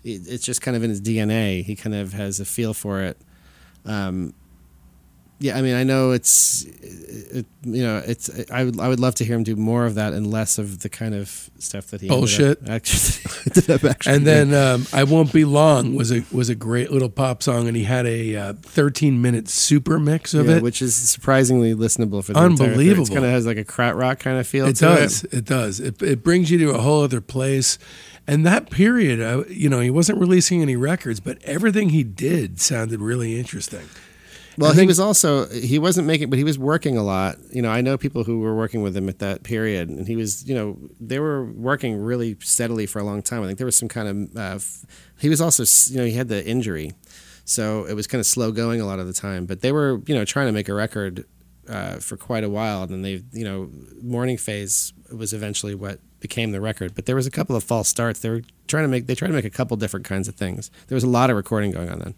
it, 0.03 0.27
it's 0.27 0.45
just 0.45 0.61
kind 0.61 0.75
of 0.77 0.83
in 0.83 0.89
his 0.89 1.01
DNA. 1.01 1.63
He 1.63 1.75
kind 1.75 1.95
of 1.95 2.13
has 2.13 2.39
a 2.39 2.45
feel 2.45 2.73
for 2.73 3.01
it. 3.01 3.17
Um, 3.85 4.33
yeah, 5.39 5.57
I 5.57 5.61
mean, 5.61 5.75
I 5.75 5.83
know 5.83 6.11
it's, 6.11 6.65
it, 7.33 7.45
you 7.63 7.83
know, 7.83 8.03
it's. 8.05 8.29
I 8.51 8.63
would 8.63 8.79
I 8.79 8.87
would 8.87 8.99
love 8.99 9.15
to 9.15 9.25
hear 9.25 9.35
him 9.35 9.43
do 9.43 9.55
more 9.55 9.85
of 9.85 9.95
that 9.95 10.13
and 10.13 10.31
less 10.31 10.57
of 10.57 10.79
the 10.79 10.89
kind 10.89 11.13
of 11.15 11.49
stuff 11.59 11.87
that 11.87 12.01
he 12.01 12.07
Bullshit. 12.07 12.59
actually, 12.69 13.23
actually 13.89 14.13
And 14.15 14.27
then 14.27 14.53
um, 14.53 14.85
"I 14.93 15.03
Won't 15.03 15.31
Be 15.33 15.45
Long" 15.45 15.95
was 15.95 16.11
a 16.11 16.23
was 16.31 16.49
a 16.49 16.55
great 16.55 16.91
little 16.91 17.09
pop 17.09 17.43
song, 17.43 17.67
and 17.67 17.75
he 17.77 17.83
had 17.83 18.05
a 18.05 18.35
uh, 18.35 18.53
13 18.61 19.21
minute 19.21 19.49
super 19.49 19.99
mix 19.99 20.33
of 20.33 20.47
Yeah, 20.47 20.57
it. 20.57 20.63
which 20.63 20.81
is 20.81 20.95
surprisingly 20.95 21.73
listenable 21.73 22.23
for 22.23 22.33
the. 22.33 22.39
Unbelievable. 22.39 23.05
It 23.07 23.13
kind 23.13 23.25
of 23.25 23.31
has 23.31 23.45
like 23.45 23.57
a 23.57 23.65
krautrock 23.65 23.99
rock 23.99 24.19
kind 24.19 24.37
of 24.37 24.47
feel. 24.47 24.67
It 24.67 24.75
to 24.77 24.85
does. 24.85 25.23
It 25.25 25.45
does. 25.45 25.79
It, 25.79 26.01
it 26.01 26.23
brings 26.23 26.51
you 26.51 26.57
to 26.59 26.71
a 26.71 26.79
whole 26.81 27.03
other 27.03 27.21
place. 27.21 27.77
And 28.27 28.45
that 28.45 28.69
period, 28.69 29.19
uh, 29.19 29.43
you 29.49 29.67
know, 29.67 29.79
he 29.79 29.89
wasn't 29.89 30.19
releasing 30.19 30.61
any 30.61 30.75
records, 30.75 31.19
but 31.19 31.41
everything 31.43 31.89
he 31.89 32.03
did 32.03 32.61
sounded 32.61 33.01
really 33.01 33.37
interesting. 33.39 33.89
Well, 34.61 34.73
he 34.73 34.85
was 34.85 34.99
also 34.99 35.47
he 35.47 35.79
wasn't 35.79 36.07
making, 36.07 36.29
but 36.29 36.37
he 36.37 36.43
was 36.43 36.57
working 36.57 36.97
a 36.97 37.03
lot. 37.03 37.37
You 37.51 37.61
know, 37.61 37.69
I 37.69 37.81
know 37.81 37.97
people 37.97 38.23
who 38.23 38.39
were 38.39 38.55
working 38.55 38.81
with 38.81 38.95
him 38.95 39.09
at 39.09 39.19
that 39.19 39.43
period, 39.43 39.89
and 39.89 40.07
he 40.07 40.15
was, 40.15 40.47
you 40.47 40.55
know, 40.55 40.77
they 40.99 41.19
were 41.19 41.45
working 41.45 42.01
really 42.01 42.37
steadily 42.41 42.85
for 42.85 42.99
a 42.99 43.03
long 43.03 43.21
time. 43.21 43.43
I 43.43 43.47
think 43.47 43.57
there 43.57 43.65
was 43.65 43.75
some 43.75 43.89
kind 43.89 44.07
of. 44.07 44.37
Uh, 44.37 44.59
he 45.19 45.29
was 45.29 45.41
also, 45.41 45.63
you 45.91 45.99
know, 45.99 46.05
he 46.05 46.13
had 46.13 46.27
the 46.27 46.45
injury, 46.45 46.93
so 47.45 47.85
it 47.85 47.93
was 47.93 48.07
kind 48.07 48.19
of 48.19 48.25
slow 48.25 48.51
going 48.51 48.81
a 48.81 48.85
lot 48.85 48.99
of 48.99 49.07
the 49.07 49.13
time. 49.13 49.45
But 49.45 49.61
they 49.61 49.71
were, 49.71 50.01
you 50.05 50.15
know, 50.15 50.25
trying 50.25 50.47
to 50.47 50.51
make 50.53 50.69
a 50.69 50.73
record 50.73 51.25
uh, 51.67 51.95
for 51.95 52.17
quite 52.17 52.43
a 52.43 52.49
while, 52.49 52.83
and 52.83 52.91
then 52.91 53.01
they, 53.01 53.23
you 53.31 53.43
know, 53.43 53.69
Morning 54.01 54.37
Phase 54.37 54.93
was 55.11 55.33
eventually 55.33 55.75
what 55.75 55.99
became 56.19 56.51
the 56.51 56.61
record. 56.61 56.95
But 56.95 57.05
there 57.05 57.15
was 57.15 57.27
a 57.27 57.31
couple 57.31 57.55
of 57.55 57.63
false 57.63 57.87
starts. 57.89 58.19
They 58.19 58.29
were 58.29 58.41
trying 58.67 58.83
to 58.83 58.87
make, 58.87 59.07
they 59.07 59.15
tried 59.15 59.29
to 59.29 59.33
make 59.33 59.45
a 59.45 59.49
couple 59.49 59.75
different 59.77 60.05
kinds 60.05 60.27
of 60.27 60.35
things. 60.35 60.71
There 60.87 60.95
was 60.95 61.03
a 61.03 61.09
lot 61.09 61.29
of 61.29 61.35
recording 61.35 61.71
going 61.71 61.89
on 61.89 61.99
then. 61.99 62.15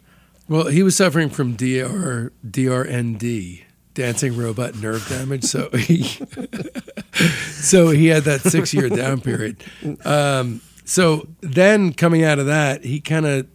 Well, 0.54 0.68
he 0.68 0.84
was 0.84 0.96
suffering 0.96 1.32
from 1.32 1.56
DR, 1.56 2.32
DRND, 2.48 3.64
dancing 3.96 4.38
robot 4.38 4.76
nerve 4.76 5.04
damage. 5.10 5.46
So 5.46 5.72
he, 5.72 6.04
so 7.50 7.90
he 7.90 8.06
had 8.06 8.26
that 8.26 8.42
six 8.42 8.72
year 8.72 8.88
down 8.88 9.22
period. 9.22 9.64
Um, 10.06 10.62
so 10.86 11.28
then 11.42 11.92
coming 11.92 12.24
out 12.24 12.38
of 12.38 12.46
that, 12.46 12.84
he 12.84 13.02
kind 13.02 13.26
of, 13.26 13.48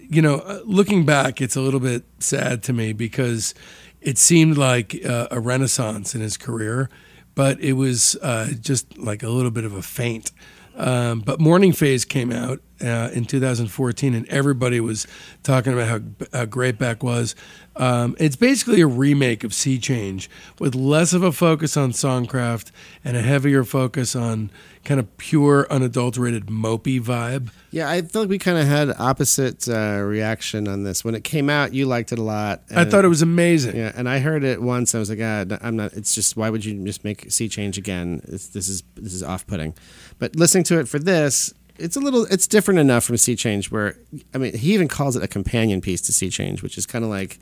you 0.00 0.22
know, 0.22 0.36
uh, 0.36 0.60
looking 0.64 1.04
back, 1.04 1.42
it's 1.42 1.56
a 1.56 1.60
little 1.60 1.78
bit 1.78 2.04
sad 2.20 2.62
to 2.62 2.72
me 2.72 2.94
because 2.94 3.52
it 4.00 4.16
seemed 4.16 4.56
like 4.56 5.04
uh, 5.04 5.28
a 5.30 5.40
renaissance 5.40 6.14
in 6.14 6.22
his 6.22 6.38
career, 6.38 6.88
but 7.34 7.60
it 7.60 7.74
was 7.74 8.16
uh, 8.22 8.52
just 8.58 8.96
like 8.96 9.22
a 9.22 9.28
little 9.28 9.50
bit 9.50 9.64
of 9.64 9.74
a 9.74 9.82
feint. 9.82 10.30
Um, 10.78 11.20
but 11.20 11.40
Morning 11.40 11.72
Phase 11.72 12.04
came 12.04 12.30
out 12.30 12.60
uh, 12.80 13.10
in 13.12 13.24
2014, 13.24 14.14
and 14.14 14.28
everybody 14.28 14.78
was 14.78 15.06
talking 15.42 15.72
about 15.72 15.88
how, 15.88 16.00
how 16.32 16.44
great 16.44 16.78
Beck 16.78 17.02
was. 17.02 17.34
Um, 17.74 18.16
it's 18.20 18.36
basically 18.36 18.80
a 18.80 18.86
remake 18.86 19.42
of 19.42 19.52
Sea 19.52 19.78
Change 19.78 20.30
with 20.60 20.76
less 20.76 21.12
of 21.12 21.22
a 21.22 21.32
focus 21.32 21.76
on 21.76 21.90
songcraft 21.90 22.70
and 23.04 23.16
a 23.16 23.22
heavier 23.22 23.64
focus 23.64 24.14
on 24.14 24.50
kind 24.88 24.98
of 24.98 25.16
pure, 25.18 25.66
unadulterated, 25.70 26.46
mopey 26.46 26.98
vibe. 26.98 27.50
Yeah, 27.70 27.90
I 27.90 28.00
feel 28.00 28.22
like 28.22 28.30
we 28.30 28.38
kind 28.38 28.56
of 28.56 28.66
had 28.66 28.90
opposite 28.98 29.68
uh, 29.68 30.00
reaction 30.02 30.66
on 30.66 30.82
this. 30.82 31.04
When 31.04 31.14
it 31.14 31.24
came 31.24 31.50
out, 31.50 31.74
you 31.74 31.84
liked 31.84 32.10
it 32.10 32.18
a 32.18 32.22
lot. 32.22 32.62
I 32.74 32.86
thought 32.86 33.04
it 33.04 33.08
was 33.08 33.20
amazing. 33.20 33.76
Yeah, 33.76 33.92
and 33.94 34.08
I 34.08 34.18
heard 34.20 34.44
it 34.44 34.62
once. 34.62 34.94
I 34.94 34.98
was 34.98 35.10
like, 35.10 35.18
ah, 35.22 35.44
I'm 35.60 35.76
not. 35.76 35.92
It's 35.92 36.14
just 36.14 36.36
why 36.38 36.48
would 36.48 36.64
you 36.64 36.82
just 36.86 37.04
make 37.04 37.30
sea 37.30 37.48
change 37.50 37.76
again? 37.76 38.22
It's, 38.28 38.46
this 38.48 38.68
is 38.68 38.82
this 38.96 39.12
is 39.12 39.22
off 39.22 39.46
putting. 39.46 39.74
But 40.18 40.34
listening 40.36 40.64
to 40.64 40.80
it 40.80 40.88
for 40.88 40.98
this, 40.98 41.52
it's 41.76 41.96
a 41.96 42.00
little. 42.00 42.24
It's 42.30 42.46
different 42.46 42.80
enough 42.80 43.04
from 43.04 43.18
sea 43.18 43.36
change 43.36 43.70
where 43.70 43.94
I 44.34 44.38
mean, 44.38 44.54
he 44.56 44.72
even 44.72 44.88
calls 44.88 45.14
it 45.16 45.22
a 45.22 45.28
companion 45.28 45.82
piece 45.82 46.00
to 46.02 46.12
sea 46.14 46.30
change, 46.30 46.62
which 46.62 46.78
is 46.78 46.86
kind 46.86 47.04
of 47.04 47.10
like 47.10 47.38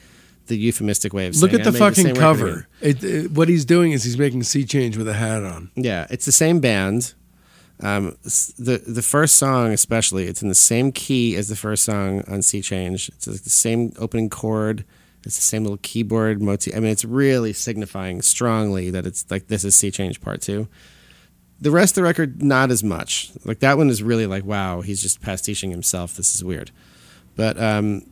the 0.49 0.57
euphemistic 0.59 1.13
way 1.13 1.27
of 1.29 1.37
saying. 1.37 1.53
Look 1.53 1.61
at 1.61 1.65
the 1.65 1.79
fucking 1.79 2.05
record 2.07 2.19
cover. 2.21 2.69
It, 2.81 3.05
it- 3.05 3.31
what 3.31 3.49
he's 3.49 3.65
doing 3.65 3.93
is 3.93 4.03
he's 4.05 4.19
making 4.19 4.43
Sea 4.43 4.65
Change 4.65 4.97
with 4.97 5.07
a 5.09 5.15
hat 5.15 5.43
on. 5.45 5.71
Yeah, 5.77 6.07
it's 6.11 6.25
the 6.25 6.33
same 6.33 6.59
band. 6.61 7.15
Um, 7.81 8.17
the 8.59 8.83
the 8.87 9.03
first 9.03 9.37
song, 9.37 9.73
especially, 9.73 10.25
it's 10.27 10.41
in 10.43 10.49
the 10.49 10.55
same 10.55 10.93
key 10.93 11.37
as 11.37 11.49
the 11.49 11.57
first 11.57 11.85
song 11.85 12.23
on 12.27 12.41
Sea 12.43 12.63
Change. 12.63 13.09
It's 13.11 13.27
like 13.27 13.43
the 13.43 13.51
same 13.51 13.93
opening 13.99 14.31
chord. 14.31 14.85
It's 15.25 15.37
the 15.37 15.43
same 15.43 15.65
little 15.65 15.79
keyboard 15.83 16.41
motif. 16.41 16.75
I 16.75 16.81
mean, 16.81 16.91
it's 16.91 17.05
really 17.05 17.53
signifying 17.53 18.23
strongly 18.23 18.91
that 18.91 19.07
it's 19.07 19.27
like 19.31 19.49
this 19.49 19.65
is 19.65 19.75
Sea 19.75 19.91
Change 19.91 20.21
Part 20.21 20.41
Two. 20.41 20.69
the 21.61 21.71
rest 21.71 21.93
of 21.93 21.97
the 21.97 22.03
record, 22.03 22.43
not 22.43 22.71
as 22.71 22.85
much. 22.85 23.31
Like 23.45 23.61
that 23.61 23.77
one 23.77 23.89
is 23.91 24.03
really 24.03 24.27
like, 24.27 24.45
wow, 24.45 24.81
he's 24.83 25.01
just 25.03 25.21
pastiching 25.21 25.71
himself. 25.71 26.17
This 26.17 26.35
is 26.35 26.45
weird. 26.45 26.71
But 27.35 27.59
um, 27.61 28.03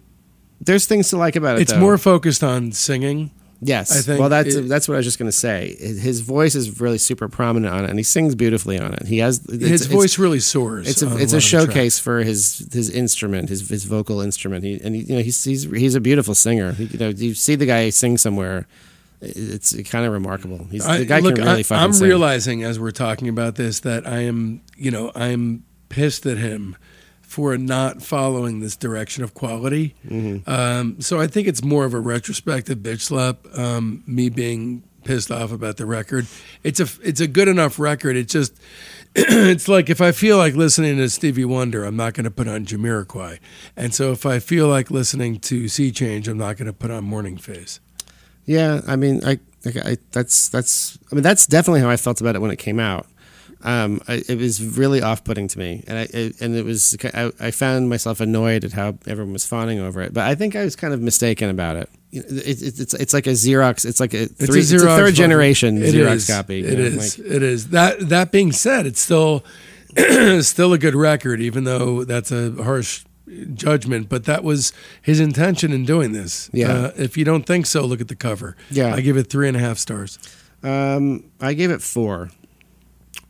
there's 0.60 0.86
things 0.86 1.10
to 1.10 1.16
like 1.16 1.36
about 1.36 1.56
it. 1.56 1.62
It's 1.62 1.72
though. 1.72 1.80
more 1.80 1.98
focused 1.98 2.42
on 2.42 2.72
singing. 2.72 3.30
Yes. 3.66 3.96
I 3.96 4.00
think 4.02 4.20
well, 4.20 4.28
that's 4.28 4.54
it- 4.54 4.68
that's 4.68 4.86
what 4.88 4.94
I 4.94 4.98
was 4.98 5.06
just 5.06 5.18
going 5.18 5.28
to 5.30 5.32
say. 5.36 5.74
His 5.78 6.20
voice 6.20 6.54
is 6.54 6.80
really 6.80 6.98
super 6.98 7.28
prominent 7.28 7.72
on 7.74 7.84
it, 7.84 7.90
and 7.90 7.98
he 7.98 8.02
sings 8.02 8.34
beautifully 8.34 8.78
on 8.78 8.92
it. 8.94 9.06
He 9.06 9.18
has 9.18 9.40
His 9.50 9.86
voice 9.86 10.18
really 10.18 10.40
soars. 10.40 10.88
It's 10.88 11.02
a 11.02 11.06
it's 11.16 11.32
a 11.32 11.36
of 11.38 11.42
the 11.42 11.48
tracks. 11.48 11.66
showcase 11.66 11.98
for 11.98 12.18
his 12.22 12.68
his 12.72 12.90
instrument, 12.90 13.48
his 13.48 13.68
his 13.68 13.84
vocal 13.84 14.20
instrument. 14.20 14.64
He 14.64 14.80
and 14.84 14.94
he, 14.94 15.02
you 15.02 15.16
know 15.16 15.22
he's 15.22 15.42
he's 15.42 15.64
he's 15.64 15.94
a 15.94 16.00
beautiful 16.00 16.34
singer. 16.34 16.72
He, 16.72 16.84
you 16.84 16.98
know, 16.98 17.08
you 17.08 17.34
see 17.34 17.54
the 17.54 17.66
guy 17.66 17.90
sing 17.90 18.18
somewhere, 18.18 18.66
it's 19.20 19.74
kind 19.90 20.04
of 20.06 20.12
remarkable. 20.12 20.66
He's 20.70 20.84
I- 20.86 20.98
the 20.98 21.04
guy 21.06 21.20
look, 21.20 21.36
can 21.36 21.44
really 21.44 21.60
I, 21.60 21.62
fucking 21.62 21.82
I'm 21.82 21.92
sing. 21.92 22.08
realizing 22.08 22.62
as 22.64 22.78
we're 22.78 22.90
talking 22.90 23.28
about 23.28 23.54
this 23.56 23.80
that 23.80 24.06
I 24.06 24.20
am, 24.20 24.60
you 24.76 24.90
know, 24.90 25.10
I'm 25.14 25.64
pissed 25.88 26.26
at 26.26 26.36
him 26.38 26.76
for 27.26 27.56
not 27.58 28.02
following 28.02 28.60
this 28.60 28.76
direction 28.76 29.24
of 29.24 29.34
quality. 29.34 29.94
Mm-hmm. 30.06 30.48
Um, 30.48 31.00
so 31.00 31.20
I 31.20 31.26
think 31.26 31.48
it's 31.48 31.64
more 31.64 31.84
of 31.84 31.94
a 31.94 32.00
retrospective 32.00 32.78
bitch 32.78 33.00
slap. 33.00 33.46
Um, 33.56 34.02
me 34.06 34.28
being 34.28 34.82
pissed 35.04 35.30
off 35.30 35.52
about 35.52 35.76
the 35.76 35.86
record. 35.86 36.26
It's 36.62 36.80
a 36.80 36.88
it's 37.02 37.20
a 37.20 37.26
good 37.26 37.48
enough 37.48 37.78
record. 37.78 38.16
It's 38.16 38.32
just 38.32 38.58
it's 39.14 39.68
like 39.68 39.90
if 39.90 40.00
I 40.00 40.12
feel 40.12 40.36
like 40.36 40.54
listening 40.54 40.96
to 40.96 41.08
Stevie 41.08 41.44
Wonder, 41.44 41.84
I'm 41.84 41.96
not 41.96 42.14
going 42.14 42.24
to 42.24 42.30
put 42.30 42.48
on 42.48 42.64
Jamiroquai, 42.66 43.38
and 43.76 43.94
so 43.94 44.12
if 44.12 44.26
I 44.26 44.38
feel 44.38 44.68
like 44.68 44.90
listening 44.90 45.38
to 45.40 45.68
Sea 45.68 45.92
Change, 45.92 46.26
I'm 46.26 46.38
not 46.38 46.56
going 46.56 46.66
to 46.66 46.72
put 46.72 46.90
on 46.90 47.04
Morning 47.04 47.36
Phase. 47.36 47.80
Yeah, 48.46 48.80
I 48.86 48.96
mean, 48.96 49.24
I, 49.24 49.38
like, 49.64 49.76
I 49.76 49.96
that's 50.10 50.48
that's 50.48 50.98
I 51.12 51.14
mean 51.14 51.22
that's 51.22 51.46
definitely 51.46 51.80
how 51.80 51.90
I 51.90 51.96
felt 51.96 52.20
about 52.20 52.34
it 52.34 52.40
when 52.40 52.50
it 52.50 52.58
came 52.58 52.80
out. 52.80 53.06
Um, 53.64 54.00
I, 54.06 54.22
it 54.28 54.36
was 54.38 54.62
really 54.62 55.00
off-putting 55.00 55.48
to 55.48 55.58
me, 55.58 55.82
and 55.86 55.98
I 55.98 56.02
it, 56.12 56.40
and 56.42 56.54
it 56.54 56.64
was 56.64 56.94
I, 57.14 57.32
I 57.40 57.50
found 57.50 57.88
myself 57.88 58.20
annoyed 58.20 58.62
at 58.64 58.72
how 58.72 58.98
everyone 59.06 59.32
was 59.32 59.46
fawning 59.46 59.80
over 59.80 60.02
it. 60.02 60.12
But 60.12 60.24
I 60.24 60.34
think 60.34 60.54
I 60.54 60.64
was 60.64 60.76
kind 60.76 60.92
of 60.92 61.00
mistaken 61.00 61.48
about 61.48 61.76
it. 61.76 61.88
It, 62.12 62.26
it, 62.30 62.78
it's 62.78 62.92
it's 62.94 63.14
like 63.14 63.26
a 63.26 63.30
Xerox. 63.30 63.86
It's 63.86 64.00
like 64.00 64.12
a, 64.14 64.24
It's 64.24 64.46
three, 64.46 64.58
a 64.58 64.62
it's 64.62 64.70
Xerox 64.72 64.82
a 64.94 64.96
third 64.96 65.14
generation 65.14 65.82
It 65.82 65.94
Xerox 65.94 66.14
is. 66.14 66.26
copy. 66.26 66.64
It 66.64 66.78
know, 66.78 66.84
is. 66.84 67.18
like- 67.18 67.26
it 67.26 67.42
is. 67.42 67.68
That 67.70 68.08
that 68.10 68.30
being 68.30 68.52
said, 68.52 68.84
it's 68.86 69.00
still 69.00 69.44
still 70.42 70.72
a 70.72 70.78
good 70.78 70.94
record, 70.94 71.40
even 71.40 71.64
though 71.64 72.04
that's 72.04 72.30
a 72.32 72.52
harsh 72.62 73.04
judgment. 73.54 74.08
But 74.08 74.24
that 74.24 74.44
was 74.44 74.72
his 75.02 75.20
intention 75.20 75.72
in 75.72 75.84
doing 75.84 76.12
this. 76.12 76.50
Yeah. 76.52 76.70
Uh, 76.72 76.92
if 76.96 77.16
you 77.16 77.24
don't 77.24 77.46
think 77.46 77.66
so, 77.66 77.84
look 77.86 78.00
at 78.00 78.08
the 78.08 78.16
cover. 78.16 78.56
Yeah. 78.70 78.94
I 78.94 79.00
give 79.00 79.16
it 79.16 79.30
three 79.30 79.48
and 79.48 79.56
a 79.56 79.60
half 79.60 79.78
stars. 79.78 80.18
um, 80.62 81.24
I 81.40 81.54
gave 81.54 81.70
it 81.70 81.80
four. 81.82 82.30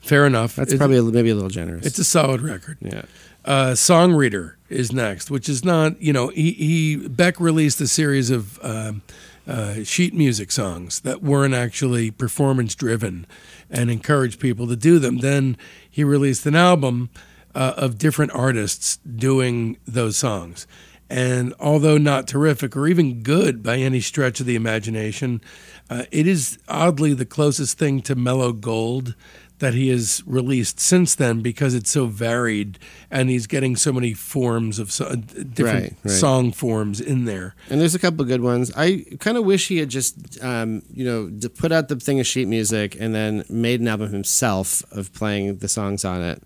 Fair 0.04 0.26
enough. 0.26 0.56
That's 0.56 0.72
It's- 0.72 0.78
probably 0.78 0.98
a, 0.98 1.02
maybe 1.02 1.30
a 1.30 1.34
little 1.34 1.50
generous. 1.50 1.86
it's 1.86 1.98
a 1.98 2.04
solid 2.04 2.40
record. 2.40 2.78
yeah. 2.80 3.02
uh, 3.44 3.74
Song 3.74 4.12
Reader 4.12 4.56
is 4.68 4.92
next, 4.92 5.30
which 5.30 5.48
is 5.48 5.64
not, 5.64 6.00
you 6.00 6.12
know, 6.12 6.28
he, 6.28 6.52
he 6.52 6.96
Beck 6.96 7.40
released 7.40 7.80
a 7.80 7.86
series 7.86 8.30
of 8.30 8.58
um, 8.62 9.02
uh, 9.46 9.82
sheet 9.84 10.14
music 10.14 10.50
songs 10.52 11.00
that 11.00 11.22
weren't 11.22 11.54
actually 11.54 12.10
performance 12.10 12.74
driven 12.74 13.26
and 13.70 13.90
encouraged 13.90 14.40
people 14.40 14.66
to 14.68 14.76
do 14.76 14.98
them. 14.98 15.18
Then 15.18 15.56
he 15.90 16.04
released 16.04 16.44
an 16.46 16.54
album 16.56 17.10
uh, 17.54 17.74
of 17.76 17.98
different 17.98 18.32
artists 18.32 18.96
doing 18.98 19.78
those 19.86 20.16
songs. 20.16 20.66
And 21.10 21.52
although 21.60 21.98
not 21.98 22.26
terrific 22.26 22.74
or 22.76 22.88
even 22.88 23.22
good 23.22 23.62
by 23.62 23.76
any 23.76 24.00
stretch 24.00 24.40
of 24.40 24.46
the 24.46 24.56
imagination, 24.56 25.42
uh, 25.90 26.04
it 26.10 26.26
is 26.26 26.58
oddly 26.66 27.12
the 27.12 27.26
closest 27.26 27.78
thing 27.78 28.00
to 28.02 28.14
mellow 28.14 28.52
gold 28.52 29.14
that 29.60 29.72
he 29.72 29.88
has 29.88 30.22
released 30.26 30.80
since 30.80 31.14
then 31.14 31.40
because 31.40 31.74
it's 31.74 31.90
so 31.90 32.06
varied 32.06 32.78
and 33.10 33.30
he's 33.30 33.46
getting 33.46 33.76
so 33.76 33.92
many 33.92 34.12
forms 34.12 34.78
of 34.80 34.90
so, 34.90 35.14
different 35.14 35.56
Right, 35.84 35.96
right. 36.04 36.10
song 36.12 36.50
forms 36.52 37.00
in 37.00 37.24
there. 37.24 37.54
And 37.70 37.80
there's 37.80 37.94
a 37.94 37.98
couple 38.00 38.22
of 38.22 38.28
good 38.28 38.40
ones. 38.40 38.72
I 38.76 39.04
kind 39.20 39.36
of 39.36 39.44
wish 39.44 39.68
he 39.68 39.78
had 39.78 39.90
just, 39.90 40.42
um, 40.42 40.82
you 40.92 41.04
know, 41.04 41.48
put 41.56 41.70
out 41.70 41.88
the 41.88 41.96
thing 41.96 42.18
of 42.18 42.26
sheet 42.26 42.48
music 42.48 42.96
and 42.98 43.14
then 43.14 43.44
made 43.48 43.80
an 43.80 43.86
album 43.88 44.10
himself 44.12 44.82
of 44.90 45.12
playing 45.14 45.58
the 45.58 45.68
songs 45.68 46.04
on 46.04 46.20
it. 46.20 46.42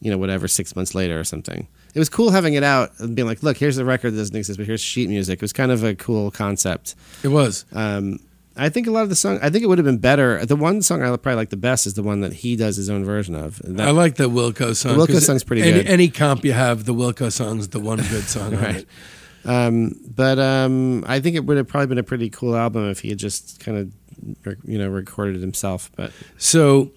You 0.00 0.10
know, 0.10 0.16
whatever, 0.16 0.48
six 0.48 0.74
months 0.74 0.94
later 0.94 1.20
or 1.20 1.24
something. 1.24 1.66
It 1.94 1.98
was 1.98 2.08
cool 2.08 2.30
having 2.30 2.54
it 2.54 2.62
out 2.62 2.92
and 3.00 3.14
being 3.16 3.26
like, 3.28 3.42
look, 3.42 3.56
here's 3.58 3.76
a 3.76 3.84
record 3.84 4.12
that 4.12 4.16
doesn't 4.16 4.36
exist, 4.36 4.56
but 4.56 4.66
here's 4.66 4.80
sheet 4.80 5.08
music. 5.10 5.40
It 5.40 5.42
was 5.42 5.52
kind 5.52 5.70
of 5.72 5.82
a 5.84 5.94
cool 5.96 6.30
concept. 6.30 6.94
It 7.22 7.28
was. 7.28 7.64
Um, 7.72 8.20
I 8.60 8.68
think 8.68 8.86
a 8.86 8.90
lot 8.90 9.02
of 9.02 9.08
the 9.08 9.16
song. 9.16 9.38
I 9.42 9.48
think 9.50 9.64
it 9.64 9.68
would 9.68 9.78
have 9.78 9.84
been 9.84 9.98
better. 9.98 10.44
The 10.44 10.56
one 10.56 10.82
song 10.82 11.02
I 11.02 11.06
probably 11.06 11.34
like 11.34 11.48
the 11.50 11.56
best 11.56 11.86
is 11.86 11.94
the 11.94 12.02
one 12.02 12.20
that 12.20 12.34
he 12.34 12.56
does 12.56 12.76
his 12.76 12.90
own 12.90 13.04
version 13.04 13.34
of. 13.34 13.60
That- 13.64 13.88
I 13.88 13.90
like 13.90 14.16
the 14.16 14.28
Wilco 14.28 14.76
song. 14.76 14.98
The 14.98 15.06
Wilco 15.06 15.20
song's 15.20 15.44
pretty 15.44 15.62
any, 15.62 15.72
good. 15.72 15.86
Any 15.86 16.08
comp 16.08 16.44
you 16.44 16.52
have, 16.52 16.84
the 16.84 16.94
Wilco 16.94 17.32
song's 17.32 17.68
the 17.68 17.80
one 17.80 17.98
good 17.98 18.24
song 18.24 18.54
on 18.54 18.62
Right. 18.62 18.86
Um, 19.44 19.98
but 20.14 20.38
um, 20.38 21.04
I 21.08 21.20
think 21.20 21.36
it 21.36 21.46
would 21.46 21.56
have 21.56 21.66
probably 21.66 21.86
been 21.86 21.98
a 21.98 22.02
pretty 22.02 22.28
cool 22.28 22.54
album 22.54 22.90
if 22.90 23.00
he 23.00 23.08
had 23.08 23.18
just 23.18 23.58
kind 23.60 23.78
of, 23.78 24.56
you 24.64 24.78
know, 24.78 24.88
recorded 24.88 25.36
it 25.36 25.40
himself. 25.40 25.90
But 25.96 26.12
So 26.36 26.92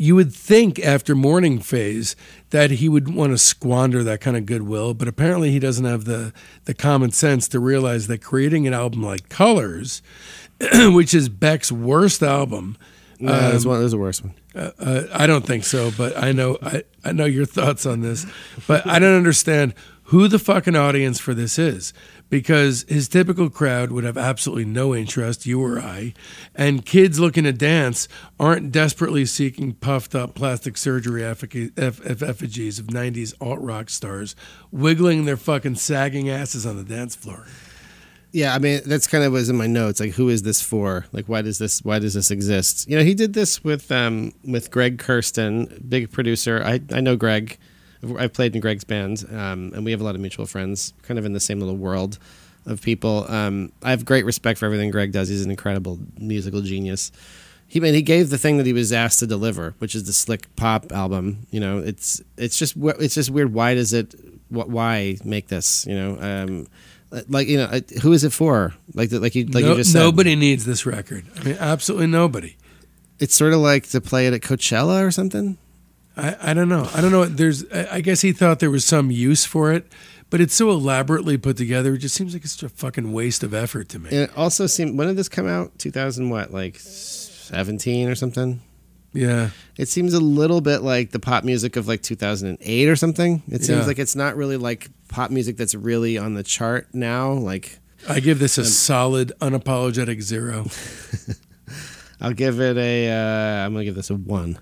you 0.00 0.14
would 0.14 0.32
think 0.32 0.78
after 0.78 1.14
Morning 1.14 1.58
Phase 1.58 2.16
that 2.50 2.70
he 2.70 2.88
would 2.88 3.14
want 3.14 3.32
to 3.32 3.38
squander 3.38 4.02
that 4.02 4.22
kind 4.22 4.34
of 4.34 4.46
goodwill, 4.46 4.94
but 4.94 5.08
apparently 5.08 5.50
he 5.50 5.58
doesn't 5.58 5.84
have 5.84 6.06
the 6.06 6.32
the 6.64 6.72
common 6.72 7.10
sense 7.10 7.46
to 7.48 7.60
realize 7.60 8.06
that 8.06 8.22
creating 8.22 8.66
an 8.66 8.72
album 8.72 9.02
like 9.02 9.28
Colors, 9.28 10.00
which 10.94 11.14
is 11.14 11.28
Beck's 11.28 11.72
worst 11.72 12.22
album, 12.22 12.76
no, 13.18 13.32
Um, 13.32 13.62
one. 13.64 13.78
There's 13.80 13.92
a 13.92 13.98
worse 13.98 14.22
one. 14.22 14.34
uh, 14.54 14.70
uh, 14.78 15.02
I 15.12 15.26
don't 15.26 15.46
think 15.46 15.64
so, 15.64 15.90
but 15.96 16.16
I 16.16 16.32
know 16.32 16.58
I, 16.62 16.82
I 17.04 17.12
know 17.12 17.24
your 17.26 17.46
thoughts 17.46 17.86
on 17.86 18.00
this, 18.00 18.26
but 18.66 18.86
I 18.86 18.98
don't 18.98 19.16
understand 19.16 19.74
who 20.04 20.26
the 20.26 20.38
fucking 20.38 20.74
audience 20.74 21.20
for 21.20 21.34
this 21.34 21.56
is 21.58 21.92
because 22.30 22.84
his 22.88 23.08
typical 23.08 23.48
crowd 23.50 23.92
would 23.92 24.02
have 24.04 24.16
absolutely 24.18 24.64
no 24.64 24.94
interest, 24.94 25.46
you 25.46 25.62
or 25.62 25.78
I, 25.80 26.14
and 26.54 26.84
kids 26.84 27.20
looking 27.20 27.44
to 27.44 27.52
dance 27.52 28.08
aren't 28.38 28.72
desperately 28.72 29.24
seeking 29.26 29.72
puffed 29.74 30.14
up 30.14 30.34
plastic 30.34 30.76
surgery 30.76 31.22
effigy, 31.24 31.70
eff, 31.76 32.04
eff- 32.04 32.22
effigies 32.22 32.78
of 32.80 32.86
90s 32.88 33.34
alt 33.40 33.60
rock 33.60 33.88
stars 33.90 34.34
wiggling 34.72 35.26
their 35.26 35.36
fucking 35.36 35.76
sagging 35.76 36.28
asses 36.28 36.64
on 36.66 36.76
the 36.76 36.84
dance 36.84 37.14
floor. 37.14 37.46
Yeah, 38.32 38.54
I 38.54 38.58
mean 38.58 38.80
that's 38.86 39.06
kind 39.08 39.24
of 39.24 39.32
was 39.32 39.48
in 39.48 39.56
my 39.56 39.66
notes. 39.66 39.98
Like, 40.00 40.12
who 40.12 40.28
is 40.28 40.42
this 40.42 40.62
for? 40.62 41.06
Like, 41.12 41.26
why 41.28 41.42
does 41.42 41.58
this? 41.58 41.80
Why 41.84 41.98
does 41.98 42.14
this 42.14 42.30
exist? 42.30 42.88
You 42.88 42.96
know, 42.96 43.02
he 43.04 43.14
did 43.14 43.32
this 43.32 43.64
with 43.64 43.90
um 43.90 44.32
with 44.44 44.70
Greg 44.70 44.98
Kurstin, 44.98 45.88
big 45.88 46.12
producer. 46.12 46.62
I 46.64 46.80
I 46.92 47.00
know 47.00 47.16
Greg. 47.16 47.58
I've 48.18 48.32
played 48.32 48.54
in 48.54 48.62
Greg's 48.62 48.84
band, 48.84 49.26
um, 49.30 49.72
and 49.74 49.84
we 49.84 49.90
have 49.90 50.00
a 50.00 50.04
lot 50.04 50.14
of 50.14 50.22
mutual 50.22 50.46
friends, 50.46 50.94
kind 51.02 51.18
of 51.18 51.26
in 51.26 51.34
the 51.34 51.40
same 51.40 51.60
little 51.60 51.76
world 51.76 52.18
of 52.64 52.80
people. 52.80 53.30
Um, 53.30 53.72
I 53.82 53.90
have 53.90 54.06
great 54.06 54.24
respect 54.24 54.58
for 54.58 54.64
everything 54.64 54.90
Greg 54.90 55.12
does. 55.12 55.28
He's 55.28 55.44
an 55.44 55.50
incredible 55.50 55.98
musical 56.18 56.62
genius. 56.62 57.12
He 57.66 57.78
man, 57.78 57.92
he 57.94 58.00
gave 58.02 58.30
the 58.30 58.38
thing 58.38 58.56
that 58.56 58.64
he 58.64 58.72
was 58.72 58.90
asked 58.92 59.18
to 59.20 59.26
deliver, 59.26 59.74
which 59.80 59.94
is 59.94 60.04
the 60.04 60.12
slick 60.12 60.54
pop 60.56 60.92
album. 60.92 61.46
You 61.50 61.60
know, 61.60 61.78
it's 61.78 62.22
it's 62.38 62.56
just 62.56 62.74
it's 62.76 63.14
just 63.16 63.30
weird. 63.30 63.52
Why 63.52 63.74
does 63.74 63.92
it? 63.92 64.14
wh- 64.48 64.68
Why 64.68 65.16
make 65.24 65.48
this? 65.48 65.84
You 65.86 65.94
know, 65.94 66.18
um, 66.20 66.66
like 67.28 67.48
you 67.48 67.56
know, 67.58 67.80
who 68.02 68.12
is 68.12 68.24
it 68.24 68.32
for? 68.32 68.74
Like 68.94 69.10
like 69.12 69.34
you 69.34 69.46
like 69.46 69.64
No- 69.64 69.70
you 69.72 69.76
just 69.78 69.92
said. 69.92 69.98
nobody 70.00 70.36
needs 70.36 70.64
this 70.64 70.86
record. 70.86 71.24
I 71.38 71.44
mean, 71.44 71.56
absolutely 71.58 72.06
nobody. 72.06 72.56
It's 73.18 73.34
sort 73.34 73.52
of 73.52 73.60
like 73.60 73.88
to 73.90 74.00
play 74.00 74.26
it 74.26 74.32
at 74.32 74.40
Coachella 74.40 75.04
or 75.06 75.10
something. 75.10 75.58
I, 76.16 76.36
I 76.50 76.54
don't 76.54 76.68
know. 76.68 76.88
I 76.94 77.00
don't 77.00 77.12
know. 77.12 77.24
There's. 77.26 77.64
I 77.72 78.00
guess 78.00 78.20
he 78.20 78.32
thought 78.32 78.58
there 78.60 78.70
was 78.70 78.84
some 78.84 79.10
use 79.10 79.44
for 79.44 79.72
it, 79.72 79.86
but 80.28 80.40
it's 80.40 80.54
so 80.54 80.70
elaborately 80.70 81.36
put 81.38 81.56
together. 81.56 81.94
It 81.94 81.98
just 81.98 82.14
seems 82.14 82.32
like 82.34 82.44
it's 82.44 82.62
a 82.62 82.68
fucking 82.68 83.12
waste 83.12 83.42
of 83.42 83.54
effort 83.54 83.88
to 83.90 83.98
me. 83.98 84.08
And 84.10 84.18
it 84.20 84.36
also 84.36 84.66
seemed 84.66 84.98
when 84.98 85.06
did 85.08 85.16
this 85.16 85.28
come 85.28 85.46
out? 85.48 85.78
Two 85.78 85.90
thousand 85.90 86.30
what? 86.30 86.52
Like 86.52 86.78
seventeen 86.78 88.08
or 88.08 88.14
something. 88.14 88.60
Yeah. 89.12 89.50
It 89.76 89.88
seems 89.88 90.14
a 90.14 90.20
little 90.20 90.60
bit 90.60 90.78
like 90.82 91.10
the 91.10 91.18
pop 91.18 91.42
music 91.44 91.76
of 91.76 91.88
like 91.88 92.02
2008 92.02 92.88
or 92.88 92.96
something. 92.96 93.42
It 93.48 93.64
seems 93.64 93.80
Yeah. 93.80 93.86
like 93.86 93.98
it's 93.98 94.14
not 94.14 94.36
really 94.36 94.56
like 94.56 94.88
pop 95.08 95.30
music 95.30 95.56
that's 95.56 95.74
really 95.74 96.16
on 96.18 96.34
the 96.34 96.42
chart 96.42 96.86
now. 96.92 97.32
Like 97.32 97.78
I 98.08 98.20
give 98.20 98.38
this 98.38 98.56
a 98.58 98.64
solid, 98.64 99.32
unapologetic 99.40 100.22
zero. 100.22 100.66
I'll 102.20 102.32
give 102.34 102.60
it 102.60 102.76
a. 102.76 103.08
Uh, 103.10 103.66
I'm 103.66 103.72
gonna 103.72 103.84
give 103.84 103.94
this 103.94 104.10
a 104.10 104.14
one. 104.14 104.58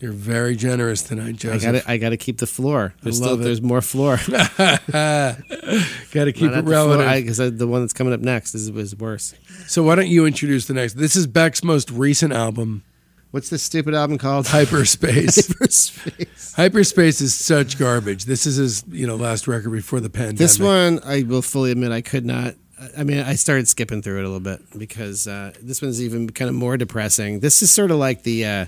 You're 0.00 0.12
very 0.12 0.56
generous 0.56 1.02
tonight, 1.02 1.28
I 1.28 1.32
Joseph. 1.32 1.62
got 1.62 1.72
to 1.72 1.90
I 1.90 1.96
got 1.98 2.08
to 2.10 2.16
keep 2.16 2.38
the 2.38 2.46
floor. 2.46 2.94
There's 3.02 3.18
still 3.18 3.34
it. 3.34 3.42
there's 3.44 3.60
more 3.60 3.82
floor. 3.82 4.16
Got 4.28 6.24
to 6.24 6.32
keep 6.32 6.50
it 6.52 6.64
relative. 6.64 7.22
because 7.26 7.36
the 7.58 7.66
one 7.66 7.82
that's 7.82 7.92
coming 7.92 8.12
up 8.14 8.20
next 8.20 8.54
is, 8.54 8.68
is 8.70 8.96
worse. 8.96 9.34
so 9.66 9.82
why 9.82 9.94
don't 9.96 10.08
you 10.08 10.24
introduce 10.26 10.66
the 10.66 10.74
next? 10.74 10.94
This 10.94 11.16
is 11.16 11.26
Beck's 11.26 11.62
most 11.62 11.90
recent 11.90 12.32
album, 12.32 12.82
What's 13.30 13.48
this 13.48 13.62
stupid 13.62 13.94
album 13.94 14.18
called? 14.18 14.46
Hyperspace. 14.48 15.46
Hyperspace. 15.48 16.54
Hyperspace 16.54 17.20
is 17.20 17.34
such 17.34 17.78
garbage. 17.78 18.24
This 18.24 18.46
is 18.46 18.56
his, 18.56 18.84
you 18.88 19.06
know, 19.06 19.16
last 19.16 19.46
record 19.46 19.70
before 19.70 20.00
the 20.00 20.10
pandemic. 20.10 20.38
This 20.38 20.58
one, 20.58 21.00
I 21.04 21.22
will 21.22 21.42
fully 21.42 21.70
admit, 21.70 21.92
I 21.92 22.00
could 22.00 22.26
not. 22.26 22.54
I 22.96 23.04
mean, 23.04 23.18
I 23.18 23.34
started 23.34 23.68
skipping 23.68 24.00
through 24.02 24.20
it 24.20 24.24
a 24.24 24.28
little 24.28 24.40
bit 24.40 24.62
because 24.78 25.28
uh, 25.28 25.52
this 25.60 25.82
one's 25.82 26.02
even 26.02 26.30
kind 26.30 26.48
of 26.48 26.54
more 26.54 26.76
depressing. 26.78 27.40
This 27.40 27.62
is 27.62 27.70
sort 27.70 27.90
of 27.90 27.98
like 27.98 28.22
the 28.22 28.46
uh, 28.46 28.66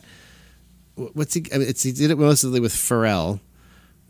what's 0.94 1.34
he? 1.34 1.44
I 1.52 1.58
mean, 1.58 1.68
it's 1.68 1.82
he 1.82 1.92
did 1.92 2.10
it 2.10 2.18
mostly 2.18 2.60
with 2.60 2.74
Pharrell, 2.74 3.40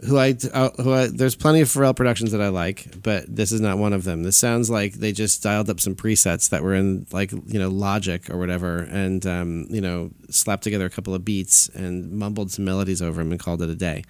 who 0.07 0.18
I 0.18 0.36
uh, 0.53 0.70
who 0.82 0.92
I, 0.92 1.07
there's 1.07 1.36
plenty 1.36 1.61
of 1.61 1.68
Pharrell 1.68 1.94
productions 1.94 2.32
that 2.32 2.40
I 2.40 2.48
like, 2.48 3.03
but 3.03 3.24
this 3.34 3.53
is 3.53 3.61
not 3.61 3.78
one 3.78 3.92
of 3.92 4.05
them. 4.05 4.24
This 4.24 4.36
sounds 4.36 4.68
like 4.68 4.94
they 4.94 5.12
just 5.12 5.42
dialed 5.42 5.70
up 5.70 5.78
some 5.78 5.94
presets 5.94 6.50
that 6.50 6.62
were 6.62 6.74
in 6.74 7.07
like 7.12 7.30
you 7.30 7.59
know 7.59 7.68
Logic 7.68 8.28
or 8.28 8.36
whatever, 8.38 8.78
and 8.78 9.24
um, 9.26 9.66
you 9.70 9.80
know 9.80 10.11
slapped 10.28 10.64
together 10.64 10.86
a 10.86 10.90
couple 10.90 11.14
of 11.14 11.24
beats 11.24 11.68
and 11.68 12.11
mumbled 12.12 12.50
some 12.50 12.64
melodies 12.64 13.00
over 13.00 13.22
them 13.22 13.30
and 13.30 13.40
called 13.40 13.62
it 13.62 13.70
a 13.70 13.76
day. 13.76 14.03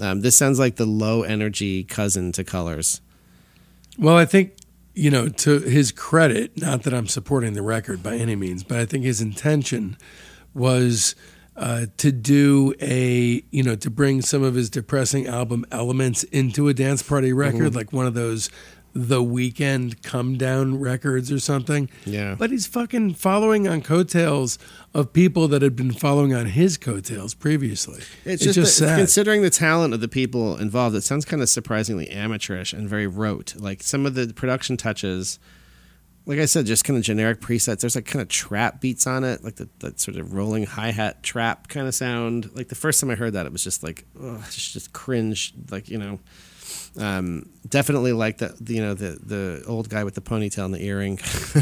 Um, 0.00 0.20
this 0.20 0.36
sounds 0.36 0.58
like 0.58 0.76
the 0.76 0.86
low 0.86 1.22
energy 1.22 1.84
cousin 1.84 2.32
to 2.32 2.44
Colors. 2.44 3.00
Well, 3.98 4.16
I 4.16 4.26
think 4.26 4.54
you 4.94 5.10
know 5.10 5.28
to 5.28 5.60
his 5.60 5.92
credit, 5.92 6.60
not 6.60 6.82
that 6.82 6.92
I'm 6.92 7.06
supporting 7.06 7.54
the 7.54 7.62
record 7.62 8.02
by 8.02 8.16
any 8.16 8.36
means, 8.36 8.64
but 8.64 8.78
I 8.78 8.84
think 8.84 9.04
his 9.04 9.22
intention 9.22 9.96
was 10.52 11.14
uh, 11.56 11.86
to 11.98 12.10
do 12.12 12.74
a 12.80 13.42
you 13.50 13.62
know 13.62 13.76
to 13.76 13.90
bring 13.90 14.22
some 14.22 14.42
of 14.42 14.54
his 14.54 14.70
depressing 14.70 15.26
album 15.26 15.64
elements 15.70 16.22
into 16.24 16.68
a 16.68 16.74
dance 16.74 17.02
party 17.02 17.32
record, 17.32 17.68
Mm-hmm. 17.68 17.76
like 17.76 17.92
one 17.92 18.06
of 18.06 18.14
those 18.14 18.50
the 18.94 19.22
weekend 19.22 20.02
come 20.02 20.36
down 20.36 20.78
records 20.78 21.32
or 21.32 21.38
something. 21.40 21.88
Yeah. 22.04 22.34
But 22.38 22.50
he's 22.50 22.66
fucking 22.66 23.14
following 23.14 23.66
on 23.66 23.80
coattails 23.80 24.58
of 24.92 25.14
people 25.14 25.48
that 25.48 25.62
had 25.62 25.74
been 25.74 25.92
following 25.92 26.34
on 26.34 26.44
his 26.44 26.76
coattails 26.76 27.32
previously. 27.32 28.02
It's, 28.26 28.42
just, 28.44 28.56
that- 28.56 28.66
sad. 28.88 28.98
considering 28.98 29.40
the 29.40 29.48
talent 29.48 29.94
of 29.94 30.00
the 30.02 30.08
people 30.08 30.58
involved, 30.58 30.94
it 30.94 31.04
sounds 31.04 31.24
kind 31.24 31.40
of 31.42 31.48
surprisingly 31.48 32.10
amateurish 32.10 32.74
and 32.74 32.86
very 32.86 33.06
rote. 33.06 33.54
Like 33.56 33.82
some 33.82 34.04
of 34.04 34.14
the 34.14 34.30
production 34.34 34.76
touches, 34.76 35.38
like 36.26 36.38
I 36.38 36.44
said, 36.44 36.66
just 36.66 36.84
kind 36.84 36.96
of 36.96 37.02
generic 37.04 37.40
presets. 37.40 37.80
There's 37.80 37.96
like 37.96 38.06
kind 38.06 38.22
of 38.22 38.28
trap 38.28 38.80
beats 38.80 39.06
on 39.06 39.24
it, 39.24 39.42
like 39.42 39.56
the, 39.56 39.68
that 39.80 39.98
sort 40.00 40.16
of 40.16 40.34
rolling 40.34 40.64
hi 40.64 40.90
hat 40.92 41.22
trap 41.22 41.68
kind 41.68 41.86
of 41.88 41.94
sound. 41.94 42.50
Like 42.54 42.68
the 42.68 42.74
first 42.74 43.00
time 43.00 43.10
I 43.10 43.14
heard 43.16 43.32
that, 43.32 43.44
it 43.46 43.52
was 43.52 43.64
just 43.64 43.82
like, 43.82 44.04
ugh, 44.22 44.40
just, 44.50 44.72
just 44.72 44.92
cringe. 44.92 45.52
Like 45.70 45.88
you 45.88 45.98
know, 45.98 46.20
um, 46.98 47.48
definitely 47.68 48.12
like 48.12 48.38
the 48.38 48.54
the, 48.60 48.74
you 48.74 48.82
know 48.82 48.94
the 48.94 49.18
the 49.22 49.64
old 49.66 49.88
guy 49.88 50.04
with 50.04 50.14
the 50.14 50.20
ponytail 50.20 50.64
and 50.66 50.74
the 50.74 50.84
earring. 50.84 51.18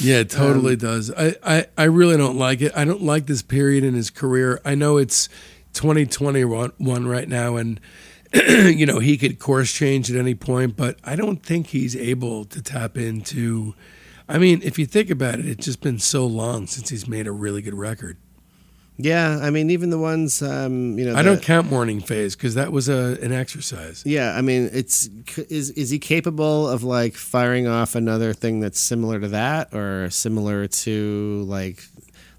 Yeah, 0.00 0.20
it 0.20 0.34
Um, 0.34 0.46
totally 0.46 0.76
does. 0.76 1.10
I, 1.12 1.36
I, 1.42 1.66
I 1.76 1.84
really 1.84 2.16
don't 2.16 2.38
like 2.38 2.60
it. 2.62 2.72
I 2.74 2.84
don't 2.84 3.02
like 3.02 3.26
this 3.26 3.42
period 3.42 3.84
in 3.84 3.94
his 3.94 4.08
career. 4.10 4.60
I 4.64 4.74
know 4.74 4.96
it's 4.96 5.28
2021 5.74 7.06
right 7.06 7.28
now, 7.28 7.56
and 7.56 7.80
you 8.48 8.86
know 8.86 8.98
he 8.98 9.16
could 9.18 9.38
course 9.38 9.72
change 9.72 10.10
at 10.10 10.16
any 10.16 10.34
point, 10.34 10.76
but 10.76 10.98
I 11.04 11.16
don't 11.16 11.42
think 11.42 11.68
he's 11.68 11.94
able 11.96 12.44
to 12.46 12.62
tap 12.62 12.96
into. 12.96 13.74
I 14.28 14.38
mean, 14.38 14.60
if 14.62 14.78
you 14.78 14.86
think 14.86 15.10
about 15.10 15.38
it, 15.38 15.46
it's 15.46 15.64
just 15.66 15.80
been 15.82 15.98
so 15.98 16.24
long 16.26 16.66
since 16.66 16.88
he's 16.88 17.06
made 17.06 17.26
a 17.26 17.32
really 17.32 17.60
good 17.60 17.74
record. 17.74 18.16
yeah, 18.96 19.38
I 19.42 19.50
mean, 19.50 19.68
even 19.70 19.90
the 19.90 19.98
ones 19.98 20.40
um, 20.42 20.98
you 20.98 21.04
know, 21.04 21.12
I 21.14 21.22
the- 21.22 21.30
don't 21.30 21.42
count 21.42 21.68
Morning 21.68 22.00
Phase 22.00 22.34
because 22.36 22.54
that 22.54 22.72
was 22.72 22.88
a 22.88 23.18
an 23.20 23.32
exercise. 23.32 24.02
Yeah, 24.06 24.34
I 24.36 24.40
mean, 24.40 24.70
it's 24.72 25.08
is 25.50 25.70
is 25.70 25.90
he 25.90 25.98
capable 25.98 26.68
of 26.68 26.84
like 26.84 27.14
firing 27.14 27.66
off 27.66 27.94
another 27.94 28.32
thing 28.32 28.60
that's 28.60 28.78
similar 28.80 29.18
to 29.20 29.28
that 29.28 29.74
or 29.74 30.08
similar 30.10 30.66
to 30.68 31.44
like? 31.48 31.82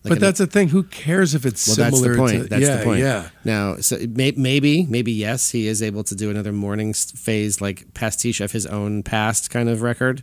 Like 0.04 0.10
but 0.10 0.20
that's 0.20 0.40
the 0.40 0.48
thing. 0.48 0.70
Who 0.70 0.84
cares 0.84 1.34
if 1.34 1.46
it's 1.46 1.66
well, 1.68 1.78
that's 1.78 1.98
similar 1.98 2.14
the 2.14 2.20
point. 2.20 2.44
to? 2.44 2.50
that's 2.50 2.62
yeah, 2.62 2.76
the 2.78 2.84
point. 2.84 3.00
yeah. 3.00 3.30
Now, 3.46 3.78
so 3.78 3.98
may, 4.10 4.34
maybe, 4.36 4.86
maybe 4.86 5.14
yes, 5.14 5.52
he 5.52 5.68
is 5.68 5.82
able 5.82 6.04
to 6.04 6.16
do 6.16 6.30
another 6.30 6.52
morning 6.52 6.94
phase 6.94 7.62
like 7.62 7.94
pastiche 7.94 8.42
of 8.42 8.52
his 8.52 8.66
own 8.66 9.04
past 9.04 9.50
kind 9.50 9.70
of 9.70 9.82
record. 9.82 10.22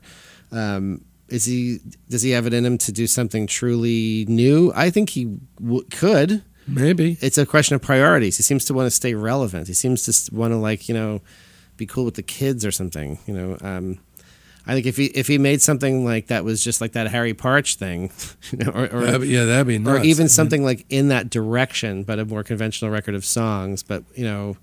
Um, 0.52 1.04
is 1.28 1.46
he? 1.46 1.78
Does 2.08 2.22
he 2.22 2.30
have 2.32 2.46
it 2.46 2.52
in 2.52 2.66
him 2.66 2.76
to 2.78 2.92
do 2.92 3.06
something 3.06 3.46
truly 3.46 4.26
new? 4.28 4.72
I 4.74 4.90
think 4.90 5.10
he 5.10 5.36
w- 5.60 5.86
could. 5.90 6.42
Maybe. 6.66 7.16
it's 7.20 7.38
a 7.38 7.46
question 7.46 7.74
of 7.74 7.82
priorities. 7.82 8.36
He 8.36 8.42
seems 8.42 8.64
to 8.66 8.74
want 8.74 8.86
to 8.86 8.90
stay 8.90 9.14
relevant. 9.14 9.66
He 9.66 9.74
seems 9.74 10.04
to 10.04 10.34
want 10.34 10.52
to 10.52 10.56
like 10.56 10.88
you 10.88 10.94
know 10.94 11.22
be 11.76 11.86
cool 11.86 12.04
with 12.04 12.14
the 12.14 12.22
kids 12.22 12.66
or 12.66 12.70
something. 12.70 13.18
You 13.26 13.34
know, 13.34 13.58
um, 13.62 13.98
I 14.66 14.74
think 14.74 14.86
if 14.86 14.96
he 14.96 15.06
if 15.06 15.26
he 15.26 15.38
made 15.38 15.60
something 15.62 16.04
like 16.04 16.26
that 16.28 16.44
was 16.44 16.62
just 16.62 16.80
like 16.80 16.92
that 16.92 17.08
Harry 17.08 17.34
Partch 17.34 17.76
thing, 17.76 18.10
you 18.52 18.58
know, 18.58 18.70
or 18.72 18.84
or, 18.92 19.00
That'd 19.04 19.20
be- 19.22 19.28
yeah, 19.28 19.44
that'd 19.46 19.66
be 19.66 19.78
or 19.90 19.98
even 20.00 20.28
something 20.28 20.62
like 20.64 20.84
in 20.90 21.08
that 21.08 21.30
direction, 21.30 22.02
but 22.04 22.18
a 22.18 22.24
more 22.24 22.42
conventional 22.44 22.90
record 22.90 23.14
of 23.14 23.24
songs. 23.24 23.82
But 23.82 24.04
you 24.14 24.24
know, 24.24 24.56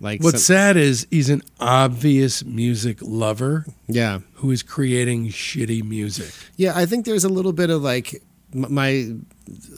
like 0.00 0.22
What's 0.22 0.44
some- 0.44 0.54
sad 0.56 0.76
is 0.76 1.06
he's 1.10 1.30
an 1.30 1.42
obvious 1.60 2.44
music 2.44 2.98
lover 3.00 3.64
yeah, 3.88 4.20
who 4.34 4.50
is 4.50 4.62
creating 4.62 5.28
shitty 5.28 5.82
music. 5.82 6.32
yeah. 6.56 6.72
I 6.76 6.86
think 6.86 7.04
there's 7.06 7.24
a 7.24 7.28
little 7.30 7.52
bit 7.52 7.70
of 7.70 7.82
like 7.82 8.22
my 8.54 9.12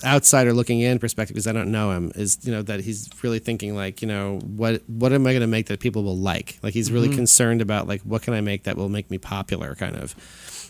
outsider 0.05 0.53
looking 0.53 0.81
in 0.81 0.99
perspective 0.99 1.35
because 1.35 1.47
I 1.47 1.53
don't 1.53 1.71
know 1.71 1.91
him 1.93 2.13
is 2.15 2.39
you 2.43 2.53
know 2.53 2.63
that 2.63 2.81
he's 2.81 3.09
really 3.23 3.39
thinking 3.39 3.75
like 3.75 4.03
you 4.03 4.09
know 4.09 4.39
what 4.45 4.83
what 4.89 5.13
am 5.13 5.27
I 5.27 5.33
going 5.33 5.41
to 5.41 5.47
make 5.47 5.67
that 5.67 5.81
people 5.81 6.03
will 6.03 6.17
like? 6.17 6.59
Like 6.63 6.75
he's 6.75 6.91
really 6.93 7.15
concerned 7.15 7.61
about 7.61 7.89
like 7.89 8.03
what 8.03 8.23
can 8.23 8.35
I 8.35 8.41
make 8.41 8.65
that 8.65 8.77
will 8.77 8.89
make 8.89 9.11
me 9.11 9.19
popular 9.19 9.75
kind 9.75 9.97
of. 9.97 10.15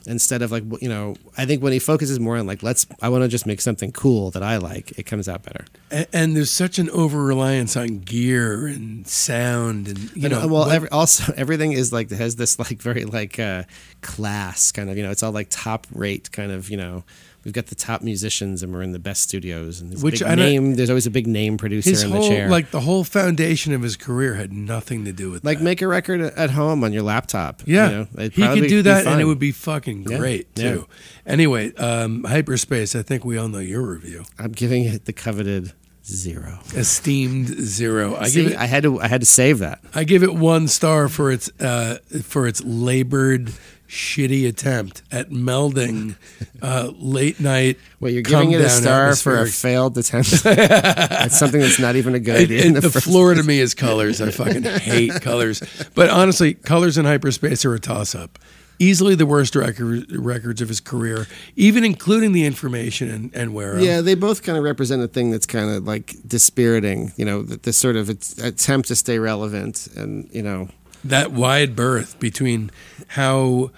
Instead 0.07 0.43
of 0.43 0.53
like 0.53 0.65
you 0.83 0.89
know 0.89 1.17
I 1.39 1.47
think 1.47 1.63
when 1.63 1.73
he 1.73 1.79
focuses 1.79 2.21
more 2.21 2.37
on 2.37 2.47
like 2.47 2.63
let's 2.63 2.87
I 3.01 3.09
want 3.09 3.23
to 3.23 3.29
just 3.29 3.47
make 3.47 3.63
something 3.63 3.91
cool 3.91 4.31
that 4.33 4.43
I 4.43 4.59
like 4.59 4.99
it 4.99 5.05
comes 5.05 5.31
out 5.31 5.43
better. 5.43 5.65
And, 5.91 6.07
and 6.13 6.37
there's 6.37 6.51
such 6.51 6.79
an 6.79 6.91
over 6.91 7.25
reliance 7.25 7.75
on 7.75 8.01
gear 8.01 8.67
and 8.67 9.09
sound, 9.09 9.89
and 9.89 9.99
you 10.15 10.25
And, 10.25 10.33
know, 10.33 10.43
uh, 10.43 10.47
well, 10.49 10.71
every, 10.71 10.91
also 10.91 11.33
everything 11.39 11.73
is 11.73 11.91
like 11.91 12.11
has 12.11 12.37
this 12.37 12.59
like 12.59 12.83
very 12.83 13.07
like 13.07 13.39
uh, 13.39 13.63
class 14.03 14.73
kind 14.73 14.91
of 14.91 14.99
you 14.99 15.03
know 15.03 15.11
it's 15.11 15.23
all 15.23 15.33
like 15.33 15.47
top 15.49 15.87
rate 15.91 16.31
kind 16.33 16.53
of 16.53 16.69
you 16.69 16.77
know 16.77 17.05
we've 17.45 17.55
got 17.55 17.67
the 17.67 17.75
top 17.75 18.03
musicians 18.03 18.63
and 18.63 18.73
we're 18.73 18.83
in 18.83 18.93
the 18.93 18.99
best 18.99 19.23
studios 19.23 19.81
and 19.81 20.01
Which 20.03 20.21
big 20.21 20.29
I 20.29 20.35
name 20.35 20.75
there's 20.75 20.91
always 20.91 21.07
a 21.07 21.11
big 21.11 21.27
name 21.27 21.57
producer 21.57 21.91
his 21.91 22.03
in 22.03 22.11
whole 22.11 22.23
the 22.23 22.29
chair 22.29 22.49
like 22.49 22.71
the 22.71 22.81
whole 22.81 23.05
foundation 23.05 23.73
of 23.73 23.83
his 23.83 23.97
career 23.97 24.35
had 24.35 24.53
nothing 24.53 25.05
to 25.05 25.13
do 25.13 25.31
with 25.31 25.45
like 25.45 25.59
that. 25.59 25.65
make 25.65 25.83
a 25.83 25.89
record 25.89 26.21
at 26.21 26.51
home 26.51 26.85
on 26.85 26.93
your 26.93 27.03
laptop 27.03 27.63
Yeah, 27.67 27.89
you 27.89 27.97
know? 27.97 28.29
He 28.29 28.61
could 28.61 28.69
do 28.69 28.83
that, 28.83 29.07
and 29.07 29.21
it 29.21 29.25
would 29.25 29.39
be 29.39 29.53
fucking 29.53 30.05
great 30.05 30.49
yeah. 30.57 30.73
too. 30.75 30.89
Anyway, 31.27 31.75
um, 31.77 32.25
hyperspace. 32.25 32.95
I 32.95 33.03
think 33.03 33.25
we 33.25 33.39
all 33.39 33.49
know 33.49 33.59
your 33.59 33.83
review. 33.83 34.25
I'm 34.39 34.53
giving 34.53 34.85
it 34.85 35.05
the 35.05 35.13
coveted 35.13 35.73
zero 36.05 36.59
Esteemed 36.75 37.49
zero. 37.49 38.15
I 38.17 38.29
See, 38.29 38.43
give 38.43 38.53
it. 38.53 38.59
I 38.59 38.67
had 38.67 38.83
to 38.83 39.01
I 39.01 39.09
had 39.09 39.21
to 39.21 39.27
save 39.27 39.59
that 39.61 39.81
I 39.95 40.05
give 40.05 40.23
it 40.23 40.35
one 40.35 40.69
star 40.69 41.09
for 41.09 41.31
its 41.31 41.51
uh, 41.61 41.99
for 42.23 42.47
its 42.47 42.63
labored, 42.63 43.53
shitty 43.95 44.47
attempt 44.49 45.03
at 45.13 45.31
melding 45.31 46.17
uh, 46.61 46.91
late 46.99 47.39
night. 47.41 47.79
Well, 48.01 48.13
you're 48.13 48.21
giving 48.23 48.53
it 48.53 48.61
a 48.61 48.69
star 48.69 49.17
for 49.17 49.39
a 49.41 49.47
failed 49.47 49.97
attempt. 49.97 50.31
That's 50.43 51.39
something 51.39 51.59
that's 51.63 51.79
not 51.79 51.97
even 51.97 52.15
a 52.15 52.19
good 52.21 52.37
idea. 52.37 52.67
it- 52.67 52.73
the 52.75 52.81
the 52.83 53.01
floor 53.01 53.33
to 53.33 53.43
me 53.43 53.61
is 53.61 53.73
colors. 53.73 54.21
I 54.21 54.31
fucking 54.31 54.63
hate 54.91 55.23
colors. 55.23 55.63
But 55.95 56.11
honestly, 56.11 56.53
colors 56.53 56.99
in 56.99 57.07
hyperspace 57.07 57.65
are 57.65 57.73
a 57.73 57.81
toss 57.81 58.15
up. 58.15 58.39
Easily 58.79 59.15
the 59.15 59.25
worst 59.25 59.57
record, 59.57 60.11
records 60.13 60.61
of 60.61 60.69
his 60.69 60.81
career, 60.81 61.27
even 61.57 61.83
including 61.83 62.33
the 62.33 62.45
information 62.45 63.09
and, 63.11 63.31
and 63.35 63.55
where. 63.55 63.79
Yeah, 63.79 64.03
they 64.03 64.15
both 64.17 64.43
kind 64.43 64.59
of 64.59 64.65
represent 64.65 65.01
a 65.03 65.09
thing 65.09 65.31
that's 65.31 65.47
kind 65.47 65.71
of 65.71 65.85
like 65.85 66.17
dispiriting. 66.27 67.13
You 67.17 67.25
know, 67.25 67.43
th- 67.45 67.63
this 67.63 67.79
sort 67.79 67.97
of 67.97 68.11
attempt 68.11 68.89
to 68.89 68.97
stay 68.97 69.19
relevant, 69.19 69.87
and 69.97 70.29
you 70.31 70.43
know, 70.43 70.69
that 71.05 71.31
wide 71.33 71.75
berth 71.75 72.19
between 72.21 72.71
how 73.09 73.71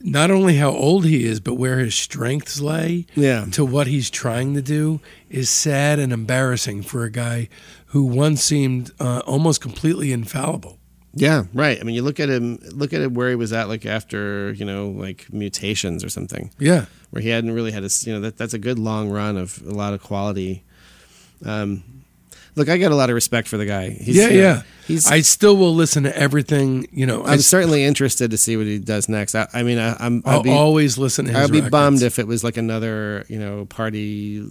not 0.00 0.30
only 0.30 0.56
how 0.56 0.70
old 0.70 1.04
he 1.04 1.24
is, 1.24 1.40
but 1.40 1.54
where 1.54 1.78
his 1.78 1.94
strengths 1.94 2.60
lay 2.60 3.06
Yeah. 3.14 3.46
to 3.52 3.64
what 3.64 3.86
he's 3.86 4.10
trying 4.10 4.54
to 4.54 4.62
do 4.62 5.00
is 5.30 5.48
sad 5.50 5.98
and 5.98 6.12
embarrassing 6.12 6.82
for 6.82 7.04
a 7.04 7.10
guy 7.10 7.48
who 7.86 8.04
once 8.04 8.42
seemed 8.42 8.90
uh, 9.00 9.20
almost 9.26 9.60
completely 9.60 10.12
infallible. 10.12 10.78
yeah, 11.18 11.44
right. 11.54 11.78
I 11.80 11.82
mean, 11.82 11.94
you 11.94 12.02
look 12.02 12.20
at 12.20 12.28
him, 12.28 12.58
look 12.72 12.92
at 12.92 13.00
him 13.00 13.14
where 13.14 13.30
he 13.30 13.36
was 13.36 13.50
at, 13.52 13.68
like 13.68 13.86
after 13.86 14.52
you 14.52 14.66
know, 14.66 14.90
like 14.90 15.32
mutations 15.32 16.04
or 16.04 16.10
something, 16.10 16.50
Yeah. 16.58 16.84
where 17.10 17.22
he 17.22 17.30
hadn't 17.30 17.52
really 17.52 17.72
had 17.72 17.84
a, 17.84 17.88
you 18.02 18.12
know, 18.12 18.20
that 18.20 18.36
that's 18.36 18.52
a 18.52 18.58
good 18.58 18.78
long 18.78 19.08
run 19.08 19.38
of 19.38 19.62
a 19.66 19.72
lot 19.72 19.94
of 19.94 20.02
quality. 20.02 20.62
Um, 21.44 21.82
look, 22.56 22.68
I 22.68 22.78
got 22.78 22.90
a 22.92 22.96
lot 22.96 23.10
of 23.10 23.14
respect 23.14 23.46
for 23.48 23.56
the 23.56 23.66
guy. 23.66 23.90
He's, 23.90 24.16
yeah, 24.16 24.28
you 24.28 24.30
know, 24.40 24.42
yeah. 24.48 24.62
He's. 24.86 25.06
I 25.10 25.20
still 25.22 25.56
will 25.56 25.74
listen 25.74 26.04
to 26.04 26.16
everything, 26.16 26.86
you 26.92 27.06
know. 27.06 27.22
I 27.24 27.32
I'm 27.32 27.38
certainly 27.40 27.82
interested 27.84 28.30
to 28.30 28.36
see 28.36 28.56
what 28.56 28.66
he 28.66 28.78
does 28.78 29.08
next. 29.08 29.34
I, 29.34 29.48
I 29.52 29.62
mean, 29.64 29.78
I, 29.78 29.96
I'm. 29.98 30.22
I'll 30.24 30.42
be, 30.44 30.50
always 30.50 30.96
listen 30.96 31.26
I'd 31.34 31.50
be 31.50 31.58
records. 31.58 31.70
bummed 31.70 32.02
if 32.02 32.18
it 32.20 32.26
was 32.28 32.44
like 32.44 32.56
another, 32.56 33.24
you 33.28 33.38
know, 33.38 33.64
party. 33.66 34.48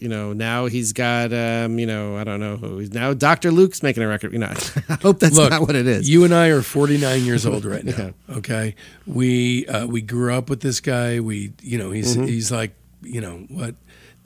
You 0.00 0.08
know, 0.08 0.32
now 0.32 0.66
he's 0.66 0.92
got, 0.92 1.32
um, 1.32 1.78
you 1.78 1.86
know, 1.86 2.16
I 2.16 2.24
don't 2.24 2.40
know 2.40 2.56
who. 2.56 2.78
He's 2.78 2.92
now 2.92 3.14
Dr. 3.14 3.50
Luke's 3.52 3.82
making 3.82 4.02
a 4.02 4.08
record. 4.08 4.32
You 4.32 4.40
know, 4.40 4.52
I 4.88 4.94
hope 4.94 5.20
that's 5.20 5.36
Look, 5.36 5.50
not 5.50 5.60
what 5.62 5.76
it 5.76 5.86
is. 5.86 6.08
You 6.10 6.24
and 6.24 6.34
I 6.34 6.48
are 6.48 6.62
49 6.62 7.22
years 7.24 7.46
old 7.46 7.64
right 7.64 7.84
now. 7.84 8.12
Yeah. 8.28 8.36
Okay, 8.38 8.74
we 9.06 9.66
uh, 9.68 9.86
we 9.86 10.00
grew 10.00 10.34
up 10.34 10.50
with 10.50 10.60
this 10.62 10.80
guy. 10.80 11.20
We, 11.20 11.52
you 11.62 11.78
know, 11.78 11.90
he's 11.92 12.16
Mm-hmm. 12.16 12.26
he's 12.26 12.50
like, 12.50 12.74
you 13.02 13.20
know, 13.20 13.46
what 13.50 13.74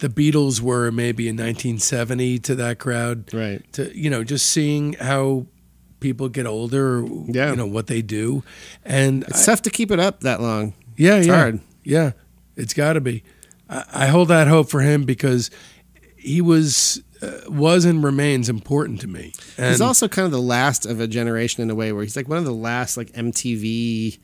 the 0.01 0.09
Beatles 0.09 0.61
were 0.61 0.91
maybe 0.91 1.29
in 1.29 1.37
1970 1.37 2.39
to 2.41 2.55
that 2.57 2.79
crowd. 2.79 3.33
right. 3.33 3.63
To 3.75 3.97
you 3.97 4.11
know, 4.11 4.25
just 4.25 4.47
seeing 4.47 4.95
how 4.95 5.47
people 6.01 6.29
get 6.29 6.47
older. 6.47 7.05
Yeah. 7.27 7.51
you 7.51 7.57
know 7.57 7.67
what 7.67 7.87
they 7.87 8.03
do, 8.03 8.43
and 8.85 9.23
It's 9.29 9.43
I- 9.47 9.53
tough 9.53 9.63
to 9.63 9.71
keep 9.71 9.91
it 9.91 10.01
up 10.01 10.21
that 10.21 10.41
long. 10.41 10.75
yeah, 10.97 11.17
it's 11.17 11.27
yeah, 11.29 11.35
hard. 11.37 11.61
yeah, 11.85 12.13
it's 12.57 12.75
got 12.75 12.95
to 12.95 13.01
be. 13.01 13.23
I, 13.69 13.85
I 13.93 14.07
hold 14.09 14.29
that 14.29 14.49
hope 14.49 14.69
for 14.71 14.81
him 14.81 15.05
because 15.05 15.51
he 16.17 16.41
was 16.41 17.03
uh, 17.23 17.41
was 17.49 17.85
and 17.85 18.03
remains 18.03 18.49
important 18.49 19.01
to 19.03 19.07
me. 19.09 19.33
And 19.59 19.69
He's 19.71 19.81
also 19.81 20.09
kind 20.09 20.25
of 20.27 20.33
the 20.33 20.41
last 20.41 20.87
of 20.87 21.01
a 21.01 21.07
generation 21.07 21.63
in 21.63 21.71
a 21.71 21.75
way 21.75 21.93
where 21.93 22.03
he's 22.03 22.17
like 22.17 22.29
one 22.29 22.39
of 22.39 22.45
the 22.45 22.53
last 22.53 22.97
like 22.97 23.13
MTV 23.13 24.19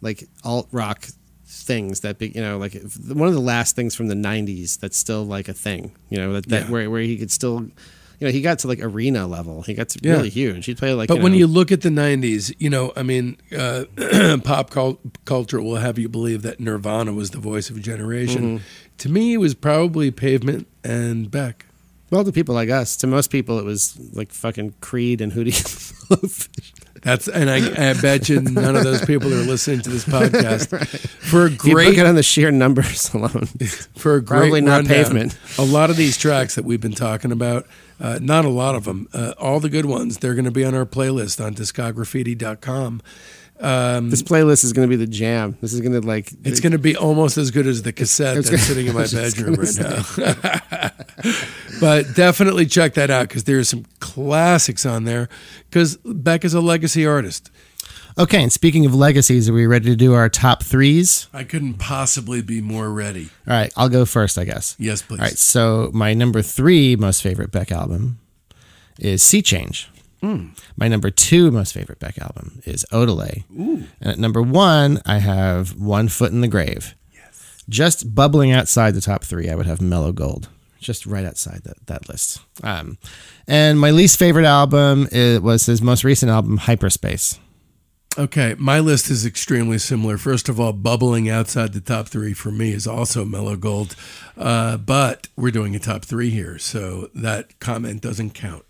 like 0.00 0.28
alt 0.44 0.68
rock 0.72 1.06
things 1.50 2.00
that 2.00 2.18
be 2.18 2.28
you 2.28 2.42
know 2.42 2.58
like 2.58 2.74
one 3.08 3.26
of 3.26 3.32
the 3.34 3.40
last 3.40 3.74
things 3.74 3.94
from 3.94 4.08
the 4.08 4.14
90s 4.14 4.78
that's 4.78 4.98
still 4.98 5.24
like 5.24 5.48
a 5.48 5.54
thing 5.54 5.92
you 6.10 6.18
know 6.18 6.34
that, 6.34 6.46
that 6.50 6.64
Yeah. 6.64 6.70
where, 6.70 6.90
where 6.90 7.00
he 7.00 7.16
could 7.16 7.30
still 7.30 7.60
you 8.20 8.26
know 8.26 8.30
he 8.30 8.42
got 8.42 8.58
to 8.60 8.68
like 8.68 8.80
arena 8.82 9.26
level 9.26 9.62
he 9.62 9.72
got 9.72 9.88
to 9.90 9.98
Yeah. 10.02 10.12
really 10.16 10.28
huge 10.28 10.66
he'd 10.66 10.76
play 10.76 10.92
like 10.92 11.08
But 11.08 11.16
you 11.18 11.22
when 11.22 11.32
know, 11.32 11.38
you 11.38 11.46
look 11.46 11.72
at 11.72 11.80
the 11.80 11.88
'90s, 11.88 12.52
you 12.58 12.68
know, 12.68 12.92
I 12.96 13.02
mean, 13.02 13.38
uh, 13.56 13.84
pop 14.44 14.68
cul- 14.70 14.98
culture 15.24 15.62
will 15.62 15.76
have 15.76 15.98
you 15.98 16.08
believe 16.08 16.42
that 16.42 16.58
Nirvana 16.60 17.12
was 17.14 17.30
the 17.30 17.38
voice 17.38 17.70
of 17.70 17.76
a 17.76 17.80
generation. 17.80 18.42
Mm-hmm. 18.58 18.64
To 18.98 19.08
me, 19.08 19.34
it 19.34 19.38
was 19.38 19.54
probably 19.54 20.10
Pavement 20.10 20.66
and 20.84 21.30
Beck. 21.30 21.64
well 22.10 22.24
to 22.24 22.32
people 22.32 22.54
like 22.54 22.68
us 22.70 22.96
to 22.96 23.06
most 23.06 23.28
people 23.30 23.58
it 23.58 23.64
was 23.64 23.96
like 24.12 24.32
fucking 24.32 24.74
creed 24.80 25.20
and 25.22 25.32
hootie 25.32 25.54
That's 27.02 27.28
and 27.28 27.50
I, 27.50 27.90
I 27.90 27.94
bet 28.00 28.28
you 28.28 28.40
none 28.40 28.76
of 28.76 28.84
those 28.84 29.04
people 29.04 29.32
are 29.32 29.44
listening 29.44 29.80
to 29.82 29.90
this 29.90 30.04
podcast 30.06 30.68
for 30.98 31.46
a 31.46 31.50
you 31.50 31.56
look 31.56 31.58
great 31.58 31.98
at 31.98 32.06
it 32.06 32.08
on 32.08 32.14
the 32.14 32.22
sheer 32.22 32.50
numbers 32.50 33.12
alone 33.14 33.46
for 33.96 34.16
a 34.16 34.22
great 34.22 34.38
Probably 34.38 34.60
not 34.60 34.78
rundown. 34.78 35.04
Pavement. 35.04 35.38
A 35.58 35.64
lot 35.64 35.90
of 35.90 35.96
these 35.96 36.16
tracks 36.16 36.54
that 36.54 36.64
we've 36.64 36.80
been 36.80 36.92
talking 36.92 37.32
about, 37.32 37.66
uh, 38.00 38.18
not 38.20 38.44
a 38.44 38.48
lot 38.50 38.74
of 38.74 38.84
them, 38.84 39.08
uh, 39.12 39.34
all 39.38 39.60
the 39.60 39.68
good 39.68 39.86
ones, 39.86 40.18
they're 40.18 40.34
going 40.34 40.44
to 40.44 40.50
be 40.50 40.64
on 40.64 40.74
our 40.74 40.86
playlist 40.86 41.44
on 41.44 41.54
discograffiti.com. 41.54 43.02
Um, 43.60 44.10
this 44.10 44.22
playlist 44.22 44.62
is 44.62 44.72
going 44.72 44.88
to 44.88 44.90
be 44.90 44.94
the 44.96 45.10
jam 45.10 45.56
this 45.60 45.72
is 45.72 45.80
going 45.80 45.92
to 46.00 46.06
like 46.06 46.30
It's 46.44 46.60
going 46.60 46.72
to 46.72 46.78
be 46.78 46.96
almost 46.96 47.36
as 47.36 47.50
good 47.50 47.66
as 47.66 47.82
the 47.82 47.92
cassette 47.92 48.36
it's 48.36 48.48
that's 48.50 48.68
gonna- 48.68 48.68
sitting 48.68 48.86
in 48.86 48.94
my 48.94 49.00
I 49.00 49.02
was 49.02 49.10
just 49.10 49.36
bedroom 49.36 49.56
gonna 49.56 50.04
right 50.22 50.42
now. 50.74 50.90
but 51.80 52.14
definitely 52.14 52.66
check 52.66 52.94
that 52.94 53.10
out 53.10 53.28
because 53.28 53.44
there's 53.44 53.68
some 53.68 53.84
classics 54.00 54.86
on 54.86 55.04
there. 55.04 55.28
Because 55.68 55.96
Beck 56.04 56.44
is 56.44 56.54
a 56.54 56.60
legacy 56.60 57.04
artist. 57.06 57.50
okay 58.18 58.42
and 58.42 58.52
speaking 58.52 58.86
of 58.86 58.94
legacies 58.94 59.48
are 59.48 59.52
we 59.52 59.66
ready 59.66 59.86
to 59.90 59.96
do 59.96 60.14
our 60.14 60.28
top 60.28 60.62
threes 60.62 61.28
I 61.32 61.44
couldn't 61.44 61.74
possibly 61.74 62.42
be 62.42 62.60
more 62.60 62.90
ready. 62.90 63.30
all 63.46 63.54
right 63.54 63.72
i'll 63.76 63.88
go 63.88 64.04
first 64.04 64.38
i 64.38 64.44
guess 64.44 64.74
Yes, 64.78 65.02
please. 65.02 65.18
All 65.20 65.24
right, 65.24 65.38
so 65.38 65.90
my 65.92 66.14
number 66.14 66.42
three 66.42 66.96
most 66.96 67.22
favorite 67.22 67.50
Beck 67.52 67.70
album 67.70 68.18
is 68.98 69.22
Sea 69.22 69.42
Change. 69.42 69.88
My 70.20 70.88
number 70.88 71.10
two 71.10 71.50
most 71.50 71.72
favorite 71.72 71.98
Beck 71.98 72.18
album 72.18 72.60
is 72.64 72.84
Odelay. 72.92 73.44
And 74.00 74.10
at 74.10 74.18
number 74.18 74.42
one, 74.42 75.00
I 75.06 75.18
have 75.18 75.76
One 75.76 76.08
Foot 76.08 76.32
in 76.32 76.40
the 76.40 76.48
Grave. 76.48 76.94
Yes. 77.12 77.62
Just 77.68 78.14
bubbling 78.14 78.52
outside 78.52 78.94
the 78.94 79.00
top 79.00 79.24
three, 79.24 79.48
I 79.48 79.54
would 79.54 79.66
have 79.66 79.80
Mellow 79.80 80.12
Gold. 80.12 80.48
Just 80.80 81.06
right 81.06 81.24
outside 81.24 81.62
that, 81.64 81.86
that 81.86 82.08
list. 82.08 82.40
Um, 82.62 82.98
and 83.46 83.80
my 83.80 83.90
least 83.90 84.18
favorite 84.18 84.44
album 84.44 85.08
is, 85.10 85.40
was 85.40 85.66
his 85.66 85.82
most 85.82 86.04
recent 86.04 86.30
album, 86.30 86.56
Hyperspace. 86.56 87.38
Okay, 88.16 88.56
my 88.58 88.80
list 88.80 89.10
is 89.10 89.24
extremely 89.24 89.78
similar. 89.78 90.18
First 90.18 90.48
of 90.48 90.58
all, 90.58 90.72
bubbling 90.72 91.28
outside 91.28 91.72
the 91.72 91.80
top 91.80 92.08
three 92.08 92.32
for 92.32 92.50
me 92.50 92.72
is 92.72 92.86
also 92.86 93.24
Mellow 93.24 93.54
Gold, 93.54 93.94
uh, 94.36 94.76
but 94.76 95.28
we're 95.36 95.52
doing 95.52 95.76
a 95.76 95.78
top 95.78 96.04
three 96.04 96.30
here, 96.30 96.58
so 96.58 97.10
that 97.14 97.60
comment 97.60 98.00
doesn't 98.02 98.34
count. 98.34 98.64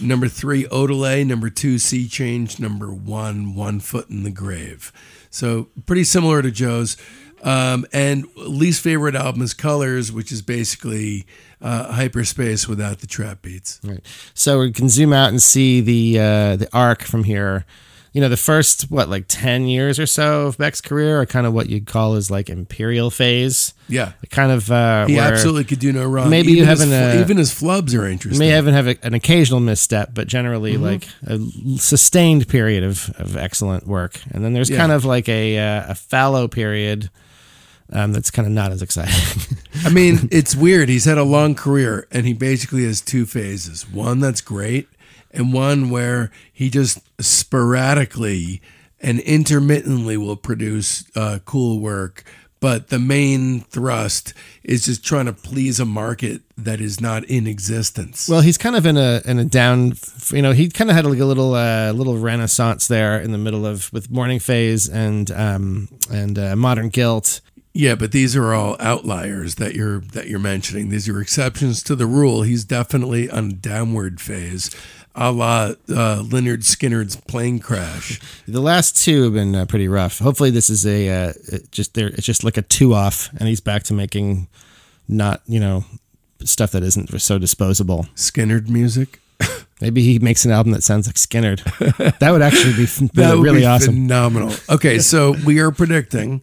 Number 0.00 0.28
three, 0.28 0.64
Odelay. 0.64 1.26
Number 1.26 1.50
two, 1.50 1.78
Sea 1.78 2.08
Change. 2.08 2.58
Number 2.58 2.92
one, 2.92 3.54
One 3.54 3.80
Foot 3.80 4.10
in 4.10 4.22
the 4.22 4.30
Grave. 4.30 4.92
So 5.30 5.68
pretty 5.86 6.04
similar 6.04 6.42
to 6.42 6.50
Joe's. 6.50 6.96
Um, 7.42 7.84
and 7.92 8.26
least 8.36 8.82
favorite 8.82 9.14
album 9.14 9.42
is 9.42 9.52
Colors, 9.52 10.10
which 10.10 10.32
is 10.32 10.40
basically 10.40 11.26
uh, 11.60 11.92
hyperspace 11.92 12.66
without 12.66 13.00
the 13.00 13.06
trap 13.06 13.42
beats. 13.42 13.80
Right. 13.84 14.00
So 14.32 14.60
we 14.60 14.72
can 14.72 14.88
zoom 14.88 15.12
out 15.12 15.28
and 15.28 15.42
see 15.42 15.80
the 15.82 16.18
uh, 16.18 16.56
the 16.56 16.68
arc 16.72 17.02
from 17.02 17.24
here. 17.24 17.66
You 18.14 18.20
know, 18.20 18.28
the 18.28 18.36
first 18.36 18.90
what 18.92 19.08
like 19.10 19.24
ten 19.28 19.66
years 19.66 19.98
or 19.98 20.06
so 20.06 20.46
of 20.46 20.56
Beck's 20.56 20.80
career 20.80 21.20
are 21.20 21.26
kind 21.26 21.46
of 21.48 21.52
what 21.52 21.68
you'd 21.68 21.86
call 21.86 22.14
his 22.14 22.30
like 22.30 22.48
imperial 22.48 23.10
phase. 23.10 23.74
Yeah, 23.88 24.12
Kind 24.30 24.50
of 24.52 24.70
uh, 24.70 25.06
he 25.06 25.18
absolutely 25.18 25.64
could 25.64 25.80
do 25.80 25.92
no 25.92 26.06
wrong. 26.06 26.30
Maybe 26.30 26.52
you 26.52 26.58
even 26.58 26.68
his, 26.68 26.80
haven't, 26.80 26.96
fl- 27.12 27.18
uh, 27.18 27.20
even 27.20 27.36
his 27.36 27.50
flubs 27.52 27.98
are 27.98 28.06
interesting. 28.06 28.38
may 28.38 28.56
even 28.56 28.72
have 28.72 28.86
a, 28.86 28.96
an 29.04 29.12
occasional 29.14 29.58
misstep, 29.60 30.10
but 30.14 30.26
generally 30.28 30.74
Mm-hmm. 30.74 30.82
like 30.84 31.08
a 31.26 31.38
sustained 31.78 32.48
period 32.48 32.82
of, 32.84 33.10
of 33.18 33.36
excellent 33.36 33.86
work. 33.86 34.20
And 34.30 34.44
then 34.44 34.52
there's 34.54 34.70
Yeah. 34.70 34.78
kind 34.78 34.92
of 34.92 35.04
like 35.04 35.28
a 35.28 35.58
uh, 35.58 35.90
a 35.90 35.94
fallow 35.96 36.46
period 36.48 37.10
um, 37.92 38.12
that's 38.12 38.30
kind 38.30 38.46
of 38.46 38.52
not 38.52 38.72
as 38.72 38.80
exciting. 38.80 39.56
I 39.84 39.90
mean, 39.90 40.28
it's 40.32 40.54
weird. 40.56 40.88
He's 40.88 41.04
had 41.04 41.18
a 41.18 41.24
long 41.24 41.54
career, 41.54 42.06
and 42.10 42.26
he 42.26 42.32
basically 42.32 42.84
has 42.84 43.00
two 43.00 43.26
phases. 43.26 43.86
One 43.90 44.20
that's 44.20 44.40
great, 44.40 44.88
and 45.34 45.52
one 45.52 45.90
where 45.90 46.30
he 46.52 46.70
just 46.70 46.98
sporadically 47.20 48.62
and 49.00 49.20
intermittently 49.20 50.16
will 50.16 50.36
produce 50.36 51.04
uh, 51.16 51.38
cool 51.44 51.80
work. 51.80 52.24
But 52.60 52.88
the 52.88 52.98
main 52.98 53.60
thrust 53.60 54.32
is 54.62 54.86
just 54.86 55.04
trying 55.04 55.26
to 55.26 55.34
please 55.34 55.78
a 55.78 55.84
market 55.84 56.40
that 56.56 56.80
is 56.80 56.98
not 56.98 57.22
in 57.24 57.46
existence. 57.46 58.26
Well, 58.26 58.40
he's 58.40 58.56
kind 58.56 58.74
of 58.74 58.86
in 58.86 58.96
a 58.96 59.20
in 59.26 59.38
a 59.38 59.44
down. 59.44 59.92
You 60.30 60.40
know, 60.40 60.52
he 60.52 60.70
kind 60.70 60.88
of 60.88 60.96
had 60.96 61.04
like 61.04 61.18
a 61.18 61.26
little 61.26 61.54
uh, 61.54 61.92
little 61.92 62.16
renaissance 62.16 62.88
there 62.88 63.20
in 63.20 63.32
the 63.32 63.38
middle 63.38 63.66
of 63.66 63.92
with 63.92 64.10
Morning 64.10 64.38
Phase 64.38 64.88
and 64.88 65.30
um 65.32 65.88
and 66.10 66.38
uh, 66.38 66.56
Modern 66.56 66.88
Guilt. 66.88 67.42
Yeah, 67.74 67.96
but 67.96 68.12
these 68.12 68.36
are 68.36 68.54
all 68.54 68.76
outliers 68.78 69.56
that 69.56 69.74
you're 69.74 70.00
that 70.12 70.28
you're 70.28 70.38
mentioning. 70.38 70.88
These 70.88 71.08
are 71.08 71.20
exceptions 71.20 71.82
to 71.82 71.96
the 71.96 72.06
rule. 72.06 72.42
He's 72.42 72.64
definitely 72.64 73.28
on 73.28 73.50
a 73.50 73.52
downward 73.52 74.20
phase, 74.20 74.70
a 75.14 75.30
la 75.30 75.54
uh, 75.88 76.22
Lynyrd 76.22 76.62
Skynyrd's 76.62 77.16
plane 77.16 77.58
crash. 77.60 78.20
The 78.48 78.60
last 78.60 78.96
two 78.96 79.24
have 79.24 79.34
been 79.34 79.54
uh, 79.54 79.66
pretty 79.66 79.88
rough. 79.88 80.18
Hopefully, 80.18 80.50
this 80.50 80.68
is 80.70 80.86
a 80.86 81.08
uh, 81.08 81.32
just 81.70 81.94
there. 81.94 82.08
It's 82.08 82.26
just 82.26 82.44
like 82.44 82.56
a 82.56 82.62
two 82.62 82.94
off, 82.94 83.30
and 83.38 83.48
he's 83.48 83.60
back 83.60 83.84
to 83.84 83.94
making 83.94 84.48
not 85.08 85.42
you 85.46 85.60
know 85.60 85.84
stuff 86.44 86.72
that 86.72 86.82
isn't 86.82 87.20
so 87.20 87.38
disposable. 87.38 88.06
Skynyrd 88.16 88.68
music. 88.68 89.20
Maybe 89.80 90.02
he 90.02 90.18
makes 90.18 90.44
an 90.44 90.50
album 90.52 90.72
that 90.72 90.82
sounds 90.82 91.06
like 91.06 91.16
Skynyrd. 91.16 92.18
that 92.18 92.30
would 92.30 92.42
actually 92.42 92.74
be, 92.74 92.84
That 93.14 93.34
would 93.34 93.42
really 93.44 93.60
be 93.60 93.66
awesome. 93.66 93.94
phenomenal. 93.94 94.52
Okay, 94.70 94.98
so 94.98 95.34
we 95.44 95.58
are 95.60 95.70
predicting 95.70 96.42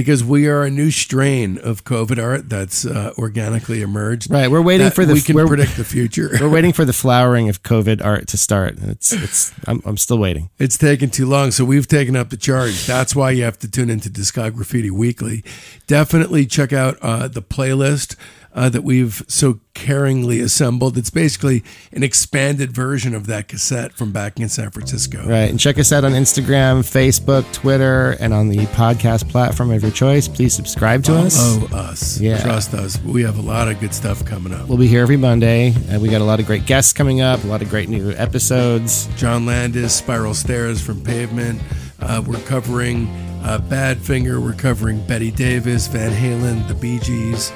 because 0.00 0.24
we 0.24 0.48
are 0.48 0.62
a 0.64 0.70
new 0.70 0.90
strain 0.90 1.58
of 1.58 1.84
COVID 1.84 2.22
art 2.22 2.48
that's 2.48 2.86
uh, 2.86 3.12
organically 3.18 3.82
emerged. 3.82 4.30
Right, 4.30 4.50
we're 4.50 4.62
waiting 4.62 4.90
for 4.90 5.04
the- 5.04 5.12
We 5.12 5.20
can 5.20 5.36
predict 5.46 5.76
the 5.76 5.84
future. 5.84 6.30
We're 6.40 6.48
waiting 6.48 6.72
for 6.72 6.86
the 6.86 6.92
flowering 7.04 7.50
of 7.50 7.62
COVID 7.62 8.02
art 8.02 8.26
to 8.28 8.38
start. 8.38 8.78
It's 8.80 9.12
it's. 9.12 9.52
I'm, 9.66 9.82
I'm 9.84 9.98
still 9.98 10.16
waiting. 10.18 10.48
It's 10.58 10.78
taken 10.78 11.10
too 11.10 11.26
long, 11.26 11.50
so 11.50 11.64
we've 11.66 11.86
taken 11.86 12.16
up 12.16 12.30
the 12.30 12.38
charge. 12.38 12.86
That's 12.86 13.14
why 13.14 13.32
you 13.32 13.42
have 13.44 13.58
to 13.58 13.70
tune 13.70 13.90
into 13.90 14.08
Discograffiti 14.08 14.90
Weekly. 14.90 15.44
Definitely 15.86 16.46
check 16.46 16.72
out 16.72 16.96
uh, 17.02 17.28
the 17.28 17.42
playlist 17.42 18.16
uh, 18.54 18.68
that 18.68 18.82
we've 18.82 19.22
so 19.28 19.60
caringly 19.74 20.42
assembled. 20.42 20.98
It's 20.98 21.10
basically 21.10 21.62
an 21.92 22.02
expanded 22.02 22.72
version 22.72 23.14
of 23.14 23.26
that 23.26 23.48
cassette 23.48 23.92
from 23.92 24.12
back 24.12 24.38
in 24.40 24.48
San 24.48 24.70
Francisco. 24.70 25.18
Right. 25.26 25.48
And 25.48 25.58
check 25.58 25.78
us 25.78 25.92
out 25.92 26.04
on 26.04 26.12
Instagram, 26.12 26.80
Facebook, 26.80 27.50
Twitter, 27.52 28.16
and 28.20 28.34
on 28.34 28.48
the 28.48 28.66
podcast 28.66 29.28
platform 29.28 29.70
of 29.70 29.82
your 29.82 29.92
choice. 29.92 30.28
Please 30.28 30.54
subscribe 30.54 31.04
to 31.04 31.14
us. 31.16 31.36
Oh, 31.38 31.68
us. 31.72 32.20
Yeah. 32.20 32.42
Trust 32.42 32.74
us. 32.74 33.00
We 33.02 33.22
have 33.22 33.38
a 33.38 33.42
lot 33.42 33.68
of 33.68 33.80
good 33.80 33.94
stuff 33.94 34.24
coming 34.24 34.52
up. 34.52 34.68
We'll 34.68 34.78
be 34.78 34.88
here 34.88 35.02
every 35.02 35.16
Monday. 35.16 35.72
Uh, 35.90 36.00
we 36.00 36.08
got 36.08 36.20
a 36.20 36.24
lot 36.24 36.40
of 36.40 36.46
great 36.46 36.66
guests 36.66 36.92
coming 36.92 37.20
up, 37.20 37.42
a 37.44 37.46
lot 37.46 37.62
of 37.62 37.70
great 37.70 37.88
new 37.88 38.10
episodes. 38.12 39.06
John 39.16 39.46
Landis, 39.46 39.94
Spiral 39.94 40.34
Stairs 40.34 40.80
from 40.82 41.02
Pavement. 41.02 41.60
Uh, 42.00 42.22
we're 42.26 42.40
covering 42.40 43.06
uh, 43.42 43.58
Badfinger. 43.68 44.42
We're 44.42 44.54
covering 44.54 45.06
Betty 45.06 45.30
Davis, 45.30 45.86
Van 45.86 46.12
Halen, 46.12 46.66
the 46.68 46.74
Bee 46.74 46.98
Gees. 46.98 47.52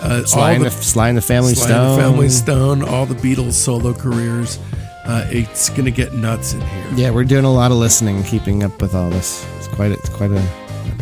Uh, 0.00 0.24
Sly, 0.24 0.52
all 0.54 0.58
the 0.58 0.64
the, 0.64 0.70
Sly 0.70 1.08
and 1.08 1.16
the 1.18 1.22
Family 1.22 1.54
Sly 1.54 1.66
Stone. 1.66 1.86
and 1.90 1.98
the 1.98 2.02
Family 2.02 2.28
Stone, 2.28 2.82
all 2.82 3.06
the 3.06 3.14
Beatles 3.14 3.52
solo 3.52 3.92
careers. 3.94 4.58
Uh, 5.04 5.26
it's 5.30 5.70
gonna 5.70 5.90
get 5.90 6.12
nuts 6.12 6.52
in 6.52 6.60
here. 6.60 6.86
Yeah, 6.94 7.10
we're 7.10 7.24
doing 7.24 7.44
a 7.44 7.52
lot 7.52 7.70
of 7.70 7.78
listening, 7.78 8.22
keeping 8.24 8.62
up 8.62 8.80
with 8.82 8.94
all 8.94 9.10
this. 9.10 9.46
It's 9.56 9.68
quite 9.68 9.90
a, 9.90 9.94
it's 9.94 10.10
quite 10.10 10.30
a, 10.30 10.42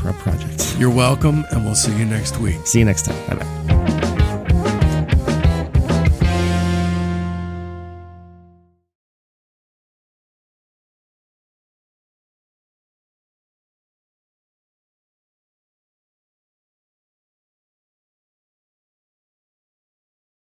a 0.04 0.12
project. 0.12 0.76
You're 0.78 0.90
welcome, 0.94 1.44
and 1.50 1.64
we'll 1.64 1.74
see 1.74 1.96
you 1.96 2.04
next 2.04 2.38
week. 2.38 2.66
See 2.66 2.78
you 2.78 2.84
next 2.84 3.06
time. 3.06 3.38
Bye 3.38 3.44
bye. 3.44 4.05